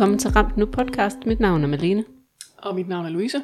velkommen 0.00 0.18
til 0.18 0.30
Ramt 0.30 0.56
Nu 0.56 0.66
podcast. 0.66 1.16
Mit 1.26 1.40
navn 1.40 1.64
er 1.64 1.68
Malene. 1.68 2.04
Og 2.56 2.74
mit 2.74 2.88
navn 2.88 3.06
er 3.06 3.10
Louise. 3.10 3.42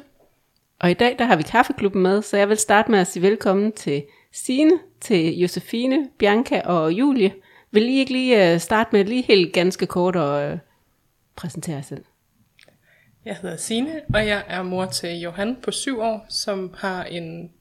Og 0.79 0.91
i 0.91 0.93
dag 0.93 1.15
der 1.19 1.25
har 1.25 1.35
vi 1.35 1.43
kaffeklubben 1.43 2.01
med, 2.01 2.21
så 2.21 2.37
jeg 2.37 2.49
vil 2.49 2.57
starte 2.57 2.91
med 2.91 2.99
at 2.99 3.07
sige 3.07 3.23
velkommen 3.23 3.71
til 3.71 4.03
Sine, 4.31 4.71
til 5.01 5.39
Josefine, 5.39 6.09
Bianca 6.17 6.61
og 6.65 6.93
Julie. 6.93 7.33
Vil 7.71 7.83
I 7.83 7.99
ikke 7.99 8.11
lige 8.11 8.53
øh, 8.53 8.59
starte 8.59 8.89
med 8.91 9.05
lige 9.05 9.21
helt 9.21 9.53
ganske 9.53 9.85
kort 9.85 10.15
og 10.15 10.53
uh, 10.53 10.59
præsentere 11.35 11.75
jer 11.75 11.81
selv? 11.81 12.03
Jeg 13.25 13.37
hedder 13.41 13.57
Sine, 13.57 14.01
og 14.13 14.27
jeg 14.27 14.43
er 14.47 14.63
mor 14.63 14.85
til 14.85 15.19
Johan 15.19 15.57
på 15.63 15.71
syv 15.71 15.99
år, 15.99 16.25
som 16.29 16.73
har 16.77 17.03
en 17.03 17.51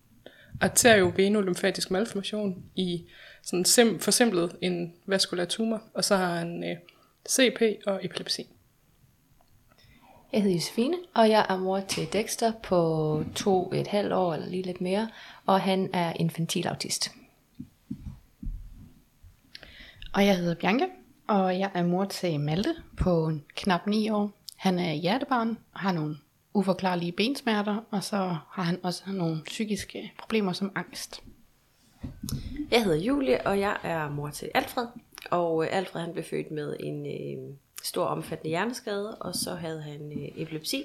arteriovenolymfatisk 0.60 1.90
malformation 1.90 2.62
i 2.76 3.04
sådan 3.42 3.64
sim, 3.64 3.98
forsimplet 3.98 4.56
en 4.60 4.92
vaskulær 5.06 5.44
tumor, 5.44 5.82
og 5.94 6.04
så 6.04 6.16
har 6.16 6.36
han 6.36 6.64
øh, 6.64 6.76
CP 7.28 7.62
og 7.86 8.04
epilepsi. 8.04 8.46
Jeg 10.32 10.42
hedder 10.42 10.56
Josefine, 10.56 10.96
og 11.14 11.30
jeg 11.30 11.46
er 11.48 11.58
mor 11.58 11.80
til 11.80 12.12
Dexter 12.12 12.52
på 12.62 13.24
to 13.34 13.72
et 13.74 13.86
halvt 13.86 14.12
år, 14.12 14.34
eller 14.34 14.46
lige 14.46 14.62
lidt 14.62 14.80
mere, 14.80 15.08
og 15.46 15.60
han 15.60 15.90
er 15.92 16.12
infantil 16.12 16.66
autist. 16.66 17.10
Og 20.14 20.26
jeg 20.26 20.36
hedder 20.36 20.54
Bianca, 20.54 20.86
og 21.26 21.58
jeg 21.58 21.70
er 21.74 21.86
mor 21.86 22.04
til 22.04 22.40
Malte 22.40 22.74
på 22.96 23.32
knap 23.54 23.86
9 23.86 24.10
år. 24.10 24.30
Han 24.56 24.78
er 24.78 24.92
hjertebarn 24.92 25.58
og 25.72 25.80
har 25.80 25.92
nogle 25.92 26.16
uforklarlige 26.54 27.12
bensmerter, 27.12 27.76
og 27.90 28.04
så 28.04 28.16
har 28.50 28.62
han 28.62 28.78
også 28.82 29.02
nogle 29.06 29.42
psykiske 29.44 30.12
problemer 30.18 30.52
som 30.52 30.72
angst. 30.74 31.22
Jeg 32.70 32.84
hedder 32.84 32.98
Julie, 32.98 33.46
og 33.46 33.60
jeg 33.60 33.76
er 33.82 34.10
mor 34.10 34.30
til 34.30 34.50
Alfred. 34.54 34.86
Og 35.30 35.72
Alfred 35.72 36.00
han 36.00 36.12
blev 36.12 36.24
født 36.24 36.50
med 36.50 36.76
en 36.80 37.06
øh, 37.06 37.54
stor 37.86 38.04
omfattende 38.04 38.48
hjerneskade, 38.48 39.14
og 39.14 39.34
så 39.34 39.54
havde 39.54 39.82
han 39.82 40.12
øh, 40.12 40.42
epilepsi. 40.42 40.84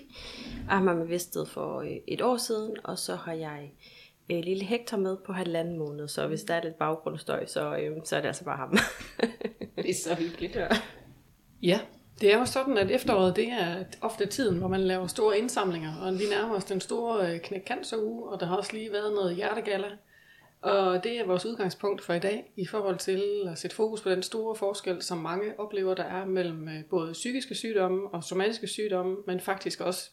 Og 0.69 0.77
han 0.77 0.85
var 0.85 0.93
med 0.93 1.45
for 1.45 1.79
øh, 1.81 1.97
et 2.07 2.21
år 2.21 2.37
siden, 2.37 2.77
og 2.83 2.99
så 2.99 3.15
har 3.15 3.33
jeg 3.33 3.71
øh, 4.31 4.39
lille 4.43 4.63
Hector 4.65 4.97
med 4.97 5.17
på 5.25 5.33
halvanden 5.33 5.77
måned, 5.77 6.07
så 6.07 6.27
hvis 6.27 6.41
der 6.41 6.53
er 6.53 6.63
lidt 6.63 6.77
baggrundsstøj, 6.77 7.45
så, 7.45 7.75
øh, 7.75 7.97
så 8.03 8.15
er 8.15 8.21
det 8.21 8.27
altså 8.27 8.43
bare 8.43 8.57
ham. 8.57 8.77
Det 9.75 9.89
er 9.89 9.93
så 10.03 10.15
hyggeligt. 10.15 10.55
ja. 10.55 10.67
Ja, 11.61 11.79
det 12.21 12.33
er 12.33 12.37
jo 12.37 12.45
sådan, 12.45 12.77
at 12.77 12.91
efteråret 12.91 13.35
det 13.35 13.47
er 13.47 13.83
ofte 14.01 14.25
tiden, 14.25 14.57
hvor 14.57 14.67
man 14.67 14.81
laver 14.81 15.07
store 15.07 15.37
indsamlinger, 15.37 15.93
og 16.01 16.13
vi 16.13 16.23
nærmer 16.29 16.55
os 16.55 16.65
den 16.65 16.81
store 16.81 17.33
øh, 17.33 17.39
knæk 17.39 17.67
cancer 17.67 17.97
uge, 17.97 18.29
og 18.29 18.39
der 18.39 18.45
har 18.45 18.55
også 18.55 18.73
lige 18.73 18.91
været 18.91 19.13
noget 19.13 19.35
hjertegalla. 19.35 19.87
Og 20.61 21.03
det 21.03 21.19
er 21.19 21.25
vores 21.25 21.45
udgangspunkt 21.45 22.03
for 22.03 22.13
i 22.13 22.19
dag, 22.19 22.51
i 22.55 22.65
forhold 22.65 22.97
til 22.97 23.23
at 23.51 23.57
sætte 23.57 23.75
fokus 23.75 24.01
på 24.01 24.09
den 24.09 24.23
store 24.23 24.55
forskel, 24.55 25.01
som 25.01 25.17
mange 25.17 25.59
oplever, 25.59 25.93
der 25.93 26.03
er 26.03 26.25
mellem 26.25 26.67
øh, 26.67 26.85
både 26.89 27.13
psykiske 27.13 27.55
sygdomme 27.55 28.07
og 28.07 28.23
somatiske 28.23 28.67
sygdomme, 28.67 29.17
men 29.27 29.39
faktisk 29.39 29.81
også 29.81 30.09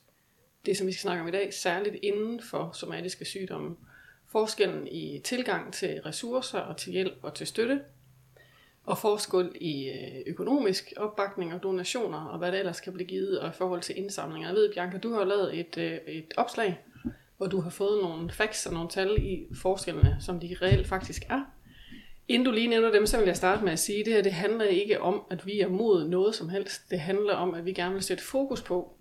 det, 0.67 0.77
som 0.77 0.87
vi 0.87 0.93
skal 0.93 1.03
snakke 1.03 1.23
om 1.23 1.29
i 1.29 1.31
dag, 1.31 1.55
særligt 1.55 1.97
inden 2.03 2.43
for 2.43 2.71
somatiske 2.75 3.25
sygdomme. 3.25 3.77
Forskellen 4.27 4.89
i 4.89 5.21
tilgang 5.25 5.73
til 5.73 6.01
ressourcer 6.07 6.59
og 6.59 6.77
til 6.77 6.93
hjælp 6.93 7.15
og 7.23 7.35
til 7.35 7.47
støtte, 7.47 7.81
og 8.85 8.99
forskel 8.99 9.53
i 9.61 9.89
øh, 9.89 10.23
økonomisk 10.27 10.93
opbakning 10.97 11.55
og 11.55 11.63
donationer, 11.63 12.25
og 12.25 12.39
hvad 12.39 12.53
der 12.53 12.59
ellers 12.59 12.81
kan 12.81 12.93
blive 12.93 13.09
givet, 13.09 13.41
og 13.41 13.49
i 13.49 13.53
forhold 13.53 13.81
til 13.81 13.99
indsamlinger. 13.99 14.49
Jeg 14.49 14.57
ved, 14.57 14.73
Bianca, 14.73 14.99
du 14.99 15.13
har 15.13 15.25
lavet 15.25 15.59
et, 15.59 15.79
øh, 15.79 15.99
et 16.07 16.35
opslag, 16.37 16.79
hvor 17.39 17.47
du 17.47 17.61
har 17.61 17.71
fået 17.71 18.03
nogle 18.03 18.31
facts 18.31 18.67
og 18.67 18.73
nogle 18.73 18.89
tal 18.89 19.17
i 19.19 19.47
forskellene, 19.55 20.17
som 20.21 20.41
de 20.41 20.57
reelt 20.63 20.87
faktisk 20.87 21.23
er. 21.31 21.41
Inden 22.29 22.47
du 22.47 22.53
lige 22.53 22.67
nævner 22.67 22.91
dem, 22.91 23.07
så 23.07 23.19
vil 23.19 23.27
jeg 23.27 23.37
starte 23.37 23.65
med 23.65 23.73
at 23.73 23.79
sige, 23.79 24.01
at 24.01 24.07
det 24.07 24.15
her 24.15 24.23
det 24.23 24.33
handler 24.33 24.65
ikke 24.65 25.01
om, 25.01 25.23
at 25.31 25.47
vi 25.47 25.61
er 25.61 25.69
mod 25.69 26.09
noget 26.09 26.35
som 26.35 26.49
helst. 26.49 26.91
Det 26.91 27.01
handler 27.01 27.35
om, 27.35 27.55
at 27.55 27.65
vi 27.65 27.73
gerne 27.73 27.95
vil 27.95 28.03
sætte 28.03 28.25
fokus 28.25 28.63
på, 28.63 28.93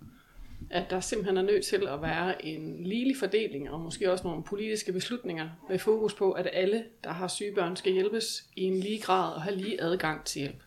at 0.70 0.90
der 0.90 1.00
simpelthen 1.00 1.36
er 1.36 1.42
nødt 1.42 1.64
til 1.64 1.88
at 1.88 2.02
være 2.02 2.46
en 2.46 2.84
ligelig 2.84 3.16
fordeling, 3.16 3.70
og 3.70 3.80
måske 3.80 4.12
også 4.12 4.26
nogle 4.26 4.42
politiske 4.42 4.92
beslutninger 4.92 5.48
med 5.68 5.78
fokus 5.78 6.14
på, 6.14 6.32
at 6.32 6.48
alle, 6.52 6.84
der 7.04 7.10
har 7.10 7.28
syge 7.28 7.54
børn, 7.54 7.76
skal 7.76 7.92
hjælpes 7.92 8.44
i 8.56 8.62
en 8.62 8.80
lige 8.80 9.00
grad 9.00 9.34
og 9.34 9.42
have 9.42 9.56
lige 9.56 9.82
adgang 9.82 10.24
til 10.24 10.40
hjælp. 10.40 10.62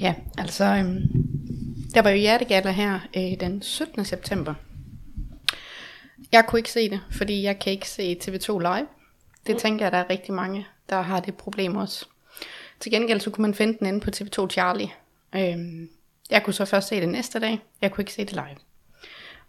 Ja, 0.00 0.14
altså, 0.38 0.64
øhm, 0.64 1.02
der 1.94 2.02
var 2.02 2.10
jo 2.10 2.16
hjertegaller 2.16 2.70
her 2.70 3.00
øh, 3.16 3.40
den 3.40 3.62
17. 3.62 4.04
september. 4.04 4.54
Jeg 6.32 6.46
kunne 6.46 6.58
ikke 6.58 6.72
se 6.72 6.90
det, 6.90 7.00
fordi 7.10 7.42
jeg 7.42 7.58
kan 7.58 7.72
ikke 7.72 7.88
se 7.88 8.18
TV2 8.22 8.58
live. 8.58 8.86
Det 9.46 9.54
mm. 9.54 9.58
tænker 9.58 9.84
jeg, 9.84 9.92
der 9.92 9.98
er 9.98 10.10
rigtig 10.10 10.34
mange, 10.34 10.66
der 10.90 11.00
har 11.00 11.20
det 11.20 11.36
problem 11.36 11.76
også. 11.76 12.06
Til 12.80 12.92
gengæld 12.92 13.20
så 13.20 13.30
kunne 13.30 13.42
man 13.42 13.54
finde 13.54 13.78
den 13.78 13.86
inde 13.86 14.00
på 14.00 14.10
TV2 14.10 14.48
Charlie. 14.48 14.88
Øhm, 15.34 15.90
jeg 16.30 16.42
kunne 16.44 16.54
så 16.54 16.64
først 16.64 16.88
se 16.88 17.00
det 17.00 17.08
næste 17.08 17.40
dag. 17.40 17.60
Jeg 17.82 17.92
kunne 17.92 18.02
ikke 18.02 18.12
se 18.12 18.24
det 18.24 18.32
live. 18.32 18.56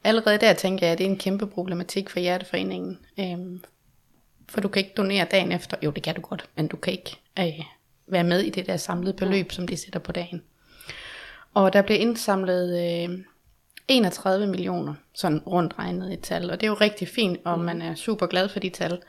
Allerede 0.04 0.38
der 0.38 0.54
tænker 0.54 0.86
jeg, 0.86 0.92
at 0.92 0.98
det 0.98 1.06
er 1.06 1.10
en 1.10 1.18
kæmpe 1.18 1.48
problematik 1.48 2.10
for 2.10 2.20
Hjerteforeningen. 2.20 3.00
Øhm, 3.20 3.64
for 4.50 4.62
du 4.62 4.68
kan 4.68 4.80
ikke 4.80 4.94
donere 4.98 5.28
dagen 5.32 5.52
efter. 5.52 5.78
Jo, 5.84 5.92
det 5.92 6.04
kan 6.04 6.16
du 6.16 6.22
godt, 6.22 6.50
men 6.56 6.68
du 6.68 6.78
kan 6.78 6.94
ikke 6.94 7.20
øh, 7.40 7.66
være 8.08 8.24
med 8.24 8.40
i 8.40 8.50
det 8.50 8.66
der 8.66 8.78
samlede 8.78 9.14
beløb, 9.14 9.52
som 9.52 9.68
de 9.68 9.78
sætter 9.78 10.00
på 10.00 10.12
dagen. 10.12 10.44
Og 11.54 11.74
der 11.74 11.82
blev 11.82 12.02
indsamlet 12.02 12.80
øh, 12.80 13.20
31 13.90 14.48
millioner, 14.48 14.94
sådan 15.14 15.40
rundt 15.40 15.80
regnet 15.80 16.14
et 16.14 16.22
tal. 16.22 16.52
Og 16.52 16.62
det 16.62 16.68
er 16.68 16.72
jo 16.72 16.78
rigtig 16.82 17.08
fint, 17.08 17.40
og 17.46 17.60
man 17.60 17.82
er 17.82 17.96
super 17.96 18.26
glad 18.26 18.50
for 18.50 18.60
de 18.60 18.70
tal. 18.70 19.02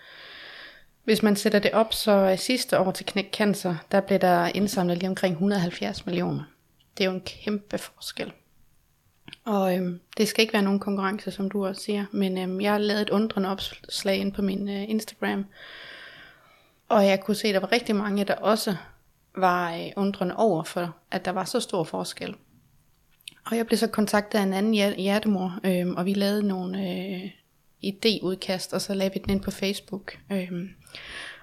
Hvis 1.05 1.23
man 1.23 1.37
sætter 1.37 1.59
det 1.59 1.71
op, 1.73 1.93
så 1.93 2.37
sidste 2.39 2.79
år 2.79 2.91
til 2.91 3.07
Knæk 3.07 3.31
Cancer, 3.33 3.75
der 3.93 4.01
blev 4.01 4.19
der 4.19 4.47
indsamlet 4.47 4.99
lige 4.99 5.09
omkring 5.09 5.33
170 5.33 6.07
millioner. 6.07 6.43
Det 6.99 7.05
er 7.05 7.09
jo 7.09 7.15
en 7.15 7.21
kæmpe 7.21 7.79
forskel. 7.79 8.33
Og 9.45 9.77
øhm, 9.77 10.01
det 10.17 10.29
skal 10.29 10.43
ikke 10.43 10.53
være 10.53 10.63
nogen 10.63 10.81
konkurrence, 10.81 11.31
som 11.31 11.51
du 11.51 11.67
også 11.67 11.83
siger, 11.83 12.05
men 12.13 12.39
øhm, 12.39 12.61
jeg 12.61 12.73
har 12.73 12.79
lavet 12.79 13.03
et 13.03 13.11
undrende 13.11 13.49
opslag 13.49 14.17
ind 14.17 14.33
på 14.33 14.43
min 14.43 14.69
øh, 14.69 14.91
Instagram, 14.91 15.45
og 16.89 17.07
jeg 17.07 17.21
kunne 17.21 17.35
se, 17.35 17.49
at 17.49 17.55
der 17.55 17.61
var 17.61 17.73
rigtig 17.73 17.97
mange, 17.97 18.25
der 18.25 18.35
også 18.35 18.77
var 19.37 19.75
øh, 19.75 19.87
undrende 19.97 20.37
over 20.37 20.63
for, 20.63 20.97
at 21.11 21.25
der 21.25 21.31
var 21.31 21.45
så 21.45 21.61
stor 21.61 21.85
forskel. 21.85 22.35
Og 23.47 23.57
jeg 23.57 23.67
blev 23.67 23.79
så 23.79 23.87
kontaktet 23.87 24.39
af 24.39 24.43
en 24.43 24.53
anden 24.53 24.73
hjer- 24.75 24.95
hjertemor, 25.01 25.59
øhm, 25.65 25.95
og 25.95 26.07
vi 26.07 26.15
lavede 26.15 26.43
nogle 26.49 26.79
øh, 26.79 27.31
idéudkast, 27.85 28.73
og 28.75 28.81
så 28.81 28.95
lagde 28.95 29.13
vi 29.15 29.21
den 29.25 29.31
ind 29.31 29.43
på 29.43 29.51
Facebook. 29.51 30.19
Øhm, 30.33 30.69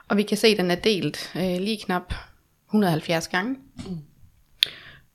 og 0.07 0.17
vi 0.17 0.23
kan 0.23 0.37
se, 0.37 0.47
at 0.47 0.57
den 0.57 0.71
er 0.71 0.75
delt 0.75 1.31
øh, 1.35 1.41
lige 1.57 1.77
knap 1.77 2.13
170 2.67 3.27
gange. 3.27 3.55
Mm. 3.75 3.97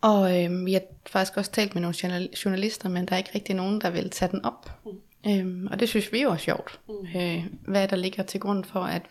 Og 0.00 0.42
øhm, 0.44 0.66
vi 0.66 0.72
har 0.72 0.80
faktisk 1.06 1.36
også 1.36 1.50
talt 1.50 1.74
med 1.74 1.82
nogle 1.82 1.94
journal- 2.02 2.28
journalister, 2.44 2.88
men 2.88 3.06
der 3.06 3.12
er 3.14 3.18
ikke 3.18 3.30
rigtig 3.34 3.54
nogen, 3.54 3.80
der 3.80 3.90
vil 3.90 4.10
tage 4.10 4.30
den 4.30 4.44
op. 4.44 4.70
Mm. 4.86 5.30
Øhm, 5.30 5.66
og 5.70 5.80
det 5.80 5.88
synes 5.88 6.12
vi 6.12 6.22
jo 6.22 6.30
er 6.30 6.36
sjovt. 6.36 6.80
Mm. 6.88 7.20
Øh, 7.20 7.44
hvad 7.68 7.88
der 7.88 7.96
ligger 7.96 8.22
til 8.22 8.40
grund 8.40 8.64
for, 8.64 8.80
at 8.80 9.02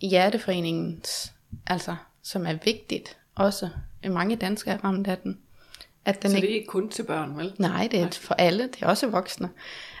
Hjerteforeningens, 0.00 1.32
altså 1.66 1.96
som 2.22 2.46
er 2.46 2.58
vigtigt, 2.64 3.16
også 3.34 3.68
mange 4.10 4.36
danskere 4.36 4.74
er 4.74 4.84
ramt 4.84 5.06
af 5.06 5.18
den. 5.18 5.38
At 6.06 6.22
den 6.22 6.30
Så 6.30 6.36
ikke, 6.36 6.46
det 6.46 6.52
er 6.52 6.58
ikke 6.58 6.66
kun 6.66 6.88
til 6.88 7.02
børn, 7.02 7.36
vel? 7.36 7.52
nej, 7.58 7.88
det 7.90 8.00
er 8.00 8.10
for 8.10 8.34
alle, 8.34 8.62
det 8.62 8.82
er 8.82 8.86
også 8.86 9.06
voksne. 9.06 9.50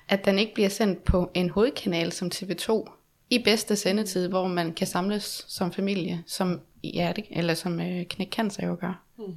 At 0.08 0.24
den 0.24 0.38
ikke 0.38 0.54
bliver 0.54 0.68
sendt 0.68 1.04
på 1.04 1.30
en 1.34 1.50
hovedkanal 1.50 2.12
som 2.12 2.30
TV2 2.34 2.90
i 3.30 3.38
bedste 3.38 3.76
sendetid, 3.76 4.28
hvor 4.28 4.48
man 4.48 4.74
kan 4.74 4.86
samles 4.86 5.44
som 5.48 5.72
familie, 5.72 6.22
som 6.26 6.60
hjerte, 6.82 7.22
eller 7.30 7.54
som 7.54 7.80
øh, 7.80 8.04
Knæk 8.04 8.32
Cancer 8.32 8.66
jo 8.66 8.76
gør. 8.80 9.02
Mm. 9.18 9.36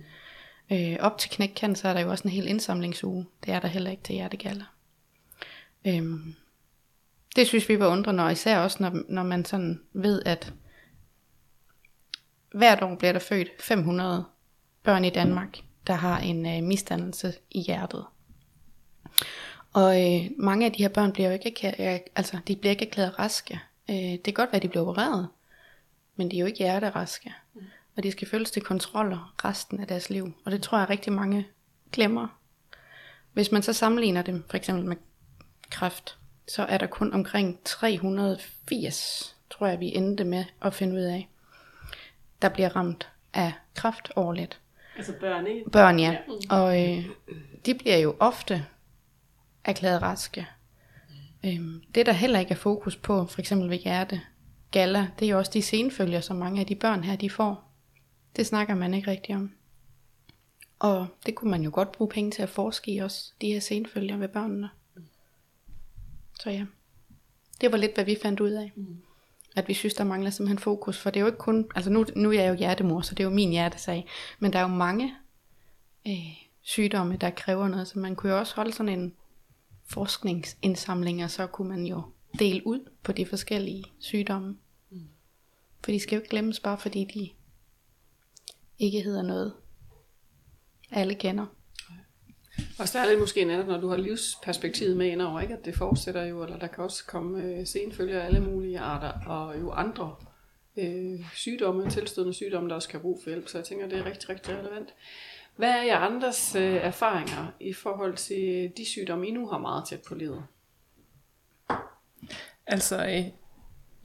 Øh, 0.71 0.97
op 0.99 1.17
til 1.17 1.31
Knæk 1.31 1.53
Cancer 1.55 1.89
er 1.89 1.93
der 1.93 2.01
jo 2.01 2.09
også 2.09 2.23
en 2.23 2.29
hel 2.29 2.47
indsamlingsuge. 2.47 3.25
Det 3.45 3.53
er 3.53 3.59
der 3.59 3.67
heller 3.67 3.91
ikke 3.91 4.03
til 4.03 4.15
hjertegaller. 4.15 4.65
Øhm, 5.87 6.35
det 7.35 7.47
synes 7.47 7.69
vi 7.69 7.79
var 7.79 7.87
undrende, 7.87 8.23
og 8.23 8.31
især 8.31 8.59
også, 8.59 8.77
når, 8.79 9.03
når 9.09 9.23
man 9.23 9.45
sådan 9.45 9.81
ved, 9.93 10.21
at 10.25 10.53
hvert 12.53 12.81
år 12.81 12.95
bliver 12.95 13.11
der 13.11 13.19
født 13.19 13.49
500 13.59 14.25
børn 14.83 15.05
i 15.05 15.09
Danmark, 15.09 15.57
der 15.89 15.95
har 15.95 16.19
en 16.19 16.45
øh, 16.45 16.63
misdannelse 16.63 17.33
i 17.51 17.61
hjertet. 17.61 18.05
Og 19.73 20.01
øh, 20.01 20.31
mange 20.37 20.65
af 20.65 20.71
de 20.71 20.83
her 20.83 20.89
børn 20.89 21.11
bliver 21.13 21.27
jo 21.27 21.33
ikke, 21.33 21.49
erklæret- 21.49 22.09
altså, 22.15 22.39
de 22.47 22.55
bliver 22.55 22.71
ikke 22.71 22.87
erklæret 22.87 23.19
raske. 23.19 23.59
Øh, 23.89 23.95
det 23.95 24.23
kan 24.23 24.33
godt 24.33 24.51
være, 24.51 24.55
at 24.55 24.63
de 24.63 24.67
bliver 24.67 24.83
opereret, 24.83 25.27
men 26.15 26.31
de 26.31 26.35
er 26.35 26.39
jo 26.39 26.45
ikke 26.45 26.57
hjerteraske. 26.57 27.33
Mm. 27.53 27.61
Og 27.97 28.03
de 28.03 28.11
skal 28.11 28.27
følges 28.27 28.51
til 28.51 28.61
kontroller 28.61 29.35
resten 29.45 29.79
af 29.79 29.87
deres 29.87 30.09
liv. 30.09 30.33
Og 30.45 30.51
det 30.51 30.61
tror 30.61 30.77
jeg 30.77 30.89
rigtig 30.89 31.13
mange 31.13 31.47
glemmer. 31.91 32.27
Hvis 33.33 33.51
man 33.51 33.63
så 33.63 33.73
sammenligner 33.73 34.21
dem 34.21 34.43
for 34.49 34.57
eksempel 34.57 34.85
med 34.85 34.95
kræft, 35.69 36.17
så 36.47 36.63
er 36.63 36.77
der 36.77 36.87
kun 36.87 37.13
omkring 37.13 37.59
380, 37.65 39.35
tror 39.49 39.67
jeg 39.67 39.79
vi 39.79 39.95
endte 39.95 40.23
med 40.23 40.45
at 40.61 40.73
finde 40.73 40.95
ud 40.95 41.01
af, 41.01 41.29
der 42.41 42.49
bliver 42.49 42.75
ramt 42.75 43.09
af 43.33 43.53
kræft 43.75 44.11
årligt. 44.15 44.59
Altså 44.99 45.13
børn, 45.19 45.47
ikke? 45.47 45.69
Børn, 45.69 45.99
ja. 45.99 46.17
Og 46.49 46.89
øh, 46.89 47.05
de 47.65 47.73
bliver 47.73 47.97
jo 47.97 48.15
ofte 48.19 48.65
erklæret 49.63 50.01
raske. 50.01 50.47
Øhm, 51.45 51.83
det 51.95 52.05
der 52.05 52.11
heller 52.11 52.39
ikke 52.39 52.51
er 52.51 52.55
fokus 52.55 52.95
på, 52.95 53.25
for 53.25 53.39
eksempel 53.39 53.69
ved 53.69 53.77
hjerte, 53.77 54.21
galla, 54.71 55.07
det 55.19 55.25
er 55.25 55.29
jo 55.29 55.37
også 55.37 55.51
de 55.53 55.61
senfølger, 55.61 56.21
som 56.21 56.37
mange 56.37 56.59
af 56.59 56.67
de 56.67 56.75
børn 56.75 57.03
her, 57.03 57.15
de 57.15 57.29
får. 57.29 57.71
Det 58.35 58.45
snakker 58.45 58.75
man 58.75 58.93
ikke 58.93 59.11
rigtig 59.11 59.35
om. 59.35 59.51
Og 60.79 61.07
det 61.25 61.35
kunne 61.35 61.51
man 61.51 61.61
jo 61.61 61.69
godt 61.73 61.91
bruge 61.91 62.09
penge 62.09 62.31
til 62.31 62.41
at 62.41 62.49
forske 62.49 62.91
i 62.91 62.97
også, 62.97 63.33
de 63.41 63.47
her 63.47 63.59
senfølger 63.59 64.17
ved 64.17 64.27
børnene. 64.27 64.69
Så 66.39 66.49
ja, 66.49 66.65
det 67.61 67.71
var 67.71 67.77
lidt, 67.77 67.93
hvad 67.93 68.05
vi 68.05 68.17
fandt 68.21 68.39
ud 68.39 68.51
af. 68.51 68.71
Mm. 68.75 68.97
At 69.59 69.67
vi 69.67 69.73
synes, 69.73 69.93
der 69.93 70.03
mangler 70.03 70.29
simpelthen 70.29 70.59
fokus, 70.59 70.97
for 70.97 71.09
det 71.09 71.19
er 71.19 71.21
jo 71.21 71.27
ikke 71.27 71.37
kun, 71.37 71.67
altså 71.75 71.91
nu, 71.91 72.05
nu 72.15 72.29
er 72.29 72.33
jeg 72.33 72.49
jo 72.49 72.53
hjertemor, 72.53 73.01
så 73.01 73.15
det 73.15 73.23
er 73.23 73.27
jo 73.27 73.33
min 73.33 73.49
hjertesag, 73.49 74.07
men 74.39 74.53
der 74.53 74.59
er 74.59 74.63
jo 74.63 74.67
mange 74.67 75.13
øh, 76.07 76.33
sygdomme, 76.61 77.17
der 77.17 77.29
kræver 77.29 77.67
noget, 77.67 77.87
så 77.87 77.99
man 77.99 78.15
kunne 78.15 78.31
jo 78.31 78.39
også 78.39 78.55
holde 78.55 78.71
sådan 78.71 78.99
en 78.99 79.13
forskningsindsamling, 79.85 81.23
og 81.23 81.29
så 81.29 81.47
kunne 81.47 81.69
man 81.69 81.85
jo 81.85 82.01
dele 82.39 82.67
ud 82.67 82.89
på 83.03 83.11
de 83.11 83.25
forskellige 83.25 83.83
sygdomme. 83.99 84.57
Mm. 84.89 85.07
For 85.83 85.91
de 85.91 85.99
skal 85.99 86.15
jo 86.15 86.19
ikke 86.19 86.29
glemmes 86.29 86.59
bare 86.59 86.77
fordi 86.77 87.05
de 87.13 87.29
ikke 88.79 89.01
hedder 89.01 89.21
noget, 89.21 89.53
alle 90.91 91.15
kender. 91.15 91.45
Og 92.79 92.87
særligt 92.87 93.19
måske 93.19 93.45
netop, 93.45 93.67
når 93.67 93.77
du 93.77 93.87
har 93.87 93.97
livsperspektivet 93.97 94.97
med 94.97 95.07
ind 95.07 95.21
over, 95.21 95.41
ikke? 95.41 95.53
at 95.53 95.65
det 95.65 95.75
fortsætter 95.75 96.25
jo, 96.25 96.43
eller 96.43 96.57
der 96.57 96.67
kan 96.67 96.83
også 96.83 97.05
komme 97.05 97.43
øh, 97.43 97.67
senfølger 97.67 98.21
af 98.21 98.25
alle 98.25 98.39
mulige 98.39 98.79
arter, 98.79 99.11
og 99.25 99.59
jo 99.59 99.71
andre 99.71 100.15
øh, 100.77 101.19
sygdomme, 101.33 101.89
tilstødende 101.89 102.33
sygdomme, 102.33 102.69
der 102.69 102.75
også 102.75 102.89
kan 102.89 102.99
bruge 102.99 103.19
for 103.23 103.29
hjælp. 103.29 103.47
Så 103.47 103.57
jeg 103.57 103.65
tænker, 103.65 103.87
det 103.87 103.97
er 103.97 104.05
rigtig, 104.05 104.29
rigtig 104.29 104.57
relevant. 104.57 104.89
Hvad 105.55 105.69
er 105.69 105.83
jer 105.83 105.97
andres 105.97 106.55
øh, 106.55 106.75
erfaringer 106.75 107.53
i 107.59 107.73
forhold 107.73 108.15
til 108.15 108.71
de 108.77 108.85
sygdomme, 108.85 109.27
I 109.27 109.31
nu 109.31 109.47
har 109.47 109.57
meget 109.57 109.83
tæt 109.89 110.01
på 110.07 110.15
livet? 110.15 110.43
Altså, 112.67 113.05
øh, 113.05 113.23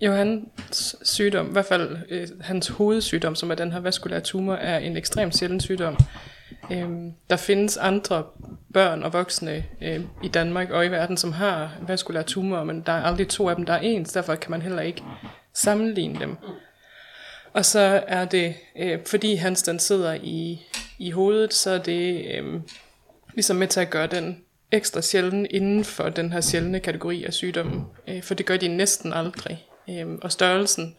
Johans 0.00 0.96
sygdom, 1.02 1.48
i 1.48 1.52
hvert 1.52 1.66
fald 1.66 1.96
øh, 2.08 2.28
hans 2.40 2.68
hovedsygdom, 2.68 3.34
som 3.34 3.50
er 3.50 3.54
den 3.54 3.72
her 3.72 3.80
vaskulære 3.80 4.20
tumor, 4.20 4.54
er 4.54 4.78
en 4.78 4.96
ekstremt 4.96 5.36
sjælden 5.36 5.60
sygdom. 5.60 5.96
Øhm, 6.70 7.12
der 7.30 7.36
findes 7.36 7.76
andre 7.76 8.24
børn 8.72 9.02
og 9.02 9.12
voksne 9.12 9.64
øh, 9.82 10.00
i 10.22 10.28
Danmark 10.28 10.70
og 10.70 10.86
i 10.86 10.88
verden, 10.88 11.16
som 11.16 11.32
har 11.32 11.72
vaskulære 11.86 12.22
tumorer, 12.22 12.64
men 12.64 12.82
der 12.86 12.92
er 12.92 13.02
aldrig 13.02 13.28
to 13.28 13.48
af 13.48 13.56
dem, 13.56 13.66
der 13.66 13.72
er 13.72 13.80
ens, 13.80 14.12
derfor 14.12 14.34
kan 14.34 14.50
man 14.50 14.62
heller 14.62 14.82
ikke 14.82 15.02
sammenligne 15.52 16.20
dem. 16.20 16.36
Og 17.52 17.64
så 17.64 18.02
er 18.06 18.24
det, 18.24 18.54
øh, 18.76 18.98
fordi 19.06 19.34
hans 19.34 19.62
den 19.62 19.78
sidder 19.78 20.14
i, 20.14 20.66
i 20.98 21.10
hovedet, 21.10 21.54
så 21.54 21.70
er 21.70 21.78
det 21.78 22.26
øh, 22.34 22.60
ligesom 23.34 23.56
med 23.56 23.68
til 23.68 23.80
at 23.80 23.90
gøre 23.90 24.06
den 24.06 24.44
ekstra 24.72 25.02
sjælden 25.02 25.46
inden 25.50 25.84
for 25.84 26.08
den 26.08 26.32
her 26.32 26.40
sjældne 26.40 26.80
kategori 26.80 27.24
af 27.24 27.32
sygdommen, 27.32 27.84
øh, 28.08 28.22
for 28.22 28.34
det 28.34 28.46
gør 28.46 28.56
de 28.56 28.68
næsten 28.68 29.12
aldrig. 29.12 29.66
Øh, 29.90 30.06
og 30.22 30.32
størrelsen 30.32 30.96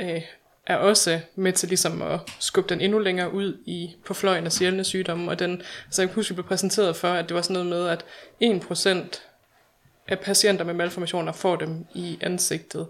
øh, 0.00 0.22
er 0.66 0.76
også 0.76 1.20
med 1.34 1.52
til 1.52 1.68
ligesom 1.68 2.02
at 2.02 2.20
skubbe 2.38 2.68
den 2.68 2.80
endnu 2.80 2.98
længere 2.98 3.32
ud 3.32 3.58
i, 3.66 3.96
på 4.04 4.14
fløjen 4.14 4.46
af 4.46 4.52
sjældne 4.52 4.84
sygdomme. 4.84 5.30
Og 5.30 5.38
den, 5.38 5.62
så 5.90 6.02
jeg 6.02 6.08
kan 6.08 6.14
huske, 6.14 6.30
vi 6.30 6.34
blev 6.34 6.46
præsenteret 6.46 6.96
for, 6.96 7.08
at 7.08 7.28
det 7.28 7.34
var 7.34 7.42
sådan 7.42 7.64
noget 7.64 7.68
med, 7.68 7.88
at 7.88 8.04
1% 8.42 9.20
af 10.08 10.20
patienter 10.20 10.64
med 10.64 10.74
malformationer 10.74 11.32
får 11.32 11.56
dem 11.56 11.86
i 11.94 12.18
ansigtet. 12.20 12.86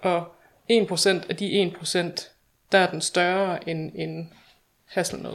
Og 0.00 0.26
1% 0.70 1.08
af 1.28 1.36
de 1.38 1.72
1%, 1.80 2.28
der 2.72 2.78
er 2.78 2.90
den 2.90 3.00
større 3.00 3.68
end 3.68 3.92
en 3.94 4.32
hasselnød. 4.84 5.34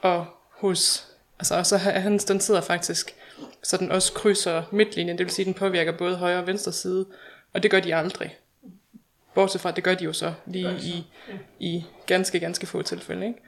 Og 0.00 0.26
hos, 0.50 1.06
altså 1.38 1.62
så 1.62 1.76
han, 1.76 2.18
den 2.18 2.40
sidder 2.40 2.60
faktisk, 2.60 3.14
så 3.62 3.76
den 3.76 3.90
også 3.90 4.12
krydser 4.12 4.62
midtlinjen, 4.72 5.18
det 5.18 5.26
vil 5.26 5.32
sige, 5.32 5.46
den 5.46 5.54
påvirker 5.54 5.92
både 5.92 6.16
højre 6.16 6.38
og 6.38 6.46
venstre 6.46 6.72
side, 6.72 7.06
og 7.52 7.62
det 7.62 7.70
gør 7.70 7.80
de 7.80 7.94
aldrig. 7.94 8.36
Bortset 9.38 9.60
fra, 9.60 9.68
at 9.68 9.76
det 9.76 9.84
gør 9.84 9.94
de 9.94 10.04
jo 10.04 10.12
så 10.12 10.34
lige 10.46 10.76
i, 10.82 11.06
i 11.58 11.84
ganske, 12.06 12.40
ganske 12.40 12.66
få 12.66 12.82
tilfælde. 12.82 13.26
Ikke? 13.26 13.38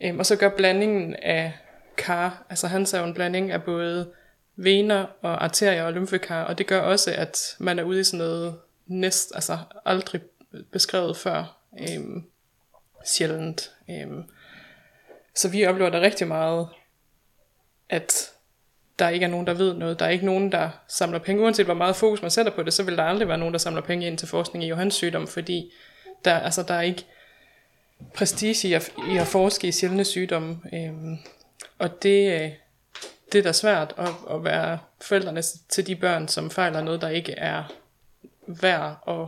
Øhm, 0.00 0.18
og 0.18 0.26
så 0.26 0.36
gør 0.36 0.48
blandingen 0.48 1.16
af 1.16 1.52
kar, 1.96 2.46
altså 2.50 2.66
han 2.66 2.82
er 2.82 2.98
jo 2.98 3.04
en 3.04 3.14
blanding 3.14 3.50
af 3.50 3.62
både 3.62 4.12
vener 4.56 5.06
og 5.22 5.44
arterier 5.44 5.84
og 5.84 5.92
lymfekar, 5.92 6.44
og 6.44 6.58
det 6.58 6.66
gør 6.66 6.80
også, 6.80 7.14
at 7.14 7.56
man 7.58 7.78
er 7.78 7.82
ude 7.82 8.00
i 8.00 8.04
sådan 8.04 8.18
noget 8.18 8.58
næst, 8.86 9.32
altså 9.34 9.58
aldrig 9.84 10.20
beskrevet 10.72 11.16
før, 11.16 11.56
øhm, 11.80 12.24
sjældent. 13.06 13.72
Øhm, 13.90 14.24
så 15.34 15.48
vi 15.48 15.66
oplever 15.66 15.90
der 15.90 16.00
rigtig 16.00 16.28
meget, 16.28 16.68
at 17.88 18.32
der 19.00 19.08
ikke 19.08 19.24
er 19.24 19.30
nogen, 19.30 19.46
der 19.46 19.54
ved 19.54 19.74
noget. 19.74 19.98
Der 19.98 20.06
er 20.06 20.10
ikke 20.10 20.26
nogen, 20.26 20.52
der 20.52 20.70
samler 20.88 21.18
penge. 21.18 21.42
Uanset 21.42 21.66
hvor 21.66 21.74
meget 21.74 21.96
fokus 21.96 22.22
man 22.22 22.30
sætter 22.30 22.52
på 22.52 22.62
det, 22.62 22.72
så 22.72 22.82
vil 22.82 22.96
der 22.96 23.02
aldrig 23.02 23.28
være 23.28 23.38
nogen, 23.38 23.54
der 23.54 23.58
samler 23.58 23.82
penge 23.82 24.06
ind 24.06 24.18
til 24.18 24.28
forskning 24.28 24.64
i 24.64 24.68
Johans 24.68 24.94
sygdom, 24.94 25.26
fordi 25.26 25.72
der, 26.24 26.38
altså, 26.38 26.62
der 26.62 26.74
er 26.74 26.82
ikke 26.82 27.04
prestige 28.14 28.68
i 28.68 28.72
at, 28.72 28.92
i 29.12 29.16
at 29.16 29.26
forske 29.26 29.68
i 29.68 29.72
sjældne 29.72 30.04
sygdomme. 30.04 30.58
Øhm, 30.72 31.18
og 31.78 32.02
det, 32.02 32.32
øh, 32.32 32.50
det 33.32 33.38
er 33.38 33.42
da 33.42 33.52
svært 33.52 33.94
at, 33.98 34.08
at 34.30 34.44
være 34.44 34.78
forældrene 35.00 35.42
til 35.68 35.86
de 35.86 35.96
børn, 35.96 36.28
som 36.28 36.50
fejler 36.50 36.82
noget, 36.82 37.00
der 37.00 37.08
ikke 37.08 37.32
er 37.32 37.64
værd 38.46 38.96
at 39.08 39.26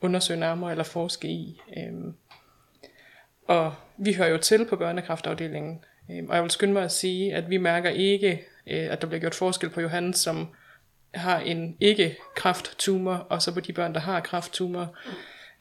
undersøge 0.00 0.40
nærmere 0.40 0.70
eller 0.70 0.84
forske 0.84 1.28
i. 1.28 1.60
Øhm, 1.76 2.14
og 3.46 3.74
vi 3.96 4.12
hører 4.12 4.28
jo 4.28 4.38
til 4.38 4.64
på 4.64 4.76
børnekraftafdelingen, 4.76 5.84
øhm, 6.10 6.28
og 6.28 6.34
jeg 6.34 6.42
vil 6.42 6.50
skynde 6.50 6.72
mig 6.72 6.84
at 6.84 6.92
sige, 6.92 7.34
at 7.34 7.50
vi 7.50 7.56
mærker 7.56 7.90
ikke 7.90 8.44
øh, 8.66 8.92
at 8.92 9.02
der 9.02 9.06
bliver 9.06 9.20
gjort 9.20 9.34
forskel 9.34 9.70
på 9.70 9.80
Johannes, 9.80 10.16
som 10.16 10.48
har 11.14 11.38
en 11.38 11.76
ikke-krafttumor, 11.80 13.14
og 13.14 13.42
så 13.42 13.54
på 13.54 13.60
de 13.60 13.72
børn, 13.72 13.94
der 13.94 14.00
har 14.00 14.20
krafttumor. 14.20 14.96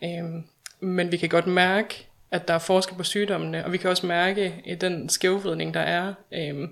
Øhm, 0.03 0.43
men 0.79 1.11
vi 1.11 1.17
kan 1.17 1.29
godt 1.29 1.47
mærke, 1.47 2.07
at 2.31 2.47
der 2.47 2.53
er 2.53 2.59
forskel 2.59 2.97
på 2.97 3.03
sygdommene, 3.03 3.65
og 3.65 3.71
vi 3.71 3.77
kan 3.77 3.89
også 3.89 4.05
mærke 4.05 4.61
i 4.65 4.75
den 4.75 5.09
skævvridning, 5.09 5.73
der 5.73 5.79
er 5.79 6.13
øhm, 6.31 6.69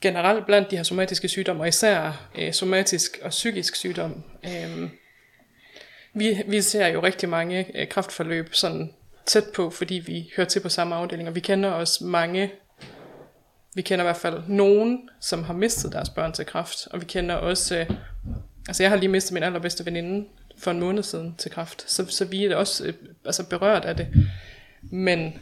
generelt 0.00 0.46
blandt 0.46 0.70
de 0.70 0.76
her 0.76 0.82
somatiske 0.82 1.28
sygdomme, 1.28 1.62
og 1.62 1.68
især 1.68 2.28
øh, 2.38 2.52
somatisk 2.52 3.18
og 3.22 3.30
psykisk 3.30 3.76
sygdom. 3.76 4.22
Øhm, 4.44 4.90
vi, 6.14 6.42
vi 6.46 6.60
ser 6.60 6.86
jo 6.86 7.02
rigtig 7.02 7.28
mange 7.28 7.66
øh, 7.74 7.88
kraftforløb 7.88 8.54
sådan 8.54 8.92
tæt 9.26 9.44
på, 9.54 9.70
fordi 9.70 9.94
vi 9.94 10.30
hører 10.36 10.48
til 10.48 10.60
på 10.60 10.68
samme 10.68 10.94
afdeling, 10.94 11.28
og 11.28 11.34
vi 11.34 11.40
kender 11.40 11.70
også 11.70 12.04
mange 12.04 12.52
vi 13.74 13.82
kender 13.82 14.04
i 14.04 14.06
hvert 14.06 14.16
fald 14.16 14.42
nogen, 14.48 15.08
som 15.20 15.42
har 15.44 15.54
mistet 15.54 15.92
deres 15.92 16.10
børn 16.10 16.32
til 16.32 16.46
kræft, 16.46 16.88
og 16.90 17.00
vi 17.00 17.06
kender 17.06 17.34
også, 17.34 17.76
øh, 17.76 17.90
altså 18.68 18.82
jeg 18.82 18.90
har 18.90 18.96
lige 18.96 19.08
mistet 19.08 19.32
min 19.32 19.42
allerbedste 19.42 19.86
veninde 19.86 20.26
for 20.58 20.70
en 20.70 20.80
måned 20.80 21.02
siden 21.02 21.34
til 21.38 21.50
kræft, 21.50 21.90
så, 21.90 22.06
så 22.06 22.24
vi 22.24 22.44
er 22.44 22.56
også 22.56 22.84
øh, 22.84 22.94
altså 23.24 23.48
berørt 23.48 23.84
af 23.84 23.96
det. 23.96 24.08
Men 24.82 25.38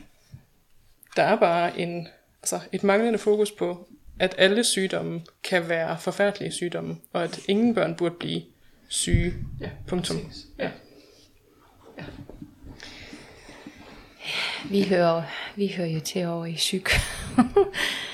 der 1.17 1.23
er 1.23 1.37
bare 1.37 1.81
en, 1.81 2.09
altså 2.43 2.61
et 2.73 2.85
manglende 2.85 3.19
fokus 3.19 3.51
på, 3.51 3.89
at 4.19 4.35
alle 4.39 4.65
sygdomme 4.65 5.23
kan 5.43 5.69
være 5.69 5.99
forfærdelige 5.99 6.53
sygdomme, 6.53 6.97
og 7.13 7.25
at 7.25 7.41
ingen 7.49 7.75
børn 7.75 7.95
burde 7.95 8.15
blive 8.15 8.43
syge. 8.89 9.35
Ja, 9.61 9.71
Punktum. 9.87 10.33
Ja. 10.59 10.71
ja. 11.99 12.05
Vi 14.71 14.83
hører, 14.83 15.23
vi 15.57 15.69
hører 15.77 15.89
jo 15.89 16.01
til 16.01 16.27
over 16.27 16.47
i 16.47 16.55
psyk. 16.55 16.91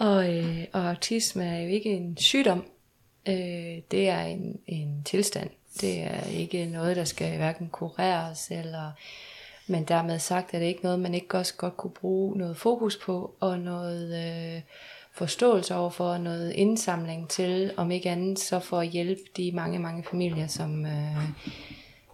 Og, 0.00 0.36
øh, 0.36 0.64
og 0.72 0.88
autisme 0.88 1.44
er 1.44 1.60
jo 1.60 1.68
ikke 1.68 1.90
en 1.90 2.16
sygdom. 2.16 2.64
Øh, 3.28 3.78
det 3.90 4.08
er 4.08 4.20
en, 4.20 4.60
en 4.66 5.02
tilstand. 5.04 5.50
Det 5.80 6.02
er 6.02 6.24
ikke 6.24 6.66
noget, 6.66 6.96
der 6.96 7.04
skal 7.04 7.36
hverken 7.36 7.68
kureres, 7.68 8.50
eller, 8.50 8.90
men 9.66 9.84
dermed 9.84 10.18
sagt 10.18 10.54
er 10.54 10.58
det 10.58 10.66
ikke 10.66 10.82
noget, 10.82 11.00
man 11.00 11.14
ikke 11.14 11.38
også 11.38 11.54
godt 11.56 11.76
kunne 11.76 11.90
bruge 11.90 12.38
noget 12.38 12.56
fokus 12.56 12.96
på, 12.96 13.34
og 13.40 13.58
noget 13.58 14.24
øh, 14.24 14.62
forståelse 15.12 15.74
overfor, 15.74 16.18
noget 16.18 16.52
indsamling 16.52 17.28
til, 17.28 17.72
om 17.76 17.90
ikke 17.90 18.10
andet, 18.10 18.38
så 18.38 18.60
for 18.60 18.78
at 18.78 18.88
hjælpe 18.88 19.22
de 19.36 19.52
mange, 19.52 19.78
mange 19.78 20.04
familier, 20.10 20.46
som, 20.46 20.86
øh, 20.86 21.16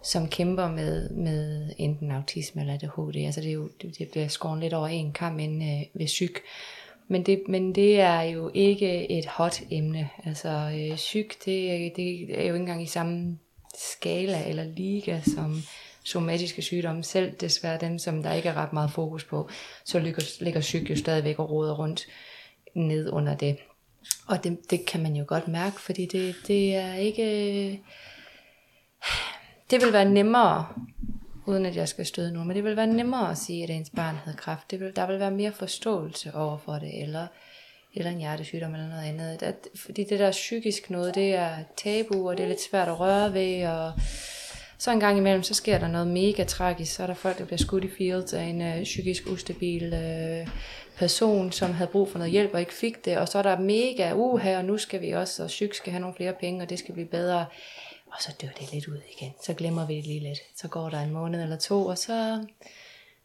som 0.03 0.29
kæmper 0.29 0.67
med, 0.67 1.09
med 1.09 1.71
enten 1.77 2.11
autisme 2.11 2.61
eller 2.61 2.73
ADHD. 2.73 3.25
Altså 3.25 3.41
det, 3.41 3.49
er 3.49 3.53
jo, 3.53 3.69
det 3.81 4.07
bliver 4.11 4.27
skåret 4.27 4.59
lidt 4.59 4.73
over 4.73 4.87
en 4.87 5.13
kamp 5.13 5.39
ind 5.39 5.63
øh, 5.63 5.99
ved 5.99 6.05
psyk. 6.05 6.39
Men 7.07 7.23
det, 7.23 7.43
men 7.47 7.75
det 7.75 7.99
er 7.99 8.21
jo 8.21 8.51
ikke 8.53 9.11
et 9.11 9.25
hot 9.25 9.61
emne. 9.71 10.09
Altså 10.25 10.49
øh, 10.49 10.95
psyk, 10.95 11.45
det, 11.45 11.91
det 11.95 12.39
er 12.39 12.47
jo 12.47 12.53
ikke 12.53 12.55
engang 12.55 12.83
i 12.83 12.85
samme 12.85 13.39
skala 13.77 14.49
eller 14.49 14.63
liga 14.63 15.21
som 15.21 15.61
somatiske 16.03 16.61
sygdomme. 16.61 17.03
Selv 17.03 17.31
desværre 17.31 17.77
dem, 17.81 17.99
som 17.99 18.23
der 18.23 18.33
ikke 18.33 18.49
er 18.49 18.53
ret 18.53 18.73
meget 18.73 18.91
fokus 18.91 19.23
på, 19.23 19.49
så 19.85 19.99
ligger, 19.99 20.43
ligger 20.43 20.61
psyk 20.61 20.89
jo 20.89 20.95
stadigvæk 20.95 21.39
og 21.39 21.49
råder 21.49 21.75
rundt 21.75 22.07
ned 22.75 23.09
under 23.09 23.35
det. 23.35 23.57
Og 24.27 24.43
det, 24.43 24.71
det 24.71 24.85
kan 24.85 25.03
man 25.03 25.15
jo 25.15 25.23
godt 25.27 25.47
mærke, 25.47 25.81
fordi 25.81 26.05
det, 26.05 26.35
det 26.47 26.75
er 26.75 26.93
ikke... 26.93 27.23
Øh, 27.67 27.77
det 29.71 29.81
vil 29.81 29.93
være 29.93 30.09
nemmere 30.09 30.65
uden 31.47 31.65
at 31.65 31.75
jeg 31.75 31.87
skal 31.87 32.05
støde 32.05 32.33
nogen. 32.33 32.47
Men 32.47 32.55
det 32.55 32.63
vil 32.63 32.75
være 32.75 32.87
nemmere 32.87 33.31
at 33.31 33.37
sige, 33.37 33.63
at 33.63 33.69
ens 33.69 33.89
barn 33.89 34.15
havde 34.15 34.37
kræft. 34.37 34.71
Det 34.71 34.79
vil, 34.79 34.95
der 34.95 35.07
vil 35.07 35.19
være 35.19 35.31
mere 35.31 35.51
forståelse 35.51 36.35
over 36.35 36.57
for 36.57 36.73
det, 36.73 37.01
eller, 37.01 37.27
eller 37.93 38.11
en 38.11 38.17
hjertesygdom 38.17 38.73
eller 38.73 38.87
noget 38.87 39.03
andet. 39.03 39.43
At, 39.43 39.55
fordi 39.75 40.03
det 40.03 40.19
der 40.19 40.31
psykisk 40.31 40.89
noget, 40.89 41.15
det 41.15 41.35
er 41.35 41.49
tabu, 41.77 42.29
og 42.29 42.37
det 42.37 42.43
er 42.43 42.47
lidt 42.47 42.69
svært 42.69 42.87
at 42.87 42.99
røre 42.99 43.33
ved, 43.33 43.67
og 43.67 43.93
Så 44.79 44.91
en 44.91 44.99
gang 44.99 45.17
imellem, 45.17 45.43
så 45.43 45.53
sker 45.53 45.77
der 45.77 45.87
noget 45.87 46.07
mega 46.07 46.43
tragisk. 46.43 46.95
Så 46.95 47.03
er 47.03 47.07
der 47.07 47.13
folk, 47.13 47.37
der 47.37 47.45
bliver 47.45 47.57
skudt 47.57 47.83
i 47.83 47.89
fields 47.97 48.33
af 48.33 48.43
en 48.43 48.61
øh, 48.61 48.83
psykisk 48.83 49.27
ustabil 49.27 49.93
øh, 49.93 50.47
person, 50.97 51.51
som 51.51 51.73
havde 51.73 51.89
brug 51.91 52.09
for 52.09 52.17
noget 52.17 52.31
hjælp 52.31 52.53
og 52.53 52.59
ikke 52.59 52.73
fik 52.73 53.05
det. 53.05 53.17
Og 53.17 53.27
så 53.27 53.37
er 53.37 53.43
der 53.43 53.59
mega 53.59 54.13
uha, 54.13 54.57
og 54.57 54.65
nu 54.65 54.77
skal 54.77 55.01
vi 55.01 55.11
også, 55.11 55.43
og 55.43 55.47
psyk 55.47 55.73
skal 55.73 55.91
have 55.91 56.01
nogle 56.01 56.15
flere 56.15 56.33
penge, 56.33 56.63
og 56.63 56.69
det 56.69 56.79
skal 56.79 56.93
blive 56.93 57.07
bedre. 57.07 57.45
Og 58.11 58.21
så 58.21 58.33
dør 58.41 58.47
det 58.59 58.73
lidt 58.73 58.87
ud 58.87 59.01
igen. 59.17 59.33
Så 59.45 59.53
glemmer 59.53 59.85
vi 59.85 59.95
det 59.95 60.05
lige 60.05 60.19
lidt. 60.19 60.39
Så 60.55 60.67
går 60.67 60.89
der 60.89 60.99
en 60.99 61.11
måned 61.11 61.43
eller 61.43 61.57
to, 61.57 61.85
og 61.85 61.97
så, 61.97 62.45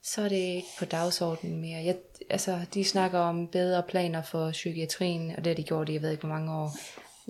så 0.02 0.22
er 0.22 0.28
det 0.28 0.36
ikke 0.36 0.68
på 0.78 0.84
dagsordenen 0.84 1.60
mere. 1.60 1.84
Jeg, 1.84 1.96
altså, 2.30 2.60
de 2.74 2.84
snakker 2.84 3.18
om 3.18 3.48
bedre 3.48 3.82
planer 3.82 4.22
for 4.22 4.50
psykiatrien, 4.50 5.30
og 5.36 5.44
det 5.44 5.46
har 5.46 5.54
de 5.54 5.62
gjort 5.62 5.88
i, 5.88 5.92
jeg 5.92 6.02
ved 6.02 6.10
ikke 6.10 6.26
hvor 6.26 6.34
mange 6.34 6.52
år. 6.52 6.72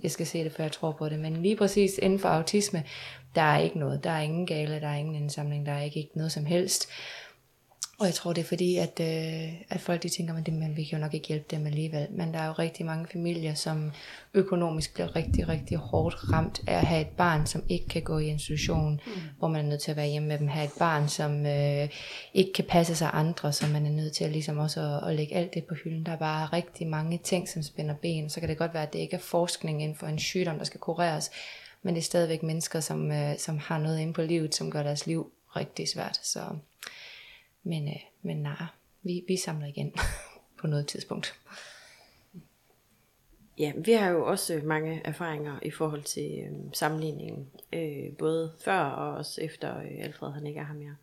Jeg 0.02 0.10
skal 0.10 0.26
se 0.26 0.44
det, 0.44 0.52
før 0.52 0.64
jeg 0.64 0.72
tror 0.72 0.92
på 0.92 1.08
det. 1.08 1.18
Men 1.18 1.42
lige 1.42 1.56
præcis 1.56 1.98
inden 1.98 2.18
for 2.18 2.28
autisme, 2.28 2.84
der 3.34 3.42
er 3.42 3.58
ikke 3.58 3.78
noget. 3.78 4.04
Der 4.04 4.10
er 4.10 4.20
ingen 4.20 4.46
gale, 4.46 4.80
der 4.80 4.88
er 4.88 4.96
ingen 4.96 5.14
indsamling, 5.14 5.66
der 5.66 5.72
er 5.72 5.82
ikke, 5.82 5.98
ikke 5.98 6.16
noget 6.16 6.32
som 6.32 6.44
helst. 6.44 6.88
Og 8.02 8.08
jeg 8.08 8.14
tror, 8.14 8.32
det 8.32 8.40
er 8.40 8.46
fordi, 8.46 8.76
at, 8.76 9.00
øh, 9.00 9.52
at 9.68 9.80
folk 9.80 10.02
de 10.02 10.08
tænker, 10.08 10.34
at 10.34 10.52
men 10.52 10.76
vi 10.76 10.84
kan 10.84 10.98
jo 10.98 11.04
nok 11.04 11.14
ikke 11.14 11.28
hjælpe 11.28 11.46
dem 11.50 11.66
alligevel. 11.66 12.06
Men 12.10 12.34
der 12.34 12.38
er 12.38 12.46
jo 12.46 12.52
rigtig 12.52 12.86
mange 12.86 13.06
familier, 13.12 13.54
som 13.54 13.92
økonomisk 14.34 14.94
bliver 14.94 15.16
rigtig, 15.16 15.48
rigtig 15.48 15.76
hårdt 15.76 16.32
ramt 16.32 16.60
af 16.66 16.74
at 16.74 16.86
have 16.86 17.00
et 17.00 17.08
barn, 17.16 17.46
som 17.46 17.62
ikke 17.68 17.88
kan 17.88 18.02
gå 18.02 18.18
i 18.18 18.26
institution, 18.26 19.00
mm. 19.06 19.12
hvor 19.38 19.48
man 19.48 19.64
er 19.64 19.68
nødt 19.68 19.82
til 19.82 19.90
at 19.90 19.96
være 19.96 20.08
hjemme 20.08 20.28
med 20.28 20.38
dem. 20.38 20.48
Have 20.48 20.64
et 20.64 20.72
barn, 20.78 21.08
som 21.08 21.46
øh, 21.46 21.88
ikke 22.34 22.52
kan 22.52 22.64
passe 22.68 22.96
sig 22.96 23.10
andre, 23.12 23.52
så 23.52 23.66
man 23.66 23.86
er 23.86 23.90
nødt 23.90 24.12
til 24.12 24.24
at, 24.24 24.30
ligesom 24.30 24.58
også 24.58 24.80
at, 24.80 25.08
at 25.08 25.16
lægge 25.16 25.34
alt 25.34 25.54
det 25.54 25.64
på 25.64 25.74
hylden. 25.74 26.06
Der 26.06 26.12
er 26.12 26.18
bare 26.18 26.46
rigtig 26.46 26.86
mange 26.86 27.18
ting, 27.18 27.48
som 27.48 27.62
spænder 27.62 27.94
ben. 27.94 28.30
Så 28.30 28.40
kan 28.40 28.48
det 28.48 28.58
godt 28.58 28.74
være, 28.74 28.86
at 28.86 28.92
det 28.92 28.98
ikke 28.98 29.16
er 29.16 29.20
forskning 29.20 29.82
inden 29.82 29.96
for 29.96 30.06
en 30.06 30.18
sygdom, 30.18 30.58
der 30.58 30.64
skal 30.64 30.80
kureres, 30.80 31.30
men 31.82 31.94
det 31.94 32.00
er 32.00 32.04
stadigvæk 32.04 32.42
mennesker, 32.42 32.80
som, 32.80 33.12
øh, 33.12 33.38
som 33.38 33.58
har 33.58 33.78
noget 33.78 33.98
inde 33.98 34.12
på 34.12 34.22
livet, 34.22 34.54
som 34.54 34.70
gør 34.70 34.82
deres 34.82 35.06
liv 35.06 35.32
rigtig 35.56 35.88
svært. 35.88 36.20
Så 36.22 36.40
men, 37.62 37.88
øh, 37.88 38.00
men 38.22 38.36
nej, 38.36 38.66
vi, 39.02 39.24
vi 39.28 39.36
samler 39.36 39.66
igen 39.66 39.94
på 40.60 40.66
noget 40.66 40.86
tidspunkt. 40.86 41.34
Ja, 43.58 43.72
vi 43.76 43.92
har 43.92 44.10
jo 44.10 44.26
også 44.26 44.60
mange 44.64 45.00
erfaringer 45.04 45.58
i 45.62 45.70
forhold 45.70 46.02
til 46.02 46.38
øh, 46.38 46.52
sammenligningen, 46.72 47.50
øh, 47.72 48.16
både 48.18 48.52
før 48.64 48.80
og 48.80 49.16
også 49.16 49.40
efter 49.40 49.78
øh, 49.78 50.04
Alfred 50.04 50.32
han 50.32 50.46
ikke 50.46 50.60
er 50.60 50.64
her 50.64 50.74
mere. 50.74 50.96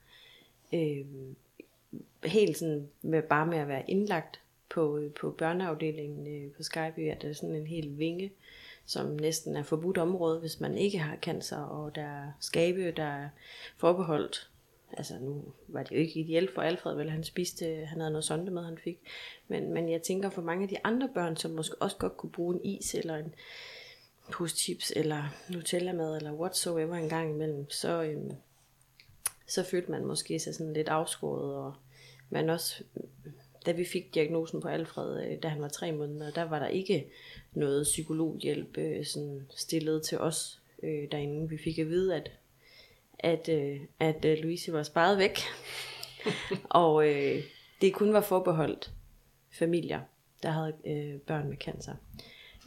Øh, 0.74 1.06
helt 2.24 2.58
sådan 2.58 2.90
med 3.02 3.22
bare 3.22 3.46
med 3.46 3.58
at 3.58 3.68
være 3.68 3.90
indlagt 3.90 4.40
på, 4.70 4.98
øh, 4.98 5.12
på 5.12 5.32
børneafdelingen 5.32 6.28
øh, 6.28 6.52
på 6.52 6.64
Skyby, 6.64 7.10
at 7.10 7.22
der 7.22 7.30
er 7.30 7.34
sådan 7.34 7.56
en 7.56 7.68
hel 7.68 7.98
vinge, 7.98 8.32
som 8.86 9.06
næsten 9.06 9.56
er 9.56 9.64
forbudt 9.64 9.98
område, 9.98 10.40
hvis 10.40 10.60
man 10.60 10.78
ikke 10.78 10.98
har 10.98 11.16
cancer, 11.16 11.58
og 11.58 11.96
der 11.96 12.02
er 12.02 12.32
skabe, 12.40 12.92
der 12.92 13.04
er 13.04 13.30
forbeholdt 13.78 14.50
altså 14.98 15.14
nu 15.20 15.44
var 15.68 15.84
det 15.84 15.92
jo 15.92 15.96
ikke 15.96 16.20
ideelt 16.20 16.54
for 16.54 16.62
Alfred, 16.62 16.96
vel 16.96 17.10
han 17.10 17.24
spiste, 17.24 17.86
han 17.86 18.00
havde 18.00 18.12
noget 18.12 18.26
sonde 18.26 18.52
med, 18.52 18.64
han 18.64 18.78
fik. 18.78 18.98
Men, 19.48 19.74
men 19.74 19.90
jeg 19.90 20.02
tænker 20.02 20.30
for 20.30 20.42
mange 20.42 20.64
af 20.64 20.70
de 20.70 20.78
andre 20.84 21.10
børn, 21.14 21.38
som 21.38 21.52
måske 21.52 21.82
også 21.82 21.98
godt 21.98 22.18
kunne 22.18 22.32
bruge 22.32 22.56
en 22.56 22.66
is, 22.66 22.96
eller 22.96 23.16
en 23.16 23.34
pose 24.32 24.56
chips, 24.56 24.94
eller 24.96 25.24
Nutella 25.50 25.94
mad, 25.94 26.18
eller 26.18 26.34
whatsoever 26.34 26.96
en 26.96 27.10
gang 27.10 27.30
imellem, 27.30 27.70
så, 27.70 28.04
øhm, 28.04 28.32
så 29.48 29.64
følte 29.64 29.92
man 29.92 30.06
måske 30.06 30.40
sig 30.40 30.56
sådan 30.56 30.74
lidt 30.74 30.90
afskåret, 30.90 31.56
og 31.56 31.74
man 32.30 32.50
også, 32.50 32.84
da 33.66 33.72
vi 33.72 33.86
fik 33.86 34.14
diagnosen 34.14 34.62
på 34.62 34.68
Alfred, 34.68 35.24
øh, 35.24 35.44
da 35.44 35.48
han 35.48 35.62
var 35.62 35.68
tre 35.68 35.92
måneder, 35.92 36.32
der 36.32 36.44
var 36.44 36.60
der 36.60 36.68
ikke 36.68 37.08
noget 37.54 37.84
psykologhjælp 37.84 38.78
øh, 38.78 39.06
sådan 39.06 39.48
stillet 39.56 40.04
til 40.04 40.18
os 40.18 40.62
øh, 40.84 41.12
derinde. 41.12 41.50
Vi 41.50 41.58
fik 41.58 41.80
at 41.80 41.88
vide, 41.90 42.16
at 42.16 42.32
at, 43.20 43.50
øh, 43.50 43.80
at 44.00 44.26
øh, 44.26 44.38
Louise 44.38 44.74
var 44.74 44.84
sparet 44.84 45.18
væk. 45.18 45.40
og 46.70 47.08
øh, 47.08 47.44
det 47.82 47.94
kun 47.94 48.14
var 48.14 48.22
forbeholdt 48.22 48.92
familier, 49.52 50.00
der 50.44 50.52
havde 50.52 50.74
øh, 50.86 51.20
børn 51.20 51.50
med 51.50 51.58
cancer. 51.58 51.94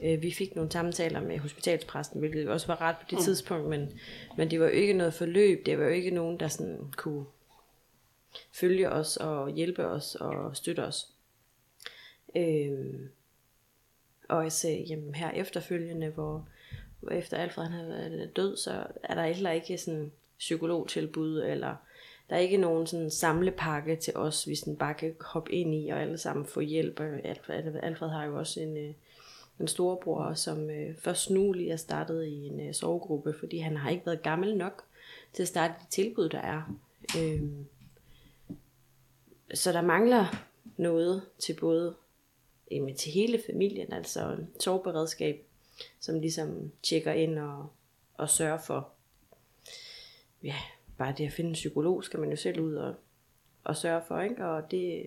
Øh, 0.02 0.22
vi 0.22 0.30
fik 0.30 0.54
nogle 0.54 0.72
samtaler 0.72 1.20
med 1.20 1.38
hospitalspræsten, 1.38 2.20
hvilket 2.20 2.48
også 2.48 2.66
var 2.66 2.80
ret 2.80 2.96
på 2.96 3.04
det 3.10 3.18
mm. 3.18 3.24
tidspunkt, 3.24 3.68
men, 3.68 3.98
men 4.36 4.50
det 4.50 4.60
var 4.60 4.66
jo 4.66 4.72
ikke 4.72 4.92
noget 4.92 5.14
forløb, 5.14 5.66
det 5.66 5.78
var 5.78 5.84
jo 5.84 5.90
ikke 5.90 6.10
nogen, 6.10 6.40
der 6.40 6.48
sådan 6.48 6.92
kunne 6.96 7.24
følge 8.52 8.90
os 8.90 9.16
og 9.16 9.50
hjælpe 9.50 9.86
os 9.86 10.14
og 10.14 10.56
støtte 10.56 10.84
os. 10.84 11.08
Øh, 12.36 13.00
og 14.28 14.42
jeg 14.42 14.52
sagde, 14.52 14.82
jamen 14.88 15.14
her 15.14 15.30
efterfølgende, 15.30 16.08
hvor, 16.08 16.48
hvor 17.00 17.10
efter 17.10 17.36
Alfred 17.36 17.66
han 17.66 17.90
er 17.90 18.26
død, 18.26 18.56
så 18.56 18.86
er 19.02 19.14
der 19.14 19.26
heller 19.26 19.50
ikke 19.50 19.78
sådan 19.78 20.12
psykologtilbud, 20.42 21.42
eller 21.42 21.76
der 22.30 22.36
er 22.36 22.40
ikke 22.40 22.56
nogen 22.56 22.86
sådan 22.86 23.10
samlepakke 23.10 23.96
til 23.96 24.16
os, 24.16 24.48
vi 24.48 24.54
sådan 24.54 24.76
bare 24.76 24.94
kan 24.94 25.14
hoppe 25.20 25.52
ind 25.52 25.74
i 25.74 25.88
og 25.88 26.00
alle 26.00 26.18
sammen 26.18 26.46
få 26.46 26.60
hjælp. 26.60 27.00
Alfred, 27.00 27.74
Alfred 27.82 28.08
har 28.08 28.24
jo 28.24 28.38
også 28.38 28.60
en, 28.60 28.76
øh, 28.76 28.94
en 29.60 29.68
storebror, 29.68 30.34
som 30.34 30.70
øh, 30.70 30.96
først 30.96 31.30
nu 31.30 31.52
lige 31.52 31.70
er 31.70 31.76
startet 31.76 32.24
i 32.24 32.46
en 32.46 32.60
øh, 32.60 32.74
sovegruppe, 32.74 33.34
fordi 33.40 33.58
han 33.58 33.76
har 33.76 33.90
ikke 33.90 34.06
været 34.06 34.22
gammel 34.22 34.56
nok 34.56 34.84
til 35.32 35.42
at 35.42 35.48
starte 35.48 35.74
det 35.80 35.88
tilbud, 35.88 36.28
der 36.28 36.40
er. 36.40 36.76
Øhm, 37.18 37.66
så 39.54 39.72
der 39.72 39.82
mangler 39.82 40.26
noget 40.76 41.22
til 41.38 41.56
både 41.60 41.94
jamen, 42.70 42.96
til 42.96 43.12
hele 43.12 43.42
familien, 43.50 43.92
altså 43.92 44.36
soveberedskab, 44.60 45.46
som 46.00 46.20
ligesom 46.20 46.72
tjekker 46.82 47.12
ind 47.12 47.38
og, 47.38 47.66
og 48.14 48.30
sørger 48.30 48.58
for 48.58 48.88
ja, 50.42 50.56
bare 50.98 51.14
det 51.18 51.26
at 51.26 51.32
finde 51.32 51.48
en 51.48 51.54
psykolog, 51.54 52.04
skal 52.04 52.20
man 52.20 52.30
jo 52.30 52.36
selv 52.36 52.60
ud 52.60 52.74
og, 52.74 52.94
og 53.64 53.76
sørge 53.76 54.02
for, 54.08 54.20
ikke? 54.20 54.46
Og 54.46 54.70
det, 54.70 55.06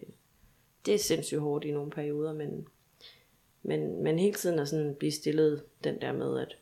det 0.86 0.94
er 0.94 1.00
sindssygt 1.00 1.42
hårdt 1.42 1.66
i 1.66 1.72
nogle 1.72 1.92
perioder, 1.92 2.34
men, 2.34 2.68
men, 3.64 4.04
men 4.04 4.20
hele 4.20 4.36
tiden 4.36 4.60
at 4.60 4.68
sådan 4.68 4.96
blive 4.96 5.12
stillet 5.12 5.64
den 5.84 6.02
der 6.02 6.14
med, 6.14 6.40
at 6.40 6.58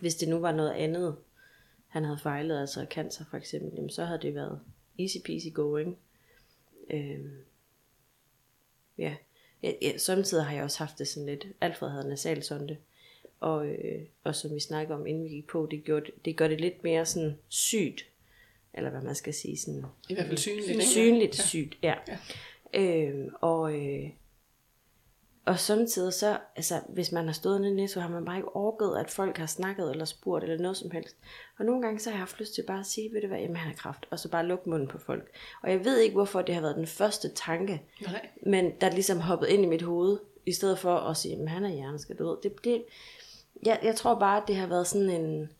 hvis 0.00 0.14
det 0.14 0.28
nu 0.28 0.38
var 0.38 0.52
noget 0.52 0.70
andet, 0.72 1.16
han 1.86 2.04
havde 2.04 2.18
fejlet, 2.18 2.60
altså 2.60 2.86
cancer 2.90 3.24
for 3.30 3.36
eksempel, 3.36 3.72
jamen 3.74 3.90
så 3.90 4.04
havde 4.04 4.22
det 4.22 4.34
været 4.34 4.60
easy 4.98 5.16
peasy 5.24 5.46
going. 5.54 5.98
Øhm, 6.90 7.30
ja. 8.98 9.16
Ja, 9.62 9.72
ja, 9.82 9.98
samtidig 9.98 10.44
har 10.44 10.54
jeg 10.54 10.64
også 10.64 10.78
haft 10.78 10.98
det 10.98 11.08
sådan 11.08 11.26
lidt, 11.26 11.46
Alfred 11.60 11.90
havde 11.90 12.08
nasalsonde, 12.08 12.76
og, 13.40 13.66
øh, 13.66 14.02
og 14.24 14.34
som 14.34 14.54
vi 14.54 14.60
snakker 14.60 14.94
om, 14.94 15.06
inden 15.06 15.24
vi 15.24 15.28
gik 15.28 15.46
på, 15.46 15.68
det, 15.70 15.84
gjorde, 15.84 16.10
det 16.24 16.36
gør 16.36 16.48
det 16.48 16.60
lidt 16.60 16.84
mere 16.84 17.06
sådan 17.06 17.38
sygt, 17.48 18.06
eller 18.74 18.90
hvad 18.90 19.00
man 19.00 19.14
skal 19.14 19.34
sige. 19.34 19.58
Sådan, 19.58 19.84
I 20.08 20.14
hvert 20.14 20.26
fald 20.26 20.38
synligt. 20.38 20.84
Synligt 20.84 21.38
ja. 21.38 21.42
sygt, 21.42 21.78
ja. 21.82 21.94
ja. 22.08 22.18
Øhm, 22.74 23.28
og, 23.40 23.74
øh, 23.74 24.10
og 25.46 25.58
samtidig 25.58 26.12
så, 26.12 26.38
altså 26.56 26.80
hvis 26.88 27.12
man 27.12 27.26
har 27.26 27.32
stået 27.32 27.60
nede 27.60 27.72
i 27.72 27.76
Netto, 27.76 28.00
har 28.00 28.08
man 28.08 28.24
bare 28.24 28.36
ikke 28.36 28.56
orket, 28.56 28.96
at 29.00 29.10
folk 29.10 29.38
har 29.38 29.46
snakket 29.46 29.90
eller 29.90 30.04
spurgt 30.04 30.44
eller 30.44 30.58
noget 30.58 30.76
som 30.76 30.90
helst. 30.90 31.16
Og 31.58 31.64
nogle 31.64 31.82
gange 31.82 32.00
så 32.00 32.10
har 32.10 32.14
jeg 32.14 32.20
haft 32.20 32.40
lyst 32.40 32.54
til 32.54 32.64
bare 32.66 32.80
at 32.80 32.86
sige, 32.86 33.12
ved 33.12 33.20
du 33.20 33.26
hvad, 33.26 33.38
jamen 33.38 33.56
han 33.56 33.68
har 33.68 33.76
kraft, 33.76 34.06
og 34.10 34.18
så 34.18 34.28
bare 34.28 34.46
lukke 34.46 34.70
munden 34.70 34.88
på 34.88 34.98
folk. 34.98 35.30
Og 35.62 35.70
jeg 35.70 35.84
ved 35.84 35.98
ikke, 35.98 36.14
hvorfor 36.14 36.42
det 36.42 36.54
har 36.54 36.62
været 36.62 36.76
den 36.76 36.86
første 36.86 37.28
tanke, 37.28 37.82
Nej. 38.02 38.28
men 38.42 38.72
der 38.80 38.90
ligesom 38.90 39.20
hoppet 39.20 39.48
ind 39.48 39.62
i 39.62 39.66
mit 39.68 39.82
hoved, 39.82 40.18
i 40.46 40.52
stedet 40.52 40.78
for 40.78 40.96
at 40.96 41.16
sige, 41.16 41.42
at 41.42 41.48
han 41.48 41.64
er 41.64 41.70
hjerneskade, 41.70 42.18
du 42.18 42.28
ved. 42.28 42.36
Det, 42.42 42.64
det, 42.64 42.84
jeg, 43.62 43.80
jeg 43.82 43.96
tror 43.96 44.14
bare, 44.14 44.42
at 44.42 44.48
det 44.48 44.56
har 44.56 44.66
været 44.66 44.86
sådan 44.86 45.10
en... 45.10 45.52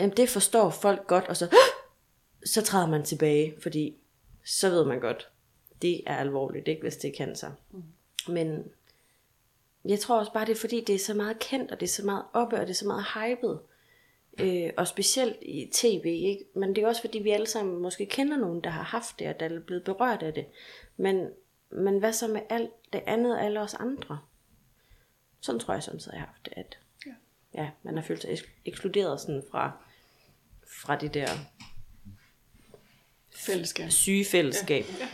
Jamen, 0.00 0.16
det 0.16 0.28
forstår 0.28 0.70
folk 0.70 1.06
godt, 1.06 1.24
og 1.28 1.36
så, 1.36 1.56
så 2.44 2.62
træder 2.62 2.86
man 2.86 3.04
tilbage, 3.04 3.54
fordi 3.62 3.96
så 4.44 4.70
ved 4.70 4.84
man 4.84 5.00
godt, 5.00 5.30
det 5.82 6.02
er 6.06 6.16
alvorligt, 6.16 6.68
ikke 6.68 6.82
hvis 6.82 6.96
det 6.96 7.10
er 7.10 7.16
cancer. 7.16 7.50
Mm. 7.70 7.82
Men 8.28 8.64
jeg 9.84 9.98
tror 10.00 10.18
også 10.18 10.32
bare, 10.32 10.46
det 10.46 10.52
er 10.52 10.60
fordi, 10.60 10.84
det 10.84 10.94
er 10.94 10.98
så 10.98 11.14
meget 11.14 11.38
kendt, 11.38 11.72
og 11.72 11.80
det 11.80 11.86
er 11.86 11.90
så 11.90 12.04
meget 12.04 12.24
oppe, 12.32 12.56
og 12.56 12.60
det 12.60 12.70
er 12.70 12.74
så 12.74 12.86
meget 12.86 13.04
hypet. 13.14 13.60
Øh, 14.40 14.70
og 14.76 14.88
specielt 14.88 15.36
i 15.42 15.70
tv, 15.72 16.04
ikke? 16.04 16.44
Men 16.54 16.76
det 16.76 16.84
er 16.84 16.88
også 16.88 17.00
fordi, 17.00 17.18
vi 17.18 17.30
alle 17.30 17.46
sammen 17.46 17.82
måske 17.82 18.06
kender 18.06 18.36
nogen, 18.36 18.60
der 18.60 18.70
har 18.70 18.82
haft 18.82 19.18
det, 19.18 19.28
og 19.28 19.40
der 19.40 19.48
er 19.48 19.60
blevet 19.60 19.84
berørt 19.84 20.22
af 20.22 20.34
det. 20.34 20.46
Men, 20.96 21.28
men 21.70 21.98
hvad 21.98 22.12
så 22.12 22.28
med 22.28 22.40
alt 22.48 22.70
det 22.92 23.02
andet, 23.06 23.38
alle 23.38 23.60
os 23.60 23.74
andre? 23.74 24.18
Sådan 25.40 25.60
tror 25.60 25.74
jeg 25.74 25.82
samtidig, 25.82 26.12
jeg 26.12 26.20
har 26.20 26.26
haft 26.26 26.44
det, 26.44 26.52
at 26.56 26.78
ja, 27.56 27.68
man 27.82 27.96
har 27.96 28.02
følt 28.02 28.22
sig 28.22 28.38
ekskluderet 28.64 29.20
sådan 29.20 29.42
fra, 29.50 29.72
fra 30.82 30.96
det 30.96 31.14
der 31.14 31.28
fællesskab. 33.36 33.90
syge 33.90 34.24
fællesskab. 34.24 34.84
Ja. 35.00 35.04
Ja. 35.04 35.08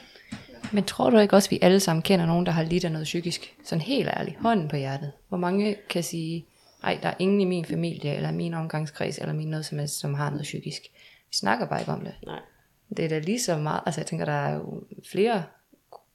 Men 0.73 0.85
tror 0.85 1.11
du 1.11 1.19
ikke 1.19 1.37
også, 1.37 1.47
at 1.47 1.51
vi 1.51 1.59
alle 1.63 1.81
sammen 1.81 2.03
kender 2.03 2.27
nogen, 2.27 2.47
der 2.47 2.53
har 2.53 2.63
lidt 2.63 2.85
af 2.85 2.93
noget 2.93 3.05
psykisk? 3.05 3.55
Sådan 3.65 3.83
helt 3.83 4.09
ærligt, 4.09 4.37
hånden 4.41 4.69
på 4.69 4.77
hjertet. 4.77 5.13
Hvor 5.29 5.39
mange 5.39 5.77
kan 5.89 6.03
sige, 6.03 6.47
nej, 6.83 6.99
der 7.03 7.09
er 7.09 7.15
ingen 7.19 7.41
i 7.41 7.45
min 7.45 7.65
familie, 7.65 8.15
eller 8.17 8.33
min 8.33 8.55
omgangskreds, 8.55 9.19
eller 9.19 9.33
min 9.35 9.49
noget 9.49 9.67
som 9.67 9.79
helst, 9.79 9.99
som 9.99 10.15
har 10.15 10.31
noget 10.31 10.43
psykisk. 10.43 10.83
Vi 11.29 11.35
snakker 11.35 11.67
bare 11.67 11.81
ikke 11.81 11.93
om 11.93 12.05
det. 12.05 12.15
Nej. 12.27 12.41
Det 12.97 13.05
er 13.05 13.09
da 13.09 13.19
lige 13.19 13.41
så 13.41 13.59
meget, 13.59 13.81
altså 13.87 14.01
jeg 14.01 14.07
tænker, 14.07 14.25
der 14.25 14.33
er 14.33 14.55
jo 14.55 14.85
flere, 15.11 15.45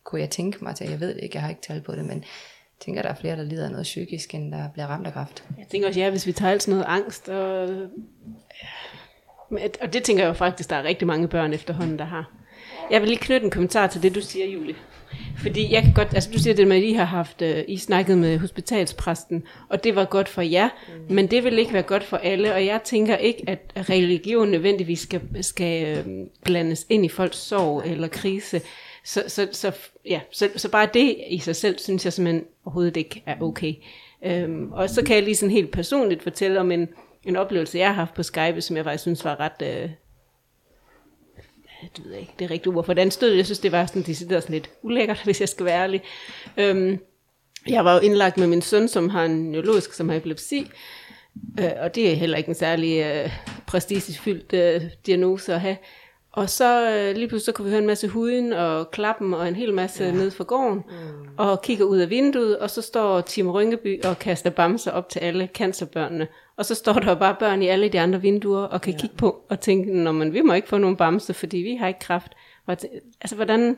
kunne 0.03 0.21
jeg 0.21 0.29
tænke 0.29 0.63
mig 0.63 0.75
til, 0.75 0.89
jeg 0.89 0.99
ved 0.99 1.15
det 1.15 1.23
ikke, 1.23 1.35
jeg 1.35 1.41
har 1.41 1.49
ikke 1.49 1.61
talt 1.61 1.83
på 1.83 1.95
det, 1.95 2.05
men 2.05 2.23
tænker, 2.79 3.01
der 3.01 3.09
er 3.09 3.15
flere, 3.15 3.35
der 3.35 3.43
lider 3.43 3.65
af 3.65 3.71
noget 3.71 3.83
psykisk, 3.83 4.33
end 4.33 4.51
der 4.51 4.69
bliver 4.69 4.87
ramt 4.87 5.07
af 5.07 5.13
kræft. 5.13 5.43
Jeg 5.57 5.67
tænker 5.67 5.87
også, 5.87 5.99
ja, 5.99 6.09
hvis 6.09 6.27
vi 6.27 6.31
tager 6.31 6.51
alt 6.51 6.63
sådan 6.63 6.79
noget 6.79 6.85
angst 6.89 7.29
og 7.29 7.69
Og 9.81 9.93
det 9.93 10.03
tænker 10.03 10.23
jeg 10.23 10.29
jo 10.29 10.33
faktisk, 10.33 10.69
der 10.69 10.75
er 10.75 10.83
rigtig 10.83 11.07
mange 11.07 11.27
børn 11.27 11.53
efterhånden, 11.53 11.99
der 11.99 12.05
har. 12.05 12.31
Jeg 12.91 13.01
vil 13.01 13.09
lige 13.09 13.19
knytte 13.19 13.45
en 13.45 13.51
kommentar 13.51 13.87
til 13.87 14.03
det, 14.03 14.15
du 14.15 14.21
siger, 14.21 14.45
Julie. 14.45 14.75
Fordi 15.37 15.73
jeg 15.73 15.83
kan 15.83 15.93
godt, 15.93 16.13
altså 16.13 16.29
du 16.33 16.39
siger 16.39 16.53
det 16.53 16.67
med, 16.67 16.77
at 16.77 16.83
I 16.83 16.93
har 16.93 17.05
haft, 17.05 17.41
uh, 17.41 17.49
I 17.67 17.77
snakket 17.77 18.17
med 18.17 18.37
hospitalspræsten, 18.37 19.43
og 19.69 19.83
det 19.83 19.95
var 19.95 20.05
godt 20.05 20.29
for 20.29 20.41
jer, 20.41 20.69
mm. 20.87 21.15
men 21.15 21.27
det 21.27 21.43
vil 21.43 21.59
ikke 21.59 21.73
være 21.73 21.83
godt 21.83 22.03
for 22.03 22.17
alle, 22.17 22.53
og 22.53 22.65
jeg 22.65 22.81
tænker 22.83 23.17
ikke, 23.17 23.43
at 23.47 23.89
religion 23.89 24.47
nødvendigvis 24.47 24.99
skal, 24.99 25.21
skal 25.41 26.05
uh, 26.05 26.27
blandes 26.45 26.85
ind 26.89 27.05
i 27.05 27.09
folks 27.09 27.37
sorg 27.37 27.83
eller 27.85 28.07
krise. 28.07 28.61
Så, 29.07 29.23
så, 29.27 29.47
så, 29.51 29.71
ja, 30.05 30.21
så, 30.31 30.49
så 30.55 30.69
bare 30.69 30.89
det 30.93 31.17
i 31.29 31.39
sig 31.39 31.55
selv, 31.55 31.79
synes 31.79 32.05
jeg 32.05 32.13
simpelthen 32.13 32.45
overhovedet 32.65 32.97
ikke 32.97 33.23
er 33.25 33.41
okay. 33.41 33.73
Um, 34.21 34.71
og 34.71 34.89
så 34.89 35.03
kan 35.03 35.15
jeg 35.15 35.23
lige 35.23 35.35
sådan 35.35 35.51
helt 35.51 35.71
personligt 35.71 36.23
fortælle 36.23 36.59
om 36.59 36.71
en, 36.71 36.89
en 37.23 37.35
oplevelse, 37.35 37.77
jeg 37.77 37.87
har 37.87 37.93
haft 37.93 38.13
på 38.13 38.23
Skype, 38.23 38.61
som 38.61 38.77
jeg 38.77 38.85
faktisk 38.85 39.01
synes 39.01 39.25
var 39.25 39.39
ret... 39.39 39.61
Uh, 39.61 39.89
det 41.95 42.05
ved 42.05 42.11
jeg 42.11 42.19
ikke, 42.19 42.33
det 42.39 42.45
er 42.45 42.51
rigtigt 42.51 42.75
ord 42.75 42.85
for 42.85 42.93
den 42.93 43.11
stød. 43.11 43.33
Jeg 43.33 43.45
synes, 43.45 43.59
det 43.59 43.71
var 43.71 43.85
sådan, 43.85 44.01
decideret 44.01 44.43
sådan 44.43 44.53
lidt 44.53 44.69
ulækkert, 44.81 45.23
hvis 45.25 45.41
jeg 45.41 45.49
skal 45.49 45.65
være 45.65 45.81
ærlig. 45.81 46.01
Øhm, 46.57 46.99
jeg 47.67 47.85
var 47.85 47.93
jo 47.93 47.99
indlagt 47.99 48.37
med 48.37 48.47
min 48.47 48.61
søn, 48.61 48.87
som 48.87 49.09
har 49.09 49.25
en 49.25 49.51
neurologisk, 49.51 49.93
som 49.93 50.09
har 50.09 50.15
epilepsi, 50.15 50.71
øh, 51.59 51.71
og 51.79 51.95
det 51.95 52.11
er 52.11 52.15
heller 52.15 52.37
ikke 52.37 52.49
en 52.49 52.55
særlig 52.55 53.03
øh, 53.03 53.31
prestigefyldt 53.67 54.53
øh, 54.53 54.81
diagnose 55.05 55.53
at 55.53 55.61
have. 55.61 55.77
Og 56.37 56.49
så 56.49 56.91
øh, 56.91 57.15
lige 57.15 57.27
pludselig 57.27 57.45
så 57.45 57.51
kunne 57.51 57.65
vi 57.65 57.71
høre 57.71 57.81
en 57.81 57.87
masse 57.87 58.07
huden 58.07 58.53
og 58.53 58.91
klappen 58.91 59.33
og 59.33 59.47
en 59.47 59.55
hel 59.55 59.73
masse 59.73 60.03
ja. 60.03 60.11
ned 60.11 60.31
fra 60.31 60.43
gården, 60.43 60.83
mm. 60.89 61.29
og 61.37 61.61
kigger 61.61 61.85
ud 61.85 61.97
af 61.97 62.09
vinduet, 62.09 62.59
og 62.59 62.69
så 62.69 62.81
står 62.81 63.21
Tim 63.21 63.49
Rynkeby 63.49 64.05
og 64.05 64.19
kaster 64.19 64.49
bamser 64.49 64.91
op 64.91 65.09
til 65.09 65.19
alle 65.19 65.49
cancerbørnene. 65.53 66.27
Og 66.57 66.65
så 66.65 66.75
står 66.75 66.93
der 66.93 67.15
bare 67.15 67.35
børn 67.39 67.61
i 67.61 67.67
alle 67.67 67.89
de 67.89 67.99
andre 67.99 68.21
vinduer 68.21 68.61
og 68.61 68.81
kan 68.81 68.93
ja. 68.93 68.99
kigge 68.99 69.15
på 69.15 69.41
og 69.49 69.59
tænke, 69.59 69.93
Nå, 69.93 70.11
men 70.11 70.33
vi 70.33 70.41
må 70.41 70.53
ikke 70.53 70.67
få 70.67 70.77
nogen 70.77 70.95
bamse, 70.95 71.33
fordi 71.33 71.57
vi 71.57 71.75
har 71.75 71.87
ikke 71.87 71.99
kraft. 71.99 72.31
Altså, 72.67 73.35
hvordan, 73.35 73.77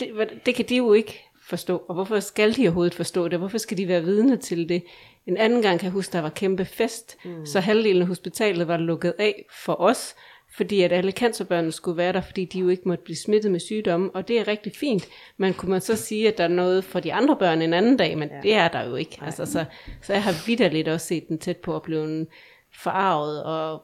det, 0.00 0.10
det 0.46 0.54
kan 0.54 0.64
de 0.68 0.76
jo 0.76 0.92
ikke 0.92 1.24
forstå, 1.42 1.82
og 1.88 1.94
hvorfor 1.94 2.20
skal 2.20 2.56
de 2.56 2.62
overhovedet 2.62 2.94
forstå 2.94 3.28
det? 3.28 3.38
Hvorfor 3.38 3.58
skal 3.58 3.78
de 3.78 3.88
være 3.88 4.04
vidne 4.04 4.36
til 4.36 4.68
det? 4.68 4.82
En 5.26 5.36
anden 5.36 5.62
gang 5.62 5.80
kan 5.80 5.84
jeg 5.84 5.92
huske, 5.92 6.12
der 6.12 6.20
var 6.20 6.30
kæmpe 6.30 6.64
fest, 6.64 7.16
mm. 7.24 7.46
så 7.46 7.60
halvdelen 7.60 8.02
af 8.02 8.08
hospitalet 8.08 8.68
var 8.68 8.76
lukket 8.76 9.14
af 9.18 9.46
for 9.64 9.80
os, 9.80 10.14
fordi 10.50 10.82
at 10.82 10.92
alle 10.92 11.12
cancerbørnene 11.12 11.72
skulle 11.72 11.96
være 11.96 12.12
der, 12.12 12.20
fordi 12.20 12.44
de 12.44 12.58
jo 12.58 12.68
ikke 12.68 12.88
måtte 12.88 13.04
blive 13.04 13.16
smittet 13.16 13.50
med 13.50 13.60
sygdomme, 13.60 14.10
og 14.14 14.28
det 14.28 14.38
er 14.40 14.48
rigtig 14.48 14.72
fint. 14.76 15.08
Men 15.36 15.54
kunne 15.54 15.70
man 15.70 15.80
så 15.80 15.96
sige, 15.96 16.28
at 16.28 16.38
der 16.38 16.44
er 16.44 16.48
noget 16.48 16.84
for 16.84 17.00
de 17.00 17.12
andre 17.12 17.36
børn 17.36 17.62
en 17.62 17.72
anden 17.72 17.96
dag, 17.96 18.18
men 18.18 18.28
ja. 18.28 18.40
det 18.42 18.54
er 18.54 18.68
der 18.68 18.88
jo 18.88 18.96
ikke. 18.96 19.18
Altså, 19.22 19.46
så, 19.46 19.64
så 20.02 20.12
jeg 20.12 20.22
har 20.22 20.46
vidderligt 20.46 20.88
også 20.88 21.06
set 21.06 21.28
den 21.28 21.38
tæt 21.38 21.56
på 21.56 21.76
at 21.76 21.82
blive 21.82 22.26
forarvet 22.72 23.44
og 23.44 23.82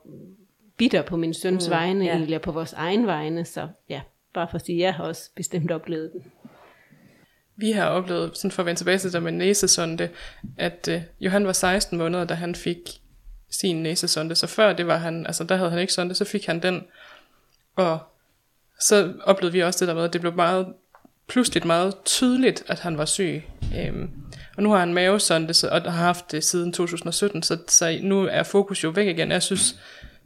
bitter 0.77 1.03
på 1.03 1.17
min 1.17 1.35
søns 1.35 1.69
mm, 1.69 1.71
vegne, 1.71 2.05
ja. 2.05 2.13
egentlig 2.13 2.37
og 2.37 2.43
på 2.43 2.53
vores 2.53 2.73
egen 2.73 3.07
vegne, 3.07 3.45
så 3.45 3.69
ja, 3.89 4.01
bare 4.35 4.49
for 4.51 4.55
at 4.55 4.67
sige, 4.67 4.79
jeg 4.79 4.95
har 4.95 5.05
også 5.05 5.31
bestemt 5.37 5.71
oplevet 5.71 6.11
den. 6.13 6.33
Vi 7.57 7.71
har 7.71 7.87
oplevet, 7.87 8.37
sådan 8.37 8.51
for 8.51 8.63
at 8.63 8.67
vende 8.67 8.81
tilbage 8.81 8.99
til 8.99 9.07
det 9.07 9.13
der 9.13 9.21
med 9.21 9.33
næsesonde, 9.33 10.09
at 10.59 10.89
øh, 10.91 11.03
Johan 11.21 11.47
var 11.47 11.53
16 11.53 11.99
måneder, 11.99 12.25
da 12.25 12.35
han 12.35 12.55
fik 12.55 12.79
sin 13.61 13.83
næsesonde. 13.83 14.35
Så 14.35 14.47
før 14.47 14.73
det 14.73 14.87
var 14.87 14.97
han, 14.97 15.27
altså 15.27 15.45
der 15.45 15.57
havde 15.57 15.71
han 15.71 15.79
ikke 15.79 15.93
sonde, 15.93 16.15
så 16.15 16.25
fik 16.25 16.47
han 16.47 16.63
den. 16.63 16.83
Og 17.77 17.99
så 18.81 19.13
oplevede 19.25 19.53
vi 19.53 19.63
også 19.63 19.81
det 19.81 19.89
der 19.89 19.95
med, 19.95 20.05
at 20.05 20.13
det 20.13 20.21
blev 20.21 20.35
meget, 20.35 20.67
pludselig 21.29 21.67
meget 21.67 21.95
tydeligt, 22.05 22.65
at 22.69 22.81
han 22.81 22.99
var 22.99 23.05
syg. 23.05 23.43
Øhm, 23.79 24.11
og 24.57 24.63
nu 24.63 24.71
har 24.71 24.79
han 24.79 24.95
mavesonde, 24.95 25.55
så, 25.55 25.69
og 25.69 25.83
har 25.83 25.91
haft 25.91 26.33
det 26.33 26.45
siden 26.45 26.73
2017, 26.73 27.43
så, 27.43 27.59
så 27.69 27.99
nu 28.03 28.29
er 28.31 28.43
fokus 28.43 28.85
jo 28.85 28.89
væk 28.89 29.07
igen. 29.07 29.31
Jeg 29.31 29.43
synes, 29.43 29.77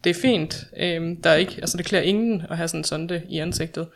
det 0.05 0.11
er 0.11 0.21
fint. 0.21 0.64
Øhm, 0.77 1.23
der 1.23 1.31
er 1.31 1.35
ikke, 1.35 1.55
altså 1.59 1.77
det 1.77 1.87
klæder 1.87 2.05
ingen 2.05 2.43
at 2.51 2.57
have 2.57 2.69
sådan 2.69 2.81
en 2.81 2.85
sonde 2.85 3.23
i 3.29 3.38
ansigtet. 3.38 3.88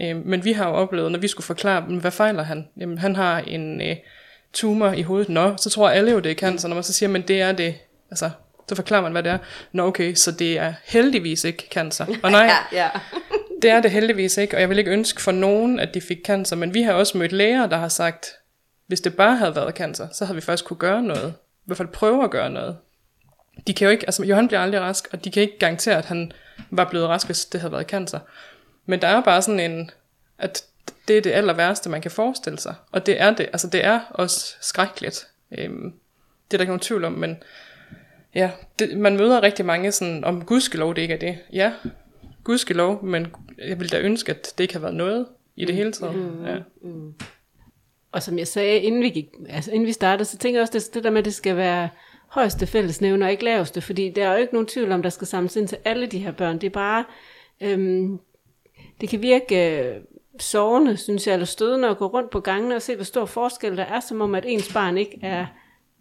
Øhm, 0.00 0.22
men 0.24 0.44
vi 0.44 0.52
har 0.52 0.68
jo 0.68 0.74
oplevet, 0.74 1.12
når 1.12 1.18
vi 1.18 1.28
skulle 1.28 1.44
forklare 1.44 1.84
dem, 1.88 1.96
hvad 1.96 2.10
fejler 2.10 2.42
han? 2.42 2.68
Jamen, 2.76 2.98
han 2.98 3.16
har 3.16 3.38
en 3.38 3.80
øh, 3.80 3.96
tumor 4.52 4.92
i 4.92 5.02
hovedet. 5.02 5.28
Nå, 5.28 5.56
så 5.56 5.70
tror 5.70 5.88
alle 5.88 6.12
jo, 6.12 6.18
det 6.18 6.30
er 6.30 6.34
cancer. 6.34 6.68
Når 6.68 6.74
man 6.74 6.84
så 6.84 6.92
siger, 6.92 7.10
men 7.10 7.22
det 7.22 7.40
er 7.40 7.52
det, 7.52 7.74
altså, 8.10 8.30
så 8.68 8.74
forklarer 8.74 9.02
man, 9.02 9.12
hvad 9.12 9.22
det 9.22 9.32
er. 9.32 9.38
Nå, 9.72 9.86
okay, 9.86 10.14
så 10.14 10.32
det 10.32 10.58
er 10.58 10.74
heldigvis 10.84 11.44
ikke 11.44 11.68
cancer. 11.70 12.06
Og 12.22 12.30
nej, 12.30 12.44
Ja, 12.72 12.84
ja. 12.84 12.90
det 13.62 13.70
er 13.70 13.80
det 13.80 13.90
heldigvis 13.90 14.36
ikke, 14.36 14.56
og 14.56 14.60
jeg 14.60 14.68
vil 14.68 14.78
ikke 14.78 14.90
ønske 14.90 15.22
for 15.22 15.32
nogen, 15.32 15.80
at 15.80 15.94
de 15.94 16.00
fik 16.00 16.18
cancer, 16.24 16.56
men 16.56 16.74
vi 16.74 16.82
har 16.82 16.92
også 16.92 17.18
mødt 17.18 17.32
læger, 17.32 17.66
der 17.66 17.76
har 17.76 17.88
sagt, 17.88 18.26
hvis 18.86 19.00
det 19.00 19.16
bare 19.16 19.36
havde 19.36 19.56
været 19.56 19.74
cancer, 19.74 20.08
så 20.12 20.24
havde 20.24 20.34
vi 20.34 20.40
faktisk 20.40 20.64
kunne 20.64 20.76
gøre 20.76 21.02
noget. 21.02 21.34
I 21.38 21.64
hvert 21.64 21.76
fald 21.76 21.88
prøve 21.88 22.24
at 22.24 22.30
gøre 22.30 22.50
noget. 22.50 22.76
De 23.66 23.74
kan 23.74 23.84
jo 23.84 23.90
ikke, 23.90 24.06
altså 24.06 24.24
Johan 24.24 24.48
bliver 24.48 24.60
aldrig 24.60 24.80
rask, 24.80 25.08
og 25.12 25.24
de 25.24 25.30
kan 25.30 25.42
ikke 25.42 25.58
garantere, 25.58 25.96
at 25.96 26.04
han 26.04 26.32
var 26.70 26.88
blevet 26.90 27.08
rask, 27.08 27.26
hvis 27.26 27.44
det 27.44 27.60
havde 27.60 27.72
været 27.72 27.86
cancer. 27.86 28.18
Men 28.86 29.02
der 29.02 29.08
er 29.08 29.22
bare 29.22 29.42
sådan 29.42 29.60
en, 29.60 29.90
at 30.38 30.64
det 31.08 31.18
er 31.18 31.22
det 31.22 31.32
aller 31.32 31.52
værste, 31.52 31.90
man 31.90 32.02
kan 32.02 32.10
forestille 32.10 32.58
sig. 32.58 32.74
Og 32.92 33.06
det 33.06 33.20
er 33.20 33.30
det, 33.30 33.48
altså 33.52 33.66
det 33.66 33.84
er 33.84 34.00
også 34.10 34.54
skrækkeligt. 34.60 35.26
Øhm, 35.58 35.92
det 36.50 36.54
er 36.54 36.58
der 36.58 36.62
ikke 36.62 36.70
nogen 36.70 36.80
tvivl 36.80 37.04
om, 37.04 37.12
men 37.12 37.42
ja, 38.34 38.50
det, 38.78 38.98
man 38.98 39.16
møder 39.16 39.42
rigtig 39.42 39.64
mange 39.64 39.92
sådan, 39.92 40.24
om 40.24 40.44
gudskelov 40.44 40.94
det 40.94 41.02
ikke 41.02 41.14
er 41.14 41.18
det. 41.18 41.38
Ja, 41.52 41.72
gudskelov, 42.44 43.04
men 43.04 43.26
jeg 43.58 43.78
ville 43.78 43.90
da 43.90 44.00
ønske, 44.00 44.30
at 44.30 44.54
det 44.58 44.64
ikke 44.64 44.74
havde 44.74 44.82
været 44.82 44.96
noget 44.96 45.26
i 45.56 45.64
det 45.64 45.74
hele 45.74 45.92
taget. 45.92 46.16
Mm. 46.16 46.44
Ja. 46.44 46.56
Og 48.12 48.22
som 48.22 48.38
jeg 48.38 48.46
sagde, 48.46 48.80
inden 48.80 49.02
vi, 49.02 49.08
gik, 49.08 49.26
altså 49.48 49.70
inden 49.70 49.86
vi 49.86 49.92
startede, 49.92 50.24
så 50.24 50.38
tænker 50.38 50.58
jeg 50.58 50.62
også, 50.62 50.78
det, 50.78 50.94
det 50.94 51.04
der 51.04 51.10
med, 51.10 51.18
at 51.18 51.24
det 51.24 51.34
skal 51.34 51.56
være 51.56 51.88
højeste 52.28 52.66
fællesnævner, 52.66 53.26
og 53.26 53.32
ikke 53.32 53.44
laveste, 53.44 53.80
fordi 53.80 54.10
der 54.10 54.28
er 54.28 54.32
jo 54.32 54.38
ikke 54.38 54.52
nogen 54.52 54.66
tvivl 54.66 54.92
om, 54.92 55.02
der 55.02 55.10
skal 55.10 55.26
samles 55.26 55.56
ind 55.56 55.68
til 55.68 55.78
alle 55.84 56.06
de 56.06 56.18
her 56.18 56.32
børn. 56.32 56.58
Det 56.58 56.66
er 56.66 56.70
bare, 56.70 57.04
øhm, 57.60 58.18
det 59.00 59.08
kan 59.08 59.22
virke 59.22 59.80
øh, 59.80 59.96
sårende, 60.40 60.96
synes 60.96 61.26
jeg, 61.26 61.32
eller 61.32 61.46
stødende 61.46 61.88
at 61.88 61.98
gå 61.98 62.06
rundt 62.06 62.30
på 62.30 62.40
gangene 62.40 62.76
og 62.76 62.82
se, 62.82 62.94
hvor 62.94 63.04
stor 63.04 63.24
forskel 63.24 63.76
der 63.76 63.84
er, 63.84 64.00
som 64.00 64.20
om, 64.20 64.34
at 64.34 64.44
ens 64.46 64.72
barn 64.72 64.98
ikke 64.98 65.18
er 65.22 65.46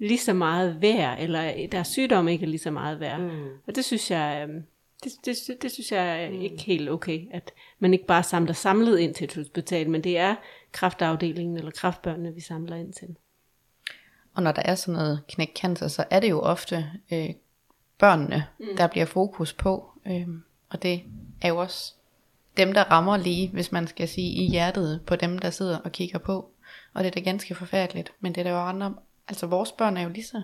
lige 0.01 0.19
så 0.19 0.33
meget 0.33 0.81
værd, 0.81 1.19
eller 1.19 1.67
deres 1.71 1.87
sygdom 1.87 2.27
ikke 2.27 2.45
er 2.45 2.49
lige 2.49 2.59
så 2.59 2.71
meget 2.71 2.99
værd. 2.99 3.19
Mm. 3.19 3.47
Og 3.67 3.75
det 3.75 3.85
synes 3.85 4.11
jeg, 4.11 4.47
øhm, 4.49 4.63
det, 5.03 5.11
det, 5.25 5.61
det, 5.61 5.71
synes 5.71 5.91
jeg 5.91 6.23
er 6.23 6.27
ikke 6.27 6.63
helt 6.63 6.89
okay, 6.89 7.27
at 7.31 7.51
man 7.79 7.93
ikke 7.93 8.05
bare 8.05 8.23
samler 8.23 8.53
samlet 8.53 8.99
ind 8.99 9.13
til 9.13 9.25
et 9.25 9.35
hospital, 9.35 9.89
men 9.89 10.03
det 10.03 10.17
er 10.17 10.35
kraftafdelingen 10.71 11.57
eller 11.57 11.71
kraftbørnene, 11.71 12.33
vi 12.33 12.41
samler 12.41 12.75
ind 12.75 12.93
til. 12.93 13.15
Og 14.33 14.43
når 14.43 14.51
der 14.51 14.61
er 14.65 14.75
sådan 14.75 14.93
noget 14.93 15.21
knækcancer, 15.27 15.87
så 15.87 16.03
er 16.09 16.19
det 16.19 16.29
jo 16.29 16.39
ofte 16.39 16.91
øh, 17.11 17.29
børnene, 17.97 18.47
mm. 18.59 18.65
der 18.77 18.87
bliver 18.87 19.05
fokus 19.05 19.53
på. 19.53 19.91
Øh, 20.07 20.27
og 20.69 20.83
det 20.83 21.03
er 21.41 21.47
jo 21.47 21.57
også 21.57 21.93
dem, 22.57 22.73
der 22.73 22.83
rammer 22.83 23.17
lige, 23.17 23.49
hvis 23.49 23.71
man 23.71 23.87
skal 23.87 24.07
sige, 24.07 24.31
i 24.31 24.49
hjertet 24.49 25.01
på 25.05 25.15
dem, 25.15 25.39
der 25.39 25.49
sidder 25.49 25.77
og 25.77 25.91
kigger 25.91 26.19
på. 26.19 26.49
Og 26.93 27.03
det 27.03 27.07
er 27.07 27.11
da 27.11 27.19
ganske 27.19 27.55
forfærdeligt. 27.55 28.11
Men 28.19 28.35
det 28.35 28.41
er 28.41 28.43
der 28.43 28.51
jo 28.51 28.65
andre, 28.65 28.93
altså 29.31 29.47
vores 29.47 29.71
børn 29.71 29.97
er 29.97 30.01
jo 30.01 30.09
lige 30.09 30.25
så 30.25 30.41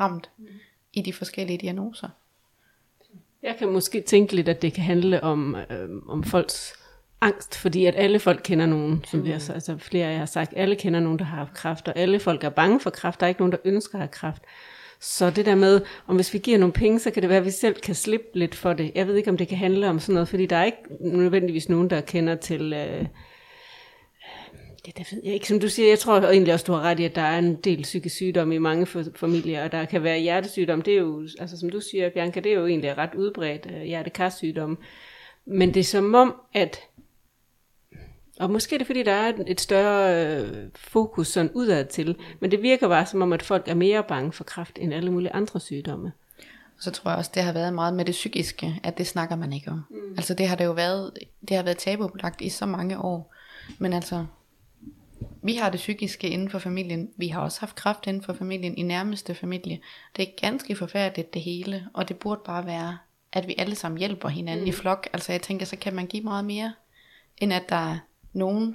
ramt 0.00 0.30
mm. 0.38 0.46
i 0.92 1.02
de 1.02 1.12
forskellige 1.12 1.58
diagnoser. 1.58 2.08
Jeg 3.42 3.56
kan 3.58 3.68
måske 3.68 4.00
tænke 4.00 4.36
lidt, 4.36 4.48
at 4.48 4.62
det 4.62 4.72
kan 4.72 4.84
handle 4.84 5.22
om, 5.22 5.56
øh, 5.70 5.88
om 6.08 6.24
folks 6.24 6.72
angst, 7.20 7.58
fordi 7.58 7.86
at 7.86 7.94
alle 7.96 8.18
folk 8.18 8.40
kender 8.44 8.66
nogen, 8.66 9.04
som 9.06 9.24
vi 9.24 9.30
har, 9.30 9.52
altså 9.54 9.76
flere 9.78 10.06
af 10.06 10.12
jer 10.12 10.18
har 10.18 10.26
sagt, 10.26 10.52
alle 10.56 10.76
kender 10.76 11.00
nogen, 11.00 11.18
der 11.18 11.24
har 11.24 11.36
haft 11.36 11.54
kræft, 11.54 11.88
og 11.88 11.96
alle 11.96 12.20
folk 12.20 12.44
er 12.44 12.48
bange 12.48 12.80
for 12.80 12.90
kræft, 12.90 13.20
der 13.20 13.26
er 13.26 13.28
ikke 13.28 13.40
nogen, 13.40 13.52
der 13.52 13.58
ønsker 13.64 13.94
at 13.94 14.00
have 14.00 14.08
kræft. 14.08 14.42
Så 15.00 15.30
det 15.30 15.46
der 15.46 15.54
med, 15.54 15.80
om 16.06 16.16
hvis 16.16 16.34
vi 16.34 16.38
giver 16.38 16.58
nogle 16.58 16.72
penge, 16.72 16.98
så 16.98 17.10
kan 17.10 17.22
det 17.22 17.28
være, 17.28 17.38
at 17.38 17.44
vi 17.44 17.50
selv 17.50 17.74
kan 17.74 17.94
slippe 17.94 18.38
lidt 18.38 18.54
for 18.54 18.72
det. 18.72 18.92
Jeg 18.94 19.06
ved 19.06 19.14
ikke, 19.14 19.30
om 19.30 19.36
det 19.36 19.48
kan 19.48 19.58
handle 19.58 19.88
om 19.88 19.98
sådan 19.98 20.14
noget, 20.14 20.28
fordi 20.28 20.46
der 20.46 20.56
er 20.56 20.64
ikke 20.64 20.78
nødvendigvis 21.00 21.68
nogen, 21.68 21.90
der 21.90 22.00
kender 22.00 22.34
til... 22.34 22.72
Øh, 22.72 23.06
det, 24.88 24.98
det 24.98 25.12
ved 25.12 25.20
jeg 25.24 25.34
ikke. 25.34 25.48
Som 25.48 25.60
du 25.60 25.68
siger, 25.68 25.88
jeg 25.88 25.98
tror 25.98 26.20
egentlig 26.20 26.54
også, 26.54 26.64
du 26.66 26.72
har 26.72 26.80
ret 26.82 27.00
i, 27.00 27.04
at 27.04 27.14
der 27.14 27.22
er 27.22 27.38
en 27.38 27.54
del 27.56 27.82
psykisk 27.82 28.14
sygdom 28.16 28.52
i 28.52 28.58
mange 28.58 28.86
familier, 29.16 29.64
og 29.64 29.72
der 29.72 29.84
kan 29.84 30.02
være 30.02 30.18
hjertesygdom. 30.18 30.82
Det 30.82 30.94
er 30.94 30.98
jo, 30.98 31.28
altså 31.38 31.58
som 31.58 31.70
du 31.70 31.80
siger, 31.80 32.10
Bianca, 32.10 32.40
det 32.40 32.52
er 32.52 32.56
jo 32.60 32.66
egentlig 32.66 32.98
ret 32.98 33.14
udbredt 33.14 33.66
øh, 33.74 33.82
hjertekarsygdom. 33.82 34.78
Men 35.46 35.74
det 35.74 35.80
er 35.80 35.84
som 35.84 36.14
om, 36.14 36.34
at 36.54 36.80
og 38.40 38.50
måske 38.50 38.74
er 38.74 38.78
det 38.78 38.86
fordi, 38.86 39.02
der 39.02 39.12
er 39.12 39.28
et- 39.28 39.44
et 39.46 39.60
større 39.60 40.26
øh, 40.26 40.48
fokus 40.76 41.28
sådan 41.28 41.50
udad 41.54 41.84
til, 41.84 42.16
men 42.40 42.50
det 42.50 42.62
virker 42.62 42.88
bare 42.88 43.06
som 43.06 43.22
om, 43.22 43.32
at 43.32 43.42
folk 43.42 43.68
er 43.68 43.74
mere 43.74 44.04
bange 44.08 44.32
for 44.32 44.44
kræft 44.44 44.78
end 44.80 44.94
alle 44.94 45.10
mulige 45.12 45.32
andre 45.32 45.60
sygdomme. 45.60 46.12
Og 46.76 46.82
så 46.82 46.90
tror 46.90 47.10
jeg 47.10 47.18
også, 47.18 47.30
det 47.34 47.42
har 47.42 47.52
været 47.52 47.74
meget 47.74 47.94
med 47.94 48.04
det 48.04 48.12
psykiske, 48.12 48.80
at 48.82 48.98
det 48.98 49.06
snakker 49.06 49.36
man 49.36 49.52
ikke 49.52 49.70
om. 49.70 49.82
Mm. 49.90 49.96
Altså 50.16 50.34
det 50.34 50.48
har 50.48 50.56
det 50.56 50.64
jo 50.64 50.72
været, 50.72 51.12
det 51.48 51.56
har 51.56 51.64
været 51.64 51.78
tabubelagt 51.78 52.40
i 52.40 52.48
så 52.48 52.66
mange 52.66 52.98
år. 52.98 53.34
Men 53.78 53.92
altså, 53.92 54.26
vi 55.42 55.54
har 55.54 55.70
det 55.70 55.78
psykiske 55.78 56.28
inden 56.28 56.50
for 56.50 56.58
familien. 56.58 57.10
Vi 57.16 57.28
har 57.28 57.40
også 57.40 57.60
haft 57.60 57.74
kraft 57.74 58.06
inden 58.06 58.22
for 58.22 58.32
familien 58.32 58.78
i 58.78 58.82
nærmeste 58.82 59.34
familie. 59.34 59.80
Det 60.16 60.28
er 60.28 60.40
ganske 60.40 60.76
forfærdeligt 60.76 61.34
det 61.34 61.42
hele, 61.42 61.88
og 61.92 62.08
det 62.08 62.16
burde 62.18 62.40
bare 62.44 62.66
være, 62.66 62.98
at 63.32 63.46
vi 63.46 63.54
alle 63.58 63.74
sammen 63.74 63.98
hjælper 63.98 64.28
hinanden 64.28 64.64
mm. 64.64 64.68
i 64.68 64.72
flok. 64.72 65.08
Altså 65.12 65.32
jeg 65.32 65.42
tænker, 65.42 65.66
så 65.66 65.76
kan 65.76 65.94
man 65.94 66.06
give 66.06 66.22
meget 66.22 66.44
mere, 66.44 66.72
end 67.38 67.52
at 67.52 67.68
der 67.68 67.92
er 67.92 67.98
nogle 68.32 68.74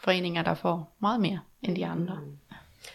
foreninger, 0.00 0.42
der 0.42 0.54
får 0.54 0.96
meget 1.00 1.20
mere 1.20 1.40
end 1.62 1.76
de 1.76 1.86
andre. 1.86 2.18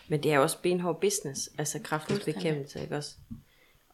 Men 0.08 0.24
det 0.24 0.32
er 0.32 0.36
jo 0.36 0.42
også 0.42 0.62
benhård 0.62 1.02
business, 1.02 1.50
altså 1.58 1.80
kraftens 1.84 2.26
bekæmpelse, 2.26 2.82
ikke 2.82 2.98
også? 2.98 3.16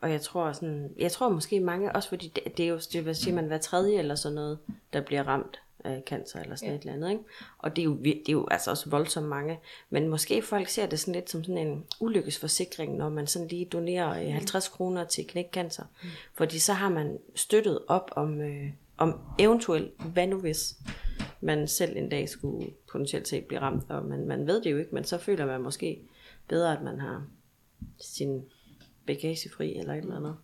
og 0.02 0.12
jeg 0.12 0.22
tror 0.22 0.54
sådan, 0.54 0.94
jeg 0.98 1.12
tror 1.12 1.30
måske 1.30 1.60
mange, 1.60 1.96
også 1.96 2.10
fordi 2.10 2.28
det, 2.28 2.58
det 2.58 2.66
er 2.66 2.70
jo, 2.70 2.80
det 2.94 3.06
vil 3.06 3.16
sige, 3.16 3.34
man 3.34 3.46
hver 3.46 3.58
tredje 3.58 3.98
eller 3.98 4.16
sådan 4.16 4.36
noget, 4.36 4.60
der 4.94 5.02
bliver 5.02 5.24
ramt 5.24 5.62
af 5.84 6.04
cancer 6.06 6.40
eller 6.40 6.56
sådan 6.56 6.70
ja. 6.70 6.76
et 6.76 6.82
eller 6.82 6.94
andet, 6.94 7.12
ikke? 7.12 7.24
Og 7.58 7.76
det 7.76 7.82
er, 7.82 7.86
jo, 7.86 7.96
det 7.96 8.30
er 8.30 8.34
jo 8.34 8.48
altså 8.52 8.72
også 8.72 8.90
voldsomt 8.90 9.28
mange, 9.28 9.60
men 9.90 10.08
måske 10.08 10.42
folk 10.42 10.68
ser 10.68 10.86
det 10.86 11.00
sådan 11.00 11.14
lidt 11.14 11.30
som 11.30 11.44
sådan 11.44 11.68
en 11.68 11.86
ulykkesforsikring, 12.00 12.98
når 12.98 13.10
man 13.10 13.28
sådan 13.28 13.48
lige 13.48 13.66
donerer 13.66 14.24
øh, 14.24 14.34
50 14.34 14.68
kroner 14.68 15.04
til 15.04 15.28
knækcancer, 15.28 15.84
mm. 16.04 16.10
fordi 16.34 16.60
så 16.60 16.74
har 16.74 16.90
man 16.90 17.18
støttet 17.36 17.80
op 17.88 18.12
om, 18.16 18.42
øh, 18.42 18.70
om 18.98 19.20
eventuelt, 19.40 19.92
hvad 20.14 20.28
nu 20.28 20.40
hvis 20.40 20.76
man 21.42 21.68
selv 21.68 21.98
en 21.98 22.10
dag 22.10 22.30
skulle 22.30 22.68
potentielt 22.92 23.28
set 23.28 23.46
blive 23.46 23.62
ramt, 23.62 23.84
og 23.90 24.06
man, 24.06 24.28
man 24.28 24.48
ved 24.48 24.62
det 24.62 24.72
jo 24.72 24.78
ikke, 24.78 24.96
men 24.96 25.04
så 25.04 25.18
føler 25.18 25.46
man 25.46 25.62
måske 25.62 26.02
bedre, 26.48 26.78
at 26.78 26.84
man 26.84 27.00
har 27.00 27.24
sin 28.02 28.44
bagage 29.08 29.50
fri 29.50 29.78
eller 29.78 29.94
et 29.94 29.98
eller 29.98 30.16
andet. 30.16 30.36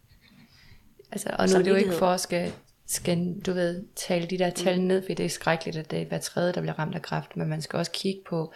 Altså, 1.12 1.30
og 1.40 1.48
nu 1.50 1.56
er 1.56 1.64
det 1.64 1.70
jo 1.70 1.76
ikke 1.76 1.94
for 1.94 2.08
at 2.08 2.20
skal, 2.20 2.54
skal, 2.88 3.40
du 3.46 3.54
ved, 3.54 3.86
tale 3.96 4.28
de 4.28 4.38
der 4.38 4.50
tal 4.50 4.82
ned, 4.82 5.02
for 5.02 5.14
det 5.14 5.26
er 5.26 5.30
skrækkeligt, 5.30 5.78
at 5.78 5.92
det 5.92 6.02
er 6.02 6.06
hver 6.06 6.18
tredje, 6.18 6.54
der 6.54 6.62
bliver 6.62 6.80
ramt 6.80 6.96
af 6.96 7.02
kræft, 7.02 7.38
men 7.38 7.48
man 7.48 7.62
skal 7.62 7.78
også 7.78 7.92
kigge 7.92 8.22
på, 8.30 8.54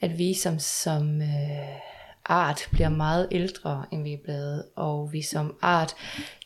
at 0.00 0.18
vi 0.18 0.34
som, 0.34 0.58
som 0.58 1.22
øh, 1.22 1.28
art 2.24 2.68
bliver 2.72 2.88
meget 2.88 3.28
ældre, 3.30 3.84
end 3.92 4.02
vi 4.02 4.12
er 4.12 4.22
blevet, 4.24 4.64
og 4.76 5.12
vi 5.12 5.22
som 5.22 5.56
art 5.62 5.94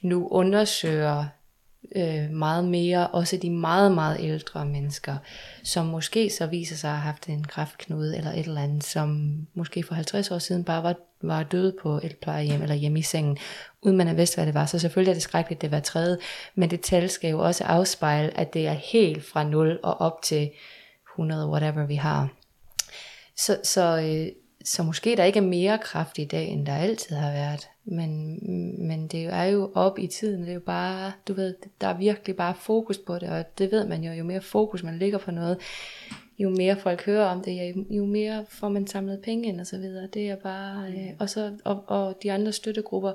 nu 0.03 0.29
undersøger 0.29 1.27
øh, 1.94 2.30
meget 2.30 2.64
mere, 2.64 3.07
også 3.07 3.37
de 3.37 3.50
meget, 3.50 3.92
meget 3.92 4.16
ældre 4.20 4.66
mennesker, 4.66 5.16
som 5.62 5.87
måske 5.87 6.30
så 6.30 6.46
viser 6.46 6.76
sig 6.76 6.90
at 6.90 6.96
have 6.96 7.12
haft 7.12 7.28
en 7.28 7.44
kræftknude 7.44 8.16
eller 8.16 8.30
et 8.30 8.38
eller 8.38 8.62
andet, 8.62 8.85
som 8.85 9.37
måske 9.54 9.83
for 9.83 9.94
50 9.94 10.30
år 10.30 10.38
siden 10.38 10.64
bare 10.64 10.83
var, 10.83 10.94
var 11.22 11.42
døde 11.42 11.76
på 11.83 12.00
et 12.02 12.16
plejehjem 12.22 12.62
eller 12.62 12.74
hjemme 12.74 12.98
i 12.98 13.02
sengen, 13.02 13.38
uden 13.83 13.96
man 13.96 14.07
har 14.07 14.14
vidst, 14.14 14.35
hvad 14.35 14.46
det 14.46 14.54
var. 14.54 14.66
Så 14.66 14.78
selvfølgelig 14.78 15.11
er 15.11 15.14
det 15.14 15.22
skrækkeligt, 15.22 15.62
det 15.62 15.70
var 15.70 15.80
tredje, 15.80 16.18
men 16.54 16.70
det 16.70 16.80
tal 16.80 17.11
skal 17.11 17.30
jo 17.30 17.38
også 17.38 17.64
afspejle, 17.64 18.38
at 18.38 18.54
det 18.54 18.66
er 18.66 18.72
helt 18.72 19.24
fra 19.24 19.44
0 19.44 19.78
og 19.83 20.00
op 20.00 20.22
til 20.22 20.50
100, 21.14 21.48
whatever 21.48 21.87
vi 21.87 21.94
har. 21.94 22.28
Så, 23.37 23.59
så, 23.62 24.00
øh, 24.00 24.33
så 24.64 24.83
måske 24.83 25.16
der 25.16 25.24
ikke 25.24 25.38
er 25.38 25.42
mere 25.42 25.78
kraft 25.78 26.18
i 26.18 26.24
dag, 26.24 26.48
end 26.48 26.66
der 26.66 26.76
altid 26.76 27.16
har 27.16 27.33
været. 27.33 27.68
Men, 27.85 28.38
men 28.88 29.07
det 29.07 29.25
er 29.25 29.44
jo 29.44 29.70
op 29.75 29.99
i 29.99 30.07
tiden. 30.07 30.40
Det 30.40 30.49
er 30.49 30.55
jo 30.55 30.61
bare, 30.61 31.12
du 31.29 31.35
ved, 31.35 31.55
der 31.81 31.87
er 31.87 31.99
virkelig 31.99 32.37
bare 32.37 32.55
fokus 32.55 32.99
på 32.99 33.14
det. 33.18 33.29
Og 33.29 33.59
det 33.59 33.73
ved 33.73 33.87
man 33.87 34.05
jo, 34.05 34.12
jo 34.12 34.25
mere 34.25 34.40
fokus 34.40 34.83
man 34.83 34.99
ligger 34.99 35.18
på 35.18 35.31
noget, 35.31 35.59
jo 36.38 36.51
mere 36.51 36.77
folk 36.77 37.05
hører 37.05 37.27
om 37.27 37.42
det, 37.42 37.87
jo, 37.90 38.05
mere 38.05 38.44
får 38.49 38.68
man 38.68 38.87
samlet 38.87 39.20
penge 39.20 39.49
ind 39.49 39.61
og 39.61 39.66
så 39.66 39.79
videre. 39.79 40.09
Det 40.14 40.31
er 40.31 40.37
bare, 40.37 40.88
øh, 40.88 41.11
og, 41.18 41.31
så, 41.31 41.53
og, 41.64 41.85
og 41.87 42.18
de 42.23 42.33
andre 42.33 42.53
støttegrupper 42.53 43.12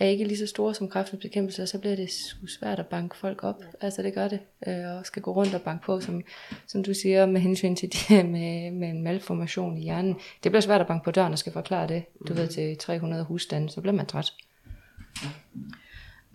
er 0.00 0.10
ikke 0.10 0.24
lige 0.24 0.38
så 0.38 0.46
store 0.46 0.74
som 0.74 0.88
kræftens 0.88 1.22
bekæmpelse, 1.22 1.62
og 1.62 1.68
så 1.68 1.78
bliver 1.78 1.96
det 1.96 2.10
svært 2.58 2.78
at 2.78 2.86
banke 2.86 3.16
folk 3.16 3.44
op. 3.44 3.62
Altså 3.80 4.02
det 4.02 4.14
gør 4.14 4.28
det, 4.28 4.40
øh, 4.66 4.96
og 4.98 5.06
skal 5.06 5.22
gå 5.22 5.32
rundt 5.32 5.54
og 5.54 5.62
banke 5.62 5.84
på, 5.84 6.00
som, 6.00 6.22
som 6.66 6.84
du 6.84 6.94
siger, 6.94 7.26
med 7.26 7.40
hensyn 7.40 7.76
til 7.76 7.92
det 7.92 8.26
med, 8.26 8.70
med 8.70 8.88
en 8.88 9.02
malformation 9.02 9.78
i 9.78 9.82
hjernen. 9.82 10.14
Det 10.42 10.52
bliver 10.52 10.60
svært 10.60 10.80
at 10.80 10.86
banke 10.86 11.04
på 11.04 11.10
døren 11.10 11.32
og 11.32 11.38
skal 11.38 11.52
forklare 11.52 11.88
det, 11.88 12.04
du 12.28 12.34
ved, 12.34 12.48
til 12.48 12.78
300 12.78 13.24
husstande, 13.24 13.70
så 13.70 13.80
bliver 13.80 13.94
man 13.94 14.06
træt. 14.06 14.32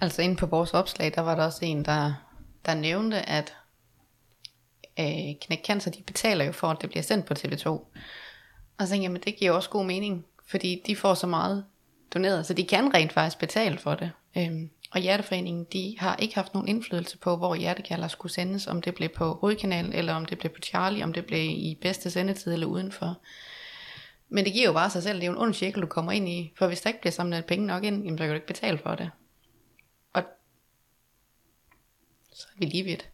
Altså 0.01 0.21
inde 0.21 0.35
på 0.35 0.45
vores 0.45 0.73
opslag, 0.73 1.11
der 1.15 1.21
var 1.21 1.35
der 1.35 1.43
også 1.43 1.65
en, 1.65 1.85
der, 1.85 2.13
der 2.65 2.75
nævnte, 2.75 3.29
at 3.29 3.53
øh, 4.99 5.35
Knæk 5.41 5.65
Cancer, 5.65 5.91
de 5.91 6.03
betaler 6.03 6.45
jo 6.45 6.51
for, 6.51 6.67
at 6.67 6.77
det 6.81 6.89
bliver 6.89 7.03
sendt 7.03 7.25
på 7.25 7.33
TV2. 7.33 7.67
Og 7.67 7.87
så 8.79 8.87
tænkte 8.89 9.03
jeg, 9.03 9.11
men 9.11 9.21
det 9.21 9.35
giver 9.35 9.51
også 9.51 9.69
god 9.69 9.85
mening, 9.85 10.25
fordi 10.47 10.83
de 10.87 10.95
får 10.95 11.13
så 11.13 11.27
meget 11.27 11.65
doneret, 12.15 12.45
så 12.45 12.53
de 12.53 12.65
kan 12.65 12.93
rent 12.93 13.13
faktisk 13.13 13.39
betale 13.39 13.77
for 13.77 13.95
det. 13.95 14.11
Øhm, 14.37 14.69
og 14.91 15.01
Hjerteforeningen, 15.01 15.65
de 15.73 15.95
har 15.99 16.15
ikke 16.15 16.35
haft 16.35 16.53
nogen 16.53 16.67
indflydelse 16.67 17.17
på, 17.17 17.37
hvor 17.37 17.55
hjertekalder 17.55 18.07
skulle 18.07 18.33
sendes, 18.33 18.67
om 18.67 18.81
det 18.81 18.95
blev 18.95 19.09
på 19.09 19.33
hovedkanalen, 19.33 19.93
eller 19.93 20.13
om 20.13 20.25
det 20.25 20.37
blev 20.37 20.51
på 20.51 20.61
Charlie, 20.61 21.03
om 21.03 21.13
det 21.13 21.25
blev 21.25 21.49
i 21.49 21.77
bedste 21.81 22.11
sendetid 22.11 22.53
eller 22.53 22.67
udenfor. 22.67 23.21
Men 24.29 24.45
det 24.45 24.53
giver 24.53 24.65
jo 24.65 24.73
bare 24.73 24.89
sig 24.89 25.03
selv, 25.03 25.15
det 25.15 25.23
er 25.23 25.27
jo 25.27 25.33
en 25.33 25.41
ond 25.41 25.53
cirkel, 25.53 25.81
du 25.81 25.87
kommer 25.87 26.11
ind 26.11 26.29
i, 26.29 26.53
for 26.57 26.67
hvis 26.67 26.81
der 26.81 26.89
ikke 26.89 27.01
bliver 27.01 27.11
samlet 27.11 27.45
penge 27.45 27.67
nok 27.67 27.83
ind, 27.83 28.03
jamen, 28.03 28.17
så 28.17 28.23
kan 28.23 28.29
du 28.29 28.35
ikke 28.35 28.47
betale 28.47 28.77
for 28.77 28.95
det. 28.95 29.11
Og 30.13 30.23
så 32.33 32.47
er 32.55 32.59
vi 32.59 32.65
lige 32.65 32.83
vidt. 32.83 33.09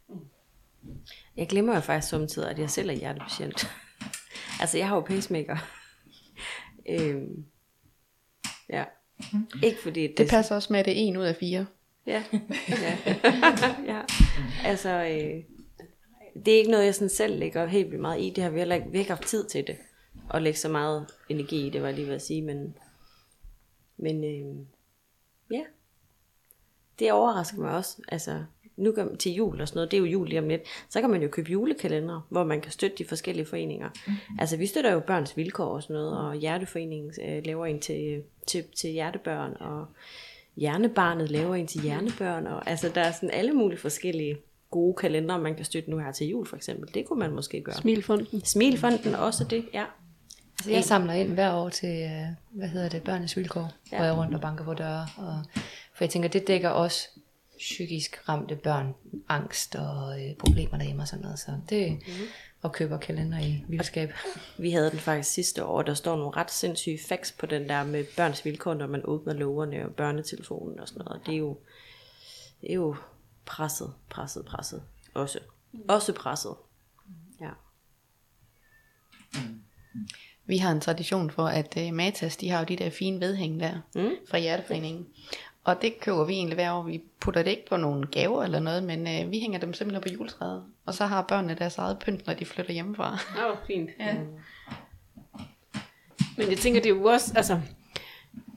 Jeg 1.37 1.47
glemmer 1.47 1.73
jo 1.75 1.79
faktisk 1.79 2.09
samtidig, 2.09 2.49
at 2.49 2.59
jeg 2.59 2.69
selv 2.69 2.89
er 2.89 2.93
hjertepatient. 2.93 3.71
altså, 4.61 4.77
jeg 4.77 4.87
har 4.87 4.95
jo 4.95 5.01
pacemaker. 5.01 5.57
øhm, 6.89 7.45
ja. 8.71 8.83
Ikke 9.63 9.81
fordi 9.83 10.07
det... 10.07 10.17
Det 10.17 10.29
passer 10.29 10.55
også 10.55 10.73
med, 10.73 10.79
at 10.79 10.85
det 10.85 10.91
er 10.91 11.07
en 11.07 11.17
ud 11.17 11.23
af 11.23 11.35
fire. 11.35 11.65
Ja. 12.07 12.23
ja. 12.69 12.97
ja. 13.93 14.01
Altså, 14.65 14.89
øh, 14.89 15.43
det 16.45 16.53
er 16.53 16.57
ikke 16.57 16.71
noget, 16.71 16.85
jeg 16.85 16.95
sådan 16.95 17.09
selv 17.09 17.39
lægger 17.39 17.65
helt 17.65 17.87
vildt 17.91 18.01
meget 18.01 18.21
i. 18.21 18.33
Det 18.35 18.43
har 18.43 18.51
vi 18.51 18.57
heller 18.57 18.75
ikke, 18.75 18.87
vi 18.91 18.97
har 18.97 19.01
ikke 19.01 19.11
haft 19.11 19.27
tid 19.27 19.45
til 19.45 19.67
det. 19.67 19.77
Og 20.29 20.41
lægge 20.41 20.59
så 20.59 20.69
meget 20.69 21.07
energi 21.29 21.67
i 21.67 21.69
det, 21.69 21.81
var 21.81 21.87
jeg 21.87 21.95
lige 21.95 22.07
ved 22.07 22.15
at 22.15 22.21
sige. 22.21 22.41
Men, 22.41 22.77
men 23.97 24.23
øh, 24.23 24.65
ja. 25.51 25.61
Det 26.99 27.11
overrasker 27.11 27.57
mig 27.57 27.71
også. 27.71 28.01
Altså, 28.07 28.43
nu 28.77 28.91
kan, 28.91 29.17
til 29.17 29.31
jul 29.33 29.61
og 29.61 29.67
sådan 29.67 29.77
noget, 29.77 29.91
det 29.91 29.97
er 29.97 30.01
jo 30.01 30.05
jul 30.05 30.27
lige 30.27 30.39
om 30.39 30.47
lidt, 30.47 30.61
så 30.89 31.01
kan 31.01 31.09
man 31.09 31.21
jo 31.21 31.27
købe 31.27 31.51
julekalendere, 31.51 32.21
hvor 32.29 32.43
man 32.43 32.61
kan 32.61 32.71
støtte 32.71 32.97
de 32.97 33.05
forskellige 33.05 33.45
foreninger. 33.45 33.89
Mm-hmm. 33.89 34.39
Altså 34.39 34.57
vi 34.57 34.65
støtter 34.65 34.91
jo 34.91 34.99
børns 34.99 35.37
vilkår 35.37 35.65
og 35.65 35.83
sådan 35.83 35.93
noget, 35.93 36.17
og 36.17 36.35
Hjerteforeningen 36.35 37.13
øh, 37.27 37.45
laver 37.45 37.65
en 37.65 37.79
til, 37.79 38.23
til, 38.47 38.63
til 38.75 38.89
hjertebørn, 38.89 39.53
og 39.59 39.85
Hjernebarnet 40.55 41.31
laver 41.31 41.55
en 41.55 41.67
til 41.67 41.81
hjernebørn, 41.81 42.47
og 42.47 42.69
altså 42.69 42.91
der 42.95 43.01
er 43.01 43.11
sådan 43.11 43.31
alle 43.31 43.53
mulige 43.53 43.79
forskellige 43.79 44.37
gode 44.71 44.95
kalendere, 44.95 45.39
man 45.39 45.55
kan 45.55 45.65
støtte 45.65 45.89
nu 45.89 45.97
her 45.97 46.11
til 46.11 46.27
jul 46.27 46.47
for 46.47 46.55
eksempel. 46.55 46.93
Det 46.93 47.05
kunne 47.05 47.19
man 47.19 47.31
måske 47.31 47.61
gøre. 47.61 47.75
Smilfonden. 47.75 48.45
Smilfonden 48.45 49.15
også 49.15 49.43
det, 49.43 49.65
ja. 49.73 49.85
Altså, 50.59 50.71
jeg 50.71 50.83
samler 50.83 51.13
ind 51.13 51.33
hver 51.33 51.53
år 51.53 51.69
til, 51.69 52.01
øh, 52.03 52.27
hvad 52.49 52.67
hedder 52.67 52.89
det, 52.89 53.03
børnenes 53.03 53.37
vilkår, 53.37 53.71
ja. 53.91 53.97
Hvor 53.97 54.05
jeg 54.05 54.17
rundt 54.17 54.35
og 54.35 54.41
banker 54.41 54.63
på 54.63 54.73
døre. 54.73 55.07
Og, 55.17 55.43
for 55.93 56.03
jeg 56.03 56.09
tænker, 56.09 56.29
det 56.29 56.47
dækker 56.47 56.69
også 56.69 57.07
psykisk 57.57 58.29
ramte 58.29 58.55
børn, 58.55 58.93
angst 59.29 59.75
og 59.75 60.21
øh, 60.21 60.35
problemer 60.35 60.77
derhjemme 60.77 61.01
og 61.01 61.07
sådan 61.07 61.21
noget. 61.21 61.39
Så 61.39 61.51
det, 61.69 61.91
mm-hmm. 61.91 62.27
Og 62.61 62.71
køber 62.73 62.97
kalender 62.97 63.39
i 63.39 63.65
vildskab. 63.67 64.13
Vi 64.57 64.71
havde 64.71 64.91
den 64.91 64.99
faktisk 64.99 65.31
sidste 65.33 65.65
år, 65.65 65.81
der 65.81 65.93
står 65.93 66.15
nogle 66.17 66.35
ret 66.37 66.51
sindssyge 66.51 66.99
facts 67.07 67.31
på 67.31 67.45
den 67.45 67.69
der 67.69 67.83
med 67.83 68.05
børns 68.17 68.45
vilkår, 68.45 68.73
når 68.73 68.87
man 68.87 69.01
åbner 69.05 69.33
lågerne 69.33 69.85
og 69.85 69.95
børnetelefonen 69.95 70.79
og 70.79 70.87
sådan 70.87 71.05
noget. 71.05 71.21
Det 71.25 71.33
er 71.33 71.37
jo, 71.37 71.57
det 72.61 72.69
er 72.71 72.75
jo 72.75 72.95
presset, 73.45 73.93
presset, 74.09 74.45
presset. 74.45 74.83
Også, 75.13 75.39
også 75.89 76.13
presset. 76.13 76.55
Ja. 77.41 77.49
Vi 80.45 80.57
har 80.57 80.71
en 80.71 80.81
tradition 80.81 81.29
for, 81.31 81.45
at 81.47 81.77
uh, 81.77 81.93
Matas, 81.93 82.37
de 82.37 82.49
har 82.49 82.59
jo 82.59 82.65
de 82.65 82.75
der 82.75 82.89
fine 82.89 83.19
vedhæng 83.19 83.59
der 83.59 83.81
Mm. 83.95 84.11
fra 84.29 84.37
Hjerteforeningen. 84.37 85.07
Og 85.63 85.81
det 85.81 85.99
køber 85.99 86.23
vi 86.23 86.33
egentlig 86.33 86.55
hver 86.55 86.71
år. 86.71 86.83
Vi 86.83 87.01
putter 87.19 87.43
det 87.43 87.51
ikke 87.51 87.65
på 87.69 87.77
nogle 87.77 88.07
gaver 88.07 88.43
eller 88.43 88.59
noget, 88.59 88.83
men 88.83 88.99
uh, 88.99 89.31
vi 89.31 89.39
hænger 89.39 89.59
dem 89.59 89.73
simpelthen 89.73 90.01
på 90.01 90.09
juletræet. 90.09 90.63
Og 90.85 90.93
så 90.93 91.05
har 91.05 91.21
børnene 91.21 91.55
deres 91.55 91.77
eget 91.77 91.99
pynt, 91.99 92.27
når 92.27 92.33
de 92.33 92.45
flytter 92.45 92.73
hjemmefra. 92.73 93.17
Åh, 93.37 93.51
oh, 93.51 93.57
fint. 93.67 93.89
Ja. 93.99 94.15
Men 96.37 96.49
jeg 96.49 96.57
tænker, 96.57 96.81
det 96.81 96.91
er 96.91 96.95
jo 96.95 97.03
også, 97.03 97.33
altså, 97.35 97.59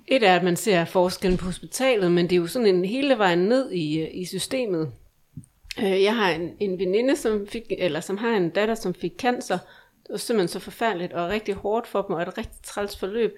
et 0.06 0.22
er, 0.22 0.36
at 0.36 0.42
man 0.44 0.56
ser 0.56 0.84
forskellen 0.84 1.38
på 1.38 1.44
hospitalet, 1.44 2.12
men 2.12 2.24
det 2.24 2.32
er 2.32 2.40
jo 2.40 2.46
sådan 2.46 2.74
en 2.74 2.84
hele 2.84 3.18
vejen 3.18 3.38
ned 3.38 3.70
i, 3.70 3.98
øh, 4.00 4.08
i 4.12 4.24
systemet. 4.24 4.92
Øh, 5.78 6.02
Jeg 6.02 6.16
har 6.16 6.30
en, 6.30 6.50
en 6.60 6.78
veninde, 6.78 7.16
som, 7.16 7.46
fik, 7.46 7.62
eller 7.78 8.00
som 8.00 8.16
har 8.16 8.36
en 8.36 8.50
datter, 8.50 8.74
som 8.74 8.94
fik 8.94 9.12
cancer. 9.18 9.58
Det 10.02 10.10
var 10.10 10.16
simpelthen 10.16 10.48
så 10.48 10.58
forfærdeligt 10.58 11.12
og 11.12 11.28
rigtig 11.28 11.54
hårdt 11.54 11.86
for 11.86 12.02
dem, 12.02 12.16
og 12.16 12.22
et 12.22 12.38
rigtig 12.38 12.62
træls 12.62 12.96
forløb. 12.96 13.34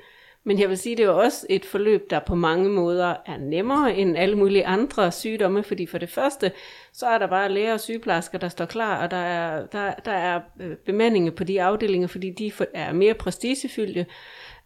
Men 0.47 0.59
jeg 0.59 0.69
vil 0.69 0.79
sige, 0.79 0.97
det 0.97 1.03
er 1.03 1.07
jo 1.07 1.19
også 1.19 1.47
et 1.51 1.65
forløb, 1.65 2.11
der 2.11 2.19
på 2.19 2.35
mange 2.35 2.69
måder 2.69 3.15
er 3.27 3.37
nemmere 3.37 3.97
end 3.97 4.17
alle 4.17 4.37
mulige 4.37 4.67
andre 4.67 5.13
sygdomme, 5.13 5.63
fordi 5.63 5.87
for 5.87 5.99
det 5.99 6.09
første, 6.09 6.53
så 6.93 7.07
er 7.07 7.19
der 7.19 7.27
bare 7.27 7.53
læger 7.53 7.73
og 7.73 7.81
sygeplejersker, 7.81 8.39
der 8.39 8.49
står 8.49 8.65
klar, 8.65 9.03
og 9.03 9.11
der 9.11 9.17
er, 9.17 9.67
der, 9.67 9.93
der 10.05 10.11
er 10.13 10.41
øh, 10.61 10.77
bemandinger 10.77 11.31
på 11.31 11.45
de 11.45 11.63
afdelinger, 11.63 12.09
fordi 12.09 12.31
de 12.31 12.53
er 12.75 12.93
mere 12.93 13.15
prestigefyldte. 13.15 14.07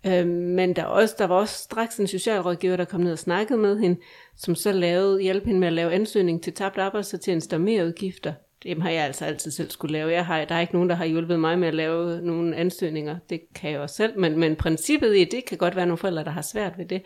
Øh, 0.06 0.26
Men 0.26 0.76
der, 0.76 0.84
også, 0.84 1.14
der 1.18 1.26
var 1.26 1.34
også 1.34 1.58
straks 1.58 1.96
en 1.96 2.06
socialrådgiver, 2.06 2.76
der 2.76 2.84
kom 2.84 3.00
ned 3.00 3.12
og 3.12 3.18
snakkede 3.18 3.58
med 3.58 3.78
hende, 3.78 4.00
som 4.36 4.54
så 4.54 4.72
lavede, 4.72 5.22
hjalp 5.22 5.44
hende 5.44 5.60
med 5.60 5.68
at 5.68 5.74
lave 5.74 5.92
ansøgning 5.92 6.42
til 6.42 6.52
tabt 6.52 6.78
arbejdsfortjeneste 6.78 7.54
og 7.54 7.60
mere 7.60 7.86
udgifter. 7.86 8.32
Dem 8.62 8.80
har 8.80 8.90
jeg 8.90 9.04
altså 9.04 9.24
altid 9.24 9.50
selv 9.50 9.70
skulle 9.70 9.92
lave. 9.92 10.12
Jeg 10.12 10.26
har, 10.26 10.44
der 10.44 10.54
er 10.54 10.60
ikke 10.60 10.72
nogen, 10.72 10.88
der 10.88 10.94
har 10.94 11.04
hjulpet 11.04 11.40
mig 11.40 11.58
med 11.58 11.68
at 11.68 11.74
lave 11.74 12.20
nogle 12.22 12.56
ansøgninger. 12.56 13.16
Det 13.30 13.40
kan 13.54 13.70
jeg 13.70 13.80
også 13.80 13.94
selv. 13.94 14.18
Men, 14.18 14.38
men 14.38 14.56
princippet 14.56 15.16
i 15.16 15.24
det 15.24 15.44
kan 15.44 15.58
godt 15.58 15.76
være 15.76 15.86
nogle 15.86 15.98
forældre, 15.98 16.24
der 16.24 16.30
har 16.30 16.42
svært 16.42 16.78
ved 16.78 16.84
det. 16.84 17.02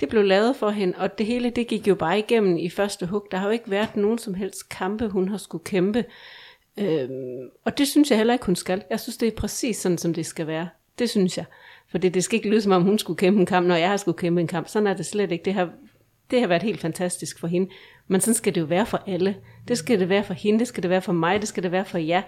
Det 0.00 0.08
blev 0.08 0.24
lavet 0.24 0.56
for 0.56 0.70
hende, 0.70 0.98
og 0.98 1.18
det 1.18 1.26
hele 1.26 1.50
det 1.50 1.66
gik 1.66 1.88
jo 1.88 1.94
bare 1.94 2.18
igennem 2.18 2.56
i 2.56 2.70
første 2.70 3.06
hug. 3.06 3.28
Der 3.30 3.38
har 3.38 3.46
jo 3.46 3.52
ikke 3.52 3.70
været 3.70 3.96
nogen 3.96 4.18
som 4.18 4.34
helst 4.34 4.68
kampe, 4.68 5.08
hun 5.08 5.28
har 5.28 5.36
skulle 5.36 5.64
kæmpe. 5.64 6.04
Øhm, 6.78 7.48
og 7.64 7.78
det 7.78 7.88
synes 7.88 8.10
jeg 8.10 8.18
heller 8.18 8.34
ikke, 8.34 8.46
hun 8.46 8.56
skal. 8.56 8.82
Jeg 8.90 9.00
synes, 9.00 9.16
det 9.16 9.26
er 9.26 9.36
præcis 9.36 9.76
sådan, 9.76 9.98
som 9.98 10.14
det 10.14 10.26
skal 10.26 10.46
være. 10.46 10.68
Det 10.98 11.10
synes 11.10 11.38
jeg. 11.38 11.44
For 11.90 11.98
det, 11.98 12.14
det 12.14 12.24
skal 12.24 12.36
ikke 12.36 12.48
lyde, 12.48 12.62
som 12.62 12.72
om 12.72 12.82
hun 12.82 12.98
skulle 12.98 13.16
kæmpe 13.16 13.40
en 13.40 13.46
kamp, 13.46 13.66
når 13.66 13.76
jeg 13.76 13.88
har 13.88 13.96
skulle 13.96 14.18
kæmpe 14.18 14.40
en 14.40 14.46
kamp. 14.46 14.68
Sådan 14.68 14.86
er 14.86 14.94
det 14.94 15.06
slet 15.06 15.32
ikke. 15.32 15.44
Det 15.44 15.54
har 15.54 15.70
det 16.30 16.40
har 16.40 16.46
været 16.46 16.62
helt 16.62 16.80
fantastisk 16.80 17.38
for 17.38 17.46
hende. 17.46 17.70
Men 18.08 18.20
sådan 18.20 18.34
skal 18.34 18.54
det 18.54 18.60
jo 18.60 18.66
være 18.66 18.86
for 18.86 19.02
alle. 19.06 19.36
Det 19.68 19.78
skal 19.78 20.00
det 20.00 20.08
være 20.08 20.24
for 20.24 20.34
hende, 20.34 20.58
det 20.58 20.68
skal 20.68 20.82
det 20.82 20.90
være 20.90 21.02
for 21.02 21.12
mig, 21.12 21.40
det 21.40 21.48
skal 21.48 21.62
det 21.62 21.72
være 21.72 21.84
for 21.84 21.98
jer. 21.98 22.22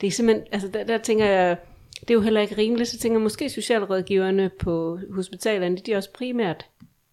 Det 0.00 0.06
er 0.06 0.10
simpelthen, 0.10 0.46
altså 0.52 0.68
der, 0.68 0.84
der 0.84 0.98
tænker 0.98 1.26
jeg, 1.26 1.56
det 2.00 2.10
er 2.10 2.14
jo 2.14 2.20
heller 2.20 2.40
ikke 2.40 2.56
rimeligt, 2.56 2.88
så 2.88 2.98
tænker 2.98 3.18
jeg, 3.18 3.22
måske 3.22 3.50
socialrådgiverne 3.50 4.50
på 4.58 4.98
hospitalerne, 5.14 5.76
de 5.76 5.94
også 5.94 6.12
primært 6.12 6.66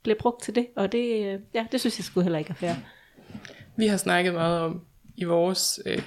bliver 0.04 0.18
brugt 0.20 0.44
til 0.44 0.56
det, 0.56 0.68
og 0.76 0.92
det, 0.92 1.26
øh, 1.26 1.40
ja, 1.54 1.66
det 1.72 1.80
synes 1.80 2.00
jeg 2.00 2.06
skulle 2.06 2.24
heller 2.24 2.40
ikke 2.40 2.50
er 2.50 2.54
fair. 2.54 2.74
Vi 3.76 3.88
har 3.88 3.98
snakket 3.98 4.34
meget 4.34 4.62
om 4.62 4.82
i 5.16 5.24
vores 5.24 5.80
øh, 5.86 6.02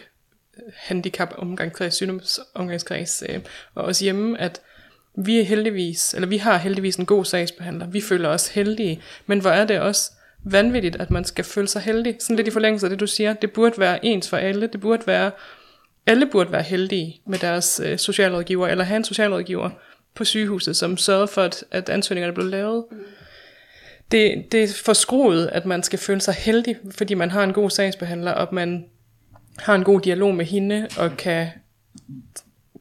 handicap-omgangskreds, 0.75 1.95
sygdomsomgangskreds, 1.95 3.23
øh, 3.29 3.41
og 3.75 3.85
også 3.85 4.05
hjemme, 4.05 4.41
at 4.41 4.61
vi 5.15 5.41
er 5.41 5.45
heldigvis, 5.45 6.15
eller 6.15 6.29
vi 6.29 6.37
har 6.37 6.57
heldigvis 6.57 6.97
en 6.97 7.07
god 7.07 7.25
sagsbehandler. 7.25 7.87
Vi 7.87 8.01
føler 8.01 8.29
os 8.29 8.49
heldige, 8.49 9.03
men 9.27 9.41
hvor 9.41 9.51
er 9.51 9.65
det 9.65 9.81
også 9.81 10.13
vanvittigt, 10.45 10.97
at 10.97 11.11
man 11.11 11.25
skal 11.25 11.45
føle 11.45 11.69
sig 11.69 11.83
heldig. 11.83 12.17
Sådan 12.21 12.37
lidt 12.37 12.49
i 12.49 12.51
forlængelse 12.51 12.87
af 12.87 12.91
det, 12.91 13.01
du 13.01 13.07
siger. 13.07 13.33
Det 13.33 13.53
burde 13.53 13.79
være 13.79 14.05
ens 14.05 14.29
for 14.29 14.37
alle. 14.37 14.67
Det 14.67 14.81
burde 14.81 15.07
være, 15.07 15.31
alle 16.07 16.27
burde 16.27 16.53
være 16.53 16.63
heldige 16.63 17.21
med 17.27 17.39
deres 17.39 17.81
øh, 17.85 17.99
socialrådgiver, 17.99 18.69
eller 18.69 18.85
have 18.85 18.97
en 18.97 19.05
socialrådgiver 19.05 19.71
på 20.15 20.25
sygehuset, 20.25 20.77
som 20.77 20.97
sørger 20.97 21.27
for, 21.27 21.43
at, 21.43 21.65
at 21.71 21.89
ansøgningerne 21.89 22.35
blev 22.35 22.47
lavet. 22.47 22.85
Det, 24.11 24.45
det 24.53 24.63
er 24.63 24.69
for 24.85 24.93
skruet, 24.93 25.47
at 25.53 25.67
man 25.67 25.83
skal 25.83 25.99
føle 25.99 26.21
sig 26.21 26.35
heldig, 26.35 26.77
fordi 26.91 27.15
man 27.15 27.31
har 27.31 27.45
en 27.45 27.53
god 27.53 27.71
sagsbehandler, 27.71 28.33
og 28.33 28.55
man 28.55 28.85
har 29.59 29.75
en 29.75 29.85
god 29.85 30.01
dialog 30.01 30.35
med 30.35 30.45
hende, 30.45 30.89
og 30.99 31.17
kan, 31.17 31.49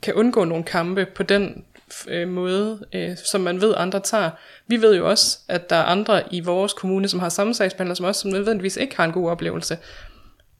kan 0.02 0.13
undgå 0.13 0.43
nogle 0.43 0.63
kampe 0.63 1.06
på 1.15 1.23
den 1.23 1.63
øh, 2.08 2.27
måde, 2.27 2.86
øh, 2.93 3.17
som 3.17 3.41
man 3.41 3.62
ved, 3.62 3.73
andre 3.77 3.99
tager. 3.99 4.32
Vi 4.67 4.82
ved 4.82 4.95
jo 4.95 5.10
også, 5.10 5.39
at 5.47 5.69
der 5.69 5.75
er 5.75 5.84
andre 5.84 6.34
i 6.34 6.39
vores 6.39 6.73
kommune, 6.73 7.08
som 7.08 7.19
har 7.19 7.29
samme 7.29 7.53
sagsbehandler 7.53 7.95
som 7.95 8.06
os, 8.06 8.17
som 8.17 8.32
nødvendigvis 8.32 8.77
ikke 8.77 8.95
har 8.97 9.06
en 9.06 9.12
god 9.12 9.29
oplevelse. 9.29 9.77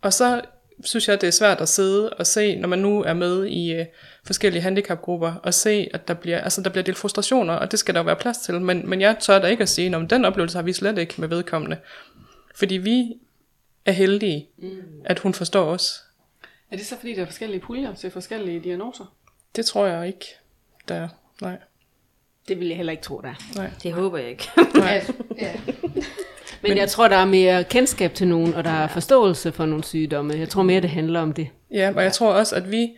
Og 0.02 0.14
så 0.14 0.42
synes 0.84 1.08
jeg, 1.08 1.22
det 1.22 1.28
er 1.28 1.32
svært 1.32 1.62
at 1.62 1.70
sidde 1.70 2.10
og 2.10 2.28
se, 2.28 2.56
når 2.56 2.68
man 2.68 2.80
nu 2.80 3.04
er 3.04 3.14
med 3.14 3.46
i 3.46 3.74
øh, 3.74 3.86
forskellige 4.26 4.62
handicapgrupper, 4.62 5.34
og 5.44 5.54
se, 5.54 5.90
at 5.94 6.08
der 6.08 6.14
bliver, 6.14 6.42
altså, 6.42 6.62
der 6.62 6.70
bliver 6.70 6.84
delt 6.84 6.98
frustrationer, 6.98 7.54
og 7.54 7.72
det 7.72 7.80
skal 7.80 7.94
der 7.94 8.00
jo 8.00 8.06
være 8.06 8.16
plads 8.16 8.38
til. 8.38 8.62
Men, 8.62 8.90
men 8.90 9.02
jeg 9.02 9.18
tør 9.20 9.40
da 9.40 9.48
ikke 9.48 9.62
at 9.62 9.70
sige, 9.70 9.96
at 9.96 10.10
den 10.10 10.26
oplevelse 10.26 10.58
har 10.58 10.64
vi 10.64 10.74
slet 10.74 10.98
ikke 10.98 11.14
med 11.18 11.28
vedkommende. 11.28 11.78
Fordi 12.56 12.78
vi 12.78 13.14
er 13.86 13.92
heldige, 13.92 14.48
mm. 14.58 14.70
at 15.06 15.20
hun 15.20 15.34
forstår 15.34 15.66
os. 15.66 16.04
Er 16.72 16.78
det 16.78 16.86
så 16.86 16.98
fordi, 16.98 17.14
der 17.14 17.22
er 17.22 17.26
forskellige 17.26 17.60
puljer 17.60 17.94
til 17.94 18.12
forskellige 18.12 18.60
diagnoser? 18.60 19.16
Det 19.56 19.66
tror 19.66 19.86
jeg 19.86 20.08
ikke, 20.08 20.26
der 20.88 20.96
er. 20.96 21.08
Nej. 21.42 21.58
Det 22.48 22.60
vil 22.60 22.68
jeg 22.68 22.78
heller 22.78 22.92
ikke 22.92 23.04
tro, 23.04 23.22
der 23.22 23.30
er. 23.30 23.56
Nej. 23.56 23.70
Det 23.84 23.94
håber 23.94 24.18
jeg 24.18 24.30
ikke. 24.30 24.50
Nej. 24.76 25.06
Men 26.68 26.78
jeg 26.78 26.90
tror, 26.90 27.08
der 27.08 27.16
er 27.16 27.26
mere 27.26 27.64
kendskab 27.64 28.14
til 28.14 28.28
nogen, 28.28 28.54
og 28.54 28.64
der 28.64 28.70
er 28.70 28.88
forståelse 28.88 29.52
for 29.52 29.66
nogle 29.66 29.84
sygdomme. 29.84 30.34
Jeg 30.34 30.50
tror 30.50 30.64
mere, 30.64 30.82
det 30.82 30.90
handler 30.90 31.20
om 31.20 31.34
det. 31.34 31.48
Ja, 31.72 31.94
og 31.96 32.04
jeg 32.04 32.14
tror 32.14 32.34
også, 32.34 32.56
at 32.56 32.72
vi, 32.72 32.92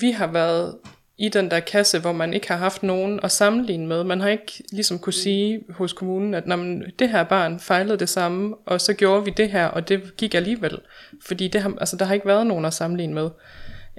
vi 0.00 0.10
har 0.10 0.26
været 0.26 0.74
i 1.18 1.28
den 1.28 1.50
der 1.50 1.60
kasse, 1.60 1.98
hvor 1.98 2.12
man 2.12 2.34
ikke 2.34 2.48
har 2.48 2.56
haft 2.56 2.82
nogen 2.82 3.20
at 3.22 3.32
sammenligne 3.32 3.86
med. 3.86 4.04
Man 4.04 4.20
har 4.20 4.28
ikke 4.28 4.64
ligesom 4.72 4.98
kunne 4.98 5.12
sige 5.12 5.60
hos 5.70 5.92
kommunen, 5.92 6.34
at 6.34 6.46
men, 6.46 6.84
det 6.98 7.08
her 7.08 7.24
barn 7.24 7.60
fejlede 7.60 7.98
det 7.98 8.08
samme, 8.08 8.54
og 8.66 8.80
så 8.80 8.94
gjorde 8.94 9.24
vi 9.24 9.30
det 9.36 9.50
her, 9.50 9.66
og 9.66 9.88
det 9.88 10.16
gik 10.16 10.34
alligevel. 10.34 10.78
Fordi 11.26 11.48
det 11.48 11.60
har, 11.60 11.74
altså, 11.80 11.96
der 11.96 12.04
har 12.04 12.14
ikke 12.14 12.26
været 12.26 12.46
nogen 12.46 12.64
at 12.64 12.74
sammenligne 12.74 13.14
med. 13.14 13.30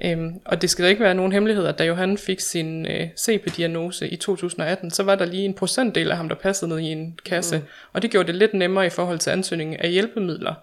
Øhm, 0.04 0.40
og 0.44 0.62
det 0.62 0.70
skal 0.70 0.84
da 0.84 0.88
ikke 0.88 1.02
være 1.02 1.14
nogen 1.14 1.32
hemmelighed, 1.32 1.66
at 1.66 1.78
da 1.78 1.84
Johan 1.84 2.18
fik 2.18 2.40
sin 2.40 2.86
øh, 2.86 3.08
CP-diagnose 3.18 4.08
i 4.08 4.16
2018, 4.16 4.90
så 4.90 5.02
var 5.02 5.14
der 5.14 5.24
lige 5.24 5.44
en 5.44 5.54
procentdel 5.54 6.10
af 6.10 6.16
ham, 6.16 6.28
der 6.28 6.36
passede 6.36 6.68
ned 6.68 6.78
i 6.78 6.84
en 6.84 7.18
kasse. 7.24 7.58
Mm. 7.58 7.64
Og 7.92 8.02
det 8.02 8.10
gjorde 8.10 8.26
det 8.26 8.34
lidt 8.34 8.54
nemmere 8.54 8.86
i 8.86 8.90
forhold 8.90 9.18
til 9.18 9.30
ansøgningen 9.30 9.76
af 9.80 9.90
hjælpemidler. 9.90 10.54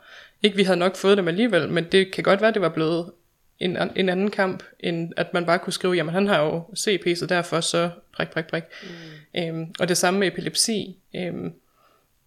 Ikke 0.43 0.57
vi 0.57 0.63
havde 0.63 0.79
nok 0.79 0.95
fået 0.95 1.17
dem 1.17 1.27
alligevel, 1.27 1.69
men 1.69 1.83
det 1.91 2.11
kan 2.11 2.23
godt 2.23 2.41
være, 2.41 2.47
at 2.47 2.53
det 2.53 2.61
var 2.61 2.69
blevet 2.69 3.11
en, 3.59 3.77
en 3.95 4.09
anden 4.09 4.31
kamp, 4.31 4.63
end 4.79 5.13
at 5.17 5.33
man 5.33 5.45
bare 5.45 5.59
kunne 5.59 5.73
skrive, 5.73 5.93
jamen 5.93 6.13
han 6.13 6.27
har 6.27 6.41
jo 6.43 6.63
CP, 6.77 7.17
så 7.17 7.25
derfor 7.25 7.61
så 7.61 7.89
prik, 8.15 8.29
prik, 8.29 8.47
prik. 8.47 8.63
Mm. 8.83 9.41
Øhm, 9.41 9.73
og 9.79 9.87
det 9.87 9.97
samme 9.97 10.19
med 10.19 10.27
epilepsi. 10.27 10.97
Øhm, 11.15 11.53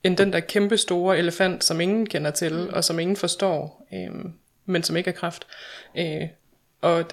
end 0.05 0.16
den 0.16 0.33
der 0.33 0.40
kæmpe 0.40 0.77
store 0.77 1.18
elefant, 1.18 1.64
som 1.64 1.81
ingen 1.81 2.07
kender 2.07 2.31
til, 2.31 2.53
mm. 2.53 2.68
og 2.73 2.85
som 2.85 2.99
ingen 2.99 3.16
forstår, 3.16 3.87
øhm, 3.94 4.33
men 4.66 4.83
som 4.83 4.96
ikke 4.96 5.11
er 5.11 5.14
kraft. 5.14 5.46
Øh, 5.99 6.29
og 6.81 7.05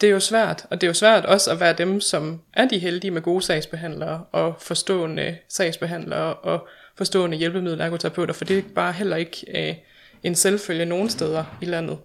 det 0.00 0.06
er 0.06 0.10
jo 0.12 0.20
svært, 0.20 0.66
og 0.70 0.80
det 0.80 0.86
er 0.86 0.88
jo 0.88 0.94
svært 0.94 1.24
også 1.24 1.50
at 1.50 1.60
være 1.60 1.72
dem, 1.72 2.00
som 2.00 2.40
er 2.52 2.68
de 2.68 2.78
heldige 2.78 3.10
med 3.10 3.22
gode 3.22 3.42
sagsbehandlere, 3.42 4.24
og 4.32 4.54
forstående 4.58 5.36
sagsbehandlere, 5.48 6.34
og 6.34 6.68
forstående 6.96 7.36
hjælpemidler 7.36 7.84
ergoterapeuter, 7.84 8.34
for 8.34 8.44
det 8.44 8.58
er 8.58 8.62
bare 8.74 8.92
heller 8.92 9.16
ikke 9.16 9.68
øh, 9.68 9.74
en 10.22 10.34
selvfølge 10.34 10.84
nogen 10.84 11.08
steder 11.08 11.44
i 11.62 11.64
landet. 11.64 11.98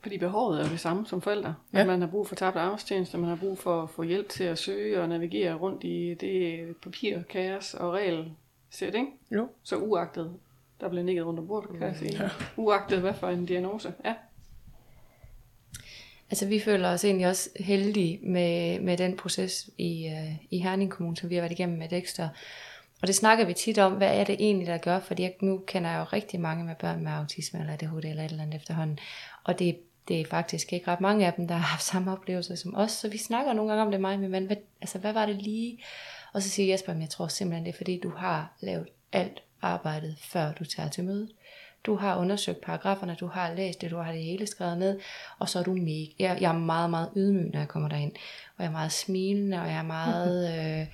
Fordi 0.00 0.18
behovet 0.18 0.60
er 0.60 0.68
det 0.68 0.80
samme 0.80 1.06
som 1.06 1.22
forældre. 1.22 1.54
Ja. 1.72 1.80
At 1.80 1.86
man 1.86 2.00
har 2.00 2.08
brug 2.08 2.28
for 2.28 2.34
tabt 2.34 2.56
arbejdstjeneste, 2.56 3.18
man 3.18 3.28
har 3.28 3.36
brug 3.36 3.58
for 3.58 3.82
at 3.82 3.90
få 3.90 4.02
hjælp 4.02 4.28
til 4.28 4.44
at 4.44 4.58
søge 4.58 5.00
og 5.00 5.08
navigere 5.08 5.54
rundt 5.54 5.84
i 5.84 6.14
det 6.20 6.66
papir, 6.82 7.18
kaos 7.22 7.74
og 7.74 7.92
regel 7.92 8.32
sæt, 8.70 8.94
ikke? 8.94 9.06
Jo. 9.30 9.48
Så 9.62 9.76
uagtet, 9.76 10.32
der 10.80 10.88
bliver 10.88 11.04
nikket 11.04 11.26
rundt 11.26 11.40
om 11.40 11.46
bordet, 11.46 11.70
kan 11.78 11.88
jeg 11.88 11.96
sige. 11.96 12.22
Ja. 12.22 12.30
Uagtet 12.56 13.00
hvad 13.00 13.14
for 13.14 13.28
en 13.28 13.46
diagnose. 13.46 13.94
Ja. 14.04 14.14
Altså 16.30 16.46
vi 16.46 16.60
føler 16.60 16.88
os 16.88 17.04
egentlig 17.04 17.26
også 17.26 17.50
heldige 17.60 18.18
med, 18.22 18.80
med 18.80 18.96
den 18.96 19.16
proces 19.16 19.70
i, 19.78 20.06
øh, 20.06 20.32
i 20.50 20.58
Herning 20.58 20.90
Kommune, 20.90 21.16
som 21.16 21.30
vi 21.30 21.34
har 21.34 21.42
været 21.42 21.52
igennem 21.52 21.78
med 21.78 21.88
Dexter. 21.88 22.28
Og 23.02 23.06
det 23.06 23.14
snakker 23.14 23.44
vi 23.44 23.52
tit 23.52 23.78
om, 23.78 23.92
hvad 23.92 24.20
er 24.20 24.24
det 24.24 24.36
egentlig, 24.38 24.66
der 24.66 24.78
gør, 24.78 25.00
fordi 25.00 25.22
jeg, 25.22 25.34
nu 25.40 25.58
kender 25.66 25.90
jeg 25.90 25.98
jo 25.98 26.04
rigtig 26.04 26.40
mange 26.40 26.64
med 26.64 26.74
børn 26.74 27.04
med 27.04 27.12
autisme 27.12 27.60
eller 27.60 27.72
ADHD 27.72 28.04
eller 28.04 28.24
et 28.24 28.30
eller 28.30 28.42
andet 28.42 28.56
efterhånden. 28.56 28.98
Og 29.44 29.58
det, 29.58 29.78
det 30.08 30.20
er 30.20 30.24
faktisk 30.30 30.72
ikke 30.72 30.90
ret 30.90 31.00
mange 31.00 31.26
af 31.26 31.32
dem, 31.32 31.48
der 31.48 31.54
har 31.54 31.62
haft 31.62 31.82
samme 31.82 32.12
oplevelser 32.12 32.54
som 32.54 32.74
os, 32.76 32.92
så 32.92 33.08
vi 33.08 33.18
snakker 33.18 33.52
nogle 33.52 33.70
gange 33.70 33.84
om 33.84 33.90
det 33.90 34.00
mig 34.00 34.20
med 34.20 34.28
mand. 34.28 34.46
Hvad, 34.46 34.56
altså 34.80 34.98
hvad 34.98 35.12
var 35.12 35.26
det 35.26 35.42
lige? 35.42 35.78
Og 36.32 36.42
så 36.42 36.48
siger 36.48 36.72
Jesper, 36.72 36.92
at 36.92 37.00
jeg 37.00 37.10
tror 37.10 37.28
simpelthen 37.28 37.64
det 37.64 37.72
er, 37.72 37.76
fordi 37.76 38.00
du 38.02 38.10
har 38.10 38.52
lavet 38.60 38.88
alt 39.12 39.42
arbejdet, 39.62 40.16
før 40.20 40.52
du 40.52 40.64
tager 40.64 40.88
til 40.88 41.04
mødet. 41.04 41.30
Du 41.86 41.94
har 41.94 42.18
undersøgt 42.18 42.60
paragraferne, 42.60 43.16
du 43.20 43.26
har 43.26 43.54
læst 43.54 43.80
det, 43.80 43.90
du 43.90 43.96
har 43.96 44.12
det 44.12 44.22
hele 44.22 44.46
skrevet 44.46 44.78
ned, 44.78 45.00
og 45.38 45.48
så 45.48 45.58
er 45.58 45.62
du 45.62 45.72
mega. 45.72 46.06
Jeg, 46.18 46.38
jeg 46.40 46.54
er 46.54 46.58
meget, 46.58 46.90
meget 46.90 47.10
ydmyg, 47.16 47.50
når 47.52 47.58
jeg 47.58 47.68
kommer 47.68 47.88
derind. 47.88 48.12
Og 48.56 48.62
jeg 48.62 48.66
er 48.66 48.72
meget 48.72 48.92
smilende, 48.92 49.60
og 49.60 49.66
jeg 49.66 49.78
er 49.78 49.82
meget... 49.82 50.46
Øh, 50.56 50.86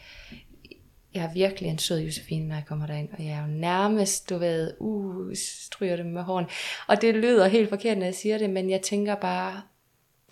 jeg 1.14 1.24
er 1.24 1.32
virkelig 1.32 1.70
en 1.70 1.78
sød 1.78 2.00
Josefine, 2.00 2.48
når 2.48 2.54
jeg 2.54 2.64
kommer 2.66 2.86
derind, 2.86 3.08
og 3.12 3.24
jeg 3.24 3.32
er 3.32 3.40
jo 3.40 3.46
nærmest, 3.46 4.30
du 4.30 4.38
ved, 4.38 4.74
uh, 4.80 5.32
stryger 5.34 5.96
det 5.96 6.06
med 6.06 6.22
hården. 6.22 6.48
Og 6.88 7.02
det 7.02 7.14
lyder 7.14 7.48
helt 7.48 7.68
forkert, 7.68 7.98
når 7.98 8.04
jeg 8.04 8.14
siger 8.14 8.38
det, 8.38 8.50
men 8.50 8.70
jeg 8.70 8.82
tænker 8.82 9.14
bare, 9.14 9.62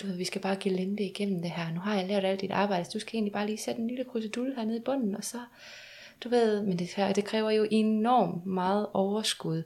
du 0.02 0.06
ved, 0.06 0.16
vi 0.16 0.24
skal 0.24 0.40
bare 0.40 0.56
gelinde 0.56 1.02
igennem 1.02 1.42
det 1.42 1.50
her. 1.50 1.72
Nu 1.72 1.80
har 1.80 1.94
jeg 1.94 2.06
lært 2.06 2.24
alt 2.24 2.40
dit 2.40 2.50
arbejde, 2.50 2.84
så 2.84 2.90
du 2.94 2.98
skal 2.98 3.14
egentlig 3.14 3.32
bare 3.32 3.46
lige 3.46 3.58
sætte 3.58 3.80
en 3.80 3.88
lille 3.88 4.04
krusedulle 4.04 4.54
hernede 4.56 4.76
i 4.76 4.82
bunden, 4.84 5.16
og 5.16 5.24
så, 5.24 5.38
du 6.24 6.28
ved, 6.28 6.62
men 6.62 6.78
det, 6.78 6.94
her, 6.96 7.12
det 7.12 7.24
kræver 7.24 7.50
jo 7.50 7.66
enormt 7.70 8.46
meget 8.46 8.86
overskud. 8.92 9.62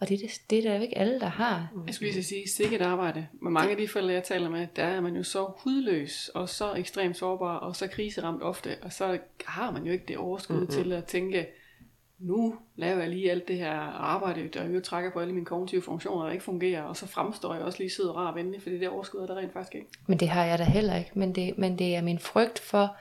Og 0.00 0.08
det, 0.08 0.20
det, 0.20 0.42
det 0.50 0.58
er 0.58 0.62
der 0.62 0.76
jo 0.76 0.82
ikke 0.82 0.98
alle, 0.98 1.20
der 1.20 1.26
har. 1.26 1.68
Jeg 1.86 1.94
skulle 1.94 2.12
lige 2.12 2.22
sige, 2.22 2.48
sikkert 2.48 2.80
arbejde. 2.80 3.26
Med 3.42 3.50
mange 3.50 3.70
af 3.70 3.76
de 3.76 3.88
forældre, 3.88 4.12
jeg 4.12 4.24
taler 4.24 4.48
med, 4.48 4.66
der 4.76 4.84
er 4.84 5.00
man 5.00 5.16
jo 5.16 5.22
så 5.22 5.52
hudløs, 5.58 6.30
og 6.34 6.48
så 6.48 6.74
ekstremt 6.74 7.16
sårbar, 7.16 7.56
og 7.56 7.76
så 7.76 7.86
kriseramt 7.86 8.42
ofte, 8.42 8.76
og 8.82 8.92
så 8.92 9.18
har 9.46 9.70
man 9.70 9.84
jo 9.84 9.92
ikke 9.92 10.04
det 10.08 10.16
overskud 10.16 10.56
mm-hmm. 10.56 10.70
til 10.70 10.92
at 10.92 11.04
tænke, 11.04 11.46
nu 12.18 12.54
laver 12.76 13.00
jeg 13.00 13.08
lige 13.08 13.30
alt 13.30 13.48
det 13.48 13.56
her 13.56 13.72
arbejde, 13.90 14.48
der 14.48 14.64
jo 14.64 14.80
trækker 14.80 15.12
på 15.12 15.20
alle 15.20 15.34
mine 15.34 15.46
kognitive 15.46 15.82
funktioner, 15.82 16.24
der 16.24 16.32
ikke 16.32 16.44
fungerer, 16.44 16.82
og 16.82 16.96
så 16.96 17.06
fremstår 17.06 17.54
jeg 17.54 17.62
også 17.62 17.78
lige 17.78 17.90
sød 17.90 18.04
og 18.04 18.16
rar 18.16 18.30
og 18.30 18.34
venlig, 18.34 18.62
fordi 18.62 18.78
det 18.78 18.88
overskud 18.88 19.20
er 19.20 19.26
der 19.26 19.36
rent 19.36 19.52
faktisk 19.52 19.74
ikke. 19.74 19.86
Men 20.06 20.20
det 20.20 20.28
har 20.28 20.44
jeg 20.44 20.58
da 20.58 20.64
heller 20.64 20.96
ikke, 20.96 21.10
men 21.14 21.34
det, 21.34 21.58
men 21.58 21.78
det 21.78 21.96
er 21.96 22.02
min 22.02 22.18
frygt 22.18 22.58
for, 22.58 22.96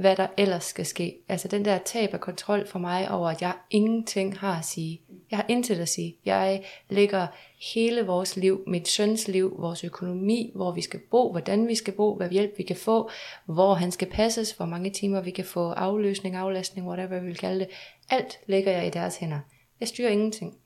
hvad 0.00 0.16
der 0.16 0.26
ellers 0.36 0.64
skal 0.64 0.86
ske. 0.86 1.16
Altså 1.28 1.48
den 1.48 1.64
der 1.64 1.78
tab 1.78 2.14
af 2.14 2.20
kontrol 2.20 2.66
for 2.66 2.78
mig 2.78 3.10
over, 3.10 3.28
at 3.28 3.42
jeg 3.42 3.52
ingenting 3.70 4.38
har 4.38 4.58
at 4.58 4.64
sige. 4.64 5.00
Jeg 5.30 5.38
har 5.38 5.46
intet 5.48 5.78
at 5.78 5.88
sige. 5.88 6.16
Jeg 6.24 6.64
lægger 6.88 7.26
hele 7.74 8.06
vores 8.06 8.36
liv, 8.36 8.64
mit 8.66 8.88
søns 8.88 9.28
liv, 9.28 9.54
vores 9.58 9.84
økonomi, 9.84 10.52
hvor 10.54 10.72
vi 10.72 10.80
skal 10.80 11.00
bo, 11.10 11.30
hvordan 11.30 11.68
vi 11.68 11.74
skal 11.74 11.94
bo, 11.94 12.16
hvad 12.16 12.30
hjælp 12.30 12.58
vi 12.58 12.62
kan 12.62 12.76
få, 12.76 13.10
hvor 13.46 13.74
han 13.74 13.90
skal 13.90 14.10
passes, 14.10 14.52
hvor 14.52 14.66
mange 14.66 14.90
timer 14.90 15.20
vi 15.20 15.30
kan 15.30 15.44
få 15.44 15.70
afløsning, 15.70 16.36
aflastning, 16.36 16.88
whatever 16.88 17.20
vi 17.20 17.26
vil 17.26 17.36
kalde 17.36 17.60
det. 17.60 17.68
Alt 18.10 18.38
lægger 18.46 18.72
jeg 18.72 18.86
i 18.86 18.90
deres 18.90 19.16
hænder. 19.16 19.40
Jeg 19.80 19.88
styrer 19.88 20.10
ingenting. 20.10 20.56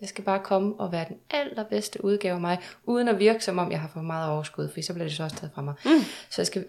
Jeg 0.00 0.08
skal 0.08 0.24
bare 0.24 0.38
komme 0.38 0.74
og 0.78 0.92
være 0.92 1.04
den 1.08 1.16
allerbedste 1.30 2.04
udgave 2.04 2.34
af 2.34 2.40
mig, 2.40 2.58
uden 2.84 3.08
at 3.08 3.18
virke 3.18 3.44
som 3.44 3.58
om, 3.58 3.70
jeg 3.72 3.80
har 3.80 3.88
for 3.88 4.00
meget 4.00 4.30
overskud, 4.30 4.68
for 4.74 4.82
så 4.82 4.92
bliver 4.92 5.06
det 5.06 5.16
så 5.16 5.22
også 5.22 5.36
taget 5.36 5.52
fra 5.54 5.62
mig. 5.62 5.74
Mm. 5.84 5.90
Så, 6.30 6.40
jeg 6.42 6.46
skal... 6.46 6.64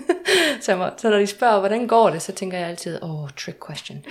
så, 0.64 0.92
så 0.96 1.10
når 1.10 1.18
de 1.18 1.26
spørger, 1.26 1.58
hvordan 1.58 1.86
går 1.86 2.10
det, 2.10 2.22
så 2.22 2.32
tænker 2.32 2.58
jeg 2.58 2.68
altid, 2.68 3.02
åh, 3.02 3.22
oh, 3.22 3.30
trick 3.30 3.58
question. 3.66 4.04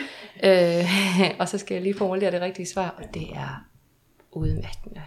øh, 0.44 0.86
og 1.40 1.50
så 1.50 1.58
skal 1.58 1.76
jeg 1.76 1.84
lige 1.84 1.98
formulere 1.98 2.32
det 2.32 2.42
rigtige 2.42 2.66
svar, 2.66 2.96
og 2.98 3.04
det 3.14 3.30
er 3.30 3.66
udmattende. 4.32 5.02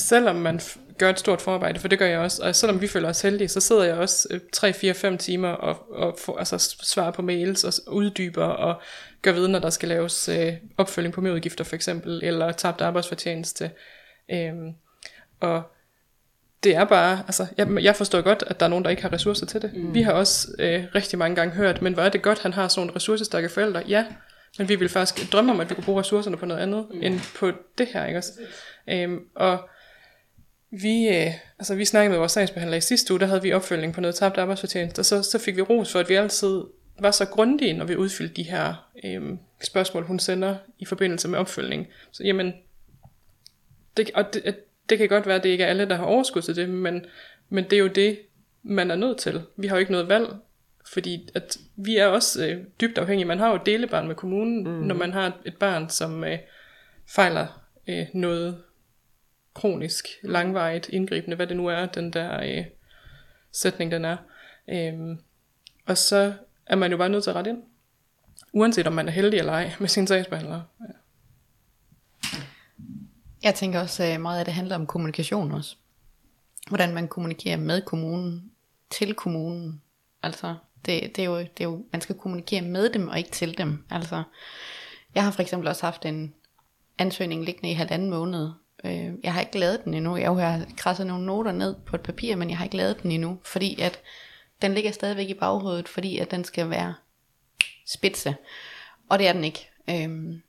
Selvom 0.00 0.36
man 0.36 0.60
gør 0.98 1.10
et 1.10 1.18
stort 1.18 1.42
forarbejde, 1.42 1.80
for 1.80 1.88
det 1.88 1.98
gør 1.98 2.06
jeg 2.06 2.18
også, 2.18 2.42
og 2.42 2.56
selvom 2.56 2.80
vi 2.80 2.86
føler 2.86 3.08
os 3.08 3.22
heldige, 3.22 3.48
så 3.48 3.60
sidder 3.60 3.84
jeg 3.84 3.94
også 3.94 4.28
øh, 4.30 4.40
3, 4.52 4.72
4, 4.72 4.94
5 4.94 5.18
timer 5.18 5.48
og, 5.48 5.92
og 5.92 6.16
får, 6.18 6.38
altså, 6.38 6.58
svarer 6.82 7.10
på 7.10 7.22
mails 7.22 7.64
og 7.64 7.94
uddyber 7.94 8.44
og 8.44 8.80
gør 9.22 9.32
ved, 9.32 9.48
når 9.48 9.58
der 9.58 9.70
skal 9.70 9.88
laves 9.88 10.28
øh, 10.28 10.52
opfølging 10.76 11.14
på 11.14 11.20
merudgifter 11.20 11.64
for 11.64 11.74
eksempel, 11.74 12.20
eller 12.24 12.52
tabt 12.52 12.80
arbejdsfortjeneste. 12.80 13.70
Øhm, 14.30 14.72
og 15.40 15.62
det 16.64 16.76
er 16.76 16.84
bare, 16.84 17.18
altså, 17.26 17.46
jeg, 17.58 17.68
jeg 17.82 17.96
forstår 17.96 18.20
godt, 18.20 18.44
at 18.46 18.60
der 18.60 18.66
er 18.66 18.70
nogen, 18.70 18.84
der 18.84 18.90
ikke 18.90 19.02
har 19.02 19.12
ressourcer 19.12 19.46
til 19.46 19.62
det. 19.62 19.74
Mm. 19.74 19.94
Vi 19.94 20.02
har 20.02 20.12
også 20.12 20.48
øh, 20.58 20.84
rigtig 20.94 21.18
mange 21.18 21.36
gange 21.36 21.54
hørt, 21.54 21.82
men 21.82 21.94
hvor 21.94 22.02
er 22.02 22.08
det 22.08 22.22
godt, 22.22 22.42
han 22.42 22.52
har 22.52 22.68
sådan 22.68 22.80
nogle 22.80 22.96
ressourcestærke 22.96 23.48
forældre. 23.48 23.82
Ja, 23.88 24.04
men 24.58 24.68
vi 24.68 24.74
vil 24.74 24.88
faktisk 24.88 25.32
drømme 25.32 25.52
om, 25.52 25.60
at 25.60 25.70
vi 25.70 25.74
kunne 25.74 25.84
bruge 25.84 26.00
ressourcerne 26.00 26.36
på 26.36 26.46
noget 26.46 26.60
andet, 26.60 26.86
mm. 26.90 27.02
end 27.02 27.20
på 27.38 27.52
det 27.78 27.88
her, 27.92 28.06
ikke 28.06 28.18
også? 28.18 28.32
Øhm, 28.88 29.20
og 29.36 29.68
vi, 30.72 31.08
øh, 31.08 31.32
altså, 31.58 31.74
vi 31.74 31.84
snakkede 31.84 32.10
med 32.10 32.18
vores 32.18 32.32
sagsbehandler 32.32 32.76
i 32.76 32.80
sidste 32.80 33.12
uge, 33.12 33.20
der 33.20 33.26
havde 33.26 33.42
vi 33.42 33.52
opfølgning 33.52 33.94
på 33.94 34.00
noget 34.00 34.14
tabt 34.14 34.38
arbejdsfortjeneste, 34.38 35.00
og 35.00 35.04
så, 35.04 35.22
så 35.22 35.38
fik 35.38 35.56
vi 35.56 35.62
ros 35.62 35.92
for, 35.92 35.98
at 35.98 36.08
vi 36.08 36.14
altid 36.14 36.62
var 37.00 37.10
så 37.10 37.26
grundige, 37.26 37.72
når 37.72 37.84
vi 37.84 37.96
udfyldte 37.96 38.34
de 38.34 38.42
her 38.42 38.90
øh, 39.04 39.22
spørgsmål, 39.64 40.04
hun 40.04 40.18
sender 40.18 40.56
i 40.78 40.84
forbindelse 40.84 41.28
med 41.28 41.38
opfølgning. 41.38 41.86
Så 42.12 42.24
jamen, 42.24 42.52
det, 43.96 44.10
og 44.14 44.34
det, 44.34 44.56
det 44.88 44.98
kan 44.98 45.08
godt 45.08 45.26
være, 45.26 45.36
at 45.36 45.42
det 45.42 45.48
ikke 45.48 45.64
er 45.64 45.68
alle, 45.68 45.88
der 45.88 45.96
har 45.96 46.04
overskud 46.04 46.42
til 46.42 46.56
det, 46.56 46.68
men, 46.68 47.04
men 47.48 47.64
det 47.64 47.72
er 47.72 47.80
jo 47.80 47.86
det, 47.86 48.18
man 48.62 48.90
er 48.90 48.96
nødt 48.96 49.18
til. 49.18 49.42
Vi 49.56 49.66
har 49.66 49.76
jo 49.76 49.80
ikke 49.80 49.92
noget 49.92 50.08
valg, 50.08 50.28
fordi 50.92 51.28
at 51.34 51.56
vi 51.76 51.96
er 51.96 52.06
også 52.06 52.46
øh, 52.46 52.64
dybt 52.80 52.98
afhængige. 52.98 53.26
Man 53.26 53.38
har 53.38 53.50
jo 53.50 53.60
delebarn 53.66 54.06
med 54.06 54.14
kommunen, 54.14 54.64
mm. 54.64 54.86
når 54.86 54.94
man 54.94 55.12
har 55.12 55.40
et 55.44 55.56
barn, 55.56 55.88
som 55.88 56.24
øh, 56.24 56.38
fejler 57.08 57.66
øh, 57.88 58.06
noget 58.14 58.58
kronisk, 59.54 60.08
langvarigt, 60.22 60.88
indgribende, 60.88 61.36
hvad 61.36 61.46
det 61.46 61.56
nu 61.56 61.66
er, 61.66 61.86
den 61.86 62.12
der 62.12 62.42
øh, 62.42 62.64
sætning, 63.52 63.90
den 63.90 64.04
er. 64.04 64.16
Øhm, 64.68 65.18
og 65.86 65.98
så 65.98 66.34
er 66.66 66.76
man 66.76 66.90
jo 66.90 66.96
bare 66.96 67.08
nødt 67.08 67.24
til 67.24 67.30
at 67.30 67.36
rette 67.36 67.50
ind. 67.50 67.62
Uanset 68.52 68.86
om 68.86 68.92
man 68.92 69.08
er 69.08 69.12
heldig 69.12 69.38
eller 69.38 69.52
ej 69.52 69.72
med 69.80 69.88
sin 69.88 70.06
sagsbehandler. 70.06 70.62
Ja. 70.80 70.94
Jeg 73.42 73.54
tænker 73.54 73.80
også 73.80 74.04
øh, 74.04 74.20
meget, 74.20 74.40
at 74.40 74.46
det 74.46 74.54
handler 74.54 74.74
om 74.74 74.86
kommunikation 74.86 75.52
også. 75.52 75.76
Hvordan 76.68 76.94
man 76.94 77.08
kommunikerer 77.08 77.56
med 77.56 77.82
kommunen, 77.82 78.52
til 78.90 79.14
kommunen. 79.14 79.82
Altså, 80.22 80.54
det, 80.86 81.16
det, 81.16 81.18
er 81.18 81.24
jo, 81.24 81.38
det 81.38 81.60
er 81.60 81.64
jo, 81.64 81.84
man 81.92 82.00
skal 82.00 82.14
kommunikere 82.14 82.62
med 82.62 82.90
dem 82.90 83.08
og 83.08 83.18
ikke 83.18 83.30
til 83.30 83.58
dem. 83.58 83.84
Altså, 83.90 84.22
jeg 85.14 85.24
har 85.24 85.30
for 85.30 85.42
eksempel 85.42 85.68
også 85.68 85.86
haft 85.86 86.04
en 86.04 86.34
ansøgning 86.98 87.44
liggende 87.44 87.70
i 87.70 87.74
halvanden 87.74 88.10
måned. 88.10 88.50
Øh, 88.84 89.12
Jeg 89.22 89.34
har 89.34 89.40
ikke 89.40 89.58
lavet 89.58 89.84
den 89.84 89.94
endnu. 89.94 90.16
Jeg 90.16 90.36
har 90.36 90.66
krasset 90.76 91.06
nogle 91.06 91.26
noter 91.26 91.52
ned 91.52 91.74
på 91.86 91.96
et 91.96 92.02
papir, 92.02 92.36
men 92.36 92.50
jeg 92.50 92.58
har 92.58 92.64
ikke 92.64 92.76
lavet 92.76 93.02
den 93.02 93.10
endnu, 93.10 93.38
fordi 93.44 93.80
at 93.80 94.00
den 94.62 94.74
ligger 94.74 94.92
stadigvæk 94.92 95.28
i 95.28 95.34
baghovedet, 95.34 95.88
fordi 95.88 96.18
at 96.18 96.30
den 96.30 96.44
skal 96.44 96.70
være 96.70 96.94
spidse. 97.86 98.36
Og 99.08 99.18
det 99.18 99.28
er 99.28 99.32
den 99.32 99.44
ikke. 99.44 99.70
Øhm, 99.90 100.42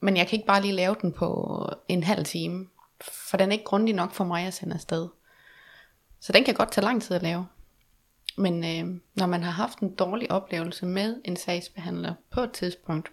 men 0.00 0.16
jeg 0.16 0.26
kan 0.26 0.36
ikke 0.36 0.46
bare 0.46 0.62
lige 0.62 0.72
lave 0.72 0.96
den 1.02 1.12
på 1.12 1.68
en 1.88 2.02
halv 2.02 2.24
time, 2.24 2.66
for 3.30 3.36
den 3.36 3.48
er 3.48 3.52
ikke 3.52 3.64
grundig 3.64 3.94
nok 3.94 4.12
for 4.12 4.24
mig 4.24 4.46
at 4.46 4.54
sende 4.54 4.74
afsted. 4.74 5.08
Så 6.20 6.32
den 6.32 6.44
kan 6.44 6.54
godt 6.54 6.72
tage 6.72 6.84
lang 6.84 7.02
tid 7.02 7.16
at 7.16 7.22
lave. 7.22 7.46
Men 8.36 8.64
øh, 8.64 9.00
når 9.14 9.26
man 9.26 9.42
har 9.42 9.50
haft 9.50 9.78
en 9.78 9.94
dårlig 9.94 10.30
oplevelse 10.30 10.86
med 10.86 11.20
en 11.24 11.36
sagsbehandler 11.36 12.14
på 12.30 12.40
et 12.40 12.52
tidspunkt, 12.52 13.12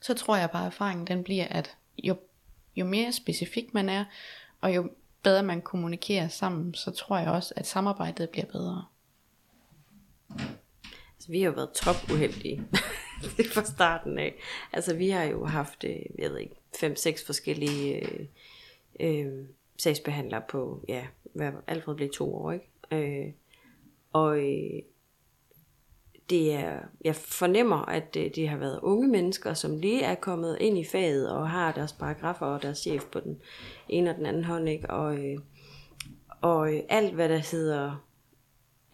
så 0.00 0.14
tror 0.14 0.36
jeg 0.36 0.50
bare, 0.50 0.62
at 0.62 0.66
erfaringen 0.66 1.06
den 1.06 1.24
bliver, 1.24 1.46
at 1.48 1.76
jo, 2.02 2.16
jo 2.76 2.84
mere 2.84 3.12
specifik 3.12 3.74
man 3.74 3.88
er, 3.88 4.04
og 4.60 4.74
jo 4.74 4.90
bedre 5.22 5.42
man 5.42 5.62
kommunikerer 5.62 6.28
sammen, 6.28 6.74
så 6.74 6.90
tror 6.90 7.18
jeg 7.18 7.28
også, 7.28 7.54
at 7.56 7.66
samarbejdet 7.66 8.30
bliver 8.30 8.46
bedre. 8.46 8.84
Altså, 11.16 11.28
vi 11.28 11.40
har 11.40 11.46
jo 11.46 11.54
været 11.54 11.72
top 11.72 11.96
uheldige 12.12 12.62
fra 13.54 13.64
starten 13.64 14.18
af. 14.18 14.34
Altså, 14.72 14.96
vi 14.96 15.08
har 15.08 15.24
jo 15.24 15.44
haft, 15.44 15.84
øh, 15.84 16.00
jeg 16.18 16.30
ved 16.30 16.38
ikke, 16.38 16.54
fem-seks 16.80 17.26
forskellige 17.26 17.94
øh, 17.94 18.26
øh, 19.00 19.44
sagsbehandlere 19.76 20.42
på, 20.48 20.84
ja, 20.88 21.06
hvad, 21.32 21.52
Alfred 21.66 21.94
blev 21.94 22.10
to 22.10 22.34
år, 22.34 22.52
ikke? 22.52 22.70
Øh, 22.90 23.32
og 24.12 24.38
øh, 24.38 24.82
det 26.30 26.54
er, 26.54 26.78
jeg 27.04 27.16
fornemmer, 27.16 27.76
at 27.76 28.16
øh, 28.16 28.30
det 28.34 28.48
har 28.48 28.56
været 28.56 28.80
unge 28.82 29.08
mennesker, 29.08 29.54
som 29.54 29.76
lige 29.76 30.02
er 30.02 30.14
kommet 30.14 30.56
ind 30.60 30.78
i 30.78 30.84
faget 30.84 31.30
og 31.30 31.50
har 31.50 31.72
deres 31.72 31.92
paragrafer 31.92 32.46
og 32.46 32.62
deres 32.62 32.78
chef 32.78 33.04
på 33.04 33.20
den 33.20 33.40
ene 33.88 34.10
og 34.10 34.16
den 34.16 34.26
anden 34.26 34.44
hånd, 34.44 34.68
ikke? 34.68 34.90
Og, 34.90 35.18
øh, 35.18 35.38
og 36.40 36.74
øh, 36.74 36.80
alt, 36.88 37.14
hvad 37.14 37.28
der 37.28 37.40
hedder 37.52 38.04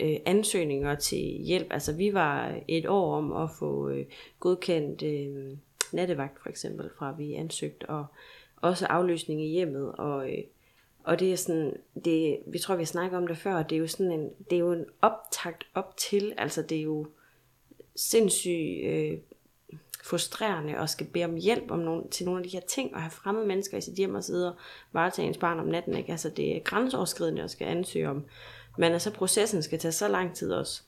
øh, 0.01 0.16
ansøgninger 0.27 0.95
til 0.95 1.19
hjælp. 1.19 1.66
Altså 1.71 1.93
vi 1.93 2.14
var 2.14 2.61
et 2.69 2.87
år 2.87 3.16
om 3.16 3.33
at 3.33 3.51
få 3.59 3.88
øh, 3.88 4.07
godkendt 4.40 5.03
øh, 5.03 5.57
nattevagt 5.93 6.43
for 6.43 6.49
eksempel, 6.49 6.90
fra 6.99 7.14
vi 7.19 7.35
ansøgte, 7.35 7.88
og 7.88 8.07
også 8.57 8.87
afløsning 8.87 9.43
i 9.43 9.49
hjemmet, 9.49 9.93
og, 9.93 10.33
øh, 10.33 10.45
og 11.05 11.21
det 11.21 11.33
er 11.33 11.37
sådan, 11.37 11.77
det, 12.05 12.38
vi 12.47 12.59
tror 12.59 12.77
vi 12.77 12.85
snakker 12.85 13.19
om 13.19 13.27
det 13.27 13.37
før, 13.37 13.62
det 13.62 13.77
er 13.77 13.81
jo 13.81 13.87
sådan 13.87 14.12
en, 14.12 14.31
det 14.51 14.57
er 14.57 14.61
jo 14.61 14.73
en 14.73 14.85
optakt 15.03 15.66
op 15.75 15.97
til, 15.97 16.33
altså 16.38 16.62
det 16.62 16.79
er 16.79 16.83
jo 16.83 17.07
sindssygt 18.01 18.85
øh, 18.85 19.19
frustrerende 20.05 20.79
at 20.79 20.91
skal 20.91 21.07
bede 21.07 21.25
om 21.25 21.37
hjælp 21.37 21.71
om 21.71 21.79
nogle, 21.79 22.03
til 22.11 22.27
nogle 22.27 22.41
af 22.41 22.45
de 22.45 22.57
her 22.57 22.67
ting, 22.69 22.95
og 22.95 23.01
have 23.01 23.11
fremmede 23.11 23.47
mennesker 23.47 23.79
i 23.79 23.81
sit 23.81 23.95
hjem 23.95 24.15
og 24.15 24.25
sidde 24.25 24.49
og 24.49 24.57
varetage 24.93 25.29
ens 25.29 25.39
barn 25.39 25.59
om 25.59 25.67
natten, 25.67 25.97
ikke? 25.97 26.13
Altså 26.13 26.31
det 26.31 26.57
er 26.57 26.61
grænseoverskridende 26.61 27.43
at 27.43 27.51
skal 27.51 27.67
ansøge 27.67 28.09
om, 28.09 28.25
men 28.79 28.93
altså 28.93 29.11
processen 29.11 29.63
skal 29.63 29.79
tage 29.79 29.93
så 29.93 30.09
lang 30.09 30.35
tid 30.35 30.53
også. 30.53 30.83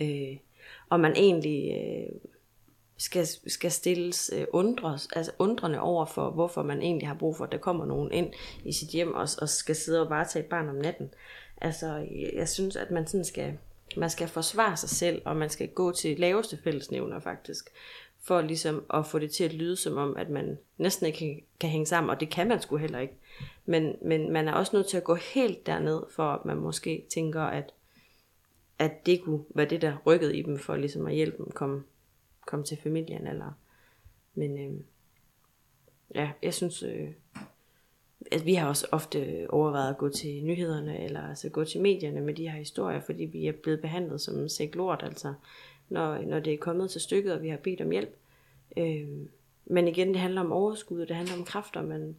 Øh, 0.00 0.36
og 0.90 1.00
man 1.00 1.12
egentlig 1.16 1.74
øh, 1.74 2.30
skal, 2.96 3.26
skal 3.46 3.70
stilles 3.70 4.30
øh, 4.36 4.46
undres, 4.52 5.08
altså 5.16 5.32
undrende 5.38 5.80
over 5.80 6.06
for, 6.06 6.30
hvorfor 6.30 6.62
man 6.62 6.82
egentlig 6.82 7.08
har 7.08 7.14
brug 7.14 7.36
for, 7.36 7.44
at 7.44 7.52
der 7.52 7.58
kommer 7.58 7.86
nogen 7.86 8.12
ind 8.12 8.32
i 8.64 8.72
sit 8.72 8.88
hjem 8.88 9.14
og, 9.14 9.28
og 9.42 9.48
skal 9.48 9.76
sidde 9.76 10.02
og 10.02 10.10
varetage 10.10 10.44
et 10.44 10.50
barn 10.50 10.68
om 10.68 10.74
natten. 10.74 11.14
Altså, 11.60 11.86
jeg, 11.96 12.30
jeg 12.34 12.48
synes, 12.48 12.76
at 12.76 12.90
man 12.90 13.06
sådan 13.06 13.24
skal, 13.24 13.58
man 13.96 14.10
skal 14.10 14.28
forsvare 14.28 14.76
sig 14.76 14.88
selv, 14.88 15.22
og 15.24 15.36
man 15.36 15.50
skal 15.50 15.68
gå 15.68 15.92
til 15.92 16.18
laveste 16.18 16.58
fællesnævner 16.64 17.20
faktisk, 17.20 17.70
for 18.20 18.40
ligesom 18.40 18.84
at 18.94 19.06
få 19.06 19.18
det 19.18 19.30
til 19.30 19.44
at 19.44 19.52
lyde 19.52 19.76
som 19.76 19.96
om, 19.96 20.16
at 20.16 20.28
man 20.28 20.58
næsten 20.78 21.06
ikke 21.06 21.46
kan, 21.60 21.70
hænge 21.70 21.86
sammen, 21.86 22.10
og 22.10 22.20
det 22.20 22.30
kan 22.30 22.48
man 22.48 22.62
sgu 22.62 22.76
heller 22.76 22.98
ikke. 22.98 23.14
Men, 23.66 23.96
men 24.02 24.32
man 24.32 24.48
er 24.48 24.52
også 24.52 24.76
nødt 24.76 24.86
til 24.86 24.96
at 24.96 25.04
gå 25.04 25.14
helt 25.14 25.66
derned, 25.66 26.02
for 26.10 26.22
at 26.22 26.44
man 26.44 26.56
måske 26.56 27.06
tænker, 27.10 27.42
at, 27.42 27.72
at 28.78 29.06
det 29.06 29.22
kunne 29.22 29.44
være 29.54 29.68
det, 29.68 29.82
der 29.82 29.96
rykkede 30.06 30.36
i 30.36 30.42
dem, 30.42 30.58
for 30.58 30.76
ligesom 30.76 31.06
at 31.06 31.14
hjælpe 31.14 31.36
dem 31.36 31.50
komme, 31.50 31.82
komme 32.46 32.64
til 32.64 32.78
familien. 32.82 33.26
Eller, 33.26 33.52
men 34.34 34.58
øh, 34.58 34.80
ja, 36.14 36.30
jeg 36.42 36.54
synes, 36.54 36.82
øh, 36.82 37.08
at 38.32 38.46
vi 38.46 38.54
har 38.54 38.68
også 38.68 38.86
ofte 38.92 39.46
overvejet 39.48 39.90
at 39.90 39.98
gå 39.98 40.08
til 40.08 40.44
nyhederne, 40.44 41.04
eller 41.04 41.28
altså 41.28 41.48
gå 41.48 41.64
til 41.64 41.80
medierne 41.80 42.20
med 42.20 42.34
de 42.34 42.48
her 42.48 42.58
historier, 42.58 43.00
fordi 43.00 43.24
vi 43.24 43.46
er 43.46 43.52
blevet 43.52 43.80
behandlet 43.80 44.20
som 44.20 44.38
en 44.38 44.48
sæk 44.48 44.74
lort, 44.74 45.02
altså 45.02 45.34
når, 45.88 46.18
når 46.18 46.40
det 46.40 46.52
er 46.52 46.58
kommet 46.58 46.90
til 46.90 47.00
stykket, 47.00 47.32
og 47.32 47.42
vi 47.42 47.48
har 47.48 47.56
bedt 47.56 47.80
om 47.80 47.90
hjælp. 47.90 48.16
Øh, 48.76 49.08
men 49.64 49.88
igen, 49.88 50.08
det 50.08 50.16
handler 50.16 50.40
om 50.40 50.52
overskud, 50.52 51.00
og 51.00 51.08
det 51.08 51.16
handler 51.16 51.36
om 51.36 51.44
kræfter, 51.44 51.82
men, 51.82 52.16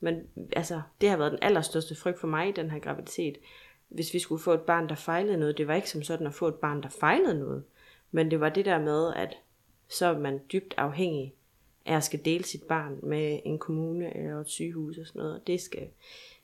men 0.00 0.22
altså, 0.56 0.80
det 1.00 1.08
har 1.08 1.16
været 1.16 1.32
den 1.32 1.42
allerstørste 1.42 1.94
frygt 1.94 2.20
for 2.20 2.28
mig 2.28 2.48
i 2.48 2.52
den 2.52 2.70
her 2.70 2.78
graviditet. 2.78 3.38
Hvis 3.88 4.14
vi 4.14 4.18
skulle 4.18 4.42
få 4.42 4.52
et 4.52 4.60
barn, 4.60 4.88
der 4.88 4.94
fejlede 4.94 5.36
noget, 5.36 5.58
det 5.58 5.68
var 5.68 5.74
ikke 5.74 5.90
som 5.90 6.02
sådan 6.02 6.26
at 6.26 6.34
få 6.34 6.48
et 6.48 6.54
barn, 6.54 6.82
der 6.82 6.88
fejlede 6.88 7.38
noget, 7.38 7.64
men 8.10 8.30
det 8.30 8.40
var 8.40 8.48
det 8.48 8.64
der 8.64 8.78
med, 8.78 9.12
at 9.14 9.36
så 9.88 10.06
er 10.06 10.18
man 10.18 10.40
dybt 10.52 10.74
afhængig 10.76 11.34
af 11.86 11.96
at 11.96 12.04
skal 12.04 12.24
dele 12.24 12.44
sit 12.44 12.62
barn 12.62 12.98
med 13.02 13.40
en 13.44 13.58
kommune 13.58 14.16
eller 14.16 14.40
et 14.40 14.48
sygehus 14.48 14.98
og 14.98 15.06
sådan 15.06 15.22
noget. 15.22 15.46
Det 15.46 15.60
skal, 15.60 15.88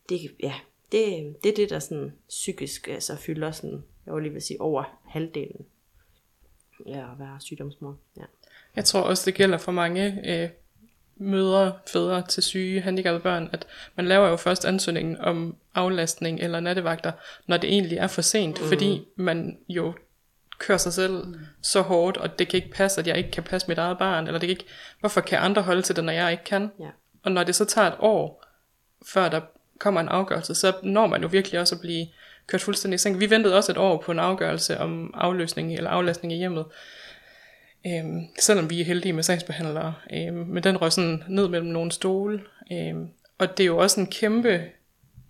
det, 0.09 0.21
ja, 0.43 0.55
det, 0.93 1.35
det 1.43 1.51
er 1.51 1.55
det, 1.55 1.71
der 1.71 1.79
sådan 1.79 2.13
psykisk 2.29 2.89
altså, 2.89 3.17
fylder 3.17 3.51
sådan, 3.51 3.85
jeg 4.07 4.15
vil 4.15 4.23
lige 4.23 4.33
vil 4.33 4.43
sige, 4.43 4.61
over 4.61 5.01
halvdelen 5.05 5.67
ja, 6.87 7.13
at 7.13 7.19
være 7.19 7.41
sygdomsmor. 7.41 7.97
Ja. 8.17 8.23
Jeg 8.77 8.85
tror 8.85 9.01
også, 9.01 9.23
det 9.27 9.35
gælder 9.35 9.59
for 9.59 9.73
mange 9.73 10.33
øh, 10.33 10.49
mødre, 11.17 11.73
fædre 11.93 12.27
til 12.27 12.43
syge, 12.43 12.81
handicappede 12.81 13.23
børn, 13.23 13.49
at 13.53 13.67
man 13.97 14.07
laver 14.07 14.29
jo 14.29 14.37
først 14.37 14.65
ansøgningen 14.65 15.17
om 15.17 15.57
aflastning 15.75 16.41
eller 16.41 16.61
nattevagter, 16.61 17.13
når 17.47 17.57
det 17.57 17.71
egentlig 17.71 17.99
er 17.99 18.07
for 18.07 18.23
sent, 18.23 18.61
mm. 18.61 18.67
fordi 18.69 19.09
man 19.17 19.59
jo 19.69 19.93
kører 20.63 20.79
sig 20.79 20.93
selv 20.93 21.25
så 21.63 21.81
hårdt, 21.81 22.17
og 22.17 22.39
det 22.39 22.49
kan 22.49 22.57
ikke 22.57 22.71
passe, 22.71 23.01
at 23.01 23.07
jeg 23.07 23.19
ikke 23.19 23.31
kan 23.31 23.43
passe 23.43 23.69
mit 23.69 23.79
eget 23.79 23.99
barn, 23.99 24.27
eller 24.27 24.41
det 24.41 24.47
kan 24.47 24.51
ikke, 24.51 24.67
hvorfor 25.01 25.21
kan 25.21 25.39
andre 25.39 25.63
holde 25.63 25.83
til 25.83 25.97
det, 25.97 26.05
når 26.05 26.13
jeg 26.13 26.33
ikke 26.33 26.45
kan? 26.45 26.71
Ja. 26.81 26.89
Og 27.23 27.33
når 27.33 27.45
det 27.45 27.55
så 27.55 27.65
tager 27.65 27.89
et 27.89 27.97
år, 27.99 28.45
før 29.07 29.29
der 29.29 29.41
kommer 29.79 30.01
en 30.01 30.09
afgørelse, 30.09 30.55
så 30.55 30.73
når 30.83 31.07
man 31.07 31.23
jo 31.23 31.29
virkelig 31.29 31.61
også 31.61 31.75
at 31.75 31.81
blive 31.81 32.07
kørt 32.47 32.61
fuldstændig 32.61 32.95
i 32.95 32.99
seng. 32.99 33.21
Vi 33.21 33.31
ventede 33.31 33.57
også 33.57 33.73
et 33.73 33.79
år 33.79 34.03
på 34.05 34.13
en 34.13 34.19
afgørelse 34.19 34.79
om 34.79 35.15
afløsning 35.15 35.75
eller 35.75 35.91
aflastning 35.91 36.33
i 36.33 36.37
hjemmet. 36.37 36.65
Øhm, 37.87 38.21
selvom 38.41 38.71
vi 38.71 38.81
er 38.81 38.85
heldige 38.85 39.13
med 39.13 39.23
sagsbehandlere. 39.23 39.95
Øhm, 40.13 40.35
men 40.35 40.65
den 40.65 40.77
røg 40.77 40.93
sådan 40.93 41.25
ned 41.29 41.49
mellem 41.49 41.69
nogle 41.69 41.93
stole. 41.93 42.43
Øhm, 42.73 43.09
og 43.39 43.59
det 43.59 43.65
er 43.65 43.67
jo 43.67 43.79
også 43.79 44.01
en 44.01 44.07
kæmpe 44.07 44.61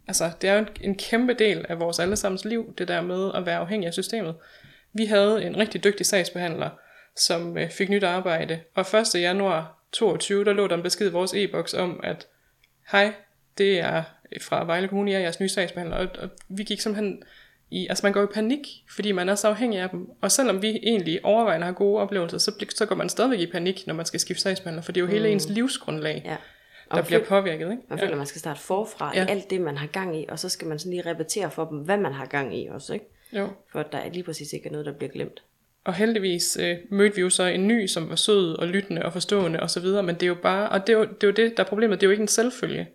altså, 0.06 0.30
det 0.40 0.50
er 0.50 0.54
jo 0.54 0.58
en, 0.58 0.68
en 0.80 0.94
kæmpe 0.94 1.34
del 1.34 1.66
af 1.68 1.80
vores 1.80 1.98
allesammens 1.98 2.44
liv, 2.44 2.74
det 2.78 2.88
der 2.88 3.00
med 3.00 3.30
at 3.34 3.46
være 3.46 3.58
afhængig 3.58 3.86
af 3.86 3.92
systemet. 3.92 4.34
Vi 4.92 5.04
havde 5.06 5.44
en 5.44 5.56
rigtig 5.56 5.84
dygtig 5.84 6.06
sagsbehandler, 6.06 6.70
som 7.16 7.58
øh, 7.58 7.70
fik 7.70 7.88
nyt 7.90 8.04
arbejde, 8.04 8.60
og 8.74 8.86
1. 9.14 9.20
januar 9.22 9.78
22, 9.92 10.44
der 10.44 10.52
lå 10.52 10.66
der 10.66 10.76
en 10.76 10.82
besked 10.82 11.06
i 11.08 11.12
vores 11.12 11.34
e-boks 11.34 11.74
om, 11.74 12.00
at 12.02 12.26
hej, 12.92 13.12
det 13.58 13.78
er 13.80 14.02
fra 14.40 14.64
Vejle 14.64 14.88
Kommune, 14.88 15.10
jeg 15.10 15.16
er 15.18 15.22
jeres 15.22 15.40
nye 15.40 15.48
sagsbehandler, 15.48 15.96
og, 15.96 16.08
og 16.18 16.28
vi 16.48 16.62
gik 16.64 16.80
simpelthen 16.80 17.22
i, 17.70 17.86
altså 17.88 18.06
man 18.06 18.12
går 18.12 18.22
i 18.22 18.26
panik, 18.26 18.66
fordi 18.90 19.12
man 19.12 19.28
er 19.28 19.34
så 19.34 19.48
afhængig 19.48 19.78
af 19.80 19.90
dem. 19.90 20.10
Og 20.20 20.32
selvom 20.32 20.62
vi 20.62 20.80
egentlig 20.82 21.24
overvejende 21.24 21.66
har 21.66 21.72
gode 21.72 22.00
oplevelser, 22.00 22.38
så, 22.38 22.66
så 22.76 22.86
går 22.86 22.94
man 22.94 23.08
stadigvæk 23.08 23.40
i 23.40 23.46
panik, 23.46 23.86
når 23.86 23.94
man 23.94 24.06
skal 24.06 24.20
skifte 24.20 24.42
sagsbehandler, 24.42 24.82
for 24.82 24.92
det 24.92 25.00
er 25.00 25.04
jo 25.04 25.10
hele 25.10 25.28
ens 25.28 25.48
livsgrundlag, 25.48 26.22
Ja. 26.24 26.30
der 26.90 26.96
man 26.96 27.04
bliver 27.04 27.24
påvirket. 27.24 27.70
Ikke? 27.70 27.82
Man 27.88 27.98
føler, 27.98 28.12
at 28.12 28.18
man 28.18 28.26
skal 28.26 28.38
starte 28.38 28.60
forfra 28.60 29.12
Ja. 29.14 29.24
i 29.24 29.28
alt 29.30 29.50
det, 29.50 29.60
man 29.60 29.76
har 29.76 29.86
gang 29.86 30.20
i, 30.20 30.26
og 30.28 30.38
så 30.38 30.48
skal 30.48 30.68
man 30.68 30.78
sådan 30.78 30.90
lige 30.92 31.10
repetere 31.10 31.50
for 31.50 31.64
dem, 31.64 31.78
hvad 31.78 31.96
man 31.96 32.12
har 32.12 32.26
gang 32.26 32.58
i 32.58 32.66
også, 32.66 32.92
ikke? 32.92 33.06
Jo. 33.32 33.48
For 33.72 33.80
at 33.80 33.92
der 33.92 34.12
lige 34.12 34.22
præcis 34.22 34.52
ikke 34.52 34.66
er 34.66 34.72
noget, 34.72 34.86
der 34.86 34.92
bliver 34.92 35.12
glemt. 35.12 35.42
Og 35.84 35.94
heldigvis 35.94 36.56
øh, 36.60 36.76
mødte 36.90 37.14
vi 37.14 37.20
jo 37.20 37.30
så 37.30 37.42
en 37.42 37.68
ny, 37.68 37.86
som 37.86 38.08
var 38.08 38.16
sød 38.16 38.54
og 38.54 38.68
lyttende 38.68 39.02
og 39.02 39.12
forstående 39.12 39.60
og 39.60 39.70
så 39.70 39.80
videre, 39.80 40.02
men 40.02 40.14
det 40.14 40.22
er 40.22 40.26
jo 40.26 40.36
bare, 40.42 40.68
og 40.68 40.86
det 40.86 40.92
er 40.92 40.98
jo 40.98 41.04
det, 41.04 41.22
er 41.22 41.26
jo 41.26 41.32
det 41.32 41.56
der 41.56 41.64
er 41.64 41.68
problemet, 41.68 42.00
det 42.00 42.06
er 42.06 42.08
jo 42.08 42.12
ikke 42.12 42.22
en 42.22 42.28
selvfølge, 42.28 42.88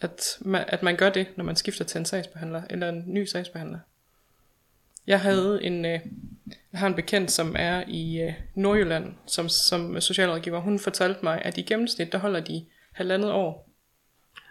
at 0.00 0.38
man, 0.40 0.64
at 0.68 0.82
man 0.82 0.96
gør 0.96 1.10
det, 1.10 1.26
når 1.36 1.44
man 1.44 1.56
skifter 1.56 1.84
til 1.84 1.98
en 1.98 2.04
sagsbehandler, 2.04 2.62
eller 2.70 2.88
en 2.88 3.04
ny 3.06 3.24
sagsbehandler. 3.24 3.78
Jeg 5.06 5.20
havde 5.20 5.64
en, 5.64 5.84
øh, 5.84 6.00
jeg 6.72 6.80
har 6.80 6.86
en 6.86 6.94
bekendt, 6.94 7.30
som 7.30 7.56
er 7.58 7.84
i 7.86 8.20
øh, 8.20 8.32
Nordjylland, 8.54 9.14
som, 9.26 9.48
som 9.48 10.00
socialrådgiver. 10.00 10.60
Hun 10.60 10.78
fortalte 10.78 11.20
mig, 11.22 11.42
at 11.44 11.58
i 11.58 11.62
gennemsnit, 11.62 12.12
der 12.12 12.18
holder 12.18 12.40
de 12.40 12.64
halvandet 12.92 13.30
år, 13.32 13.68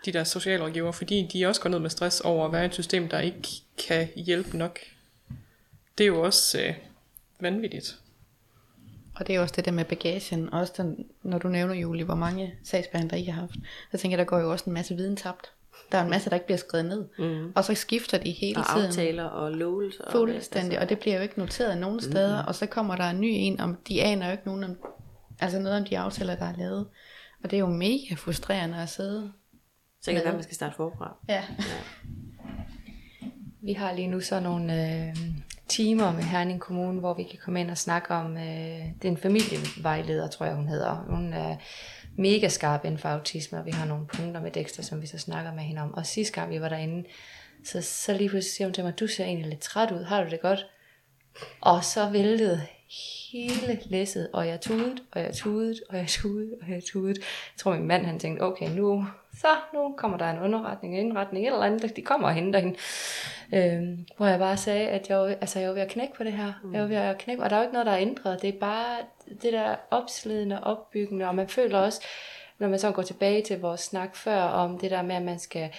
de 0.06 0.12
der 0.12 0.24
socialrådgiver, 0.24 0.92
fordi 0.92 1.30
de 1.34 1.46
også 1.46 1.62
går 1.62 1.70
ned 1.70 1.80
med 1.80 1.90
stress 1.90 2.22
over 2.22 2.46
at 2.46 2.52
være 2.52 2.64
i 2.64 2.66
et 2.66 2.74
system, 2.74 3.08
der 3.08 3.20
ikke 3.20 3.48
kan 3.88 4.08
hjælpe 4.16 4.58
nok. 4.58 4.80
Det 5.98 6.04
er 6.04 6.08
jo 6.08 6.22
også 6.22 6.62
øh, 6.62 6.74
vanvittigt. 7.40 8.00
Og 9.16 9.28
det 9.28 9.36
er 9.36 9.40
også 9.40 9.54
det 9.58 9.66
der 9.66 9.72
med 9.72 9.86
bagagen, 9.86 10.54
også 10.54 10.74
den, 10.78 11.06
når 11.24 11.38
du 11.38 11.48
nævner, 11.48 11.74
Julie, 11.74 12.06
hvor 12.06 12.16
mange 12.16 12.54
sagsbehandlere 12.64 13.20
I 13.22 13.26
har 13.26 13.42
haft, 13.42 13.56
så 13.92 13.98
tænker 13.98 14.18
jeg, 14.18 14.26
der 14.26 14.30
går 14.30 14.40
jo 14.40 14.52
også 14.52 14.66
en 14.68 14.74
masse 14.74 14.96
viden 14.96 15.16
tabt. 15.16 15.52
Der 15.92 15.98
er 15.98 16.04
en 16.04 16.10
masse, 16.10 16.30
der 16.30 16.36
ikke 16.36 16.46
bliver 16.46 16.58
skrevet 16.58 16.86
ned. 16.86 17.06
Mm. 17.20 17.52
Og 17.56 17.64
så 17.66 17.76
skifter 17.76 18.18
de 18.18 18.32
hele 18.32 18.60
Og 18.60 18.66
tiden. 18.76 18.88
aftaler 18.88 19.24
og 19.24 19.52
lovelser. 19.52 20.04
og- 20.04 20.12
Fuldstændig, 20.12 20.80
og 20.80 20.90
det 20.90 21.00
bliver 21.00 21.16
jo 21.16 21.22
ikke 21.22 21.40
noteret 21.40 21.78
nogen 21.78 22.02
steder, 22.02 22.44
og 22.44 22.56
så 22.56 22.66
kommer 22.66 22.96
der 22.96 23.04
en 23.10 23.20
ny 23.22 23.28
en, 23.30 23.60
om 23.60 23.78
de 23.88 24.04
aner 24.04 24.26
jo 24.26 24.32
ikke 24.32 24.46
nogen 24.46 24.64
om, 24.64 24.78
altså 25.40 25.60
noget 25.60 25.78
om 25.78 25.86
de 25.86 25.98
aftaler, 26.00 26.36
der 26.36 26.46
er 26.46 26.56
lavet. 26.58 26.88
Og 27.44 27.52
det 27.52 27.54
er 27.58 27.60
jo 27.60 27.68
mega 27.70 28.14
frustrerende 28.18 28.78
at 28.78 28.90
sidde. 28.90 29.32
Så 30.02 30.12
kan 30.12 30.16
det 30.16 30.26
være, 30.26 30.34
man 30.34 30.44
skal 30.44 30.56
starte 30.56 30.76
forfra. 30.76 31.16
Ja. 31.30 31.44
Vi 33.62 33.74
har 33.74 33.94
lige 33.94 34.08
nu 34.08 34.20
så 34.20 34.40
nogle 34.40 34.74
øh, 35.08 35.16
timer 35.70 36.12
med 36.12 36.24
Herning 36.24 36.60
Kommune, 36.60 37.00
hvor 37.00 37.14
vi 37.14 37.24
kan 37.24 37.40
komme 37.44 37.60
ind 37.60 37.72
og 37.72 37.78
snakke 37.78 38.14
om, 38.14 38.38
øh, 38.38 38.86
det 39.02 39.06
en 39.06 39.18
familievejleder, 39.18 40.28
tror 40.28 40.46
jeg 40.46 40.56
hun 40.56 40.68
hedder. 40.68 41.06
Hun 41.10 41.34
er 41.34 41.56
mega 42.18 42.48
skarp 42.48 42.86
inden 42.86 43.00
for 43.00 43.10
autisme, 43.10 43.58
og 43.60 43.66
vi 43.66 43.72
har 43.72 43.86
nogle 43.86 44.08
punkter 44.08 44.42
med 44.42 44.52
Dexter, 44.52 44.84
som 44.84 45.02
vi 45.02 45.08
så 45.08 45.18
snakker 45.18 45.54
med 45.54 45.64
hende 45.64 45.82
om. 45.82 45.94
Og 45.94 46.06
sidste 46.06 46.34
gang 46.34 46.52
vi 46.52 46.62
var 46.62 46.70
derinde, 46.70 47.08
så, 47.66 47.82
så 47.82 48.14
lige 48.14 48.30
pludselig 48.30 48.54
siger 48.54 48.68
hun 48.68 48.74
til 48.74 48.84
mig, 48.84 49.00
du 49.00 49.08
ser 49.08 49.26
egentlig 49.26 49.50
lidt 49.50 49.62
træt 49.62 49.92
ud, 49.92 50.04
har 50.04 50.24
du 50.24 50.30
det 50.30 50.42
godt? 50.42 50.66
Og 51.62 51.84
så 51.84 52.10
væltede 52.10 52.62
hele 53.32 53.80
læsset, 53.86 54.30
og 54.34 54.48
jeg 54.48 54.62
tudede, 54.62 54.98
og 55.12 55.22
jeg 55.22 55.34
tudede, 55.34 55.76
og 55.90 55.98
jeg 55.98 56.08
tudede, 56.08 56.52
og 56.62 56.70
jeg 56.70 56.84
tudede. 56.84 57.16
Jeg 57.18 57.58
tror, 57.58 57.74
min 57.74 57.88
mand 57.88 58.06
han 58.06 58.20
tænkte, 58.20 58.42
okay, 58.42 58.70
nu, 58.70 59.06
så 59.34 59.48
nu 59.74 59.96
kommer 59.98 60.18
der 60.18 60.30
en 60.30 60.40
underretning, 60.40 60.94
en 60.94 61.06
indretning, 61.06 61.46
et 61.46 61.54
eller 61.54 61.66
andet, 61.66 61.96
de 61.96 62.02
kommer 62.02 62.28
og 62.28 62.34
henter 62.34 62.60
hende. 62.60 62.78
Øhm, 63.54 64.06
hvor 64.18 64.26
jeg 64.26 64.40
bare 64.40 64.58
sagde, 64.58 64.88
at 64.88 65.10
jeg, 65.10 65.38
altså, 65.42 65.60
jeg 65.60 65.70
var 65.70 65.74
ved 65.74 65.82
at 65.82 65.92
knække 65.92 66.14
på 66.14 66.24
det 66.24 66.34
her. 66.34 66.54
Mm. 66.64 66.74
Jeg 66.74 66.82
var 66.82 66.88
ved 66.88 66.96
at 66.96 67.18
knække, 67.18 67.44
og 67.44 67.50
der 67.50 67.56
er 67.56 67.60
jo 67.60 67.64
ikke 67.64 67.74
noget, 67.74 67.86
der 67.86 67.92
er 67.92 68.00
ændret. 68.00 68.42
Det 68.42 68.56
er 68.56 68.60
bare 68.60 68.98
det 69.42 69.54
der 69.54 69.76
opslidende, 69.92 70.64
opbyggende, 70.64 71.28
og 71.28 71.36
man 71.36 71.48
føler 71.48 71.80
også, 71.80 72.02
når 72.60 72.68
man 72.68 72.80
så 72.80 72.92
går 72.92 73.02
tilbage 73.02 73.42
til 73.42 73.60
vores 73.60 73.82
snak 73.82 74.16
før, 74.16 74.42
om 74.42 74.80
det 74.80 74.92
der 74.92 75.02
med, 75.02 75.16
at 75.16 75.22
man 75.22 75.40
skal 75.40 75.70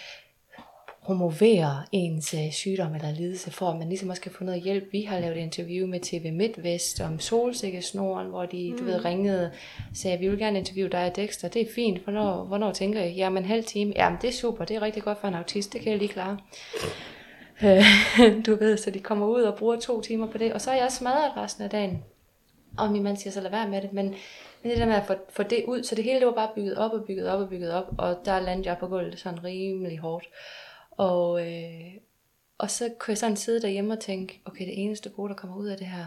promovere 1.09 1.84
ens 1.92 2.34
øh, 2.34 2.52
sygdom 2.52 2.94
eller 2.94 3.12
lidelse, 3.12 3.50
for 3.50 3.66
at 3.66 3.76
man 3.76 3.88
ligesom 3.88 4.09
også 4.09 4.22
kan 4.22 4.32
få 4.32 4.44
noget 4.44 4.62
hjælp. 4.62 4.84
Vi 4.92 5.02
har 5.02 5.20
lavet 5.20 5.36
et 5.36 5.42
interview 5.42 5.86
med 5.86 6.00
TV 6.00 6.32
MidtVest 6.32 7.00
om 7.00 7.20
solsikkesnoren, 7.20 8.28
hvor 8.28 8.46
de, 8.46 8.74
du 8.78 8.84
ved, 8.84 9.04
ringede 9.04 9.44
og 9.44 9.96
sagde, 9.96 10.18
vi 10.18 10.28
vil 10.28 10.38
gerne 10.38 10.59
interviewe 10.59 10.88
dig 10.88 11.06
og 11.06 11.16
Dexter. 11.16 11.48
Det 11.48 11.62
er 11.62 11.66
fint. 11.74 11.98
Hvornår, 11.98 12.44
hvornår 12.44 12.72
tænker 12.72 13.02
I? 13.04 13.12
Jamen 13.12 13.42
en 13.42 13.48
halv 13.48 13.64
time. 13.64 13.92
Jamen 13.96 14.18
det 14.22 14.28
er 14.28 14.32
super. 14.32 14.64
Det 14.64 14.76
er 14.76 14.82
rigtig 14.82 15.02
godt 15.02 15.20
for 15.20 15.28
en 15.28 15.34
autist. 15.34 15.72
Det 15.72 15.80
kan 15.80 15.90
jeg 15.92 15.98
lige 15.98 16.09
klare. 16.09 16.38
Øh, 17.64 17.84
du 18.46 18.56
ved, 18.56 18.76
så 18.76 18.90
de 18.90 19.00
kommer 19.00 19.26
ud 19.26 19.42
og 19.42 19.59
bruger 19.59 19.76
to 19.76 20.00
timer 20.00 20.26
på 20.26 20.38
det. 20.38 20.52
Og 20.52 20.61
så 20.61 20.70
er 20.70 20.76
jeg 20.76 20.92
smadret 20.92 21.36
resten 21.36 21.64
af 21.64 21.70
dagen. 21.70 22.04
Og 22.78 22.92
min 22.92 23.02
mand 23.02 23.16
siger 23.16 23.32
så, 23.32 23.40
lad 23.40 23.50
være 23.50 23.68
med 23.68 23.82
det. 23.82 23.92
Men, 23.92 24.14
men 24.62 24.70
det 24.70 24.78
der 24.78 24.86
med 24.86 24.94
at 24.94 25.06
få, 25.06 25.14
få 25.30 25.42
det 25.42 25.64
ud, 25.68 25.82
så 25.82 25.94
det 25.94 26.04
hele 26.04 26.18
det 26.18 26.26
var 26.26 26.34
bare 26.34 26.50
bygget 26.54 26.76
op 26.76 26.92
og 26.92 27.04
bygget 27.06 27.28
op 27.28 27.40
og 27.40 27.48
bygget 27.48 27.72
op. 27.72 27.86
Og 27.98 28.16
der 28.24 28.40
landede 28.40 28.68
jeg 28.68 28.78
på 28.78 28.86
gulvet 28.86 29.18
sådan 29.18 29.44
rimelig 29.44 29.98
hårdt. 29.98 30.28
Og, 30.99 31.46
øh, 31.46 31.94
og 32.59 32.70
så 32.70 32.90
kunne 32.99 33.12
jeg 33.12 33.18
sådan 33.18 33.36
sidde 33.36 33.62
derhjemme 33.62 33.94
og 33.94 34.01
tænke, 34.01 34.40
okay, 34.44 34.66
det 34.66 34.82
eneste 34.82 35.11
gode, 35.11 35.28
der 35.28 35.34
kommer 35.34 35.57
ud 35.57 35.66
af 35.66 35.78
det 35.78 35.86
her, 35.86 36.07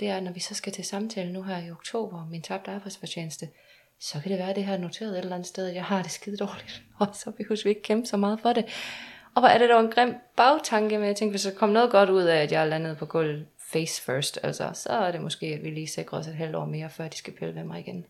det 0.00 0.08
er, 0.08 0.20
når 0.20 0.32
vi 0.32 0.40
så 0.40 0.54
skal 0.54 0.72
til 0.72 0.84
samtale 0.84 1.32
nu 1.32 1.42
her 1.42 1.58
i 1.58 1.70
oktober, 1.70 2.26
min 2.30 2.42
tabte 2.42 2.70
arbejdsfortjeneste, 2.70 3.48
så 3.98 4.20
kan 4.20 4.30
det 4.30 4.38
være, 4.38 4.50
at 4.50 4.56
det 4.56 4.64
her 4.64 4.74
er 4.74 4.78
noteret 4.78 5.12
et 5.12 5.18
eller 5.18 5.34
andet 5.34 5.48
sted, 5.48 5.68
at 5.68 5.74
jeg 5.74 5.84
har 5.84 6.02
det 6.02 6.10
skide 6.10 6.36
dårligt, 6.36 6.82
og 7.00 7.06
så 7.12 7.30
behøver 7.30 7.60
vi 7.64 7.68
ikke 7.70 7.82
kæmpe 7.82 8.06
så 8.06 8.16
meget 8.16 8.40
for 8.40 8.52
det. 8.52 8.64
Og 9.34 9.42
hvor 9.42 9.48
er 9.48 9.58
det 9.58 9.68
dog 9.68 9.80
en 9.80 9.90
grim 9.90 10.14
bagtanke, 10.36 10.98
men 10.98 11.06
jeg 11.06 11.16
tænkte, 11.16 11.32
hvis 11.32 11.42
der 11.42 11.58
kom 11.58 11.68
noget 11.68 11.90
godt 11.90 12.10
ud 12.10 12.22
af, 12.22 12.42
at 12.42 12.52
jeg 12.52 12.62
er 12.62 12.66
landet 12.68 12.98
på 12.98 13.06
gulvet 13.06 13.46
face 13.72 14.02
first, 14.02 14.38
altså, 14.42 14.70
så 14.74 14.88
er 14.88 15.12
det 15.12 15.20
måske, 15.20 15.46
at 15.46 15.62
vi 15.62 15.70
lige 15.70 15.86
sikrer 15.86 16.18
os 16.18 16.26
et 16.26 16.34
halvt 16.34 16.56
år 16.56 16.64
mere, 16.64 16.90
før 16.90 17.08
de 17.08 17.16
skal 17.16 17.32
pille 17.32 17.54
ved 17.54 17.64
mig 17.64 17.80
igen. 17.80 18.06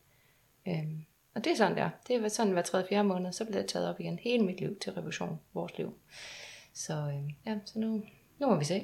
Øhm, 0.68 1.04
og 1.40 1.44
det 1.44 1.52
er 1.52 1.56
sådan 1.56 1.76
der. 1.76 1.90
Det 2.08 2.16
er 2.16 2.28
sådan 2.28 2.52
hver 2.52 2.62
tredje, 2.62 2.86
fjerde 2.88 3.08
måned, 3.08 3.32
så 3.32 3.44
bliver 3.44 3.60
det 3.60 3.70
taget 3.70 3.88
op 3.88 4.00
igen. 4.00 4.18
Hele 4.22 4.44
mit 4.44 4.60
liv 4.60 4.76
til 4.80 4.92
revision, 4.92 5.40
vores 5.54 5.72
liv. 5.78 5.94
Så 6.74 6.92
øh, 6.92 7.32
ja, 7.46 7.54
så 7.64 7.78
nu, 7.78 8.02
nu 8.38 8.46
må 8.46 8.56
vi 8.56 8.64
se. 8.64 8.82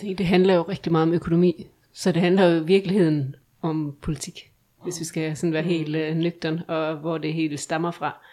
Det, 0.00 0.18
det 0.18 0.26
handler 0.26 0.54
jo 0.54 0.62
rigtig 0.62 0.92
meget 0.92 1.02
om 1.02 1.12
økonomi, 1.12 1.66
så 1.92 2.12
det 2.12 2.22
handler 2.22 2.44
jo 2.44 2.60
i 2.60 2.64
virkeligheden 2.64 3.36
om 3.62 3.96
politik, 4.02 4.52
hvis 4.82 5.00
vi 5.00 5.04
skal 5.04 5.36
sådan 5.36 5.52
være 5.52 5.62
helt 5.62 5.96
øh, 5.96 6.16
nøgtern, 6.16 6.60
og 6.68 6.96
hvor 6.96 7.18
det 7.18 7.32
hele 7.32 7.56
stammer 7.56 7.90
fra. 7.90 8.24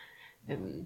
Øhm, 0.52 0.86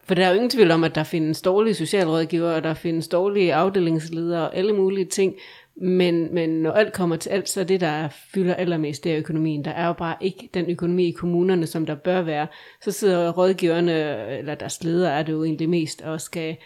for 0.00 0.14
der 0.14 0.24
er 0.24 0.28
jo 0.28 0.34
ingen 0.34 0.50
tvivl 0.50 0.70
om, 0.70 0.84
at 0.84 0.94
der 0.94 1.04
findes 1.04 1.42
dårlige 1.42 1.74
socialrådgivere, 1.74 2.54
og 2.54 2.62
der 2.62 2.74
findes 2.74 3.08
dårlige 3.08 3.54
afdelingsledere 3.54 4.48
og 4.48 4.56
alle 4.56 4.72
mulige 4.72 5.04
ting, 5.04 5.34
men, 5.80 6.34
men 6.34 6.50
når 6.50 6.72
alt 6.72 6.92
kommer 6.92 7.16
til 7.16 7.30
alt, 7.30 7.48
så 7.48 7.60
er 7.60 7.64
det, 7.64 7.80
der 7.80 8.08
fylder 8.34 8.54
allermest, 8.54 9.04
det 9.04 9.12
er 9.12 9.18
økonomien. 9.18 9.64
Der 9.64 9.70
er 9.70 9.86
jo 9.86 9.92
bare 9.92 10.16
ikke 10.20 10.48
den 10.54 10.70
økonomi 10.70 11.08
i 11.08 11.10
kommunerne, 11.10 11.66
som 11.66 11.86
der 11.86 11.94
bør 11.94 12.22
være. 12.22 12.46
Så 12.82 12.92
sidder 12.92 13.32
rådgiverne, 13.32 13.92
eller 14.38 14.54
deres 14.54 14.84
ledere 14.84 15.18
er 15.18 15.22
det 15.22 15.32
jo 15.32 15.44
egentlig 15.44 15.68
mest, 15.68 16.02
og 16.02 16.20
skal 16.20 16.56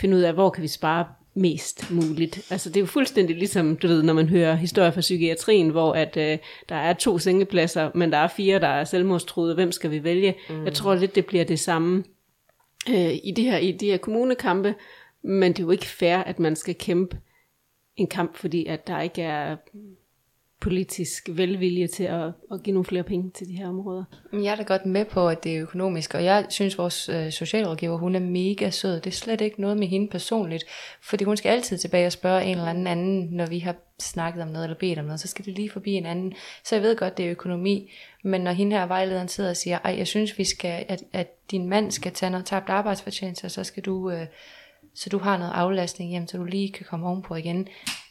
finde 0.00 0.16
ud 0.16 0.22
af, 0.22 0.34
hvor 0.34 0.50
kan 0.50 0.62
vi 0.62 0.68
spare 0.68 1.04
mest 1.34 1.90
muligt. 1.90 2.46
Altså 2.50 2.68
det 2.68 2.76
er 2.76 2.80
jo 2.80 2.86
fuldstændig 2.86 3.36
ligesom, 3.36 3.76
du 3.76 3.86
ved, 3.88 4.02
når 4.02 4.12
man 4.12 4.28
hører 4.28 4.54
historier 4.54 4.90
fra 4.90 5.00
psykiatrien, 5.00 5.70
hvor 5.70 5.92
at 5.92 6.16
øh, 6.16 6.38
der 6.68 6.74
er 6.74 6.92
to 6.92 7.18
sengepladser, 7.18 7.90
men 7.94 8.12
der 8.12 8.18
er 8.18 8.28
fire, 8.28 8.60
der 8.60 8.68
er 8.68 8.84
selvmordstruede. 8.84 9.54
Hvem 9.54 9.72
skal 9.72 9.90
vi 9.90 10.04
vælge? 10.04 10.34
Mm. 10.50 10.64
Jeg 10.64 10.72
tror 10.72 10.94
lidt, 10.94 11.14
det 11.14 11.26
bliver 11.26 11.44
det 11.44 11.60
samme 11.60 12.04
øh, 12.90 13.14
i, 13.24 13.32
det 13.36 13.44
her, 13.44 13.58
i 13.58 13.72
de 13.72 13.86
her 13.86 13.96
kommunekampe, 13.96 14.74
men 15.22 15.52
det 15.52 15.58
er 15.58 15.64
jo 15.64 15.70
ikke 15.70 15.86
fair, 15.86 16.16
at 16.16 16.38
man 16.38 16.56
skal 16.56 16.74
kæmpe 16.74 17.16
en 17.96 18.06
kamp, 18.06 18.36
fordi 18.36 18.66
at 18.66 18.86
der 18.86 19.00
ikke 19.00 19.22
er 19.22 19.56
politisk 20.62 21.28
velvilje 21.32 21.86
til 21.86 22.04
at, 22.04 22.32
at 22.52 22.62
give 22.62 22.74
nogle 22.74 22.84
flere 22.84 23.02
penge 23.02 23.30
til 23.30 23.48
de 23.48 23.56
her 23.56 23.68
områder. 23.68 24.04
Men 24.32 24.44
Jeg 24.44 24.52
er 24.52 24.56
da 24.56 24.62
godt 24.62 24.86
med 24.86 25.04
på, 25.04 25.28
at 25.28 25.44
det 25.44 25.56
er 25.56 25.62
økonomisk, 25.62 26.14
og 26.14 26.24
jeg 26.24 26.46
synes, 26.48 26.78
vores 26.78 27.08
øh, 27.08 27.30
socialrådgiver, 27.30 27.96
hun 27.96 28.14
er 28.14 28.20
mega 28.20 28.70
sød. 28.70 28.94
Det 28.94 29.06
er 29.06 29.10
slet 29.10 29.40
ikke 29.40 29.60
noget 29.60 29.76
med 29.76 29.86
hende 29.86 30.08
personligt, 30.08 30.64
fordi 31.02 31.24
hun 31.24 31.36
skal 31.36 31.48
altid 31.48 31.78
tilbage 31.78 32.06
og 32.06 32.12
spørge 32.12 32.44
en 32.44 32.50
eller 32.50 32.70
anden 32.70 32.86
anden, 32.86 33.28
når 33.30 33.46
vi 33.46 33.58
har 33.58 33.74
snakket 33.98 34.42
om 34.42 34.48
noget 34.48 34.64
eller 34.64 34.78
bedt 34.78 34.98
om 34.98 35.04
noget, 35.04 35.20
så 35.20 35.28
skal 35.28 35.44
det 35.44 35.54
lige 35.54 35.70
forbi 35.70 35.92
en 35.92 36.06
anden. 36.06 36.32
Så 36.64 36.74
jeg 36.74 36.82
ved 36.82 36.96
godt, 36.96 37.16
det 37.16 37.26
er 37.26 37.30
økonomi, 37.30 37.92
men 38.24 38.40
når 38.40 38.52
hende 38.52 38.76
her 38.76 38.86
vejlederen 38.86 39.28
sidder 39.28 39.50
og 39.50 39.56
siger, 39.56 39.78
ej, 39.84 39.94
jeg 39.98 40.06
synes, 40.06 40.38
vi 40.38 40.44
skal, 40.44 40.84
at, 40.88 41.02
at 41.12 41.50
din 41.50 41.68
mand 41.68 41.90
skal 41.90 42.12
tage 42.12 42.30
noget 42.30 42.46
tabt 42.46 42.68
arbejdsfortjeneste, 42.68 43.48
så 43.48 43.64
skal 43.64 43.82
du... 43.82 44.10
Øh, 44.10 44.26
så 44.94 45.10
du 45.10 45.18
har 45.18 45.38
noget 45.38 45.52
aflastning 45.52 46.10
hjem, 46.10 46.26
så 46.26 46.36
du 46.38 46.44
lige 46.44 46.72
kan 46.72 46.86
komme 46.90 47.08
ovenpå 47.08 47.34
igen. 47.34 47.68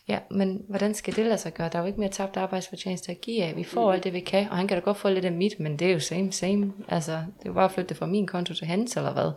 Ja, 0.08 0.20
men 0.32 0.62
hvordan 0.70 0.94
skal 0.94 1.16
det 1.16 1.26
lade 1.26 1.38
sig 1.38 1.54
gøre? 1.54 1.70
Der 1.70 1.78
er 1.78 1.82
jo 1.82 1.88
ikke 1.88 2.00
mere 2.00 2.10
tabt 2.10 2.38
arbejdsfortjeneste 2.38 3.12
at 3.12 3.22
give 3.22 3.44
af. 3.44 3.56
Vi 3.56 3.64
får 3.64 3.94
alt 3.94 4.04
det, 4.04 4.14
vi 4.14 4.20
kan, 4.20 4.50
og 4.50 4.58
han 4.58 4.68
kan 4.68 4.78
da 4.78 4.84
godt 4.84 4.98
få 4.98 5.10
lidt 5.10 5.26
af 5.26 5.32
mit, 5.32 5.60
men 5.60 5.80
det 5.80 5.88
er 5.88 5.94
jo 5.94 6.00
same, 6.00 6.32
same. 6.32 6.74
Altså, 6.88 7.12
det 7.12 7.46
er 7.46 7.50
jo 7.50 7.54
bare 7.54 7.66
at 7.66 7.72
flytte 7.72 7.90
det 7.90 7.98
fra 7.98 8.06
min 8.06 8.28
konto 8.28 8.54
til 8.54 8.68
hans, 8.68 8.98
eller 8.98 9.14
hvad. 9.14 9.32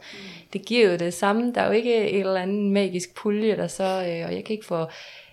Det 0.53 0.67
giver 0.67 0.91
jo 0.91 0.97
det 0.97 1.15
samme. 1.15 1.53
Der 1.55 1.61
er 1.61 1.67
jo 1.67 1.73
ikke 1.73 2.11
et 2.11 2.21
eller 2.21 2.43
andet 2.43 2.73
magisk 2.73 3.15
pulje, 3.15 3.57
der 3.57 3.67
så, 3.67 3.85
øh, 3.85 4.27
og 4.27 4.35
jeg 4.35 4.45
kan 4.45 4.55
ikke 4.55 4.67
få, 4.67 4.81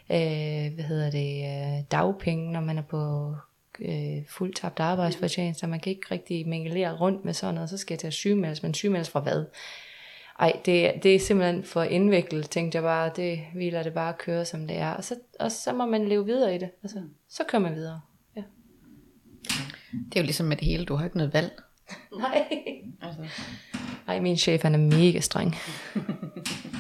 øh, 0.10 0.74
hvad 0.76 0.84
hedder 0.84 1.12
det, 1.12 1.44
øh, 1.44 1.84
dagpenge, 1.92 2.52
når 2.52 2.62
man 2.62 2.78
er 2.78 2.84
på 2.90 3.34
øh, 3.80 4.26
fuldt 4.30 4.56
tabt 4.56 4.80
arbejdsfortjeneste. 4.80 5.68
Man 5.68 5.80
kan 5.80 5.90
ikke 5.90 6.08
rigtig 6.12 6.48
mingelere 6.48 6.98
rundt 6.98 7.26
med 7.26 7.34
sådan 7.34 7.56
noget, 7.56 7.70
så 7.70 7.78
skal 7.78 7.94
jeg 7.94 8.00
til 8.00 8.08
at 8.08 8.14
sygemeldes, 8.14 8.64
men 8.64 8.74
sygemeldes 8.74 9.10
fra 9.10 9.20
hvad? 9.20 9.46
Ej, 10.40 10.60
det, 10.66 10.92
det 11.04 11.16
er 11.16 11.20
simpelthen 11.20 11.64
for 11.64 11.84
indviklet, 11.84 12.50
tænkte 12.50 12.76
jeg 12.76 12.84
bare, 12.84 13.12
det 13.16 13.40
vi 13.56 13.70
lader 13.70 13.84
det 13.84 13.94
bare 13.94 14.14
køre, 14.20 14.46
som 14.46 14.68
det 14.68 14.78
er. 14.78 14.92
Og 14.92 15.04
så, 15.04 15.16
og 15.40 15.52
så 15.52 15.74
må 15.74 15.86
man 15.86 16.08
leve 16.08 16.26
videre 16.26 16.56
i 16.56 16.58
det. 16.58 16.70
Altså, 16.84 17.02
så 17.30 17.44
kører 17.48 17.62
man 17.62 17.76
videre. 17.76 18.02
Ja. 18.36 18.44
Det 19.92 20.16
er 20.16 20.22
jo 20.22 20.24
ligesom 20.24 20.46
med 20.46 20.58
det 20.58 20.68
hele, 20.68 20.86
du 20.86 20.96
har 20.96 21.06
ikke 21.06 21.18
noget 21.18 21.34
valg. 21.34 21.52
Nej. 22.20 22.46
Altså. 23.02 23.22
Ej, 24.08 24.20
min 24.20 24.38
chef, 24.38 24.62
han 24.62 24.76
er 24.76 24.98
mega 24.98 25.20
streng. 25.20 25.56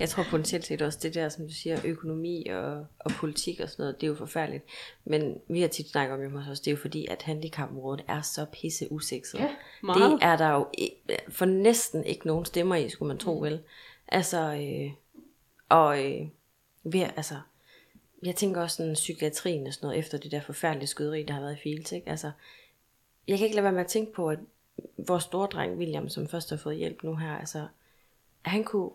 Jeg 0.00 0.08
tror 0.08 0.24
potentielt 0.30 0.64
set 0.64 0.82
også 0.82 0.98
det 1.02 1.14
der, 1.14 1.28
som 1.28 1.46
du 1.46 1.52
siger, 1.52 1.80
økonomi 1.84 2.46
og, 2.46 2.86
og 2.98 3.10
politik 3.10 3.60
og 3.60 3.68
sådan 3.68 3.82
noget, 3.82 4.00
det 4.00 4.06
er 4.06 4.08
jo 4.08 4.14
forfærdeligt. 4.14 4.64
Men 5.04 5.40
vi 5.48 5.60
har 5.60 5.68
tit 5.68 5.90
snakket 5.90 6.14
om 6.14 6.20
hjemme 6.20 6.42
hos 6.42 6.48
os, 6.48 6.60
det 6.60 6.70
er 6.70 6.72
jo 6.72 6.80
fordi, 6.80 7.06
at 7.06 7.22
handicapområdet 7.22 8.04
er 8.08 8.22
så 8.22 8.46
pisse 8.52 8.92
usekset. 8.92 9.38
Ja, 9.38 9.54
meget. 9.82 10.12
det 10.12 10.18
er 10.22 10.36
der 10.36 10.50
jo 10.50 10.66
for 11.28 11.44
næsten 11.44 12.04
ikke 12.04 12.26
nogen 12.26 12.44
stemmer 12.44 12.76
i, 12.76 12.88
skulle 12.88 13.08
man 13.08 13.18
tro 13.18 13.38
vel. 13.38 13.60
Altså, 14.08 14.54
øh, 14.54 14.90
og 15.68 16.04
øh, 16.04 16.28
vi 16.84 17.00
er, 17.00 17.10
altså, 17.16 17.34
jeg 18.22 18.36
tænker 18.36 18.62
også 18.62 18.76
sådan 18.76 18.94
psykiatrien 18.94 19.66
og 19.66 19.74
sådan 19.74 19.86
noget, 19.86 19.98
efter 19.98 20.18
det 20.18 20.32
der 20.32 20.40
forfærdelige 20.40 20.86
skyderi, 20.86 21.22
der 21.22 21.34
har 21.34 21.40
været 21.40 21.56
i 21.56 21.60
Fields, 21.62 21.92
ikke? 21.92 22.10
Altså, 22.10 22.30
jeg 23.28 23.38
kan 23.38 23.44
ikke 23.44 23.56
lade 23.56 23.64
være 23.64 23.72
med 23.72 23.80
at 23.80 23.86
tænke 23.86 24.12
på, 24.12 24.28
at 24.28 24.38
vores 25.06 25.24
store 25.24 25.46
dreng 25.46 25.78
William, 25.78 26.08
som 26.08 26.28
først 26.28 26.50
har 26.50 26.56
fået 26.56 26.76
hjælp 26.76 27.02
nu 27.02 27.16
her, 27.16 27.32
altså, 27.32 27.66
han 28.42 28.64
kunne, 28.64 28.90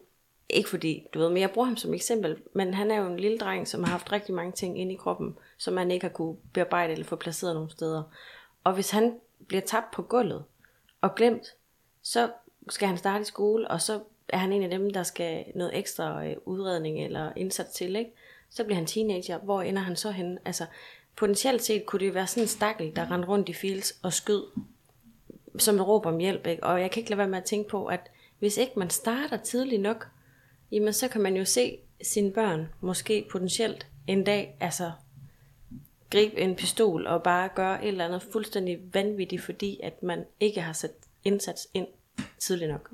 ikke 0.50 0.70
fordi, 0.70 1.08
du 1.14 1.20
ved, 1.20 1.30
men 1.30 1.38
jeg 1.38 1.52
bruger 1.52 1.68
ham 1.68 1.78
som 1.78 1.94
eksempel, 1.94 2.38
men 2.54 2.74
han 2.74 2.92
er 2.92 2.96
jo 2.96 3.08
en 3.08 3.20
lille 3.20 3.38
dreng, 3.38 3.68
som 3.68 3.84
har 3.84 3.92
haft 3.92 4.12
rigtig 4.12 4.36
mange 4.36 4.52
ting 4.52 4.80
inde 4.80 4.94
i 4.94 4.98
kroppen, 4.98 5.38
som 5.58 5.78
han 5.78 5.92
ikke 5.92 6.06
har 6.06 6.14
kunne 6.14 6.36
bearbejde 6.54 6.94
eller 6.94 7.06
få 7.06 7.16
placeret 7.16 7.56
nogle 7.56 7.70
steder. 7.70 8.04
Og 8.64 8.74
hvis 8.74 8.92
han 8.92 9.20
bliver 9.48 9.62
tabt 9.62 9.92
på 9.92 10.02
gulvet 10.02 10.44
og 11.02 11.16
glemt, 11.16 11.56
så 12.02 12.32
skal 12.70 12.88
han 12.88 12.98
starte 12.98 13.22
i 13.22 13.26
skole, 13.26 13.68
og 13.68 13.82
så 13.82 14.00
er 14.30 14.38
han 14.38 14.54
en 14.54 14.64
af 14.64 14.70
dem, 14.70 14.94
der 14.94 15.04
skal 15.04 15.46
noget 15.56 15.78
ekstra 15.78 16.26
øh, 16.26 16.36
udredning 16.46 17.04
eller 17.06 17.32
indsats 17.36 17.72
til, 17.72 17.96
ikke? 17.96 18.12
Så 18.50 18.64
bliver 18.64 18.76
han 18.76 18.86
teenager. 18.86 19.38
Hvor 19.38 19.62
ender 19.62 19.82
han 19.82 19.96
så 19.96 20.12
henne? 20.12 20.38
Altså, 20.46 20.66
potentielt 21.16 21.64
set 21.64 21.86
kunne 21.86 22.00
det 22.00 22.14
være 22.14 22.28
sådan 22.28 22.44
en 22.44 22.48
stakkel, 22.48 22.96
der 22.96 23.12
rendte 23.12 23.28
rundt 23.28 23.50
i 23.50 23.54
fields 23.54 24.00
og 24.04 24.14
skød, 24.14 24.44
som 25.58 25.82
råber 25.82 26.12
om 26.12 26.18
hjælp, 26.18 26.48
ikke? 26.48 26.64
Og 26.64 26.82
jeg 26.82 26.92
kan 26.92 27.00
ikke 27.00 27.10
lade 27.10 27.18
være 27.18 27.28
med 27.28 27.38
at 27.38 27.44
tænke 27.44 27.70
på, 27.70 27.86
at 27.86 28.12
hvis 28.40 28.58
ikke 28.58 28.80
man 28.80 28.90
starter 28.90 29.38
tidligt 29.38 29.82
nok, 29.82 30.08
jamen 30.72 30.94
så 30.94 31.08
kan 31.08 31.22
man 31.22 31.36
jo 31.36 31.46
se 31.46 31.78
sine 32.02 32.32
børn 32.32 32.70
måske 32.82 33.28
potentielt 33.32 33.88
en 34.08 34.24
dag, 34.24 34.58
altså 34.60 34.92
gribe 36.10 36.38
en 36.38 36.56
pistol 36.56 37.08
og 37.08 37.24
bare 37.24 37.50
gøre 37.56 37.84
et 37.84 37.88
eller 37.88 38.06
andet 38.06 38.24
fuldstændig 38.32 38.80
vanvittigt, 38.94 39.42
fordi 39.42 39.80
at 39.84 40.04
man 40.04 40.26
ikke 40.40 40.62
har 40.62 40.74
sat 40.74 40.92
indsats 41.24 41.68
ind 41.74 41.88
tidligt 42.40 42.72
nok. 42.72 42.90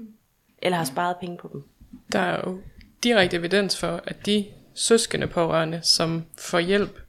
Eller 0.62 0.78
har 0.78 0.86
sparet 0.86 1.16
penge 1.20 1.38
på 1.38 1.50
dem. 1.54 1.64
Der 2.12 2.20
er 2.20 2.50
jo 2.50 2.62
direkte 3.04 3.38
evidens 3.38 3.80
for, 3.80 4.02
at 4.04 4.26
de 4.26 4.46
søskende 4.74 5.28
pårørende, 5.28 5.80
som 5.84 6.26
får 6.38 6.60
hjælp 6.60 7.00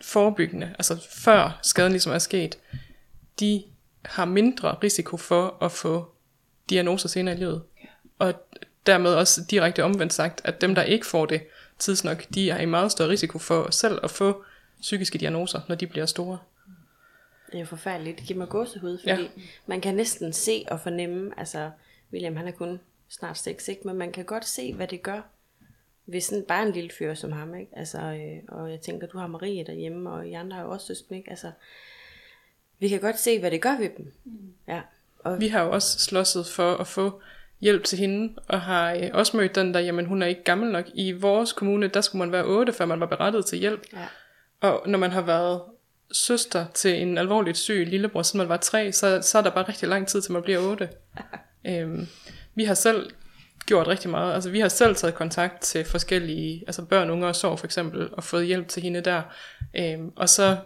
forebyggende, 0.00 0.74
altså 0.78 1.08
før 1.24 1.60
skaden 1.62 1.92
ligesom 1.92 2.12
er 2.12 2.18
sket, 2.18 2.58
de 3.40 3.62
har 4.04 4.24
mindre 4.24 4.74
risiko 4.82 5.16
for 5.16 5.64
at 5.64 5.72
få 5.72 6.14
diagnoser 6.70 7.08
senere 7.08 7.34
i 7.34 7.38
livet. 7.38 7.62
Og 8.18 8.34
dermed 8.86 9.14
også 9.14 9.44
direkte 9.50 9.84
omvendt 9.84 10.12
sagt, 10.12 10.40
at 10.44 10.60
dem, 10.60 10.74
der 10.74 10.82
ikke 10.82 11.06
får 11.06 11.26
det 11.26 11.42
tidsnok, 11.78 12.24
de 12.34 12.50
er 12.50 12.60
i 12.60 12.66
meget 12.66 12.92
større 12.92 13.08
risiko 13.08 13.38
for 13.38 13.70
selv 13.70 14.00
at 14.02 14.10
få 14.10 14.44
psykiske 14.80 15.18
diagnoser, 15.18 15.60
når 15.68 15.74
de 15.74 15.86
bliver 15.86 16.06
store. 16.06 16.38
Det 17.52 17.60
er 17.60 17.64
forfærdeligt. 17.64 18.18
Det 18.18 18.26
giver 18.26 18.38
mig 18.38 18.48
gåsehud, 18.48 18.98
fordi 18.98 19.22
ja. 19.22 19.28
man 19.66 19.80
kan 19.80 19.94
næsten 19.94 20.32
se 20.32 20.64
og 20.70 20.80
fornemme, 20.80 21.32
altså 21.36 21.70
William 22.12 22.36
han 22.36 22.48
er 22.48 22.52
kun 22.52 22.80
snart 23.08 23.38
6, 23.38 23.68
ikke? 23.68 23.86
men 23.86 23.96
man 23.96 24.12
kan 24.12 24.24
godt 24.24 24.44
se, 24.44 24.74
hvad 24.74 24.88
det 24.88 25.02
gør 25.02 25.20
hvis 26.04 26.24
sådan 26.24 26.44
bare 26.48 26.66
en 26.66 26.72
lille 26.72 26.90
fyr 26.98 27.14
som 27.14 27.32
ham, 27.32 27.54
ikke? 27.54 27.72
Altså, 27.76 27.98
øh, 27.98 28.42
og 28.48 28.70
jeg 28.70 28.80
tænker, 28.80 29.06
du 29.06 29.18
har 29.18 29.26
Marie 29.26 29.64
derhjemme, 29.64 30.10
og 30.10 30.28
I 30.28 30.32
andre 30.32 30.56
har 30.56 30.64
jo 30.64 30.70
også 30.70 30.86
søsken, 30.86 31.16
ikke? 31.16 31.30
Altså, 31.30 31.50
vi 32.78 32.88
kan 32.88 33.00
godt 33.00 33.18
se, 33.18 33.40
hvad 33.40 33.50
det 33.50 33.60
gør 33.62 33.78
ved 33.78 33.90
dem. 33.96 34.12
Ja. 34.68 34.80
Og 35.18 35.40
Vi 35.40 35.48
har 35.48 35.62
jo 35.62 35.72
også 35.72 35.98
slåsset 35.98 36.46
for 36.46 36.74
at 36.74 36.86
få 36.86 37.20
hjælp 37.62 37.84
til 37.84 37.98
hende, 37.98 38.34
og 38.48 38.60
har 38.60 38.92
øh, 38.92 39.10
også 39.12 39.36
mødt 39.36 39.54
den 39.54 39.74
der, 39.74 39.80
jamen 39.80 40.06
hun 40.06 40.22
er 40.22 40.26
ikke 40.26 40.44
gammel 40.44 40.72
nok. 40.72 40.84
I 40.94 41.12
vores 41.12 41.52
kommune, 41.52 41.88
der 41.88 42.00
skulle 42.00 42.20
man 42.20 42.32
være 42.32 42.44
8, 42.44 42.72
før 42.72 42.84
man 42.84 43.00
var 43.00 43.06
berettiget 43.06 43.46
til 43.46 43.58
hjælp. 43.58 43.82
Ja. 43.92 44.06
Og 44.68 44.82
når 44.86 44.98
man 44.98 45.10
har 45.10 45.22
været 45.22 45.62
søster 46.12 46.66
til 46.74 47.02
en 47.02 47.18
alvorligt 47.18 47.58
syg 47.58 47.86
lillebror, 47.86 48.22
siden 48.22 48.38
man 48.38 48.48
var 48.48 48.56
3, 48.56 48.92
så, 48.92 49.20
så 49.22 49.38
er 49.38 49.42
der 49.42 49.50
bare 49.50 49.68
rigtig 49.68 49.88
lang 49.88 50.08
tid, 50.08 50.22
til 50.22 50.32
man 50.32 50.42
bliver 50.42 50.58
8. 50.58 50.88
øhm, 51.68 52.06
vi 52.54 52.64
har 52.64 52.74
selv 52.74 53.10
gjort 53.66 53.88
rigtig 53.88 54.10
meget. 54.10 54.34
Altså 54.34 54.50
vi 54.50 54.60
har 54.60 54.68
selv 54.68 54.96
taget 54.96 55.14
kontakt 55.14 55.60
til 55.60 55.84
forskellige, 55.84 56.64
altså 56.66 56.84
børn, 56.84 57.10
unge 57.10 57.26
og 57.26 57.36
sorg 57.36 57.58
for 57.58 57.66
eksempel, 57.66 58.08
og 58.12 58.24
fået 58.24 58.46
hjælp 58.46 58.68
til 58.68 58.82
hende 58.82 59.00
der. 59.00 59.22
Øhm, 59.76 60.12
og 60.16 60.28
så 60.28 60.56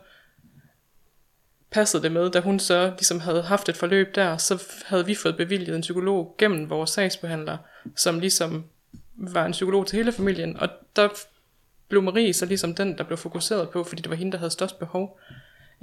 passede 1.71 2.03
det 2.03 2.13
med, 2.13 2.31
da 2.31 2.41
hun 2.41 2.59
så 2.59 2.93
ligesom 2.99 3.21
havde 3.21 3.43
haft 3.43 3.69
et 3.69 3.77
forløb 3.77 4.15
der, 4.15 4.37
så 4.37 4.63
havde 4.87 5.07
vi 5.07 5.15
fået 5.15 5.37
bevilget 5.37 5.77
en 5.77 5.81
psykolog 5.81 6.35
gennem 6.39 6.71
vores 6.71 6.91
sagsbehandler, 6.91 7.59
som 7.97 8.21
ligesom 8.21 8.65
var 9.15 9.47
en 9.47 9.53
psykolog 9.53 9.87
til 9.87 9.97
hele 9.97 10.13
familien, 10.13 10.57
og 10.57 10.69
der 10.97 11.09
blev 11.89 12.03
Marie 12.03 12.33
så 12.33 12.47
ligesom 12.47 12.75
den, 12.75 12.99
der 12.99 13.05
blev 13.05 13.19
fokuseret 13.19 13.71
på, 13.71 13.85
fordi 13.85 14.03
det 14.03 14.11
var 14.11 14.17
hende, 14.17 14.33
der 14.33 14.39
havde 14.39 14.51
størst 14.51 14.79
behov. 14.79 15.21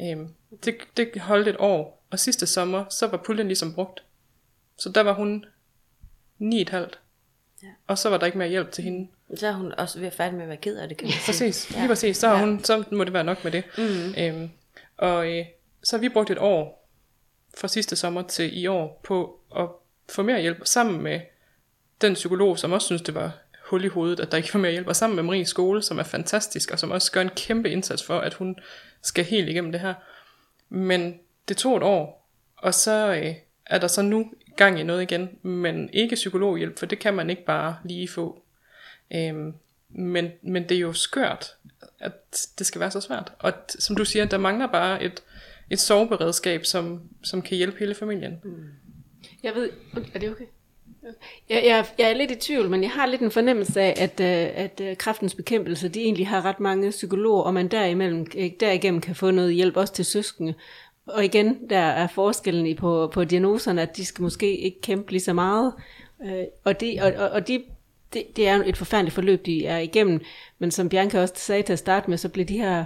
Øhm, 0.01 0.29
det, 0.65 0.75
det 0.97 1.21
holdt 1.21 1.47
et 1.47 1.55
år, 1.59 2.05
og 2.11 2.19
sidste 2.19 2.47
sommer, 2.47 2.85
så 2.89 3.07
var 3.07 3.17
puljen 3.17 3.47
ligesom 3.47 3.73
brugt. 3.73 4.03
Så 4.77 4.89
der 4.89 5.01
var 5.01 5.13
hun 5.13 5.45
9,5. 6.41 6.75
Ja. 7.63 7.67
Og 7.87 7.97
så 7.97 8.09
var 8.09 8.17
der 8.17 8.25
ikke 8.25 8.37
mere 8.37 8.49
hjælp 8.49 8.71
til 8.71 8.83
hende. 8.83 9.07
så 9.35 9.47
er 9.47 9.51
hun 9.51 9.73
også 9.77 9.99
ved 9.99 10.07
at 10.07 10.13
færdig 10.13 10.33
med 10.33 10.43
at 10.43 10.49
være 10.49 10.57
ked 10.57 10.77
af 10.77 10.87
det, 10.87 10.97
kan 10.97 11.05
man 11.05 11.11
sige. 11.11 11.25
Præcis, 11.25 11.75
lige 11.75 11.87
præcis. 11.87 12.17
Så, 12.17 12.27
har 12.27 12.45
hun, 12.45 12.63
så 12.63 12.83
må 12.91 13.03
det 13.03 13.13
være 13.13 13.23
nok 13.23 13.43
med 13.43 13.51
det. 13.51 13.63
Mm. 13.77 14.13
Øhm, 14.17 14.49
og 14.97 15.31
øh, 15.31 15.45
så 15.83 15.95
har 15.95 16.01
vi 16.01 16.09
brugt 16.09 16.29
et 16.31 16.37
år 16.37 16.89
fra 17.57 17.67
sidste 17.67 17.95
sommer 17.95 18.21
til 18.21 18.57
i 18.61 18.67
år 18.67 19.01
på 19.03 19.39
at 19.55 19.67
få 20.09 20.23
mere 20.23 20.41
hjælp 20.41 20.61
sammen 20.65 21.01
med 21.01 21.21
den 22.01 22.13
psykolog, 22.13 22.59
som 22.59 22.71
også 22.71 22.85
synes, 22.85 23.01
det 23.01 23.15
var 23.15 23.31
hul 23.63 23.85
i 23.85 23.87
hovedet, 23.87 24.19
at 24.19 24.31
der 24.31 24.37
ikke 24.37 24.53
var 24.53 24.59
mere 24.59 24.71
hjælp, 24.71 24.87
og 24.87 24.95
sammen 24.95 25.15
med 25.15 25.23
Marie 25.23 25.45
Skole, 25.45 25.81
som 25.81 25.99
er 25.99 26.03
fantastisk, 26.03 26.71
og 26.71 26.79
som 26.79 26.91
også 26.91 27.11
gør 27.11 27.21
en 27.21 27.29
kæmpe 27.29 27.69
indsats 27.69 28.03
for, 28.03 28.19
at 28.19 28.33
hun 28.33 28.55
skal 29.01 29.25
helt 29.25 29.49
igennem 29.49 29.71
det 29.71 29.81
her. 29.81 29.93
Men 30.69 31.19
det 31.47 31.57
tog 31.57 31.77
et 31.77 31.83
år, 31.83 32.29
og 32.57 32.73
så 32.73 33.13
øh, 33.23 33.35
er 33.65 33.77
der 33.77 33.87
så 33.87 34.01
nu 34.01 34.31
gang 34.55 34.79
i 34.79 34.83
noget 34.83 35.01
igen, 35.01 35.37
men 35.41 35.89
ikke 35.93 36.15
psykologhjælp, 36.15 36.79
for 36.79 36.85
det 36.85 36.99
kan 36.99 37.13
man 37.13 37.29
ikke 37.29 37.45
bare 37.45 37.77
lige 37.83 38.07
få. 38.07 38.43
Øhm, 39.15 39.53
men, 39.89 40.31
men 40.41 40.69
det 40.69 40.75
er 40.75 40.79
jo 40.79 40.93
skørt, 40.93 41.55
at 41.99 42.47
det 42.59 42.67
skal 42.67 42.81
være 42.81 42.91
så 42.91 43.01
svært. 43.01 43.33
Og 43.39 43.53
t- 43.71 43.81
som 43.81 43.95
du 43.95 44.05
siger, 44.05 44.25
der 44.25 44.37
mangler 44.37 44.67
bare 44.67 45.03
et, 45.03 45.23
et 45.69 45.79
soveberedskab, 45.79 46.65
som, 46.65 47.01
som 47.23 47.41
kan 47.41 47.57
hjælpe 47.57 47.79
hele 47.79 47.95
familien. 47.95 48.39
Mm. 48.43 48.51
Jeg 49.43 49.55
ved, 49.55 49.69
er 50.13 50.19
det 50.19 50.31
okay? 50.31 50.45
Jeg, 51.49 51.63
jeg, 51.65 51.85
jeg 51.97 52.09
er 52.09 52.13
lidt 52.13 52.31
i 52.31 52.35
tvivl, 52.35 52.69
men 52.69 52.83
jeg 52.83 52.91
har 52.91 53.05
lidt 53.05 53.21
en 53.21 53.31
fornemmelse 53.31 53.81
af, 53.81 53.93
at, 53.97 54.19
øh, 54.19 54.63
at 54.63 54.81
øh, 54.81 54.97
kraftens 54.97 55.35
bekæmpelse, 55.35 55.89
de 55.89 56.01
egentlig 56.01 56.27
har 56.27 56.45
ret 56.45 56.59
mange 56.59 56.89
psykologer, 56.89 57.43
og 57.43 57.53
man 57.53 57.67
derimellem, 57.67 58.27
øh, 58.37 58.49
derigennem 58.59 59.01
kan 59.01 59.15
få 59.15 59.31
noget 59.31 59.53
hjælp 59.53 59.77
også 59.77 59.93
til 59.93 60.05
søskende. 60.05 60.53
Og 61.07 61.25
igen, 61.25 61.69
der 61.69 61.77
er 61.77 62.07
forskellen 62.07 62.65
i 62.65 62.73
på, 62.73 63.09
på 63.13 63.23
diagnoserne, 63.23 63.81
at 63.81 63.97
de 63.97 64.05
skal 64.05 64.21
måske 64.21 64.57
ikke 64.57 64.81
kæmpe 64.81 65.11
lige 65.11 65.21
så 65.21 65.33
meget. 65.33 65.73
Og 66.63 66.81
de, 66.81 66.99
og, 67.01 67.13
og, 67.13 67.29
og 67.29 67.47
de, 67.47 67.63
det, 68.13 68.23
det 68.35 68.47
er 68.47 68.63
et 68.63 68.77
forfærdeligt 68.77 69.15
forløb, 69.15 69.45
de 69.45 69.65
er 69.65 69.77
igennem. 69.77 70.21
Men 70.59 70.71
som 70.71 70.89
Bianca 70.89 71.21
også 71.21 71.33
sagde 71.37 71.63
til 71.63 71.73
at 71.73 71.79
starte 71.79 72.09
med, 72.09 72.17
så 72.17 72.29
bliver 72.29 72.45
de 72.45 72.57
her 72.57 72.85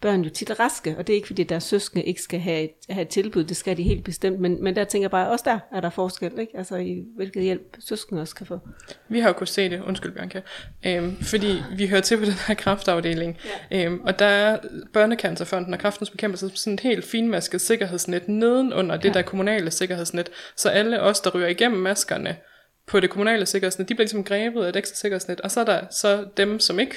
børn 0.00 0.22
jo 0.22 0.30
tit 0.30 0.60
raske, 0.60 0.94
og 0.98 1.06
det 1.06 1.12
er 1.12 1.16
ikke 1.16 1.26
fordi 1.26 1.42
deres 1.42 1.64
søskende 1.64 2.04
ikke 2.04 2.22
skal 2.22 2.40
have 2.40 2.62
et, 2.62 2.70
have 2.90 3.02
et 3.02 3.08
tilbud, 3.08 3.44
det 3.44 3.56
skal 3.56 3.76
de 3.76 3.82
helt 3.82 4.04
bestemt, 4.04 4.40
men, 4.40 4.64
men 4.64 4.76
der 4.76 4.84
tænker 4.84 5.04
jeg 5.04 5.10
bare, 5.10 5.30
også 5.30 5.42
der 5.48 5.58
er 5.76 5.80
der 5.80 5.90
forskel, 5.90 6.38
ikke? 6.38 6.52
Altså 6.58 6.76
i 6.76 7.04
hvilket 7.16 7.42
hjælp 7.42 7.76
søskende 7.80 8.22
også 8.22 8.34
kan 8.34 8.46
få. 8.46 8.60
Vi 9.08 9.20
har 9.20 9.28
jo 9.28 9.32
kunnet 9.32 9.48
se 9.48 9.70
det, 9.70 9.82
undskyld 9.82 10.12
Bianca, 10.12 10.40
øhm, 10.86 11.16
fordi 11.22 11.62
vi 11.76 11.86
hører 11.86 12.00
til 12.00 12.18
på 12.18 12.24
den 12.24 12.34
her 12.46 12.54
kraftafdeling, 12.54 13.38
ja. 13.70 13.84
øhm, 13.84 14.00
og 14.00 14.18
der 14.18 14.26
er 14.26 14.58
Børnecancerfonden 14.92 15.74
og 15.74 15.80
Kraftens 15.80 16.10
Bekæmpelse 16.10 16.50
sådan 16.54 16.74
et 16.74 16.80
helt 16.80 17.04
finmasket 17.04 17.60
sikkerhedsnet 17.60 18.28
nedenunder 18.28 18.96
det 18.96 19.08
ja. 19.08 19.12
der 19.12 19.22
kommunale 19.22 19.70
sikkerhedsnet, 19.70 20.30
så 20.56 20.68
alle 20.68 21.00
os, 21.00 21.20
der 21.20 21.30
ryger 21.30 21.48
igennem 21.48 21.80
maskerne 21.80 22.36
på 22.86 23.00
det 23.00 23.10
kommunale 23.10 23.46
sikkerhedsnet, 23.46 23.88
de 23.88 23.94
bliver 23.94 24.04
ligesom 24.04 24.24
grebet 24.24 24.64
af 24.64 24.68
et 24.68 24.76
ekstra 24.76 24.96
sikkerhedsnet, 24.96 25.40
og 25.40 25.50
så 25.50 25.60
er 25.60 25.64
der 25.64 25.80
så 25.90 26.24
dem, 26.36 26.60
som 26.60 26.78
ikke 26.78 26.96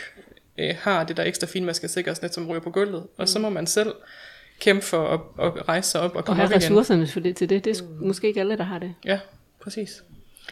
øh, 0.57 0.75
har 0.79 1.03
det 1.03 1.17
der 1.17 1.23
ekstra 1.23 1.47
finmaskede 1.47 1.91
sikkerhedsnet, 1.91 2.33
som 2.33 2.47
ryger 2.47 2.61
på 2.61 2.69
gulvet, 2.69 3.03
og 3.17 3.29
så 3.29 3.39
må 3.39 3.49
man 3.49 3.67
selv 3.67 3.93
kæmpe 4.59 4.85
for 4.85 5.07
at, 5.07 5.45
at 5.45 5.67
rejse 5.67 5.89
sig 5.89 6.01
op 6.01 6.11
og 6.11 6.17
Og 6.17 6.25
komme 6.25 6.41
have 6.41 6.45
op 6.45 6.51
igen. 6.51 6.61
ressourcerne 6.61 7.07
for 7.07 7.19
det, 7.19 7.35
til 7.35 7.49
det. 7.49 7.65
Det 7.65 7.79
er 7.79 7.83
mm. 7.83 8.07
måske 8.07 8.27
ikke 8.27 8.39
alle, 8.39 8.57
der 8.57 8.63
har 8.63 8.79
det. 8.79 8.93
Ja, 9.05 9.19
præcis. 9.61 10.03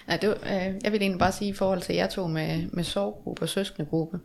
Nej, 0.07 0.17
det 0.17 0.27
øh, 0.29 0.75
jeg 0.83 0.91
vil 0.91 1.01
egentlig 1.01 1.19
bare 1.19 1.31
sige 1.31 1.49
i 1.49 1.53
forhold 1.53 1.81
til 1.81 1.95
jer 1.95 2.07
to 2.07 2.27
med, 2.27 2.67
med 2.71 2.83
sovgruppe 2.83 3.41
og 3.41 3.49
søskendegruppe. 3.49 4.19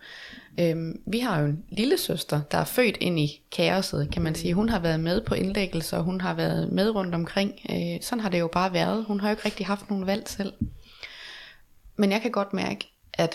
Øhm, 0.61 1.01
vi 1.07 1.19
har 1.19 1.41
jo 1.41 1.47
en 1.47 1.65
lille 1.71 1.99
søster, 1.99 2.41
der 2.51 2.59
er 2.59 2.65
født 2.65 2.97
ind 3.01 3.19
i 3.19 3.43
kaoset, 3.53 4.09
kan 4.13 4.23
man 4.23 4.35
sige. 4.35 4.55
Hun 4.55 4.69
har 4.69 4.79
været 4.79 5.01
med 5.01 5.21
på 5.21 5.35
indlæggelser, 5.35 6.01
hun 6.01 6.21
har 6.21 6.35
været 6.35 6.73
med 6.73 6.95
rundt 6.95 7.15
omkring. 7.15 7.53
Øh, 7.71 8.03
sådan 8.03 8.21
har 8.21 8.29
det 8.29 8.41
jo 8.41 8.47
bare 8.47 8.73
været. 8.73 9.05
Hun 9.05 9.21
har 9.21 9.29
jo 9.29 9.33
ikke 9.33 9.45
rigtig 9.45 9.67
haft 9.67 9.91
nogen 9.91 10.07
valg 10.07 10.29
selv. 10.29 10.53
Men 11.97 12.13
jeg 12.13 12.23
kan 12.23 12.31
godt 12.31 12.53
mærke, 12.53 12.93
at 13.15 13.35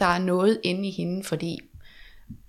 der 0.00 0.06
er 0.06 0.18
noget 0.18 0.60
inde 0.62 0.88
i 0.88 0.90
hende, 0.90 1.24
fordi 1.24 1.60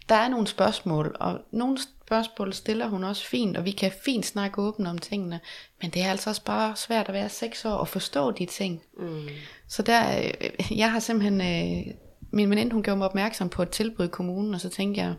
der 0.10 0.16
er 0.16 0.28
nogle 0.28 0.48
spørgsmål, 0.48 1.16
og 1.20 1.40
nogle 1.52 1.78
spørgsmål 2.06 2.54
stiller 2.54 2.88
hun 2.88 3.04
også 3.04 3.26
fint, 3.26 3.58
og 3.58 3.66
vi 3.66 3.72
kan 3.72 3.92
fint 4.06 4.26
snakke 4.26 4.62
åbent 4.62 4.88
om 4.88 4.98
tingene, 4.98 5.40
men 5.82 5.92
det 5.92 6.02
er 6.02 6.12
altså 6.12 6.30
også 6.30 6.44
bare 6.44 6.76
svært 6.76 7.08
at 7.08 7.14
være 7.14 7.30
seks 7.30 7.66
år 7.66 7.72
og 7.74 7.88
forstå 7.88 8.32
de 8.32 8.46
ting. 8.46 8.82
Mm. 8.98 9.28
Så 9.68 9.82
der, 9.82 10.20
øh, 10.20 10.78
jeg 10.78 10.92
har 10.92 11.00
simpelthen, 11.00 11.42
øh, 11.42 11.94
min 12.32 12.50
veninde 12.50 12.74
hun 12.74 12.84
gjorde 12.84 12.98
mig 12.98 13.08
opmærksom 13.08 13.50
på 13.50 13.62
et 13.62 13.70
tilbud 13.70 14.06
i 14.06 14.10
kommunen, 14.10 14.54
og 14.54 14.62
så 14.62 14.70
tænkte 14.70 15.02
jeg, 15.02 15.16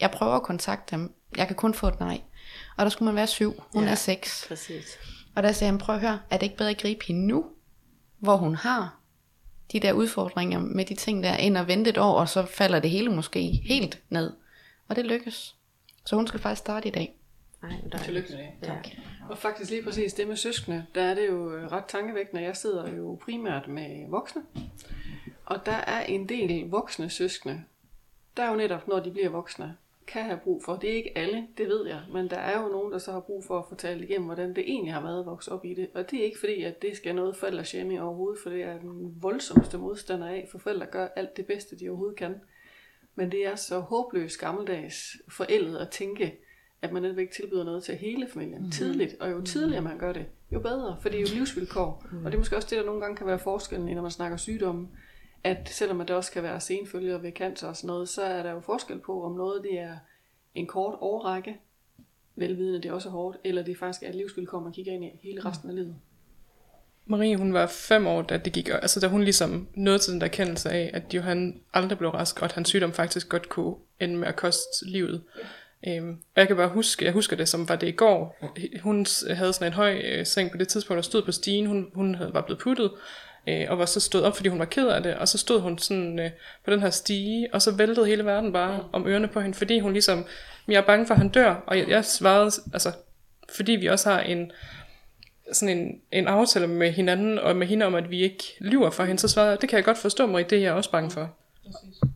jeg 0.00 0.10
prøver 0.10 0.32
at 0.32 0.42
kontakte 0.42 0.96
dem, 0.96 1.14
jeg 1.36 1.46
kan 1.46 1.56
kun 1.56 1.74
få 1.74 1.88
et 1.88 2.00
nej. 2.00 2.20
Og 2.76 2.84
der 2.84 2.90
skulle 2.90 3.06
man 3.06 3.16
være 3.16 3.26
syv, 3.26 3.62
hun 3.74 3.84
ja, 3.84 3.90
er 3.90 3.94
seks. 3.94 4.44
Præcis. 4.48 4.98
Og 5.36 5.42
der 5.42 5.52
sagde 5.52 5.70
han, 5.70 5.78
prøv 5.78 5.94
at 5.94 6.00
høre, 6.00 6.20
er 6.30 6.36
det 6.36 6.42
ikke 6.42 6.56
bedre 6.56 6.70
at 6.70 6.78
gribe 6.78 7.04
hende 7.04 7.26
nu, 7.26 7.44
hvor 8.18 8.36
hun 8.36 8.54
har 8.54 9.01
de 9.72 9.80
der 9.80 9.92
udfordringer 9.92 10.58
med 10.58 10.84
de 10.84 10.94
ting 10.94 11.22
der, 11.22 11.34
end 11.34 11.58
at 11.58 11.68
vente 11.68 11.90
et 11.90 11.98
år, 11.98 12.20
og 12.20 12.28
så 12.28 12.46
falder 12.46 12.80
det 12.80 12.90
hele 12.90 13.08
måske 13.08 13.42
helt 13.42 14.02
ned. 14.10 14.32
Og 14.88 14.96
det 14.96 15.06
lykkes. 15.06 15.56
Så 16.04 16.16
hun 16.16 16.26
skal 16.26 16.40
faktisk 16.40 16.60
starte 16.60 16.88
i 16.88 16.90
dag. 16.90 17.14
Ej, 17.62 17.68
der 17.92 17.98
er 17.98 18.02
Tillykke 18.02 18.32
med 18.32 18.38
det. 18.60 18.68
Ja. 18.68 18.74
Og 19.30 19.38
faktisk 19.38 19.70
lige 19.70 19.82
præcis 19.82 20.14
det 20.14 20.28
med 20.28 20.36
søskende, 20.36 20.86
der 20.94 21.02
er 21.02 21.14
det 21.14 21.26
jo 21.28 21.56
øh, 21.56 21.72
ret 21.72 21.84
tankevækkende. 21.84 22.42
Jeg 22.42 22.56
sidder 22.56 22.96
jo 22.96 23.18
primært 23.24 23.68
med 23.68 24.08
voksne, 24.08 24.42
og 25.46 25.66
der 25.66 25.72
er 25.76 26.02
en 26.02 26.28
del 26.28 26.68
voksne 26.68 27.10
søskende, 27.10 27.62
der 28.36 28.42
er 28.42 28.50
jo 28.50 28.56
netop, 28.56 28.88
når 28.88 29.00
de 29.00 29.10
bliver 29.10 29.28
voksne, 29.28 29.76
kan 30.06 30.24
have 30.24 30.40
brug 30.44 30.64
for. 30.64 30.76
Det 30.76 30.90
er 30.90 30.94
ikke 30.94 31.18
alle, 31.18 31.46
det 31.58 31.68
ved 31.68 31.86
jeg, 31.86 32.00
men 32.12 32.30
der 32.30 32.36
er 32.36 32.62
jo 32.62 32.68
nogen, 32.68 32.92
der 32.92 32.98
så 32.98 33.12
har 33.12 33.20
brug 33.20 33.44
for 33.44 33.58
at 33.58 33.64
fortælle 33.68 34.04
igennem, 34.04 34.26
hvordan 34.26 34.54
det 34.54 34.64
egentlig 34.66 34.92
har 34.92 35.02
været 35.02 35.20
at 35.20 35.26
vokse 35.26 35.52
op 35.52 35.64
i 35.64 35.74
det. 35.74 35.88
Og 35.94 36.10
det 36.10 36.20
er 36.20 36.24
ikke 36.24 36.40
fordi, 36.40 36.62
at 36.62 36.82
det 36.82 36.96
skal 36.96 37.14
noget 37.14 37.36
forældre 37.36 38.00
overhovedet, 38.00 38.38
for 38.42 38.50
det 38.50 38.62
er 38.62 38.78
den 38.78 39.16
voldsomste 39.22 39.78
modstander 39.78 40.26
af, 40.26 40.48
for 40.50 40.58
forældre 40.58 40.86
gør 40.86 41.08
alt 41.16 41.36
det 41.36 41.46
bedste, 41.46 41.78
de 41.78 41.88
overhovedet 41.88 42.16
kan. 42.16 42.34
Men 43.14 43.32
det 43.32 43.46
er 43.46 43.54
så 43.54 43.78
håbløst 43.78 44.40
gammeldags 44.40 45.16
forældet 45.28 45.76
at 45.76 45.90
tænke, 45.90 46.38
at 46.82 46.92
man 46.92 47.02
netop 47.02 47.18
ikke 47.18 47.34
tilbyder 47.34 47.64
noget 47.64 47.84
til 47.84 47.94
hele 47.94 48.28
familien 48.28 48.58
mm-hmm. 48.58 48.70
tidligt. 48.70 49.16
Og 49.20 49.30
jo 49.30 49.40
tidligere 49.40 49.82
man 49.82 49.98
gør 49.98 50.12
det, 50.12 50.26
jo 50.52 50.60
bedre, 50.60 50.96
for 51.00 51.08
det 51.08 51.18
er 51.18 51.20
jo 51.20 51.28
livsvilkår. 51.34 52.06
Mm. 52.12 52.18
Og 52.18 52.24
det 52.24 52.34
er 52.34 52.38
måske 52.38 52.56
også 52.56 52.68
det, 52.70 52.78
der 52.78 52.84
nogle 52.84 53.00
gange 53.00 53.16
kan 53.16 53.26
være 53.26 53.38
forskellen, 53.38 53.94
når 53.94 54.02
man 54.02 54.10
snakker 54.10 54.36
sygdomme, 54.36 54.88
at 55.44 55.68
selvom 55.68 55.98
det 55.98 56.10
også 56.10 56.32
kan 56.32 56.42
være 56.42 56.60
senfølger 56.60 57.18
ved 57.18 57.32
cancer 57.32 57.68
og 57.68 57.76
sådan 57.76 57.88
noget, 57.88 58.08
så 58.08 58.22
er 58.22 58.42
der 58.42 58.50
jo 58.50 58.60
forskel 58.60 58.98
på, 58.98 59.24
om 59.24 59.32
noget 59.32 59.62
det 59.62 59.78
er 59.78 59.96
en 60.54 60.66
kort 60.66 60.94
overrække, 61.00 61.56
velvidende 62.36 62.82
det 62.82 62.88
er 62.88 62.92
også 62.92 63.08
hårdt, 63.08 63.38
eller 63.44 63.62
det 63.62 63.78
faktisk 63.78 64.02
er 64.02 64.08
et 64.08 64.14
livsvilkår, 64.14 64.60
man 64.60 64.72
kigger 64.72 64.92
ind 64.92 65.04
i 65.04 65.10
hele 65.22 65.44
resten 65.44 65.68
af 65.68 65.74
livet. 65.74 65.96
Marie, 67.06 67.36
hun 67.36 67.54
var 67.54 67.66
fem 67.66 68.06
år, 68.06 68.22
da 68.22 68.36
det 68.36 68.52
gik, 68.52 68.68
altså 68.68 69.00
da 69.00 69.06
hun 69.06 69.22
ligesom 69.22 69.68
nåede 69.74 69.98
til 69.98 70.12
den 70.12 70.20
der 70.20 70.28
kendelse 70.28 70.70
af, 70.70 70.90
at 70.94 71.14
Johan 71.14 71.60
aldrig 71.74 71.98
blev 71.98 72.10
rask, 72.10 72.38
og 72.38 72.44
at 72.44 72.52
hans 72.52 72.68
sygdom 72.68 72.92
faktisk 72.92 73.28
godt 73.28 73.48
kunne 73.48 73.74
ende 74.00 74.16
med 74.16 74.28
at 74.28 74.36
koste 74.36 74.86
livet. 74.86 75.22
Øhm, 75.86 76.10
og 76.10 76.40
jeg 76.40 76.46
kan 76.46 76.56
bare 76.56 76.68
huske, 76.68 77.04
jeg 77.04 77.12
husker 77.12 77.36
det 77.36 77.48
som 77.48 77.68
var 77.68 77.76
det 77.76 77.88
i 77.88 77.92
går. 77.92 78.48
Hun 78.82 79.06
havde 79.30 79.52
sådan 79.52 79.66
en 79.68 79.72
høj 79.72 80.02
øh, 80.04 80.26
seng 80.26 80.50
på 80.50 80.56
det 80.56 80.68
tidspunkt, 80.68 80.98
og 80.98 81.04
stod 81.04 81.22
på 81.22 81.32
stigen. 81.32 81.66
Hun, 81.66 81.90
hun 81.94 82.14
havde, 82.14 82.34
var 82.34 82.40
blevet 82.40 82.60
puttet, 82.60 82.90
øh, 83.46 83.66
og 83.68 83.78
var 83.78 83.84
så 83.84 84.00
stået 84.00 84.24
op, 84.24 84.36
fordi 84.36 84.48
hun 84.48 84.58
var 84.58 84.64
ked 84.64 84.88
af 84.88 85.02
det. 85.02 85.14
Og 85.14 85.28
så 85.28 85.38
stod 85.38 85.60
hun 85.60 85.78
sådan 85.78 86.18
øh, 86.18 86.30
på 86.64 86.70
den 86.70 86.80
her 86.80 86.90
stige, 86.90 87.54
og 87.54 87.62
så 87.62 87.70
væltede 87.70 88.06
hele 88.06 88.24
verden 88.24 88.52
bare 88.52 88.84
om 88.92 89.06
ørerne 89.06 89.28
på 89.28 89.40
hende, 89.40 89.54
fordi 89.54 89.78
hun 89.78 89.92
ligesom, 89.92 90.24
jeg 90.68 90.76
er 90.76 90.86
bange 90.86 91.06
for, 91.06 91.14
at 91.14 91.18
han 91.18 91.28
dør. 91.28 91.54
Og 91.66 91.78
jeg, 91.78 91.88
jeg 91.88 92.04
svarede, 92.04 92.50
altså, 92.72 92.92
fordi 93.56 93.72
vi 93.72 93.86
også 93.86 94.10
har 94.10 94.20
en, 94.20 94.52
sådan 95.52 95.78
en, 95.78 96.00
en 96.12 96.26
aftale 96.26 96.66
med 96.66 96.92
hinanden, 96.92 97.38
og 97.38 97.56
med 97.56 97.66
hende 97.66 97.86
om, 97.86 97.94
at 97.94 98.10
vi 98.10 98.22
ikke 98.22 98.44
lyver 98.58 98.90
for 98.90 99.04
hende, 99.04 99.20
så 99.20 99.28
svarede 99.28 99.50
jeg, 99.50 99.60
det 99.60 99.68
kan 99.68 99.76
jeg 99.76 99.84
godt 99.84 99.98
forstå, 99.98 100.26
Marie, 100.26 100.46
det 100.50 100.58
er 100.58 100.62
jeg 100.62 100.72
også 100.72 100.90
bange 100.90 101.10
for. 101.10 101.30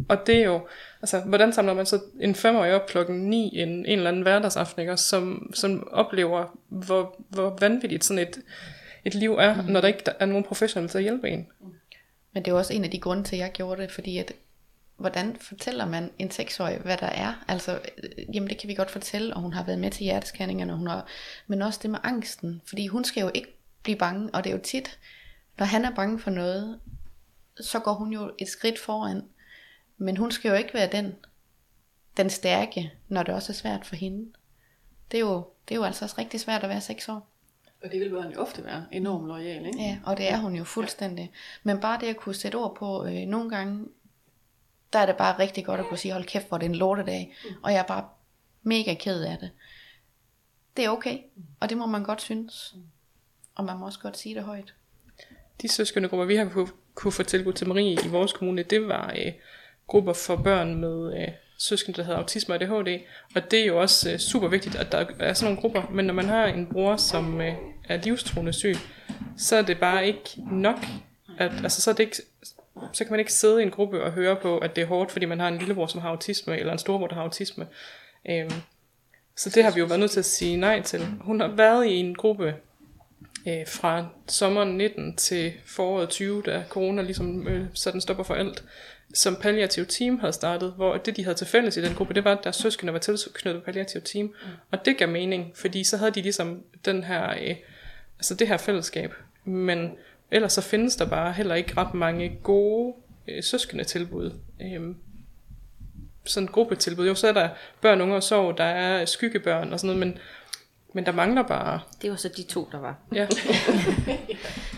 Og 0.09 0.27
det 0.27 0.37
er 0.37 0.45
jo, 0.45 0.67
altså, 1.03 1.21
hvordan 1.21 1.53
samler 1.53 1.75
man 1.75 1.87
så 1.87 2.01
en 2.21 2.35
femårig 2.35 2.75
op 2.75 2.87
klokken 2.87 3.17
9 3.17 3.51
en, 3.55 3.69
en 3.69 3.87
eller 3.87 4.09
anden 4.09 4.23
hverdagsaften, 4.23 4.81
ikke? 4.83 4.97
som, 4.97 5.51
som 5.55 5.89
oplever, 5.91 6.59
hvor, 6.69 7.21
hvor 7.29 7.59
vanvittigt 7.61 8.05
sådan 8.05 8.23
et, 8.23 8.39
et 9.07 9.15
liv 9.15 9.33
er, 9.33 9.63
mm. 9.63 9.69
når 9.69 9.81
der 9.81 9.89
ikke 9.89 10.05
er 10.21 10.27
nogen 10.27 10.45
professionelle 10.45 10.89
til 10.89 10.99
at 10.99 11.05
hjælpe 11.05 11.31
en. 11.31 11.47
Men 12.33 12.45
det 12.45 12.51
er 12.51 12.53
jo 12.53 12.59
også 12.59 12.73
en 12.73 12.85
af 12.85 12.91
de 12.91 13.01
grunde 13.01 13.25
til, 13.25 13.37
at 13.37 13.41
jeg 13.41 13.53
gjorde 13.53 13.83
det, 13.83 13.93
fordi 13.93 14.19
at, 14.19 14.33
hvordan 14.97 15.37
fortæller 15.41 15.87
man 15.87 16.11
en 16.19 16.31
seksårig, 16.31 16.79
hvad 16.79 16.97
der 16.97 17.07
er? 17.07 17.45
Altså, 17.49 17.81
øh, 18.03 18.35
jamen 18.35 18.49
det 18.49 18.59
kan 18.59 18.69
vi 18.69 18.75
godt 18.75 18.91
fortælle, 18.91 19.35
og 19.35 19.41
hun 19.41 19.53
har 19.53 19.65
været 19.65 19.79
med 19.79 19.91
til 19.91 20.05
hjerteskanningerne, 20.05 20.77
hun 20.77 20.87
har, 20.87 21.07
men 21.47 21.63
også 21.63 21.81
det 21.83 21.91
med 21.91 21.99
angsten, 22.03 22.63
fordi 22.67 22.87
hun 22.87 23.05
skal 23.05 23.21
jo 23.21 23.31
ikke 23.35 23.59
blive 23.83 23.99
bange, 23.99 24.31
og 24.35 24.45
det 24.45 24.51
er 24.51 24.55
jo 24.55 24.63
tit, 24.63 24.99
når 25.59 25.67
han 25.67 25.85
er 25.85 25.95
bange 25.95 26.19
for 26.19 26.31
noget, 26.31 26.81
så 27.61 27.79
går 27.79 27.93
hun 27.93 28.13
jo 28.13 28.31
et 28.39 28.49
skridt 28.49 28.79
foran, 28.79 29.23
men 29.97 30.17
hun 30.17 30.31
skal 30.31 30.49
jo 30.49 30.55
ikke 30.55 30.75
være 30.75 30.89
den, 30.93 31.15
den 32.17 32.31
stærke, 32.31 32.93
når 33.09 33.23
det 33.23 33.35
også 33.35 33.53
er 33.53 33.55
svært 33.55 33.87
for 33.87 33.97
hende. 33.97 34.33
Det 35.11 35.17
er 35.17 35.21
jo, 35.21 35.45
det 35.69 35.75
er 35.75 35.79
jo 35.79 35.85
altså 35.85 36.05
også 36.05 36.15
rigtig 36.19 36.41
svært 36.41 36.63
at 36.63 36.69
være 36.69 36.81
seks 36.81 37.09
år. 37.09 37.36
Og 37.87 37.93
det 37.93 38.01
vil 38.01 38.11
børn 38.11 38.33
jo 38.33 38.41
ofte 38.41 38.65
være 38.65 38.87
enormt 38.93 39.27
lojal, 39.27 39.67
ikke? 39.67 39.79
Ja, 39.79 39.99
og 40.05 40.17
det 40.17 40.31
er 40.33 40.37
hun 40.37 40.55
jo 40.55 40.65
fuldstændig. 40.65 41.33
Men 41.63 41.81
bare 41.81 42.01
det 42.01 42.07
at 42.07 42.17
kunne 42.17 42.35
sætte 42.35 42.57
ord 42.57 42.77
på, 42.77 43.07
øh, 43.07 43.13
nogle 43.13 43.51
gange, 43.51 43.87
der 44.93 44.99
er 44.99 45.07
det 45.07 45.17
bare 45.17 45.39
rigtig 45.39 45.65
godt 45.65 45.81
at 45.81 45.87
kunne 45.87 45.99
sige, 45.99 46.13
hold 46.13 46.25
kæft, 46.25 46.49
hvor 46.49 46.59
det 46.59 46.67
er 46.67 46.71
en 46.71 46.77
lortedag, 46.77 47.35
og 47.63 47.73
jeg 47.73 47.79
er 47.79 47.87
bare 47.87 48.09
mega 48.63 48.95
ked 48.95 49.23
af 49.23 49.39
det. 49.39 49.51
Det 50.77 50.85
er 50.85 50.89
okay, 50.89 51.19
og 51.61 51.69
det 51.69 51.79
må 51.79 51.87
man 51.87 52.05
godt 52.05 52.23
synes. 52.23 52.75
Og 53.55 53.65
man 53.65 53.77
må 53.77 53.87
også 53.87 54.01
godt 54.01 54.19
sige 54.19 54.35
det 54.35 54.43
højt. 54.43 54.75
De 55.63 55.69
søskende 55.69 56.09
grupper, 56.09 56.27
vi 56.27 56.37
har 56.37 56.49
kunne, 56.49 56.69
kunne 56.95 57.13
få 57.13 57.23
tilbud 57.23 57.53
til 57.53 57.69
Marie 57.69 57.93
i 57.93 58.09
vores 58.09 58.33
kommune, 58.33 58.63
det 58.63 58.89
var 58.89 59.15
øh, 59.19 59.33
grupper 59.87 60.13
for 60.13 60.37
børn 60.37 60.75
med 60.75 61.21
øh, 61.21 61.29
søskende, 61.59 61.97
der 61.97 62.03
hedder 62.03 62.19
autisme 62.19 62.55
og 62.55 62.63
ADHD. 62.63 63.01
Og 63.35 63.51
det 63.51 63.61
er 63.61 63.67
jo 63.67 63.81
også 63.81 64.13
øh, 64.13 64.19
super 64.19 64.49
vigtigt, 64.49 64.75
at 64.75 64.93
der 64.93 65.07
er 65.19 65.35
sådan 65.35 65.55
nogle 65.55 65.61
grupper. 65.61 65.91
Men 65.93 66.05
når 66.05 66.15
man 66.15 66.25
har 66.25 66.47
en 66.47 66.67
bror, 66.67 66.97
som 66.97 67.41
øh, 67.41 67.55
er 67.89 67.97
livstruende 67.97 68.53
syg, 68.53 68.77
så 69.37 69.57
er 69.57 69.63
det 69.63 69.79
bare 69.79 70.07
ikke 70.07 70.31
nok. 70.51 70.79
At, 71.39 71.53
altså, 71.63 71.83
så, 71.83 71.91
er 71.91 71.95
det 71.95 72.03
ikke, 72.03 72.17
så 72.93 73.05
kan 73.05 73.11
man 73.11 73.21
ikke 73.21 73.33
sidde 73.33 73.61
i 73.61 73.65
en 73.65 73.71
gruppe 73.71 74.03
og 74.03 74.13
høre 74.13 74.37
på, 74.37 74.59
at 74.59 74.77
det 74.77 74.83
er 74.83 74.87
hårdt, 74.87 75.13
fordi 75.13 75.27
man 75.27 75.41
har 75.41 75.49
en 75.49 75.59
lillebror, 75.59 75.87
som 75.87 76.01
har 76.01 76.09
autisme, 76.09 76.59
eller 76.59 76.73
en 76.73 76.79
storbror, 76.79 77.07
der 77.07 77.15
har 77.15 77.23
autisme. 77.23 77.67
Øhm, 78.31 78.51
så 79.37 79.51
det 79.51 79.65
har 79.65 79.71
vi 79.71 79.81
jo 79.81 79.87
været 79.87 80.01
nødt 80.01 80.11
til 80.11 80.19
at 80.19 80.25
sige 80.25 80.57
nej 80.57 80.83
til. 80.83 81.07
Hun 81.21 81.41
har 81.41 81.49
været 81.49 81.87
i 81.87 81.95
en 81.95 82.15
gruppe 82.15 82.55
øh, 83.49 83.67
fra 83.67 84.07
sommeren 84.29 84.77
19 84.77 85.17
til 85.17 85.53
foråret 85.67 86.09
20, 86.09 86.43
da 86.43 86.65
corona 86.69 87.03
ligesom 87.03 87.49
øh, 87.49 87.67
en 87.95 88.01
stopper 88.01 88.25
for 88.25 88.35
alt, 88.35 88.65
som 89.15 89.37
palliativ 89.37 89.87
team 89.87 90.19
havde 90.19 90.33
startet, 90.33 90.73
hvor 90.77 90.97
det 90.97 91.17
de 91.17 91.25
havde 91.25 91.37
til 91.37 91.47
fælles 91.47 91.77
i 91.77 91.83
den 91.83 91.95
gruppe, 91.95 92.15
det 92.15 92.25
var, 92.25 92.33
at 92.33 92.45
deres 92.45 92.57
søskende 92.57 92.93
var 92.93 92.99
tilknyttet 92.99 93.65
palliativ 93.65 94.01
team. 94.01 94.27
Mm. 94.27 94.33
Og 94.71 94.85
det 94.85 94.97
gav 94.97 95.09
mening, 95.09 95.53
fordi 95.55 95.85
så 95.85 95.97
havde 95.97 96.11
de 96.11 96.23
ligesom 96.23 96.63
den 96.85 97.05
her, 97.05 97.31
øh, 97.31 97.57
altså 98.19 98.35
det 98.35 98.49
her 98.49 98.57
fællesskab. 98.57 99.15
Men 99.45 99.97
ellers 100.31 100.53
så 100.53 100.61
findes 100.61 100.97
der 100.97 101.07
bare 101.07 101.33
heller 101.33 101.55
ikke 101.55 101.77
ret 101.77 101.95
mange 101.95 102.39
gode 102.43 102.95
øh, 103.29 103.43
søskende 103.43 103.85
tilbud. 103.85 104.33
Øh, 104.63 104.95
sådan 106.25 106.47
gruppetilbud. 106.47 107.07
Jo, 107.07 107.15
så 107.15 107.29
er 107.29 107.33
der 107.33 107.49
børn, 107.81 108.01
unge 108.01 108.17
og 108.17 108.23
sorg, 108.23 108.59
der 108.59 108.65
er 108.65 109.05
skyggebørn 109.05 109.73
og 109.73 109.81
sådan 109.81 109.97
noget, 109.97 110.09
men, 110.09 110.19
men 110.93 111.07
der 111.07 111.13
mangler 111.13 111.43
bare... 111.43 111.81
Det 112.03 112.11
var 112.11 112.17
så 112.17 112.29
de 112.37 112.43
to, 112.43 112.69
der 112.73 112.79
var. 112.79 112.97
Ja. 113.15 113.27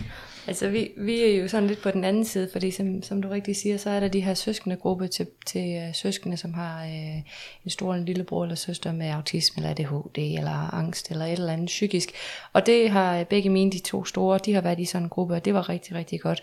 Altså 0.49 0.69
vi, 0.69 0.91
vi 0.97 1.21
er 1.21 1.41
jo 1.41 1.47
sådan 1.47 1.67
lidt 1.67 1.81
på 1.81 1.91
den 1.91 2.03
anden 2.03 2.25
side, 2.25 2.49
fordi 2.51 2.71
som, 2.71 3.03
som 3.03 3.21
du 3.21 3.29
rigtig 3.29 3.55
siger, 3.55 3.77
så 3.77 3.89
er 3.89 3.99
der 3.99 4.07
de 4.07 4.21
her 4.21 4.33
søskende 4.33 4.75
gruppe 4.75 5.07
til, 5.07 5.27
til 5.45 5.83
uh, 5.87 5.95
søskende, 5.95 6.37
som 6.37 6.53
har 6.53 6.83
uh, 6.83 7.17
en 7.65 7.69
stor 7.69 7.93
en 7.93 8.05
lillebror 8.05 8.43
eller 8.43 8.55
søster 8.55 8.91
med 8.91 9.09
autisme 9.09 9.63
eller 9.63 9.69
ADHD 9.69 10.17
eller 10.17 10.73
angst 10.73 11.11
eller 11.11 11.25
et 11.25 11.31
eller 11.31 11.53
andet 11.53 11.67
psykisk. 11.67 12.11
Og 12.53 12.65
det 12.65 12.89
har 12.89 13.19
øh, 13.19 13.25
begge 13.25 13.49
mine, 13.49 13.71
de 13.71 13.79
to 13.79 14.05
store, 14.05 14.39
de 14.45 14.53
har 14.53 14.61
været 14.61 14.79
i 14.79 14.85
sådan 14.85 15.05
en 15.05 15.09
gruppe, 15.09 15.33
og 15.35 15.45
det 15.45 15.53
var 15.53 15.69
rigtig, 15.69 15.95
rigtig 15.95 16.21
godt. 16.21 16.41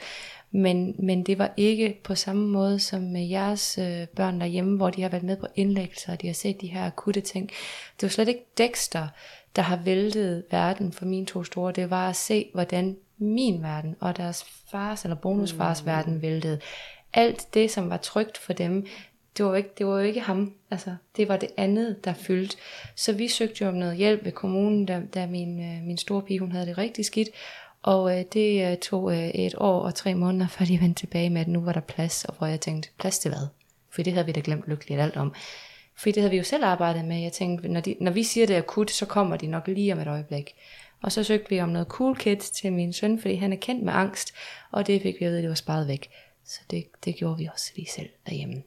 Men, 0.51 0.95
men 0.99 1.23
det 1.23 1.39
var 1.39 1.53
ikke 1.57 2.01
på 2.05 2.15
samme 2.15 2.49
måde 2.49 2.79
som 2.81 3.03
med 3.03 3.27
jeres 3.27 3.79
øh, 3.79 4.07
børn 4.07 4.41
derhjemme, 4.41 4.77
hvor 4.77 4.91
de 4.91 5.03
har 5.03 5.09
været 5.09 5.25
med 5.25 5.37
på 5.37 5.47
indlæggelser, 5.55 6.13
og 6.13 6.23
de 6.23 6.27
har 6.27 6.35
set 6.35 6.61
de 6.61 6.67
her 6.67 6.87
akutte 6.87 7.21
ting. 7.21 7.49
Det 8.01 8.03
var 8.03 8.09
slet 8.09 8.29
ikke 8.29 8.45
Dexter, 8.59 9.09
der 9.57 9.63
har 9.63 9.77
væltet 9.77 10.45
verden 10.51 10.93
for 10.93 11.05
mine 11.05 11.27
to 11.27 11.45
store. 11.45 11.73
Det 11.73 11.91
var 11.91 12.09
at 12.09 12.17
se, 12.17 12.51
hvordan 12.55 12.97
min 13.19 13.63
verden 13.63 13.97
og 14.01 14.17
deres 14.17 14.45
fars 14.71 15.05
eller 15.05 15.17
bonusfars 15.17 15.83
mm. 15.83 15.87
verden 15.87 16.23
væltede. 16.23 16.61
Alt 17.13 17.55
det, 17.55 17.71
som 17.71 17.91
var 17.91 17.97
trygt 17.97 18.39
for 18.39 18.53
dem, 18.53 18.87
det 19.37 19.45
var, 19.45 19.55
ikke, 19.55 19.71
det 19.79 19.87
var 19.87 19.93
jo 19.93 20.07
ikke 20.07 20.21
ham. 20.21 20.53
Altså, 20.71 20.97
det 21.17 21.29
var 21.29 21.37
det 21.37 21.49
andet, 21.57 22.05
der 22.05 22.13
fyldte. 22.13 22.57
Så 22.95 23.13
vi 23.13 23.29
søgte 23.29 23.65
jo 23.65 23.69
om 23.69 23.75
noget 23.75 23.97
hjælp 23.97 24.25
ved 24.25 24.33
kommunen, 24.33 24.87
da, 24.87 25.03
da 25.15 25.27
min, 25.27 25.61
øh, 25.61 25.83
min 25.83 25.99
store 25.99 26.23
pige, 26.23 26.39
hun 26.39 26.53
havde 26.53 26.67
det 26.67 26.79
rigtig 26.79 27.05
skidt. 27.05 27.29
Og 27.83 28.19
øh, 28.19 28.25
det 28.33 28.71
øh, 28.71 28.77
tog 28.77 29.13
øh, 29.13 29.29
et 29.29 29.55
år 29.59 29.81
og 29.81 29.95
tre 29.95 30.15
måneder, 30.15 30.49
før 30.49 30.65
de 30.65 30.81
vendte 30.83 31.01
tilbage 31.01 31.31
med, 31.31 31.41
at 31.41 31.49
nu 31.49 31.61
var 31.61 31.73
der 31.73 31.81
plads, 31.81 32.25
og 32.25 32.35
hvor 32.39 32.47
jeg 32.47 32.61
tænkte, 32.61 32.89
plads 32.99 33.19
til 33.19 33.29
hvad? 33.29 33.47
For 33.91 34.03
det 34.03 34.13
havde 34.13 34.27
vi 34.27 34.33
da 34.33 34.41
glemt 34.45 34.69
lykkeligt 34.69 35.01
alt 35.01 35.17
om. 35.17 35.35
For 35.97 36.11
det 36.11 36.17
havde 36.17 36.31
vi 36.31 36.37
jo 36.37 36.45
selv 36.45 36.65
arbejdet 36.65 37.05
med. 37.05 37.23
Jeg 37.23 37.33
tænkte, 37.33 37.69
når, 37.69 37.81
de, 37.81 37.97
når 38.01 38.13
vi 38.13 38.23
siger, 38.23 38.47
det 38.47 38.57
er 38.57 38.63
akut, 38.63 38.91
så 38.91 39.07
kommer 39.07 39.37
de 39.37 39.47
nok 39.47 39.69
lige 39.69 39.93
om 39.93 39.99
et 39.99 40.07
øjeblik. 40.07 40.55
Og 41.03 41.13
så 41.13 41.25
søgte 41.25 41.51
vi 41.51 41.61
om 41.61 41.69
noget 41.69 41.89
cool 41.89 42.17
kids 42.17 42.51
til 42.51 42.73
min 42.73 42.93
søn, 42.93 43.21
fordi 43.21 43.35
han 43.35 43.53
er 43.53 43.57
kendt 43.57 43.85
med 43.85 43.93
angst, 43.93 44.35
og 44.71 44.87
det 44.87 45.03
fik 45.03 45.15
vi 45.21 45.25
at 45.25 45.31
vide, 45.31 45.39
at 45.39 45.43
det 45.43 45.49
var 45.49 45.55
sparet 45.55 45.89
væk. 45.89 46.11
Så 46.45 46.61
det, 46.71 46.87
det 47.05 47.17
gjorde 47.17 47.39
vi 47.39 47.49
også 47.53 47.73
lige 47.77 47.91
selv 47.91 48.09
derhjemme. 48.27 48.63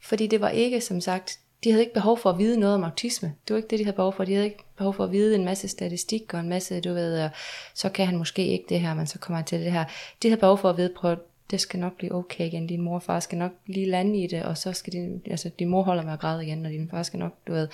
Fordi 0.00 0.26
det 0.26 0.40
var 0.40 0.48
ikke, 0.48 0.80
som 0.80 1.00
sagt, 1.00 1.38
de 1.64 1.70
havde 1.70 1.82
ikke 1.82 1.94
behov 1.94 2.18
for 2.18 2.30
at 2.30 2.38
vide 2.38 2.60
noget 2.60 2.74
om 2.74 2.84
autisme. 2.84 3.34
Det 3.48 3.54
var 3.54 3.56
ikke 3.56 3.68
det, 3.68 3.78
de 3.78 3.84
havde 3.84 3.96
behov 3.96 4.12
for. 4.12 4.24
De 4.24 4.32
havde 4.32 4.46
ikke 4.46 4.64
behov 4.76 4.94
for 4.94 5.04
at 5.04 5.12
vide 5.12 5.34
en 5.34 5.44
masse 5.44 5.68
statistik 5.68 6.34
og 6.34 6.40
en 6.40 6.48
masse, 6.48 6.80
du 6.80 6.94
ved, 6.94 7.30
så 7.74 7.88
kan 7.88 8.06
han 8.06 8.16
måske 8.16 8.46
ikke 8.46 8.64
det 8.68 8.80
her, 8.80 8.94
men 8.94 9.06
så 9.06 9.18
kommer 9.18 9.36
han 9.36 9.46
til 9.46 9.60
det 9.60 9.72
her. 9.72 9.84
De 10.22 10.28
havde 10.28 10.40
behov 10.40 10.58
for 10.58 10.70
at 10.70 10.76
vide, 10.76 10.92
prøv, 10.96 11.16
det 11.50 11.60
skal 11.60 11.80
nok 11.80 11.96
blive 11.96 12.14
okay 12.14 12.46
igen. 12.46 12.66
Din 12.66 12.80
mor 12.80 12.94
og 12.94 13.02
far 13.02 13.20
skal 13.20 13.38
nok 13.38 13.52
lige 13.66 13.90
lande 13.90 14.22
i 14.22 14.26
det, 14.26 14.42
og 14.42 14.58
så 14.58 14.72
skal 14.72 14.92
din, 14.92 15.22
altså, 15.26 15.50
din 15.58 15.68
mor 15.68 15.82
holder 15.82 16.02
med 16.02 16.12
at 16.12 16.20
græde 16.20 16.46
igen, 16.46 16.66
og 16.66 16.72
din 16.72 16.88
far 16.90 17.02
skal 17.02 17.18
nok, 17.18 17.32
du 17.46 17.52
ved. 17.52 17.68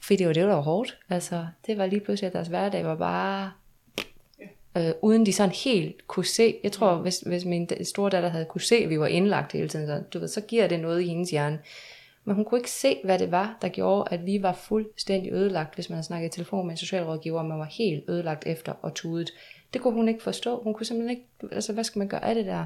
Fordi 0.00 0.16
det 0.16 0.26
var 0.26 0.32
det, 0.32 0.42
der 0.42 0.54
var 0.54 0.60
hårdt. 0.60 0.98
Altså, 1.10 1.46
det 1.66 1.78
var 1.78 1.86
lige 1.86 2.00
pludselig, 2.00 2.26
at 2.26 2.32
deres 2.32 2.48
hverdag 2.48 2.84
var 2.84 2.96
bare 2.96 3.50
øh, 4.76 4.92
uden 5.02 5.26
de 5.26 5.32
sådan 5.32 5.54
helt 5.64 6.06
kunne 6.06 6.26
se. 6.26 6.56
Jeg 6.62 6.72
tror, 6.72 6.96
hvis, 6.96 7.18
hvis 7.20 7.44
min 7.44 7.68
store 7.84 8.10
datter 8.10 8.28
havde 8.28 8.44
kunne 8.44 8.60
se, 8.60 8.76
at 8.76 8.90
vi 8.90 9.00
var 9.00 9.06
indlagt 9.06 9.52
hele 9.52 9.68
tiden, 9.68 9.86
så, 9.86 10.02
du 10.12 10.18
ved, 10.18 10.28
så 10.28 10.40
giver 10.40 10.68
det 10.68 10.80
noget 10.80 11.02
i 11.02 11.06
hendes 11.06 11.30
hjerne. 11.30 11.58
Men 12.24 12.36
hun 12.36 12.44
kunne 12.44 12.58
ikke 12.58 12.70
se, 12.70 13.00
hvad 13.04 13.18
det 13.18 13.30
var, 13.30 13.58
der 13.62 13.68
gjorde, 13.68 14.08
at 14.10 14.26
vi 14.26 14.42
var 14.42 14.52
fuldstændig 14.52 15.32
ødelagt, 15.32 15.74
hvis 15.74 15.90
man 15.90 15.94
havde 15.94 16.06
snakket 16.06 16.28
i 16.28 16.36
telefon 16.36 16.66
med 16.66 16.72
en 16.72 16.76
socialrådgiver, 16.76 17.38
og 17.38 17.46
man 17.46 17.58
var 17.58 17.68
helt 17.70 18.04
ødelagt 18.08 18.46
efter 18.46 18.72
og 18.82 18.94
tudet. 18.94 19.30
Det 19.72 19.80
kunne 19.80 19.94
hun 19.94 20.08
ikke 20.08 20.22
forstå. 20.22 20.62
Hun 20.62 20.74
kunne 20.74 20.86
simpelthen 20.86 21.16
ikke, 21.16 21.54
altså 21.54 21.72
hvad 21.72 21.84
skal 21.84 21.98
man 21.98 22.08
gøre 22.08 22.24
af 22.24 22.34
det 22.34 22.46
der? 22.46 22.64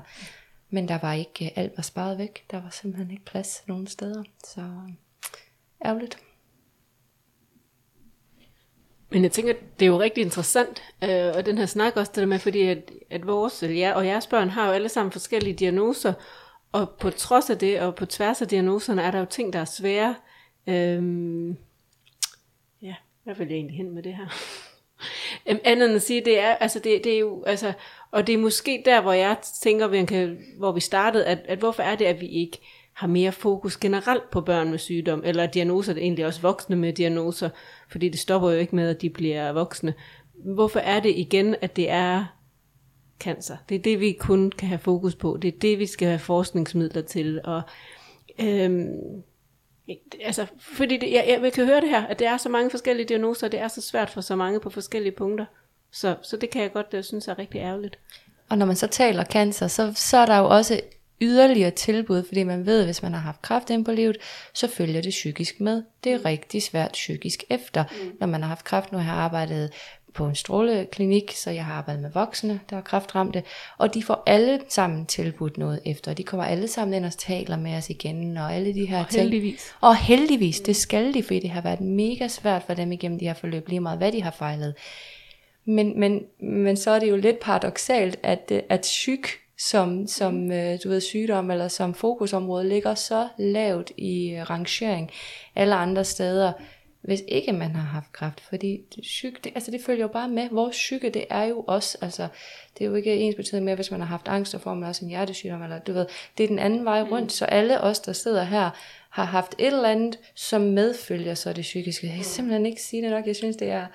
Men 0.75 0.89
der 0.89 0.99
var 0.99 1.13
ikke, 1.13 1.45
øh, 1.45 1.51
alt 1.57 1.73
var 1.77 1.83
sparet 1.83 2.19
væk. 2.19 2.45
Der 2.51 2.63
var 2.63 2.71
simpelthen 2.71 3.11
ikke 3.11 3.25
plads 3.25 3.63
nogen 3.67 3.87
steder. 3.87 4.23
Så 4.45 4.61
øh, 4.61 4.93
ærgerligt. 5.85 6.19
Men 9.11 9.23
jeg 9.23 9.33
tænker, 9.33 9.55
det 9.79 9.85
er 9.85 9.91
jo 9.91 10.01
rigtig 10.01 10.25
interessant, 10.25 10.83
øh, 11.05 11.33
og 11.37 11.47
den 11.47 11.59
her 11.59 11.67
snak 11.67 11.97
også 11.97 12.13
det 12.15 12.21
der 12.21 12.27
med, 12.27 12.39
fordi 12.39 12.63
at, 12.63 12.91
at 13.11 13.27
vores 13.27 13.63
eller 13.63 13.77
jer, 13.77 13.95
og 13.95 14.07
jeres 14.07 14.27
børn 14.27 14.49
har 14.49 14.67
jo 14.67 14.73
alle 14.73 14.89
sammen 14.89 15.13
forskellige 15.13 15.55
diagnoser, 15.55 16.13
og 16.73 16.91
på 16.91 17.11
trods 17.11 17.51
af 17.51 17.59
det, 17.59 17.81
og 17.81 17.95
på 17.95 18.07
tværs 18.07 18.43
af 18.43 18.49
diagnoserne, 18.49 19.03
er 19.03 19.11
der 19.11 19.19
jo 19.19 19.25
ting, 19.25 19.53
der 19.53 19.59
er 19.59 19.65
svære. 19.65 20.15
Øhm, 20.67 21.57
ja, 22.83 22.95
hvad 23.25 23.35
vil 23.35 23.49
jeg 23.49 23.57
egentlig 23.57 23.77
hen 23.77 23.95
med 23.95 24.03
det 24.03 24.15
her? 24.15 24.27
Øhm, 25.49 25.59
andet 25.65 25.89
end 25.89 25.97
at 25.97 26.03
sige, 26.03 26.25
det 26.25 26.41
er, 26.41 26.55
altså 26.55 26.79
det, 26.79 27.05
det 27.05 27.15
er 27.15 27.19
jo, 27.19 27.45
altså, 27.45 27.73
og 28.11 28.27
det 28.27 28.33
er 28.33 28.39
måske 28.39 28.83
der, 28.85 29.01
hvor 29.01 29.13
jeg 29.13 29.37
tænker, 29.63 29.87
vi 29.87 30.05
kan, 30.05 30.39
hvor 30.59 30.73
vi 30.73 30.81
startede, 30.81 31.27
at, 31.27 31.39
at 31.45 31.59
hvorfor 31.59 31.83
er 31.83 31.97
det, 31.97 32.05
at 32.05 32.21
vi 32.21 32.27
ikke 32.27 32.59
har 32.93 33.07
mere 33.07 33.33
fokus 33.33 33.77
generelt 33.77 34.31
på 34.31 34.41
børn 34.41 34.71
med 34.71 34.79
sygdom, 34.79 35.23
eller 35.25 35.47
diagnoser, 35.47 35.93
det 35.93 36.01
er 36.01 36.05
egentlig 36.05 36.27
også 36.27 36.41
voksne 36.41 36.77
med 36.77 36.93
diagnoser, 36.93 37.51
fordi 37.89 38.09
det 38.09 38.21
stopper 38.21 38.51
jo 38.51 38.59
ikke 38.59 38.77
med, 38.77 38.89
at 38.89 39.03
de 39.03 39.11
bliver 39.11 39.53
voksne. 39.53 39.95
Hvorfor 40.35 40.81
er 40.81 41.01
det 41.01 41.13
igen, 41.17 41.57
at 41.61 41.77
det 41.77 41.91
er 41.91 42.25
cancer? 43.21 43.57
Det 43.69 43.75
er 43.75 43.79
det, 43.79 44.01
vi 44.01 44.13
kun 44.13 44.51
kan 44.51 44.69
have 44.69 44.79
fokus 44.79 45.15
på. 45.15 45.39
Det 45.43 45.55
er 45.55 45.59
det, 45.59 45.79
vi 45.79 45.87
skal 45.87 46.09
have 46.09 46.19
forskningsmidler 46.19 47.03
til. 47.03 47.41
Og, 47.45 47.63
øhm, 48.41 49.23
altså, 50.21 50.47
fordi 50.59 50.97
det, 50.97 51.13
jeg, 51.13 51.39
jeg 51.43 51.53
kan 51.53 51.67
høre 51.67 51.81
det 51.81 51.89
her, 51.89 52.07
at 52.07 52.19
det 52.19 52.27
er 52.27 52.37
så 52.37 52.49
mange 52.49 52.71
forskellige 52.71 53.07
diagnoser, 53.07 53.47
og 53.47 53.53
det 53.53 53.61
er 53.61 53.69
så 53.69 53.81
svært 53.81 54.11
for 54.11 54.21
så 54.21 54.37
mange 54.37 54.61
på 54.61 54.71
forskellige 54.71 55.13
punkter. 55.13 55.45
Så, 55.93 56.17
så 56.23 56.37
det 56.37 56.51
kan 56.51 56.63
jeg 56.63 56.73
godt 56.73 56.87
jeg 56.93 57.05
synes 57.05 57.29
er 57.29 57.39
rigtig 57.39 57.59
ærgerligt. 57.59 57.99
Og 58.49 58.59
når 58.59 58.67
man 58.67 58.77
så 58.77 58.87
taler 58.87 59.25
cancer, 59.25 59.67
så, 59.67 59.93
så 59.97 60.17
er 60.17 60.27
der 60.27 60.39
jo 60.39 60.49
også 60.49 60.81
yderligere 61.21 61.71
tilbud, 61.71 62.23
fordi 62.23 62.43
man 62.43 62.67
ved, 62.67 62.79
at 62.79 62.85
hvis 62.85 63.03
man 63.03 63.13
har 63.13 63.21
haft 63.21 63.43
kræft 63.43 63.71
ind 63.71 63.85
på 63.85 63.93
livet, 63.93 64.17
så 64.55 64.69
følger 64.69 65.03
det 65.03 65.11
psykisk 65.11 65.61
med. 65.61 65.83
Det 66.05 66.13
er 66.13 66.25
rigtig 66.25 66.63
svært 66.63 66.93
psykisk 66.93 67.45
efter, 67.51 67.85
mm. 67.85 68.13
når 68.21 68.27
man 68.27 68.43
har 68.43 68.49
haft 68.49 68.65
kræft. 68.65 68.93
Nu 68.93 68.99
har 68.99 69.15
jeg 69.15 69.23
arbejdet 69.23 69.73
på 70.15 70.27
en 70.27 70.35
stråleklinik, 70.35 71.33
så 71.37 71.51
jeg 71.51 71.65
har 71.65 71.75
arbejdet 71.75 72.03
med 72.03 72.11
voksne, 72.11 72.61
der 72.71 72.77
er 72.77 72.81
kræftramte, 72.81 73.43
og 73.79 73.95
de 73.95 74.03
får 74.03 74.23
alle 74.27 74.61
sammen 74.69 75.07
tilbudt 75.07 75.59
noget 75.59 75.81
efter. 75.87 76.15
De 76.15 76.23
kommer 76.23 76.47
alle 76.47 76.69
sammen 76.69 76.95
ind 76.95 77.05
og 77.05 77.13
taler 77.13 77.57
med 77.57 77.75
os 77.75 77.91
igen, 77.91 78.37
og 78.37 78.55
alle 78.55 78.75
de 78.75 78.87
her 78.87 79.01
og 79.01 79.09
ting. 79.09 79.23
heldigvis. 79.23 79.75
Og 79.81 79.97
heldigvis, 79.97 80.61
det 80.61 80.77
skal 80.77 81.15
de, 81.15 81.23
fordi 81.23 81.41
det 81.41 81.51
har 81.51 81.61
været 81.61 81.81
mega 81.81 82.29
svært 82.29 82.63
for 82.63 82.75
dem 82.75 82.93
igennem 82.93 83.19
de 83.19 83.25
her 83.25 83.35
forløb, 83.35 83.69
lige 83.69 83.81
meget 83.81 83.99
hvad 83.99 84.13
de 84.13 84.23
har 84.23 84.31
fejlet. 84.31 84.75
Men, 85.65 86.01
men, 86.01 86.21
men 86.41 86.77
så 86.77 86.91
er 86.91 86.99
det 86.99 87.11
jo 87.11 87.17
lidt 87.17 87.41
paradoxalt, 87.41 88.19
at, 88.23 88.53
at 88.69 88.81
psyk 88.81 89.27
som, 89.59 90.07
som 90.07 90.53
øh, 90.53 90.79
du 90.85 90.89
ved, 90.89 91.01
sygdom 91.01 91.51
eller 91.51 91.69
som 91.69 91.95
fokusområde 91.95 92.69
ligger 92.69 92.95
så 92.95 93.29
lavt 93.39 93.93
i 93.97 94.37
rangering 94.51 95.11
alle 95.57 95.75
andre 95.75 96.05
steder, 96.05 96.53
hvis 97.03 97.23
ikke 97.29 97.53
man 97.53 97.75
har 97.75 97.83
haft 97.83 98.13
kræft. 98.13 98.41
Fordi 98.41 98.81
det, 98.95 99.03
psyk, 99.03 99.45
det, 99.45 99.53
altså 99.55 99.71
det 99.71 99.81
følger 99.81 100.03
jo 100.03 100.09
bare 100.09 100.29
med. 100.29 100.49
Vores 100.51 100.77
psyke, 100.77 101.11
det 101.11 101.25
er 101.31 101.45
jo 101.45 101.65
også, 101.67 101.99
altså 102.01 102.29
det 102.79 102.85
er 102.85 102.89
jo 102.89 102.95
ikke 102.95 103.17
ens 103.17 103.35
betydning 103.35 103.65
med, 103.65 103.75
hvis 103.75 103.91
man 103.91 104.01
har 104.01 104.07
haft 104.07 104.29
angst, 104.29 104.53
så 104.53 104.59
får 104.59 104.75
man 104.75 104.89
også 104.89 105.05
en 105.05 105.11
hjertesygdom, 105.11 105.63
eller 105.63 105.79
du 105.79 105.93
ved, 105.93 106.07
det 106.39 106.45
er 106.45 106.49
den 106.49 106.59
anden 106.59 106.85
vej 106.85 107.03
rundt, 107.03 107.25
mm. 107.25 107.29
så 107.29 107.45
alle 107.45 107.81
os, 107.81 108.01
der 108.01 108.13
sidder 108.13 108.45
her, 108.45 108.71
har 109.13 109.25
haft 109.25 109.55
et 109.59 109.67
eller 109.67 109.89
andet, 109.89 110.19
som 110.35 110.61
medfølger 110.61 111.35
så 111.35 111.53
det 111.53 111.63
psykiske. 111.63 112.07
Jeg 112.07 112.17
kan 112.17 112.25
simpelthen 112.25 112.67
ikke 112.67 112.83
sige 112.83 113.03
det 113.03 113.11
nok. 113.11 113.27
Jeg 113.27 113.37
synes, 113.37 113.57
det 113.57 113.71
er 113.71 113.87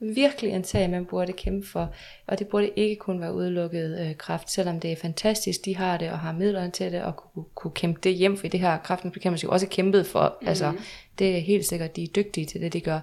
virkelig 0.00 0.52
en 0.52 0.64
sag, 0.64 0.90
man 0.90 1.06
burde 1.06 1.32
kæmpe 1.32 1.66
for. 1.66 1.94
Og 2.26 2.38
det 2.38 2.48
burde 2.48 2.70
ikke 2.76 2.96
kun 2.96 3.20
være 3.20 3.34
udelukket 3.34 4.00
øh, 4.00 4.16
kraft, 4.16 4.50
selvom 4.50 4.80
det 4.80 4.92
er 4.92 4.96
fantastisk, 4.96 5.64
de 5.64 5.76
har 5.76 5.96
det 5.96 6.10
og 6.10 6.18
har 6.18 6.32
midlerne 6.32 6.70
til 6.70 6.92
det, 6.92 7.02
og 7.02 7.16
kunne, 7.16 7.44
kunne 7.54 7.70
kæmpe 7.70 8.00
det 8.02 8.14
hjem, 8.14 8.36
for 8.36 8.48
det 8.48 8.60
her 8.60 8.78
kraftens 8.78 9.44
jo 9.44 9.50
også 9.50 9.66
kæmpet 9.66 10.06
for. 10.06 10.38
Mm. 10.40 10.48
Altså, 10.48 10.72
det 11.20 11.36
er 11.36 11.40
helt 11.40 11.66
sikkert, 11.66 11.96
de 11.96 12.02
er 12.02 12.08
dygtige 12.08 12.46
til 12.46 12.60
det, 12.60 12.72
de 12.72 12.80
gør. 12.80 13.00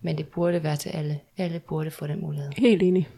Men 0.00 0.18
det 0.18 0.28
burde 0.28 0.62
være 0.62 0.76
til 0.76 0.90
alle. 0.90 1.20
Alle 1.36 1.60
burde 1.60 1.90
få 1.90 2.06
den 2.06 2.20
mulighed. 2.20 2.50
Helt 2.56 2.82
enig. 2.82 3.08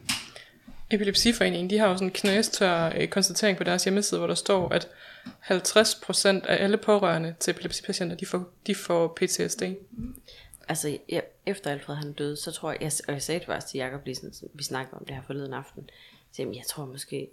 Epilepsiforeningen, 0.91 1.71
de 1.71 1.79
har 1.79 1.89
jo 1.89 1.95
sådan 1.95 2.09
en 2.09 2.13
knæstør 2.13 2.93
øh, 2.97 3.09
konstatering 3.09 3.59
på 3.59 3.65
deres 3.65 3.85
hjemmeside, 3.85 4.19
hvor 4.19 4.27
der 4.27 4.35
står, 4.35 4.69
at 4.69 4.89
50% 5.27 6.27
af 6.27 6.65
alle 6.65 6.77
pårørende 6.77 7.35
til 7.41 7.51
epilepsipatienter, 7.51 8.17
de 8.17 8.27
får, 8.27 8.45
de 8.67 8.75
får 8.75 9.19
PTSD. 9.21 9.63
Altså, 10.69 10.99
ja, 11.09 11.21
efter 11.47 11.71
Alfred 11.71 11.95
han 11.95 12.13
døde, 12.13 12.37
så 12.37 12.53
tror 12.53 12.71
jeg, 12.71 12.83
jeg, 12.83 12.93
og 13.09 13.13
jeg 13.13 13.23
sagde 13.23 13.39
det 13.39 13.47
faktisk 13.47 13.67
til 13.67 13.79
Jacob, 13.79 14.01
lige 14.05 14.15
sådan, 14.15 14.33
vi 14.55 14.63
snakkede 14.63 14.99
om 14.99 15.05
det 15.05 15.15
her 15.15 15.23
forleden 15.23 15.53
aften, 15.53 15.91
så 16.33 16.43
jamen, 16.43 16.55
jeg 16.55 16.65
tror 16.69 16.85
måske, 16.85 17.29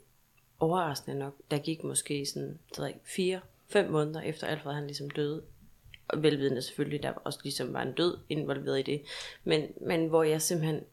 overraskende 0.59 1.19
nok, 1.19 1.33
der 1.51 1.57
gik 1.57 1.83
måske 1.83 2.25
sådan, 2.25 2.59
så 2.73 2.93
fire, 3.03 3.39
fem 3.69 3.91
måneder 3.91 4.21
efter 4.21 4.47
Alfred 4.47 4.73
han 4.73 4.85
ligesom 4.85 5.09
døde, 5.09 5.41
og 6.13 6.23
velvidende 6.23 6.61
selvfølgelig, 6.61 7.03
der 7.03 7.11
også 7.11 7.39
ligesom 7.43 7.73
var 7.73 7.81
en 7.81 7.93
død 7.93 8.17
involveret 8.29 8.79
i 8.79 8.91
det, 8.91 9.01
men, 9.43 9.67
men 9.87 10.07
hvor 10.07 10.23
jeg 10.23 10.41
simpelthen, 10.41 10.83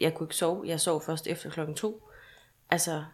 jeg 0.00 0.14
kunne 0.14 0.26
ikke 0.26 0.36
sove, 0.36 0.66
jeg 0.66 0.80
sov 0.80 1.02
først 1.02 1.26
efter 1.26 1.50
klokken 1.50 1.76
to, 1.76 2.08
altså, 2.70 3.04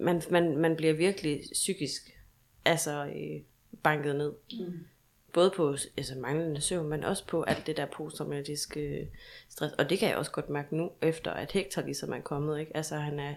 man, 0.00 0.22
man, 0.30 0.56
man 0.56 0.76
bliver 0.76 0.92
virkelig 0.92 1.42
psykisk 1.52 2.16
altså, 2.64 3.06
øh, 3.06 3.40
banket 3.82 4.16
ned. 4.16 4.32
Mm. 4.52 4.86
Både 5.32 5.50
på 5.56 5.76
altså, 5.96 6.14
manglende 6.14 6.60
søvn, 6.60 6.88
men 6.88 7.04
også 7.04 7.26
på 7.26 7.42
alt 7.42 7.66
det 7.66 7.76
der 7.76 7.86
posttraumatiske 7.86 8.80
øh, 8.80 9.06
stress. 9.48 9.74
Og 9.74 9.90
det 9.90 9.98
kan 9.98 10.08
jeg 10.08 10.16
også 10.16 10.30
godt 10.30 10.50
mærke 10.50 10.76
nu, 10.76 10.90
efter 11.02 11.30
at 11.30 11.52
Hector 11.52 11.82
ligesom 11.82 12.12
er 12.12 12.20
kommet. 12.20 12.60
Ikke? 12.60 12.76
Altså 12.76 12.96
han 12.96 13.20
er 13.20 13.34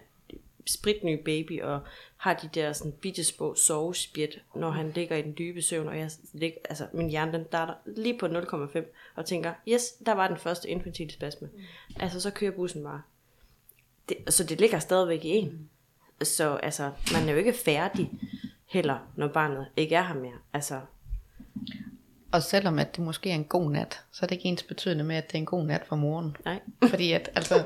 spritny 0.68 1.24
baby, 1.26 1.62
og 1.62 1.80
har 2.18 2.34
de 2.34 2.50
der 2.54 2.74
sådan 2.74 2.92
bitte 2.92 3.24
små 3.24 3.56
sovespjæt, 3.56 4.42
når 4.56 4.72
han 4.72 4.92
ligger 4.92 5.16
i 5.16 5.22
den 5.22 5.36
dybe 5.38 5.62
søvn, 5.62 5.88
og 5.88 5.98
jeg 5.98 6.12
ligger, 6.34 6.58
altså 6.70 6.88
min 6.94 7.10
hjerne 7.10 7.34
den 7.34 7.46
starter 7.46 7.74
lige 7.86 8.18
på 8.18 8.26
0,5, 8.26 8.80
og 9.16 9.26
tænker, 9.26 9.54
yes, 9.68 9.92
der 10.06 10.12
var 10.12 10.28
den 10.28 10.38
første 10.38 10.70
infantile 10.70 11.12
spasme. 11.12 11.50
Mm. 11.54 11.62
Altså 12.00 12.22
så 12.22 12.32
kører 12.32 12.52
bussen 12.52 12.84
bare. 12.84 13.02
Det, 14.10 14.18
så 14.34 14.44
det 14.44 14.60
ligger 14.60 14.80
stadigvæk 14.80 15.26
i 15.26 15.30
en. 15.30 15.50
Mm. 15.50 16.26
Så 16.26 16.56
altså, 16.56 16.92
man 17.14 17.30
er 17.30 17.32
jo 17.32 17.38
ikke 17.38 17.54
færdig 17.54 18.12
heller, 18.66 18.98
når 19.16 19.28
barnet 19.28 19.68
ikke 19.78 19.96
er 19.96 20.04
her 20.04 20.16
mere. 20.16 20.38
Altså. 20.54 20.82
Og 22.32 22.44
selvom 22.44 22.80
at 22.80 22.96
det 22.96 23.04
måske 23.04 23.32
er 23.32 23.36
en 23.36 23.44
god 23.44 23.72
nat, 23.72 24.02
så 24.12 24.26
er 24.26 24.28
det 24.28 24.36
ikke 24.36 24.50
ens 24.50 24.64
betydende 24.64 25.04
med, 25.04 25.16
at 25.16 25.28
det 25.28 25.36
er 25.36 25.40
en 25.40 25.46
god 25.46 25.64
nat 25.64 25.82
for 25.86 25.96
moren. 25.96 26.38
Nej. 26.46 26.60
Fordi 26.90 27.12
at, 27.12 27.30
altså... 27.36 27.64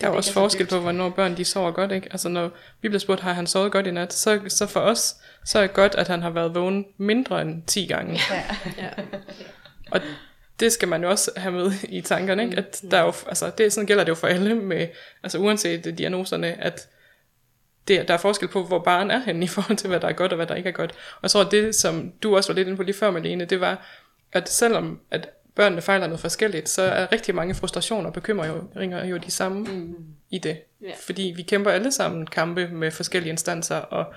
Der 0.00 0.06
er 0.06 0.10
også 0.10 0.32
forskel 0.32 0.66
på, 0.66 0.78
hvornår 0.78 1.10
børn 1.10 1.36
de 1.36 1.44
sover 1.44 1.70
godt, 1.70 1.92
ikke? 1.92 2.08
Altså 2.10 2.28
når 2.28 2.50
vi 2.82 2.88
bliver 2.88 2.98
spurgt, 2.98 3.20
har 3.20 3.32
han 3.32 3.46
sovet 3.46 3.72
godt 3.72 3.86
i 3.86 3.90
nat, 3.90 4.12
så, 4.12 4.40
så 4.48 4.66
for 4.66 4.80
os, 4.80 5.16
så 5.44 5.58
er 5.58 5.62
det 5.62 5.72
godt, 5.72 5.94
at 5.94 6.08
han 6.08 6.22
har 6.22 6.30
været 6.30 6.54
vågen 6.54 6.86
mindre 6.96 7.42
end 7.42 7.62
10 7.66 7.86
gange. 7.86 8.20
Ja. 8.30 8.56
ja. 8.78 8.90
Og 9.90 10.00
det 10.60 10.72
skal 10.72 10.88
man 10.88 11.02
jo 11.02 11.10
også 11.10 11.30
have 11.36 11.52
med 11.52 11.72
i 11.88 12.00
tankerne, 12.00 12.44
ikke? 12.44 12.56
At 12.56 12.82
der 12.90 12.98
er 12.98 13.02
jo, 13.02 13.12
altså 13.26 13.50
det, 13.58 13.72
sådan 13.72 13.86
gælder 13.86 14.04
det 14.04 14.10
jo 14.10 14.14
for 14.14 14.26
alle 14.26 14.54
med, 14.54 14.88
altså 15.22 15.38
uanset 15.38 15.98
diagnoserne, 15.98 16.64
at 16.64 16.88
det, 17.88 18.08
der 18.08 18.14
er 18.14 18.18
forskel 18.18 18.48
på, 18.48 18.64
hvor 18.64 18.78
barn 18.78 19.10
er 19.10 19.18
henne 19.18 19.44
i 19.44 19.48
forhold 19.48 19.76
til, 19.76 19.88
hvad 19.88 20.00
der 20.00 20.08
er 20.08 20.12
godt 20.12 20.32
og 20.32 20.36
hvad 20.36 20.46
der 20.46 20.54
ikke 20.54 20.68
er 20.68 20.72
godt. 20.72 20.90
Og 20.90 21.22
jeg 21.22 21.30
tror, 21.30 21.44
det, 21.44 21.74
som 21.74 22.12
du 22.22 22.36
også 22.36 22.52
var 22.52 22.54
lidt 22.54 22.68
inde 22.68 22.76
på 22.76 22.82
lige 22.82 22.96
før, 22.96 23.10
Malene, 23.10 23.44
det 23.44 23.60
var, 23.60 23.86
at 24.32 24.48
selvom 24.48 25.00
at 25.10 25.28
børnene 25.54 25.82
fejler 25.82 26.06
noget 26.06 26.20
forskelligt, 26.20 26.68
så 26.68 26.82
er 26.82 27.12
rigtig 27.12 27.34
mange 27.34 27.54
frustrationer 27.54 28.06
og 28.06 28.12
bekymringer 28.12 29.04
jo 29.04 29.16
de 29.16 29.30
samme 29.30 29.64
mm. 29.64 30.06
i 30.30 30.38
det. 30.38 30.60
Ja. 30.82 30.92
Fordi 31.06 31.32
vi 31.36 31.42
kæmper 31.42 31.70
alle 31.70 31.92
sammen 31.92 32.26
kampe 32.26 32.68
med 32.68 32.90
forskellige 32.90 33.30
instanser, 33.30 33.76
og 33.76 34.14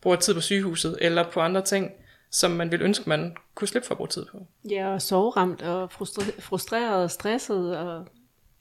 bruger 0.00 0.16
tid 0.16 0.34
på 0.34 0.40
sygehuset, 0.40 0.98
eller 1.00 1.30
på 1.30 1.40
andre 1.40 1.62
ting, 1.62 1.92
som 2.30 2.50
man 2.50 2.70
ville 2.70 2.84
ønske, 2.84 3.08
man 3.08 3.36
kunne 3.54 3.68
slippe 3.68 3.86
for 3.86 3.94
at 3.94 3.96
bruge 3.96 4.08
tid 4.08 4.26
på. 4.32 4.46
Ja, 4.70 4.88
og 4.88 5.02
soveramt 5.02 5.62
og 5.62 5.92
frustre- 5.92 6.40
frustreret 6.40 7.02
og 7.04 7.10
stresset. 7.10 7.78
Og, 7.78 8.06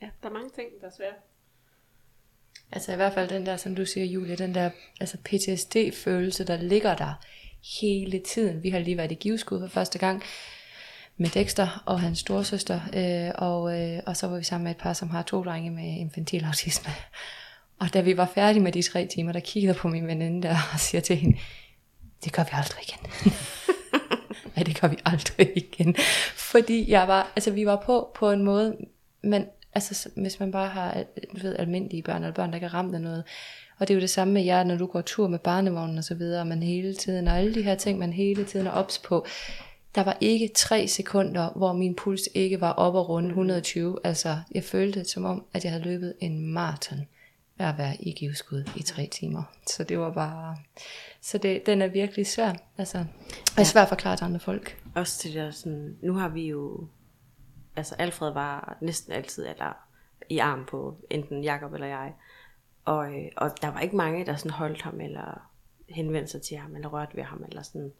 ja, 0.01 0.09
der 0.23 0.29
er 0.29 0.33
mange 0.33 0.49
ting, 0.55 0.67
der 0.81 0.87
er 0.87 0.91
svære. 0.97 1.13
Altså 2.71 2.93
i 2.93 2.95
hvert 2.95 3.13
fald 3.13 3.29
den 3.29 3.45
der, 3.45 3.57
som 3.57 3.75
du 3.75 3.85
siger, 3.85 4.05
Julie, 4.05 4.35
den 4.35 4.55
der 4.55 4.69
altså 4.99 5.17
PTSD-følelse, 5.17 6.43
der 6.43 6.57
ligger 6.57 6.95
der 6.95 7.13
hele 7.79 8.19
tiden. 8.19 8.63
Vi 8.63 8.69
har 8.69 8.79
lige 8.79 8.97
været 8.97 9.11
i 9.11 9.15
giveskud 9.15 9.59
for 9.59 9.67
første 9.67 9.99
gang 9.99 10.23
med 11.17 11.29
Dexter 11.29 11.83
og 11.85 11.99
hans 11.99 12.19
storsøster, 12.19 12.79
øh, 12.93 13.31
og, 13.35 13.81
øh, 13.81 13.99
og 14.05 14.17
så 14.17 14.27
var 14.27 14.37
vi 14.37 14.43
sammen 14.43 14.63
med 14.63 14.71
et 14.71 14.77
par, 14.77 14.93
som 14.93 15.09
har 15.09 15.21
to 15.21 15.43
drenge 15.43 15.71
med 15.71 15.97
infantil 15.97 16.45
autisme. 16.45 16.91
Og 17.79 17.93
da 17.93 18.01
vi 18.01 18.17
var 18.17 18.31
færdige 18.35 18.63
med 18.63 18.71
de 18.71 18.81
tre 18.81 19.07
timer, 19.07 19.31
der 19.31 19.39
kiggede 19.39 19.73
på 19.73 19.87
min 19.87 20.07
veninde 20.07 20.47
der 20.47 20.57
og 20.73 20.79
siger 20.79 21.01
til 21.01 21.15
hende, 21.15 21.37
det 22.23 22.33
gør 22.33 22.43
vi 22.43 22.49
aldrig 22.51 22.83
igen. 22.83 23.11
Nej, 24.55 24.63
det 24.63 24.81
gør 24.81 24.87
vi 24.87 24.97
aldrig 25.05 25.51
igen. 25.55 25.95
Fordi 26.35 26.91
jeg 26.91 27.07
var, 27.07 27.31
altså 27.35 27.51
vi 27.51 27.65
var 27.65 27.83
på 27.85 28.11
på 28.15 28.31
en 28.31 28.43
måde, 28.43 28.77
men 29.23 29.45
altså 29.73 30.09
hvis 30.15 30.39
man 30.39 30.51
bare 30.51 30.69
har 30.69 31.03
du 31.33 31.41
ved, 31.41 31.55
almindelige 31.55 32.03
børn, 32.03 32.23
eller 32.23 32.33
børn, 32.33 32.49
der 32.49 32.55
ikke 32.55 32.65
er 32.65 32.73
ramt 32.73 32.95
af 32.95 33.01
noget, 33.01 33.23
og 33.79 33.87
det 33.87 33.93
er 33.93 33.95
jo 33.95 34.01
det 34.01 34.09
samme 34.09 34.33
med 34.33 34.43
jer, 34.43 34.63
når 34.63 34.75
du 34.75 34.85
går 34.85 35.01
tur 35.01 35.27
med 35.27 35.39
barnevognen 35.39 35.97
og 35.97 36.03
så 36.03 36.15
videre, 36.15 36.45
man 36.45 36.63
hele 36.63 36.95
tiden, 36.95 37.27
og 37.27 37.37
alle 37.37 37.53
de 37.53 37.61
her 37.61 37.75
ting, 37.75 37.99
man 37.99 38.13
hele 38.13 38.45
tiden 38.45 38.67
er 38.67 38.71
ops 38.71 38.97
på. 38.97 39.25
Der 39.95 40.03
var 40.03 40.17
ikke 40.21 40.51
tre 40.55 40.87
sekunder, 40.87 41.49
hvor 41.49 41.73
min 41.73 41.95
puls 41.95 42.29
ikke 42.33 42.61
var 42.61 42.71
op 42.71 42.95
og 42.95 43.09
runde 43.09 43.29
120. 43.29 43.99
Altså, 44.03 44.37
jeg 44.51 44.63
følte 44.63 44.99
det 44.99 45.09
som 45.09 45.25
om, 45.25 45.45
at 45.53 45.63
jeg 45.63 45.71
havde 45.71 45.83
løbet 45.83 46.13
en 46.19 46.53
maraton 46.53 47.07
af 47.59 47.69
at 47.69 47.77
være 47.77 47.95
i 47.99 48.11
giveskud 48.11 48.63
i 48.75 48.83
tre 48.83 49.07
timer. 49.07 49.43
Så 49.67 49.83
det 49.83 49.99
var 49.99 50.11
bare... 50.11 50.57
Så 51.21 51.37
det, 51.37 51.65
den 51.65 51.81
er 51.81 51.87
virkelig 51.87 52.27
svær. 52.27 52.53
Altså, 52.77 52.97
og 52.97 53.59
er 53.59 53.63
svær 53.63 53.81
at 53.81 53.89
forklare 53.89 54.17
til 54.17 54.25
andre 54.25 54.39
folk. 54.39 54.81
Også 54.95 55.19
til 55.19 55.33
der 55.33 55.51
sådan, 55.51 55.97
nu 56.01 56.13
har 56.13 56.29
vi 56.29 56.47
jo, 56.47 56.87
altså 57.75 57.95
Alfred 57.95 58.33
var 58.33 58.77
næsten 58.81 59.13
altid 59.13 59.47
eller 59.47 59.73
i 60.29 60.37
arm 60.37 60.65
på 60.65 60.97
enten 61.09 61.43
Jakob 61.43 61.73
eller 61.73 61.87
jeg. 61.87 62.13
Og, 62.85 63.13
øh, 63.13 63.31
og 63.37 63.51
der 63.61 63.67
var 63.67 63.79
ikke 63.79 63.95
mange, 63.95 64.25
der 64.25 64.35
sådan 64.35 64.51
holdt 64.51 64.81
ham, 64.81 65.01
eller 65.01 65.49
henvendte 65.89 66.31
sig 66.31 66.41
til 66.41 66.57
ham, 66.57 66.75
eller 66.75 66.87
rørte 66.87 67.15
ved 67.15 67.23
ham, 67.23 67.43
eller 67.47 67.61
sådan. 67.61 67.91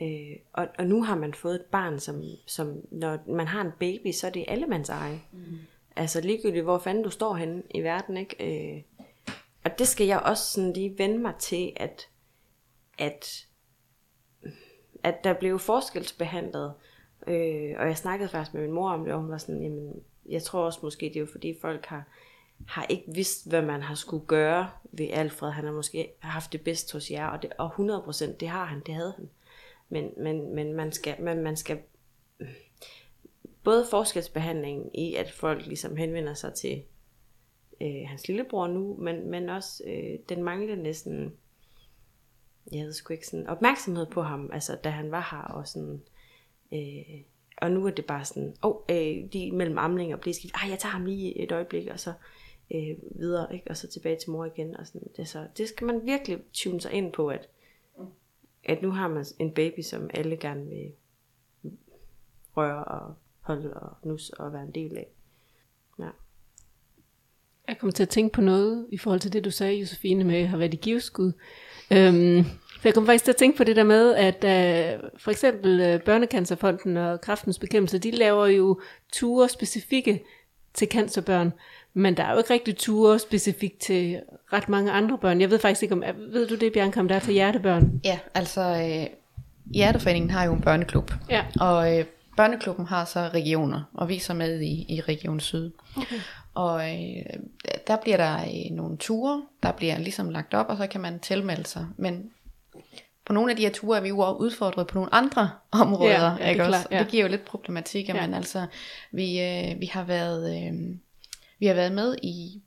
Øh, 0.00 0.36
og, 0.52 0.68
og 0.78 0.86
nu 0.86 1.02
har 1.02 1.16
man 1.16 1.34
fået 1.34 1.54
et 1.54 1.64
barn, 1.64 2.00
som, 2.00 2.22
som 2.46 2.80
når 2.90 3.18
man 3.26 3.46
har 3.46 3.60
en 3.60 3.72
baby, 3.78 4.12
så 4.12 4.26
er 4.26 4.30
det 4.30 4.44
allemands 4.48 4.88
eje. 4.88 5.20
Mm. 5.32 5.58
Altså 5.96 6.20
ligegyldigt, 6.20 6.64
hvor 6.64 6.78
fanden 6.78 7.04
du 7.04 7.10
står 7.10 7.34
henne 7.34 7.62
i 7.74 7.80
verden, 7.80 8.16
ikke? 8.16 8.74
Øh, 8.74 8.82
og 9.64 9.78
det 9.78 9.88
skal 9.88 10.06
jeg 10.06 10.20
også 10.20 10.44
sådan 10.52 10.72
lige 10.72 10.98
vende 10.98 11.18
mig 11.18 11.34
til, 11.38 11.72
at, 11.76 12.08
at 12.98 13.46
at 15.02 15.24
der 15.24 15.32
blev 15.32 15.58
forskelsbehandlet. 15.58 16.72
Øh, 17.26 17.74
og 17.78 17.86
jeg 17.86 17.96
snakkede 17.96 18.28
faktisk 18.28 18.54
med 18.54 18.62
min 18.62 18.72
mor 18.72 18.90
om 18.90 19.04
det, 19.04 19.14
og 19.14 19.20
hun 19.20 19.30
var 19.30 19.38
sådan, 19.38 19.62
jamen, 19.62 20.02
jeg 20.28 20.42
tror 20.42 20.64
også 20.64 20.80
måske, 20.82 21.06
det 21.06 21.16
er 21.16 21.20
jo 21.20 21.26
fordi 21.32 21.58
folk 21.60 21.86
har, 21.86 22.04
har 22.66 22.86
ikke 22.88 23.04
vidst, 23.14 23.48
hvad 23.48 23.62
man 23.62 23.82
har 23.82 23.94
skulle 23.94 24.26
gøre 24.26 24.70
ved 24.92 25.08
Alfred. 25.12 25.50
Han 25.50 25.64
har 25.64 25.72
måske 25.72 26.12
haft 26.18 26.52
det 26.52 26.60
bedst 26.60 26.92
hos 26.92 27.10
jer, 27.10 27.26
og, 27.26 27.42
det, 27.42 27.52
og 27.58 27.70
100% 28.06 28.36
det 28.36 28.48
har 28.48 28.64
han, 28.64 28.82
det 28.86 28.94
havde 28.94 29.14
han. 29.16 29.30
Men, 29.90 30.10
men, 30.16 30.54
men 30.54 30.72
man 30.72 30.92
skal, 30.92 31.22
man, 31.22 31.42
man 31.42 31.56
skal 31.56 31.78
både 33.64 33.86
forskelsbehandlingen 33.90 34.90
i, 34.94 35.14
at 35.14 35.30
folk 35.30 35.66
ligesom 35.66 35.96
henvender 35.96 36.34
sig 36.34 36.54
til 36.54 36.82
øh, 37.80 38.02
hans 38.06 38.28
lillebror 38.28 38.66
nu, 38.66 38.96
men, 38.96 39.30
men 39.30 39.48
også 39.48 39.82
øh, 39.86 40.18
den 40.28 40.42
manglende 40.44 40.82
næsten 40.82 41.32
jeg 42.72 42.84
ved 42.84 42.92
sgu 42.92 43.12
ikke 43.12 43.26
sådan, 43.26 43.46
opmærksomhed 43.46 44.06
på 44.06 44.22
ham, 44.22 44.50
altså 44.52 44.76
da 44.84 44.88
han 44.90 45.10
var 45.10 45.28
her, 45.30 45.54
og 45.54 45.68
sådan, 45.68 46.02
øh, 46.72 47.20
og 47.56 47.70
nu 47.70 47.86
er 47.86 47.90
det 47.90 48.06
bare 48.06 48.24
sådan, 48.24 48.56
åh, 48.62 48.70
oh, 48.70 48.82
øh, 48.90 49.32
de 49.32 49.52
mellem 49.52 49.78
amling 49.78 50.14
og 50.14 50.20
blæskift, 50.20 50.54
ah, 50.54 50.70
jeg 50.70 50.78
tager 50.78 50.92
ham 50.92 51.06
lige 51.06 51.38
et 51.38 51.52
øjeblik, 51.52 51.88
og 51.88 52.00
så 52.00 52.12
øh, 52.74 52.96
videre, 53.10 53.54
ikke? 53.54 53.70
og 53.70 53.76
så 53.76 53.88
tilbage 53.88 54.16
til 54.16 54.30
mor 54.30 54.44
igen, 54.44 54.76
og 54.76 54.86
sådan, 54.86 55.08
det, 55.16 55.28
så, 55.28 55.46
det 55.56 55.68
skal 55.68 55.86
man 55.86 56.06
virkelig 56.06 56.38
tune 56.52 56.80
sig 56.80 56.92
ind 56.92 57.12
på, 57.12 57.28
at, 57.28 57.48
at 58.64 58.82
nu 58.82 58.90
har 58.90 59.08
man 59.08 59.24
en 59.38 59.50
baby, 59.50 59.80
som 59.80 60.10
alle 60.14 60.36
gerne 60.36 60.66
vil 60.66 60.92
røre 62.56 62.84
og 62.84 63.14
holde 63.40 63.74
og 63.74 63.96
nus 64.04 64.30
og 64.30 64.52
være 64.52 64.62
en 64.62 64.70
del 64.70 64.96
af. 64.96 65.06
Ja. 65.98 66.08
Jeg 67.68 67.78
kommer 67.78 67.92
til 67.92 68.02
at 68.02 68.08
tænke 68.08 68.32
på 68.32 68.40
noget 68.40 68.86
i 68.92 68.98
forhold 68.98 69.20
til 69.20 69.32
det, 69.32 69.44
du 69.44 69.50
sagde, 69.50 69.74
Josefine, 69.74 70.24
med 70.24 70.36
at 70.36 70.48
have 70.48 70.58
været 70.58 70.74
i 70.74 70.76
giveskud. 70.76 71.32
Øhm, 71.92 72.44
for 72.80 72.88
jeg 72.88 72.94
kommer 72.94 73.06
faktisk 73.06 73.24
til 73.24 73.32
at 73.32 73.36
tænke 73.36 73.56
på 73.56 73.64
det 73.64 73.76
der 73.76 73.84
med, 73.84 74.14
at 74.14 74.34
uh, 74.34 75.10
for 75.18 75.30
eksempel 75.30 75.94
uh, 75.94 76.00
Børnecancerfonden 76.00 76.96
og 76.96 77.20
Kræftens 77.20 77.58
Bekæmpelse, 77.58 77.98
de 77.98 78.10
laver 78.10 78.46
jo 78.46 78.80
ture 79.12 79.48
specifikke 79.48 80.24
til 80.74 80.88
cancerbørn, 80.88 81.52
men 81.94 82.16
der 82.16 82.22
er 82.24 82.32
jo 82.32 82.38
ikke 82.38 82.52
rigtig 82.52 82.76
ture 82.76 83.18
specifikt 83.18 83.78
til 83.78 84.20
ret 84.52 84.68
mange 84.68 84.92
andre 84.92 85.18
børn. 85.18 85.40
Jeg 85.40 85.50
ved 85.50 85.58
faktisk 85.58 85.82
ikke 85.82 85.94
om, 85.94 86.02
ved 86.32 86.48
du 86.48 86.56
det, 86.56 86.72
Bianca, 86.72 87.00
om 87.00 87.08
der 87.08 87.14
er 87.14 87.18
til 87.20 87.32
hjertebørn? 87.32 88.00
Ja, 88.04 88.18
altså 88.34 88.60
øh, 88.60 89.06
Hjerteforeningen 89.74 90.30
har 90.30 90.44
jo 90.44 90.52
en 90.52 90.60
børneklub, 90.60 91.12
Ja. 91.30 91.44
og 91.60 91.98
øh, 91.98 92.04
børneklubben 92.36 92.86
har 92.86 93.04
så 93.04 93.20
regioner, 93.20 93.82
og 93.94 94.08
vi 94.08 94.16
er 94.16 94.20
så 94.20 94.34
med 94.34 94.60
i, 94.60 94.86
i 94.88 95.00
Region 95.00 95.40
Syd. 95.40 95.70
Okay. 95.96 96.16
Og 96.54 96.90
øh, 96.90 97.22
der 97.86 97.96
bliver 97.96 98.16
der 98.16 98.36
øh, 98.40 98.76
nogle 98.76 98.96
ture, 98.96 99.42
der 99.62 99.72
bliver 99.72 99.98
ligesom 99.98 100.30
lagt 100.30 100.54
op, 100.54 100.66
og 100.68 100.76
så 100.76 100.86
kan 100.86 101.00
man 101.00 101.18
tilmelde 101.18 101.64
sig. 101.66 101.86
Men 101.96 102.30
på 103.26 103.32
nogle 103.32 103.50
af 103.50 103.56
de 103.56 103.62
her 103.62 103.70
ture 103.70 103.98
er 103.98 104.02
vi 104.02 104.08
jo 104.08 104.18
også 104.18 104.36
udfordret 104.36 104.86
på 104.86 104.94
nogle 104.94 105.14
andre 105.14 105.50
områder, 105.82 106.12
Ja, 106.12 106.30
ja, 106.38 106.44
det 106.44 106.50
ikke 106.50 106.62
også? 106.62 106.70
klart, 106.70 106.86
ja. 106.90 106.98
Det 106.98 107.08
giver 107.08 107.22
jo 107.24 107.30
lidt 107.30 107.44
problematik, 107.44 108.08
Ja. 108.08 108.26
men 108.26 108.34
altså, 108.34 108.66
vi, 109.12 109.40
øh, 109.40 109.80
vi 109.80 109.86
har 109.86 110.04
været... 110.04 110.66
Øh, 110.66 110.72
vi 111.60 111.66
har 111.66 111.74
været 111.74 111.92
med 111.92 112.16
i 112.22 112.60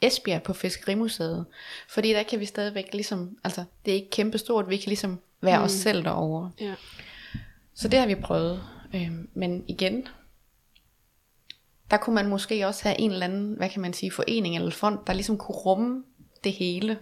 Esbjerg 0.00 0.42
på 0.42 0.52
Fiskerimuseet, 0.52 1.44
fordi 1.88 2.10
der 2.12 2.22
kan 2.22 2.40
vi 2.40 2.44
stadigvæk 2.44 2.88
ligesom, 2.92 3.38
altså 3.44 3.64
det 3.84 3.90
er 3.90 3.94
ikke 3.94 4.10
kæmpestort, 4.10 4.68
vi 4.68 4.76
kan 4.76 4.88
ligesom 4.90 5.18
være 5.40 5.58
mm. 5.58 5.64
os 5.64 5.72
selv 5.72 6.04
derovre. 6.04 6.50
Ja. 6.60 6.74
Så 7.74 7.88
det 7.88 7.98
har 7.98 8.06
vi 8.06 8.14
prøvet. 8.14 8.62
Øhm, 8.94 9.28
men 9.34 9.64
igen, 9.68 10.08
der 11.90 11.96
kunne 11.96 12.14
man 12.14 12.28
måske 12.28 12.66
også 12.66 12.82
have 12.84 13.00
en 13.00 13.10
eller 13.10 13.24
anden, 13.26 13.54
hvad 13.56 13.68
kan 13.68 13.82
man 13.82 13.92
sige, 13.92 14.10
forening 14.10 14.56
eller 14.56 14.70
fond, 14.70 14.98
der 15.06 15.12
ligesom 15.12 15.38
kunne 15.38 15.56
rumme 15.56 16.04
det 16.44 16.52
hele. 16.52 16.98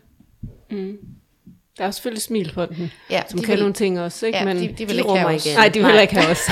Der 1.78 1.84
er 1.84 1.90
selvfølgelig 1.90 2.22
smil 2.22 2.52
på 2.54 2.66
den, 2.66 2.92
Ja, 3.10 3.22
som 3.28 3.38
de 3.38 3.44
kan 3.44 3.52
vil- 3.52 3.60
nogle 3.60 3.74
ting 3.74 4.00
også, 4.00 4.26
ikke? 4.26 4.38
Ja, 4.38 4.44
men 4.44 4.56
de, 4.56 4.62
de 4.68 4.86
vil 4.86 4.88
de 4.88 4.94
ikke 4.98 5.10
have 5.14 5.34
os. 5.34 5.46
Nej, 5.54 5.68
de 5.68 5.78
vil 5.78 5.86
heller 5.86 6.02
ikke 6.02 6.14
have 6.14 6.30
os. 6.30 6.38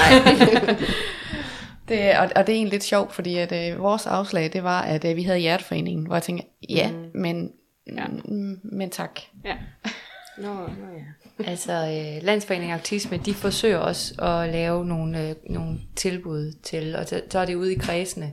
Det, 1.91 2.19
og, 2.19 2.31
og 2.37 2.47
det 2.47 2.53
er 2.53 2.57
egentlig 2.57 2.73
lidt 2.73 2.85
sjovt, 2.85 3.13
fordi 3.13 3.37
at, 3.37 3.73
øh, 3.73 3.83
vores 3.83 4.07
afslag, 4.07 4.53
det 4.53 4.65
var, 4.65 4.83
at 4.83 5.05
øh, 5.05 5.17
vi 5.17 5.23
havde 5.23 5.39
Hjerteforeningen, 5.39 6.07
hvor 6.07 6.15
jeg 6.15 6.23
tænkte, 6.23 6.47
ja, 6.69 6.91
mm. 6.91 7.21
men, 7.21 7.53
Ja. 7.97 8.07
mm, 8.25 8.61
men 8.63 8.91
tak. 8.91 9.21
ja. 9.45 9.57
Nå, 10.43 10.55
nå 10.55 10.87
ja. 10.97 11.45
Altså, 11.51 11.73
øh, 11.73 12.23
Landsforeningen 12.27 12.75
Autisme, 12.77 13.17
de 13.17 13.35
forsøger 13.35 13.79
også 13.79 14.15
at 14.23 14.49
lave 14.49 14.87
nogle, 14.87 15.29
øh, 15.29 15.35
nogle 15.51 15.79
tilbud 15.97 16.53
til, 16.63 16.97
og 16.97 17.09
så, 17.09 17.39
er 17.39 17.45
det 17.45 17.55
ude 17.55 17.73
i 17.73 17.79
kredsene. 17.79 18.33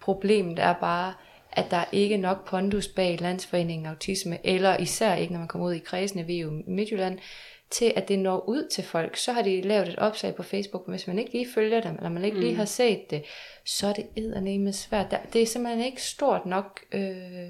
Problemet 0.00 0.58
er 0.58 0.72
bare, 0.72 1.12
at 1.52 1.64
der 1.70 1.76
er 1.76 1.84
ikke 1.92 2.16
nok 2.16 2.48
pondus 2.48 2.88
bag 2.88 3.20
Landsforeningen 3.20 3.86
Autisme, 3.86 4.38
eller 4.46 4.76
især 4.76 5.14
ikke, 5.14 5.32
når 5.32 5.38
man 5.38 5.48
kommer 5.48 5.66
ud 5.66 5.72
i 5.72 5.78
kredsene, 5.78 6.26
vi 6.26 6.36
er 6.36 6.40
jo 6.40 6.50
i 6.50 6.70
Midtjylland, 6.70 7.18
til 7.70 7.92
at 7.96 8.08
det 8.08 8.18
når 8.18 8.48
ud 8.48 8.68
til 8.72 8.84
folk. 8.84 9.16
Så 9.16 9.32
har 9.32 9.42
de 9.42 9.60
lavet 9.60 9.88
et 9.88 9.98
opslag 9.98 10.34
på 10.34 10.42
Facebook, 10.42 10.88
hvis 10.88 11.06
man 11.06 11.18
ikke 11.18 11.32
lige 11.32 11.46
følger 11.54 11.80
dem, 11.80 11.94
eller 11.96 12.08
man 12.08 12.24
ikke 12.24 12.40
lige 12.40 12.54
har 12.56 12.64
set 12.64 13.10
det, 13.10 13.24
så 13.66 13.86
er 13.86 13.92
det 13.92 14.06
eddernemende 14.16 14.72
svært. 14.72 15.10
Der- 15.10 15.18
Det 15.32 15.42
er 15.42 15.46
simpelthen 15.46 15.84
ikke 15.84 16.02
stort 16.02 16.46
nok 16.46 16.80
øh, 16.92 17.48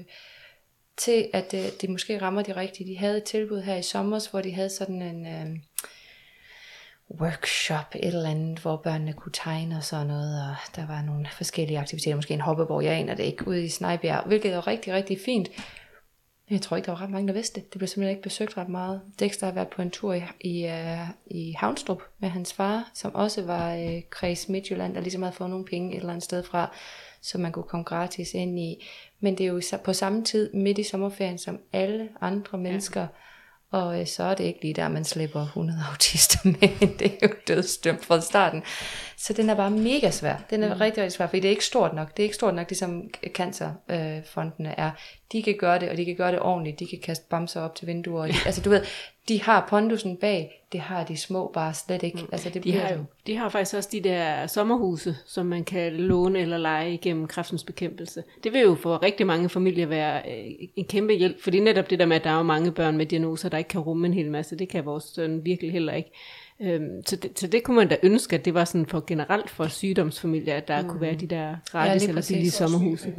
til, 0.97 1.29
at 1.33 1.53
øh, 1.53 1.65
det 1.81 1.89
måske 1.89 2.21
rammer 2.21 2.41
de 2.41 2.55
rigtige. 2.55 2.89
De 2.93 2.97
havde 2.97 3.17
et 3.17 3.23
tilbud 3.23 3.61
her 3.61 3.75
i 3.75 3.81
sommer, 3.81 4.27
hvor 4.31 4.41
de 4.41 4.51
havde 4.53 4.69
sådan 4.69 5.01
en 5.01 5.27
øh, 5.27 5.45
workshop, 7.21 7.95
et 7.95 8.05
eller 8.07 8.29
andet, 8.29 8.59
hvor 8.59 8.77
børnene 8.83 9.13
kunne 9.13 9.31
tegne 9.33 9.77
og 9.77 9.83
sådan 9.83 10.07
noget, 10.07 10.41
og 10.41 10.55
der 10.75 10.87
var 10.87 11.01
nogle 11.01 11.27
forskellige 11.31 11.79
aktiviteter, 11.79 12.15
måske 12.15 12.33
en 12.33 12.41
hoppeborg, 12.41 12.83
jeg 12.83 12.93
aner 12.93 13.15
det 13.15 13.23
ikke, 13.23 13.47
ude 13.47 13.63
i 13.65 13.69
Snejbjerg, 13.69 14.23
hvilket 14.27 14.51
var 14.55 14.67
rigtig, 14.67 14.93
rigtig 14.93 15.17
fint. 15.25 15.49
Jeg 16.49 16.61
tror 16.61 16.77
ikke, 16.77 16.85
der 16.85 16.91
var 16.91 17.01
ret 17.01 17.09
mange, 17.09 17.27
der 17.27 17.33
vidste 17.33 17.55
det. 17.55 17.73
Det 17.73 17.79
blev 17.79 17.87
simpelthen 17.87 18.09
ikke 18.09 18.23
besøgt 18.23 18.57
ret 18.57 18.69
meget. 18.69 19.01
Dexter 19.19 19.45
har 19.45 19.53
været 19.53 19.67
på 19.67 19.81
en 19.81 19.91
tur 19.91 20.13
i, 20.13 20.23
i, 20.39 20.65
uh, 20.65 21.09
i 21.25 21.51
Havnstrup 21.57 22.01
med 22.19 22.29
hans 22.29 22.53
far, 22.53 22.91
som 22.93 23.15
også 23.15 23.41
var 23.41 23.75
uh, 23.75 24.01
kreds 24.09 24.49
Midtjylland, 24.49 24.95
der 24.95 25.01
ligesom 25.01 25.21
havde 25.21 25.35
fået 25.35 25.49
nogle 25.49 25.65
penge 25.65 25.91
et 25.91 25.97
eller 25.97 26.09
andet 26.09 26.23
sted 26.23 26.43
fra, 26.43 26.71
så 27.21 27.37
man 27.37 27.51
kunne 27.51 27.63
komme 27.63 27.83
gratis 27.83 28.33
ind 28.33 28.59
i. 28.59 28.85
Men 29.19 29.37
det 29.37 29.43
er 29.43 29.47
jo 29.47 29.61
på 29.83 29.93
samme 29.93 30.23
tid 30.23 30.53
midt 30.53 30.77
i 30.77 30.83
sommerferien 30.83 31.37
som 31.37 31.59
alle 31.73 32.09
andre 32.21 32.57
mennesker, 32.57 33.07
og 33.71 33.99
øh, 33.99 34.07
så 34.07 34.23
er 34.23 34.35
det 34.35 34.43
ikke 34.43 34.61
lige 34.61 34.73
der, 34.73 34.87
man 34.87 35.05
slipper 35.05 35.41
100 35.41 35.79
autister 35.91 36.39
med. 36.43 36.87
Det 36.99 37.13
er 37.21 37.27
jo 37.27 37.33
dødsdømt 37.47 38.05
fra 38.05 38.21
starten. 38.21 38.63
Så 39.21 39.33
den 39.33 39.49
er 39.49 39.55
bare 39.55 39.71
mega 39.71 40.11
svær. 40.11 40.35
Den 40.49 40.63
er 40.63 40.73
mm. 40.73 40.79
rigtig, 40.79 41.03
rigtig 41.03 41.17
svær, 41.17 41.27
fordi 41.27 41.39
det 41.39 41.47
er 41.47 41.49
ikke 41.49 41.65
stort 41.65 41.93
nok. 41.93 42.17
Det 42.17 42.23
er 42.23 42.25
ikke 42.25 42.35
stort 42.35 42.55
nok, 42.55 42.69
ligesom 42.69 43.09
cancerfondene 43.33 44.79
er. 44.79 44.91
De 45.31 45.43
kan 45.43 45.55
gøre 45.59 45.79
det, 45.79 45.89
og 45.89 45.97
de 45.97 46.05
kan 46.05 46.15
gøre 46.15 46.31
det 46.31 46.39
ordentligt. 46.39 46.79
De 46.79 46.87
kan 46.87 46.99
kaste 47.03 47.25
bamser 47.29 47.61
op 47.61 47.75
til 47.75 47.87
vinduer. 47.87 48.27
De, 48.27 48.33
altså 48.45 48.61
du 48.61 48.69
ved, 48.69 48.81
de 49.27 49.41
har 49.41 49.67
pondusen 49.69 50.17
bag, 50.17 50.65
det 50.71 50.79
har 50.79 51.03
de 51.03 51.17
små 51.17 51.51
bare 51.53 51.73
slet 51.73 52.03
ikke. 52.03 52.17
Mm. 52.21 52.29
Altså, 52.31 52.49
det 52.49 52.63
de, 52.63 52.71
har 52.71 52.93
jo, 52.93 53.03
de 53.27 53.35
har 53.35 53.49
faktisk 53.49 53.75
også 53.75 53.89
de 53.91 54.01
der 54.01 54.47
sommerhuse, 54.47 55.15
som 55.25 55.45
man 55.45 55.63
kan 55.63 55.93
låne 55.93 56.39
eller 56.39 56.57
lege 56.57 56.93
igennem 56.93 57.27
kræftens 57.27 57.63
bekæmpelse. 57.63 58.23
Det 58.43 58.53
vil 58.53 58.61
jo 58.61 58.75
for 58.75 59.03
rigtig 59.03 59.27
mange 59.27 59.49
familier 59.49 59.85
være 59.85 60.21
øh, 60.29 60.51
en 60.75 60.85
kæmpe 60.85 61.13
hjælp, 61.13 61.41
fordi 61.43 61.59
netop 61.59 61.89
det 61.89 61.99
der 61.99 62.05
med, 62.05 62.15
at 62.15 62.23
der 62.23 62.29
er 62.29 62.37
jo 62.37 62.43
mange 62.43 62.71
børn 62.71 62.97
med 62.97 63.05
diagnoser, 63.05 63.49
der 63.49 63.57
ikke 63.57 63.67
kan 63.67 63.81
rumme 63.81 64.07
en 64.07 64.13
hel 64.13 64.31
masse, 64.31 64.55
det 64.55 64.69
kan 64.69 64.85
vores 64.85 65.03
søn 65.03 65.45
virkelig 65.45 65.71
heller 65.71 65.93
ikke. 65.93 66.11
Øhm, 66.61 67.05
så, 67.05 67.15
det, 67.15 67.39
så 67.39 67.47
det 67.47 67.63
kunne 67.63 67.75
man 67.75 67.87
da 67.87 67.97
ønske, 68.03 68.35
at 68.35 68.45
det 68.45 68.53
var 68.53 68.65
sådan 68.65 68.85
for 68.85 69.03
generelt 69.07 69.49
for 69.49 69.67
sygdomsfamilier, 69.67 70.55
at 70.55 70.67
der 70.67 70.81
mm. 70.81 70.89
kunne 70.89 71.01
være 71.01 71.15
de 71.15 71.27
der 71.27 71.55
gratis 71.65 72.03
ja, 72.03 72.07
eller 72.07 72.25
billige 72.27 72.51
sommerhuse. 72.51 73.13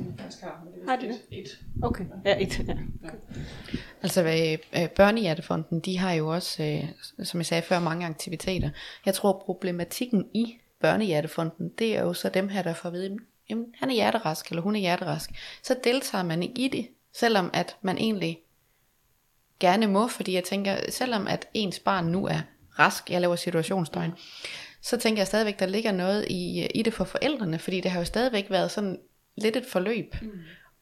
Har 0.88 0.96
de 0.96 1.08
det? 1.08 1.18
Et. 1.30 1.60
Okay, 1.82 2.04
ja, 2.24 2.42
et. 2.42 2.58
Ja. 2.58 2.72
Okay. 3.04 3.16
Altså 4.02 4.22
øh, 4.76 4.88
Børnehjertefonden, 4.88 5.80
de 5.80 5.98
har 5.98 6.12
jo 6.12 6.28
også, 6.28 6.62
øh, 6.62 7.24
som 7.24 7.40
jeg 7.40 7.46
sagde 7.46 7.62
før, 7.62 7.80
mange 7.80 8.06
aktiviteter. 8.06 8.70
Jeg 9.06 9.14
tror 9.14 9.42
problematikken 9.46 10.26
i 10.34 10.56
Børnehjertefonden, 10.80 11.68
det 11.78 11.96
er 11.96 12.02
jo 12.02 12.12
så 12.12 12.28
dem 12.28 12.48
her, 12.48 12.62
der 12.62 12.74
får 12.74 12.88
at 12.88 12.92
vide, 12.92 13.16
jamen, 13.50 13.66
han 13.78 13.90
er 13.90 13.94
hjerterask, 13.94 14.48
eller 14.48 14.62
hun 14.62 14.76
er 14.76 14.80
hjerterask. 14.80 15.30
Så 15.62 15.76
deltager 15.84 16.24
man 16.24 16.42
i 16.42 16.68
det, 16.72 16.88
selvom 17.12 17.50
at 17.52 17.76
man 17.82 17.98
egentlig 17.98 18.38
gerne 19.60 19.86
må, 19.86 20.08
fordi 20.08 20.34
jeg 20.34 20.44
tænker, 20.44 20.76
selvom 20.88 21.26
at 21.26 21.48
ens 21.54 21.78
barn 21.78 22.04
nu 22.04 22.26
er 22.26 22.40
rask, 22.78 23.10
jeg 23.10 23.20
laver 23.20 23.36
situationstegn, 23.36 24.12
så 24.82 24.96
tænker 24.96 25.20
jeg 25.20 25.26
stadigvæk, 25.26 25.58
der 25.58 25.66
ligger 25.66 25.92
noget 25.92 26.26
i, 26.30 26.66
i 26.74 26.82
det 26.82 26.94
for 26.94 27.04
forældrene, 27.04 27.58
fordi 27.58 27.80
det 27.80 27.90
har 27.90 27.98
jo 27.98 28.04
stadigvæk 28.04 28.50
været 28.50 28.70
sådan 28.70 28.98
lidt 29.36 29.56
et 29.56 29.66
forløb. 29.66 30.14
Mm. 30.22 30.30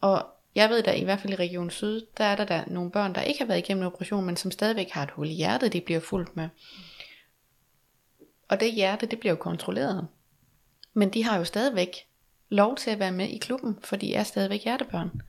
Og 0.01 0.27
jeg 0.55 0.71
ved 0.71 0.83
da 0.83 0.93
i 0.93 1.05
hvert 1.05 1.21
fald 1.21 1.33
i 1.33 1.37
Region 1.37 1.71
Syd, 1.71 2.07
der 2.19 2.25
er 2.25 2.37
der, 2.37 2.45
der 2.45 2.65
nogle 2.67 2.91
børn, 2.91 3.15
der 3.15 3.21
ikke 3.21 3.41
har 3.41 3.47
været 3.47 3.59
igennem 3.59 3.83
en 3.83 3.87
operation, 3.87 4.25
men 4.27 4.37
som 4.37 4.51
stadigvæk 4.51 4.91
har 4.91 5.03
et 5.03 5.11
hul 5.11 5.29
i 5.29 5.35
hjertet, 5.35 5.73
de 5.73 5.81
bliver 5.81 6.01
fuldt 6.01 6.37
med. 6.37 6.49
Og 8.49 8.61
det 8.61 8.73
hjerte, 8.73 9.07
det 9.07 9.21
bliver 9.21 9.33
jo 9.33 9.37
kontrolleret. 9.37 10.09
Men 10.95 11.11
de 11.11 11.25
har 11.25 11.39
jo 11.39 11.45
stadigvæk 11.45 11.91
lov 12.49 12.77
til 12.77 12.91
at 12.91 12.99
være 12.99 13.13
med 13.13 13.29
i 13.29 13.39
klubben, 13.39 13.79
for 13.85 13.97
de 13.97 14.15
er 14.15 14.23
stadigvæk 14.23 14.65
hjertebørn. 14.65 15.21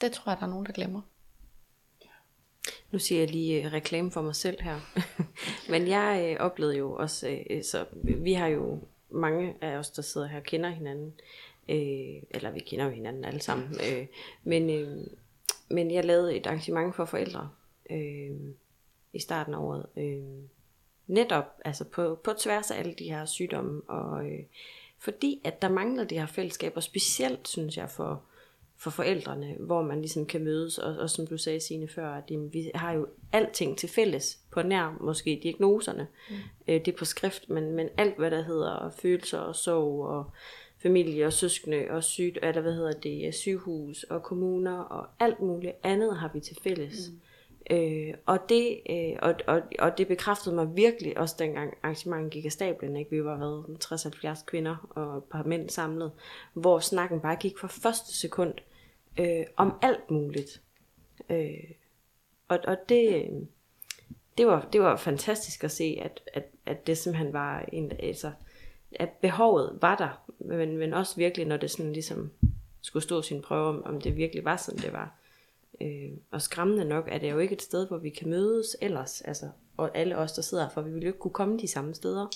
Det 0.00 0.12
tror 0.12 0.32
jeg, 0.32 0.40
der 0.40 0.46
er 0.46 0.50
nogen, 0.50 0.66
der 0.66 0.72
glemmer. 0.72 1.00
Nu 2.92 2.98
siger 2.98 3.20
jeg 3.20 3.30
lige 3.30 3.64
øh, 3.64 3.72
reklame 3.72 4.10
for 4.10 4.22
mig 4.22 4.36
selv 4.36 4.62
her. 4.62 4.80
Men 5.70 5.88
jeg 5.88 6.28
øh, 6.30 6.46
oplevede 6.46 6.78
jo 6.78 6.92
også, 6.92 7.28
øh, 7.28 7.40
øh, 7.50 7.64
så 7.64 7.84
vi 8.04 8.32
har 8.32 8.46
jo 8.46 8.78
mange 9.10 9.54
af 9.60 9.76
os, 9.76 9.90
der 9.90 10.02
sidder 10.02 10.26
her, 10.26 10.40
kender 10.40 10.70
hinanden. 10.70 11.14
Øh, 11.68 12.22
eller 12.30 12.50
vi 12.50 12.60
kender 12.60 12.84
jo 12.84 12.90
hinanden 12.90 13.24
alle 13.24 13.40
sammen. 13.40 13.80
Øh, 13.90 14.06
men, 14.44 14.70
øh, 14.70 15.06
men 15.68 15.90
jeg 15.90 16.04
lavede 16.04 16.36
et 16.36 16.46
arrangement 16.46 16.94
for 16.94 17.04
forældre 17.04 17.50
øh, 17.90 18.30
i 19.12 19.18
starten 19.20 19.54
af 19.54 19.58
året. 19.58 19.86
Øh, 19.96 20.44
netop 21.06 21.60
altså 21.64 21.84
på, 21.84 22.14
på 22.24 22.32
tværs 22.32 22.70
af 22.70 22.78
alle 22.78 22.94
de 22.94 23.10
her 23.10 23.24
sygdomme. 23.24 23.82
Og, 23.88 24.26
øh, 24.26 24.40
fordi 24.98 25.40
at 25.44 25.62
der 25.62 25.68
mangler 25.68 26.04
de 26.04 26.18
her 26.18 26.26
fællesskaber, 26.26 26.80
specielt 26.80 27.48
synes 27.48 27.76
jeg 27.76 27.90
for 27.90 28.22
for 28.82 28.90
forældrene, 28.90 29.56
hvor 29.58 29.82
man 29.82 29.98
ligesom 29.98 30.26
kan 30.26 30.44
mødes, 30.44 30.78
og, 30.78 30.96
og 30.96 31.10
som 31.10 31.26
du 31.26 31.38
sagde 31.38 31.60
sine 31.60 31.88
før, 31.88 32.08
at 32.08 32.24
jamen, 32.30 32.52
vi 32.52 32.70
har 32.74 32.92
jo 32.92 33.06
alting 33.32 33.78
til 33.78 33.88
fælles, 33.88 34.38
på 34.50 34.62
nær 34.62 34.96
måske 35.00 35.40
diagnoserne, 35.42 36.06
mm. 36.30 36.36
øh, 36.68 36.74
det 36.74 36.88
er 36.88 36.96
på 36.96 37.04
skrift, 37.04 37.50
men, 37.50 37.72
men 37.72 37.88
alt 37.96 38.16
hvad 38.16 38.30
der 38.30 38.42
hedder 38.42 38.90
følelser 38.90 39.38
og 39.38 39.56
sorg 39.56 40.06
og 40.06 40.30
familie 40.78 41.26
og 41.26 41.32
søskende 41.32 41.86
og 41.90 42.04
sygt, 42.04 42.38
eller 42.42 42.60
hvad 42.60 42.72
hedder 42.72 42.92
det, 42.92 43.34
sygehus 43.34 44.02
og 44.02 44.22
kommuner 44.22 44.78
og 44.78 45.06
alt 45.20 45.40
muligt 45.40 45.72
andet 45.82 46.16
har 46.16 46.30
vi 46.34 46.40
til 46.40 46.58
fælles. 46.62 47.10
Mm. 47.10 47.76
Øh, 47.76 48.14
og, 48.26 48.38
det, 48.48 48.80
øh, 48.90 49.16
og, 49.22 49.34
og, 49.46 49.62
og 49.78 49.98
det 49.98 50.08
bekræftede 50.08 50.54
mig 50.54 50.76
virkelig 50.76 51.18
også 51.18 51.36
dengang 51.38 51.74
arrangementet 51.82 52.32
gik 52.32 52.44
af 52.44 52.52
stablen. 52.52 52.96
Ikke? 52.96 53.10
Vi 53.10 53.24
var 53.24 53.38
været 53.38 53.64
60-70 53.84 54.44
kvinder 54.44 54.76
og 54.90 55.16
et 55.16 55.24
par 55.24 55.42
mænd 55.42 55.68
samlet, 55.68 56.10
hvor 56.54 56.78
snakken 56.78 57.20
bare 57.20 57.36
gik 57.36 57.58
fra 57.58 57.68
første 57.68 58.18
sekund 58.18 58.54
øh, 59.20 59.44
om 59.56 59.78
alt 59.82 60.10
muligt. 60.10 60.62
Øh, 61.30 61.70
og 62.48 62.58
og 62.64 62.76
det, 62.88 63.28
det, 64.38 64.46
var, 64.46 64.68
det 64.72 64.80
var 64.80 64.96
fantastisk 64.96 65.64
at 65.64 65.70
se, 65.70 65.98
at, 66.02 66.22
at, 66.34 66.44
at 66.66 66.86
det 66.86 66.98
simpelthen 66.98 67.32
var 67.32 67.64
en, 67.72 67.92
altså, 67.98 68.32
at 68.92 69.08
behovet 69.08 69.78
var 69.80 69.96
der, 69.96 70.32
men, 70.38 70.76
men 70.76 70.94
også 70.94 71.16
virkelig, 71.16 71.46
når 71.46 71.56
det 71.56 71.70
sådan 71.70 71.92
ligesom 71.92 72.30
skulle 72.80 73.02
stå 73.02 73.22
sin 73.22 73.42
prøve, 73.42 73.68
om, 73.68 73.82
om 73.84 74.00
det 74.00 74.16
virkelig 74.16 74.44
var 74.44 74.56
sådan, 74.56 74.80
det 74.80 74.92
var. 74.92 75.18
Øh, 75.80 76.10
og 76.30 76.42
skræmmende 76.42 76.84
nok 76.84 77.08
er 77.10 77.18
det 77.18 77.30
jo 77.30 77.38
ikke 77.38 77.52
et 77.52 77.62
sted, 77.62 77.88
hvor 77.88 77.98
vi 77.98 78.10
kan 78.10 78.30
mødes 78.30 78.76
ellers, 78.80 79.20
altså, 79.20 79.50
og 79.76 79.96
alle 79.96 80.16
os, 80.16 80.32
der 80.32 80.42
sidder 80.42 80.64
her, 80.64 80.70
for 80.70 80.82
vi 80.82 80.90
ville 80.90 81.04
jo 81.04 81.08
ikke 81.08 81.18
kunne 81.18 81.32
komme 81.32 81.58
de 81.58 81.68
samme 81.68 81.94
steder. 81.94 82.26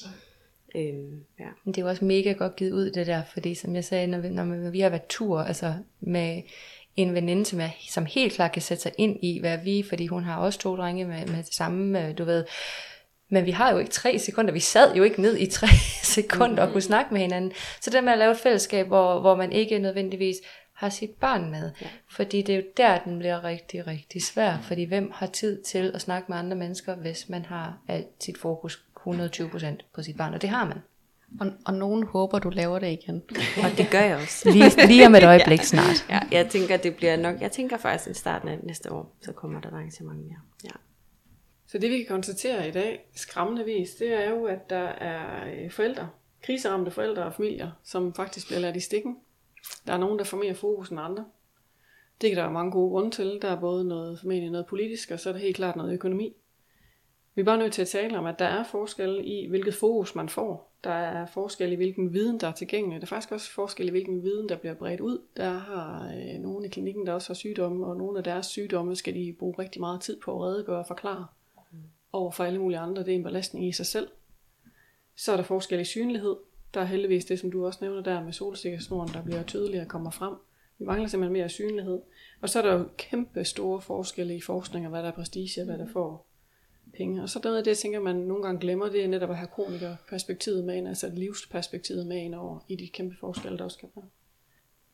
Øhm, 0.77 1.25
ja. 1.39 1.49
Men 1.65 1.75
det 1.75 1.79
er 1.81 1.83
jo 1.83 1.89
også 1.89 2.05
mega 2.05 2.33
godt 2.33 2.57
givet 2.57 2.73
ud 2.73 2.91
det 2.91 3.07
der, 3.07 3.23
fordi 3.33 3.55
som 3.55 3.75
jeg 3.75 3.85
sagde, 3.85 4.07
når 4.07 4.19
vi, 4.19 4.29
når 4.29 4.71
vi 4.71 4.81
har 4.81 4.89
været 4.89 5.07
tur, 5.09 5.41
altså 5.41 5.75
med 6.01 6.43
en 6.97 7.15
veninde, 7.15 7.45
som, 7.45 7.61
er, 7.61 7.69
som 7.89 8.07
helt 8.07 8.33
klart 8.33 8.53
kan 8.53 8.63
sætte 8.63 8.83
sig 8.83 8.93
ind 8.99 9.19
i, 9.23 9.39
hvad 9.41 9.59
vi, 9.59 9.85
fordi 9.89 10.07
hun 10.07 10.25
har 10.25 10.37
også 10.37 10.59
to 10.59 10.77
drenge 10.77 11.05
med, 11.05 11.27
med 11.27 11.37
det 11.37 11.55
samme, 11.55 12.07
øh, 12.07 12.19
du 12.19 12.25
ved, 12.25 12.45
men 13.29 13.47
vi 13.47 13.51
har 13.51 13.73
jo 13.73 13.79
ikke 13.79 13.91
tre 13.91 14.19
sekunder, 14.19 14.53
vi 14.53 14.61
sad 14.61 14.95
jo 14.95 15.03
ikke 15.03 15.23
ned 15.23 15.37
i 15.37 15.47
tre 15.47 15.67
sekunder 16.17 16.47
mm-hmm. 16.47 16.63
og 16.63 16.73
kunne 16.73 16.83
snakke 16.83 17.15
med 17.15 17.21
hinanden. 17.21 17.53
Så 17.81 17.91
det 17.91 18.05
med 18.05 18.13
at 18.13 18.19
lave 18.19 18.31
et 18.31 18.39
fællesskab, 18.39 18.87
hvor, 18.87 19.21
hvor 19.21 19.37
man 19.37 19.53
ikke 19.53 19.79
nødvendigvis 19.79 20.37
har 20.73 20.89
sit 20.89 21.11
barn 21.11 21.51
med. 21.51 21.71
Ja. 21.81 21.87
Fordi 22.11 22.43
det 22.43 22.53
er 22.53 22.57
jo 22.57 22.65
der, 22.77 22.99
den 22.99 23.19
bliver 23.19 23.45
rigtig, 23.45 23.87
rigtig 23.87 24.23
svær. 24.23 24.59
Fordi 24.63 24.85
hvem 24.85 25.11
har 25.15 25.27
tid 25.27 25.63
til 25.63 25.91
at 25.95 26.01
snakke 26.01 26.27
med 26.29 26.39
andre 26.39 26.57
mennesker, 26.57 26.95
hvis 26.95 27.29
man 27.29 27.45
har 27.45 27.79
alt 27.89 28.07
sit 28.21 28.39
fokus 28.39 28.86
120% 29.07 29.67
på 29.95 30.03
sit 30.03 30.17
barn, 30.17 30.35
og 30.35 30.43
det 30.43 30.51
har 30.51 30.65
man. 30.65 30.79
Og, 31.41 31.47
og 31.67 31.75
nogen 31.75 32.03
håber, 32.03 32.39
du 32.39 32.51
laver 32.51 32.79
det 32.79 32.93
igen. 32.93 33.23
og 33.65 33.79
det 33.79 33.89
gør 33.91 34.01
jeg 34.01 34.17
også. 34.17 34.51
Lige, 34.51 34.87
lige 34.87 35.07
om 35.07 35.15
et 35.15 35.25
øjeblik 35.33 35.63
snart. 35.63 36.07
ja, 36.11 36.21
jeg 36.33 36.49
tænker, 36.49 36.77
det 36.77 36.97
bliver 36.97 37.17
nok, 37.17 37.41
jeg 37.41 37.53
tænker 37.53 37.77
faktisk, 37.77 38.11
at 38.11 38.17
starten 38.17 38.49
af 38.49 38.59
næste 38.63 38.93
år, 38.93 39.17
så 39.21 39.33
kommer 39.33 39.61
der 39.61 39.69
arrangement 39.69 40.19
mere. 40.19 40.39
Ja. 40.65 40.71
Så 41.67 41.79
det 41.79 41.91
vi 41.91 41.97
kan 41.97 42.07
konstatere 42.07 42.69
i 42.69 42.71
dag, 42.73 43.09
skræmmende 43.15 43.65
vis, 43.65 43.91
det 43.91 44.13
er 44.13 44.31
jo, 44.31 44.45
at 44.45 44.71
der 44.71 44.89
er 44.89 45.47
øh, 45.47 45.71
forældre, 45.71 46.09
kriseramte 46.43 46.91
forældre 46.91 47.25
og 47.25 47.35
familier, 47.35 47.71
som 47.85 48.15
faktisk 48.15 48.47
bliver 48.47 48.61
ladt 48.61 48.77
i 48.77 48.81
stikken. 48.81 49.17
Der 49.87 49.93
er 49.93 49.99
nogen, 49.99 50.19
der 50.19 50.25
får 50.25 50.37
mere 50.37 50.55
fokus 50.55 50.89
end 50.89 51.01
andre. 51.01 51.25
Det 52.21 52.31
kan 52.31 52.37
der 52.37 52.43
være 52.43 52.53
mange 52.53 52.73
gode 52.73 52.91
grunde 52.91 53.11
til. 53.11 53.39
Der 53.43 53.49
er 53.49 53.61
både 53.61 53.85
noget, 53.85 54.21
formentlig 54.21 54.51
noget 54.51 54.67
politisk, 54.67 55.11
og 55.11 55.21
så 55.21 55.29
er 55.29 55.33
der 55.33 55.41
helt 55.41 55.57
klart 55.57 55.77
noget 55.77 55.95
økonomi. 55.95 56.37
Vi 57.37 57.41
er 57.41 57.45
bare 57.45 57.59
nødt 57.59 57.73
til 57.73 57.83
at 57.83 57.89
tale 57.89 58.19
om, 58.19 58.27
at 58.27 58.39
der 58.39 58.45
er 58.45 58.65
forskel 58.65 59.21
i, 59.25 59.47
hvilket 59.49 59.75
fokus 59.75 60.15
man 60.15 60.29
får. 60.29 60.73
Der 60.85 60.91
er 60.91 61.27
forskel 61.27 61.73
i, 61.73 61.75
hvilken 61.75 62.13
viden, 62.13 62.41
der 62.41 62.49
er 62.49 62.53
tilgængelig. 62.53 63.01
Der 63.01 63.07
er 63.07 63.09
faktisk 63.09 63.33
også 63.33 63.53
forskel 63.53 63.89
i, 63.89 63.91
hvilken 63.91 64.23
viden, 64.23 64.49
der 64.49 64.57
bliver 64.57 64.75
bredt 64.75 65.01
ud. 65.01 65.23
Der 65.37 65.51
har 65.51 66.15
øh, 66.17 66.41
nogle 66.41 66.67
i 66.67 66.69
klinikken, 66.69 67.07
der 67.07 67.13
også 67.13 67.29
har 67.29 67.35
sygdomme, 67.35 67.87
og 67.87 67.97
nogle 67.97 68.19
af 68.19 68.25
deres 68.25 68.47
sygdomme 68.47 68.97
skal 68.97 69.15
de 69.15 69.37
bruge 69.39 69.55
rigtig 69.59 69.81
meget 69.81 70.01
tid 70.01 70.21
på 70.21 70.43
at 70.43 70.49
redegøre 70.49 70.79
og 70.79 70.87
forklare 70.87 71.27
over 72.13 72.31
for 72.31 72.45
alle 72.45 72.59
mulige 72.59 72.79
andre. 72.79 73.03
Det 73.03 73.13
er 73.13 73.17
en 73.17 73.23
belastning 73.23 73.69
i 73.69 73.73
sig 73.73 73.87
selv. 73.87 74.09
Så 75.17 75.33
er 75.33 75.37
der 75.37 75.45
forskel 75.45 75.81
i 75.81 75.85
synlighed. 75.85 76.37
Der 76.75 76.81
er 76.81 76.85
heldigvis 76.85 77.25
det, 77.25 77.39
som 77.39 77.51
du 77.51 77.67
også 77.67 77.79
nævner 77.83 78.03
der 78.03 78.25
med 78.25 78.33
solsikkesnoren, 78.33 79.13
der 79.13 79.23
bliver 79.23 79.43
tydeligere 79.43 79.85
og 79.85 79.89
kommer 79.89 80.11
frem. 80.11 80.35
Vi 80.79 80.85
mangler 80.85 81.09
simpelthen 81.09 81.33
mere 81.33 81.49
synlighed. 81.49 82.01
Og 82.41 82.49
så 82.49 82.59
er 82.59 82.63
der 82.63 82.75
jo 82.75 82.89
kæmpe 82.97 83.45
store 83.45 83.81
forskelle 83.81 84.37
i 84.37 84.41
forskning, 84.41 84.87
og 84.87 84.91
hvad 84.91 85.03
der 85.03 85.09
er 85.09 85.13
prestige, 85.13 85.61
og 85.61 85.65
hvad 85.65 85.79
der 85.79 85.87
får 85.93 86.27
penge. 86.97 87.23
Og 87.23 87.29
så 87.29 87.41
noget 87.45 87.57
af 87.57 87.65
det, 87.65 87.71
jeg 87.71 87.79
tænker, 87.79 88.01
man 88.01 88.17
nogle 88.17 88.43
gange 88.43 88.61
glemmer, 88.61 88.89
det 88.89 89.05
er 89.05 89.09
netop 89.09 89.31
at 89.31 89.37
have 89.37 89.49
kronikerperspektivet 89.49 90.65
med 90.65 90.77
ind, 90.77 90.89
altså 90.89 91.11
livsperspektivet 91.15 92.07
med 92.07 92.17
ind 92.17 92.35
over 92.35 92.59
i 92.69 92.77
de 92.77 92.89
kæmpe 92.89 93.17
forskelle, 93.21 93.59
der 93.59 93.65
også 93.65 93.79
kan 93.79 93.89
være. 93.95 94.05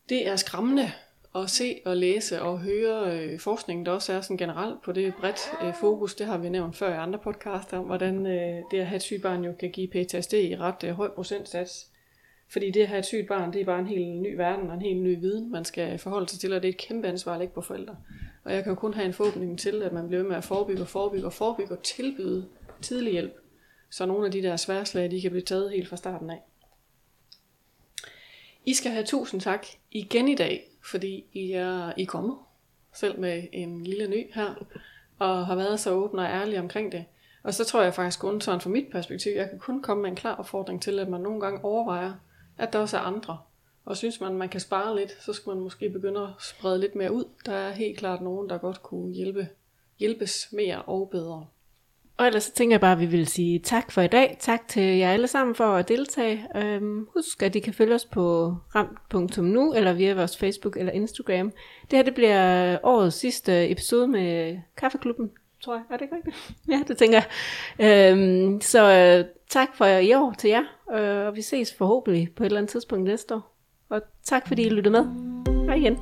Det 0.09 0.29
er 0.29 0.37
skræmmende 0.37 0.93
at 1.35 1.51
se 1.51 1.81
og 1.85 1.97
læse 1.97 2.43
og 2.43 2.59
høre 2.59 3.19
øh, 3.19 3.39
forskningen, 3.39 3.87
der 3.87 3.93
også 3.93 4.13
er 4.13 4.21
sådan 4.21 4.37
generelt 4.37 4.83
på 4.83 4.93
det 4.93 5.15
bredt 5.21 5.41
øh, 5.63 5.75
fokus. 5.75 6.15
Det 6.15 6.27
har 6.27 6.39
vi 6.39 6.49
nævnt 6.49 6.77
før 6.77 6.95
i 6.95 6.97
andre 6.97 7.19
podcaster, 7.19 7.79
om 7.79 7.85
hvordan 7.85 8.27
øh, 8.27 8.63
det 8.71 8.79
at 8.79 8.87
have 8.87 8.97
et 8.97 9.03
sygt 9.03 9.23
barn 9.23 9.45
jo 9.45 9.53
kan 9.61 9.71
give 9.71 9.89
PTSD 9.89 10.33
i 10.33 10.57
ret 10.57 10.85
øh, 10.85 10.91
høj 10.91 11.09
procentsats. 11.09 11.89
Fordi 12.49 12.71
det 12.71 12.81
at 12.81 12.89
have 12.89 12.99
et 12.99 13.07
sygt 13.07 13.29
barn, 13.29 13.53
det 13.53 13.61
er 13.61 13.65
bare 13.65 13.79
en 13.79 13.87
helt 13.87 14.21
ny 14.21 14.35
verden 14.37 14.69
og 14.69 14.75
en 14.75 14.83
helt 14.83 15.03
ny 15.03 15.21
viden, 15.21 15.53
man 15.53 15.65
skal 15.65 15.99
forholde 15.99 16.29
sig 16.29 16.41
til, 16.41 16.53
og 16.53 16.63
det 16.63 16.69
er 16.69 16.73
et 16.73 16.79
kæmpe 16.79 17.09
ansvar 17.09 17.33
at 17.33 17.39
lægge 17.39 17.55
på 17.55 17.61
forældre. 17.61 17.97
Og 18.45 18.53
jeg 18.53 18.63
kan 18.63 18.71
jo 18.71 18.75
kun 18.75 18.95
have 18.95 19.07
en 19.07 19.13
forhåbning 19.13 19.59
til, 19.59 19.83
at 19.83 19.93
man 19.93 20.09
bliver 20.09 20.23
med 20.23 20.37
at 20.37 20.45
forebygge 20.45 20.83
og 20.83 20.89
forebygge 20.89 21.27
og 21.27 21.33
forebygge 21.33 21.75
og 21.75 21.83
tilbyde 21.83 22.49
tidlig 22.83 23.13
hjælp. 23.13 23.33
Så 23.91 24.07
nogle 24.07 24.27
af 24.27 24.33
de 24.33 24.43
der 24.43 24.57
sværslag, 24.57 25.11
de 25.11 25.21
kan 25.21 25.31
blive 25.31 25.45
taget 25.45 25.71
helt 25.71 25.89
fra 25.89 25.97
starten 25.97 26.31
af. 26.31 26.43
I 28.67 28.75
skal 28.75 28.93
have 28.93 29.05
tusind 29.05 29.41
tak 29.41 29.67
igen 29.91 30.29
i 30.29 30.35
dag, 30.35 30.71
fordi 30.85 31.25
I 31.33 31.53
er 31.53 31.93
I 31.97 32.05
kommet, 32.05 32.37
selv 32.95 33.21
med 33.21 33.43
en 33.53 33.85
lille 33.85 34.09
ny 34.09 34.35
her, 34.35 34.55
og 35.19 35.47
har 35.47 35.55
været 35.55 35.81
så 35.81 35.91
åbne 35.91 36.23
og 36.23 36.29
ærlige 36.29 36.61
omkring 36.61 36.93
det. 36.93 37.05
Og 37.43 37.55
så 37.55 37.65
tror 37.65 37.83
jeg 37.83 37.95
faktisk 37.95 38.21
kun 38.21 38.41
sådan 38.41 38.61
fra 38.61 38.71
mit 38.71 38.87
perspektiv, 38.93 39.33
jeg 39.33 39.51
kan 39.51 39.59
kun 39.59 39.83
komme 39.83 40.03
med 40.03 40.11
en 40.11 40.17
klar 40.17 40.35
opfordring 40.35 40.83
til, 40.83 40.99
at 40.99 41.09
man 41.09 41.21
nogle 41.21 41.41
gange 41.41 41.65
overvejer, 41.65 42.13
at 42.59 42.73
der 42.73 42.79
også 42.79 42.97
er 42.97 43.01
andre. 43.01 43.39
Og 43.85 43.97
synes 43.97 44.21
man, 44.21 44.35
man 44.35 44.49
kan 44.49 44.61
spare 44.61 44.97
lidt, 44.97 45.23
så 45.23 45.33
skal 45.33 45.51
man 45.51 45.61
måske 45.61 45.91
begynde 45.91 46.21
at 46.21 46.29
sprede 46.41 46.81
lidt 46.81 46.95
mere 46.95 47.13
ud. 47.13 47.25
Der 47.47 47.53
er 47.53 47.73
helt 47.73 47.99
klart 47.99 48.23
nogen, 48.23 48.49
der 48.49 48.59
godt 48.59 48.83
kunne 48.83 49.13
hjælpe, 49.13 49.49
hjælpes 49.99 50.49
mere 50.53 50.83
og 50.83 51.09
bedre. 51.11 51.47
Og 52.17 52.27
ellers 52.27 52.45
så 52.45 52.53
tænker 52.53 52.75
jeg 52.75 52.81
bare, 52.81 52.93
at 52.93 53.01
vi 53.01 53.07
vil 53.07 53.27
sige 53.27 53.59
tak 53.59 53.91
for 53.93 54.03
i 54.03 54.07
dag. 54.07 54.37
Tak 54.41 54.69
til 54.69 54.83
jer 54.83 55.13
alle 55.13 55.29
sammen 55.29 55.55
for 55.55 55.65
at 55.65 55.89
deltage. 55.89 56.47
Øhm, 56.57 57.09
husk, 57.15 57.43
at 57.43 57.57
I 57.57 57.61
kan 57.61 57.75
følge 57.75 57.95
os 57.95 58.05
på 58.05 58.55
ramt.nu, 58.75 59.75
eller 59.75 59.93
via 59.93 60.15
vores 60.15 60.37
Facebook 60.37 60.77
eller 60.77 60.93
Instagram. 60.93 61.53
Det 61.91 61.99
her 61.99 62.03
det 62.03 62.15
bliver 62.15 62.79
årets 62.83 63.17
sidste 63.17 63.71
episode 63.71 64.09
med 64.09 64.59
Kaffeklubben, 64.77 65.31
tror 65.61 65.75
jeg. 65.75 65.83
Er 65.91 65.97
det 65.97 66.03
ikke 66.03 66.17
rigtigt? 66.17 66.37
ja, 66.73 66.83
det 66.89 66.97
tænker 66.97 67.23
jeg. 67.79 68.13
Øhm, 68.13 68.61
så 68.61 68.93
øh, 68.93 69.25
tak 69.49 69.77
for 69.77 69.87
i 69.87 70.15
år 70.15 70.35
til 70.39 70.51
jer, 70.51 70.65
øh, 70.93 71.27
og 71.27 71.37
vi 71.37 71.43
ses 71.43 71.75
forhåbentlig 71.75 72.29
på 72.37 72.43
et 72.43 72.47
eller 72.47 72.59
andet 72.59 72.71
tidspunkt 72.71 73.05
næste 73.05 73.35
år. 73.35 73.52
Og 73.93 74.03
tak 74.25 74.49
fordi 74.49 74.63
I 74.63 74.69
lyttede 74.69 74.93
med. 74.93 75.05
Hej 75.67 75.75
igen. 75.75 75.97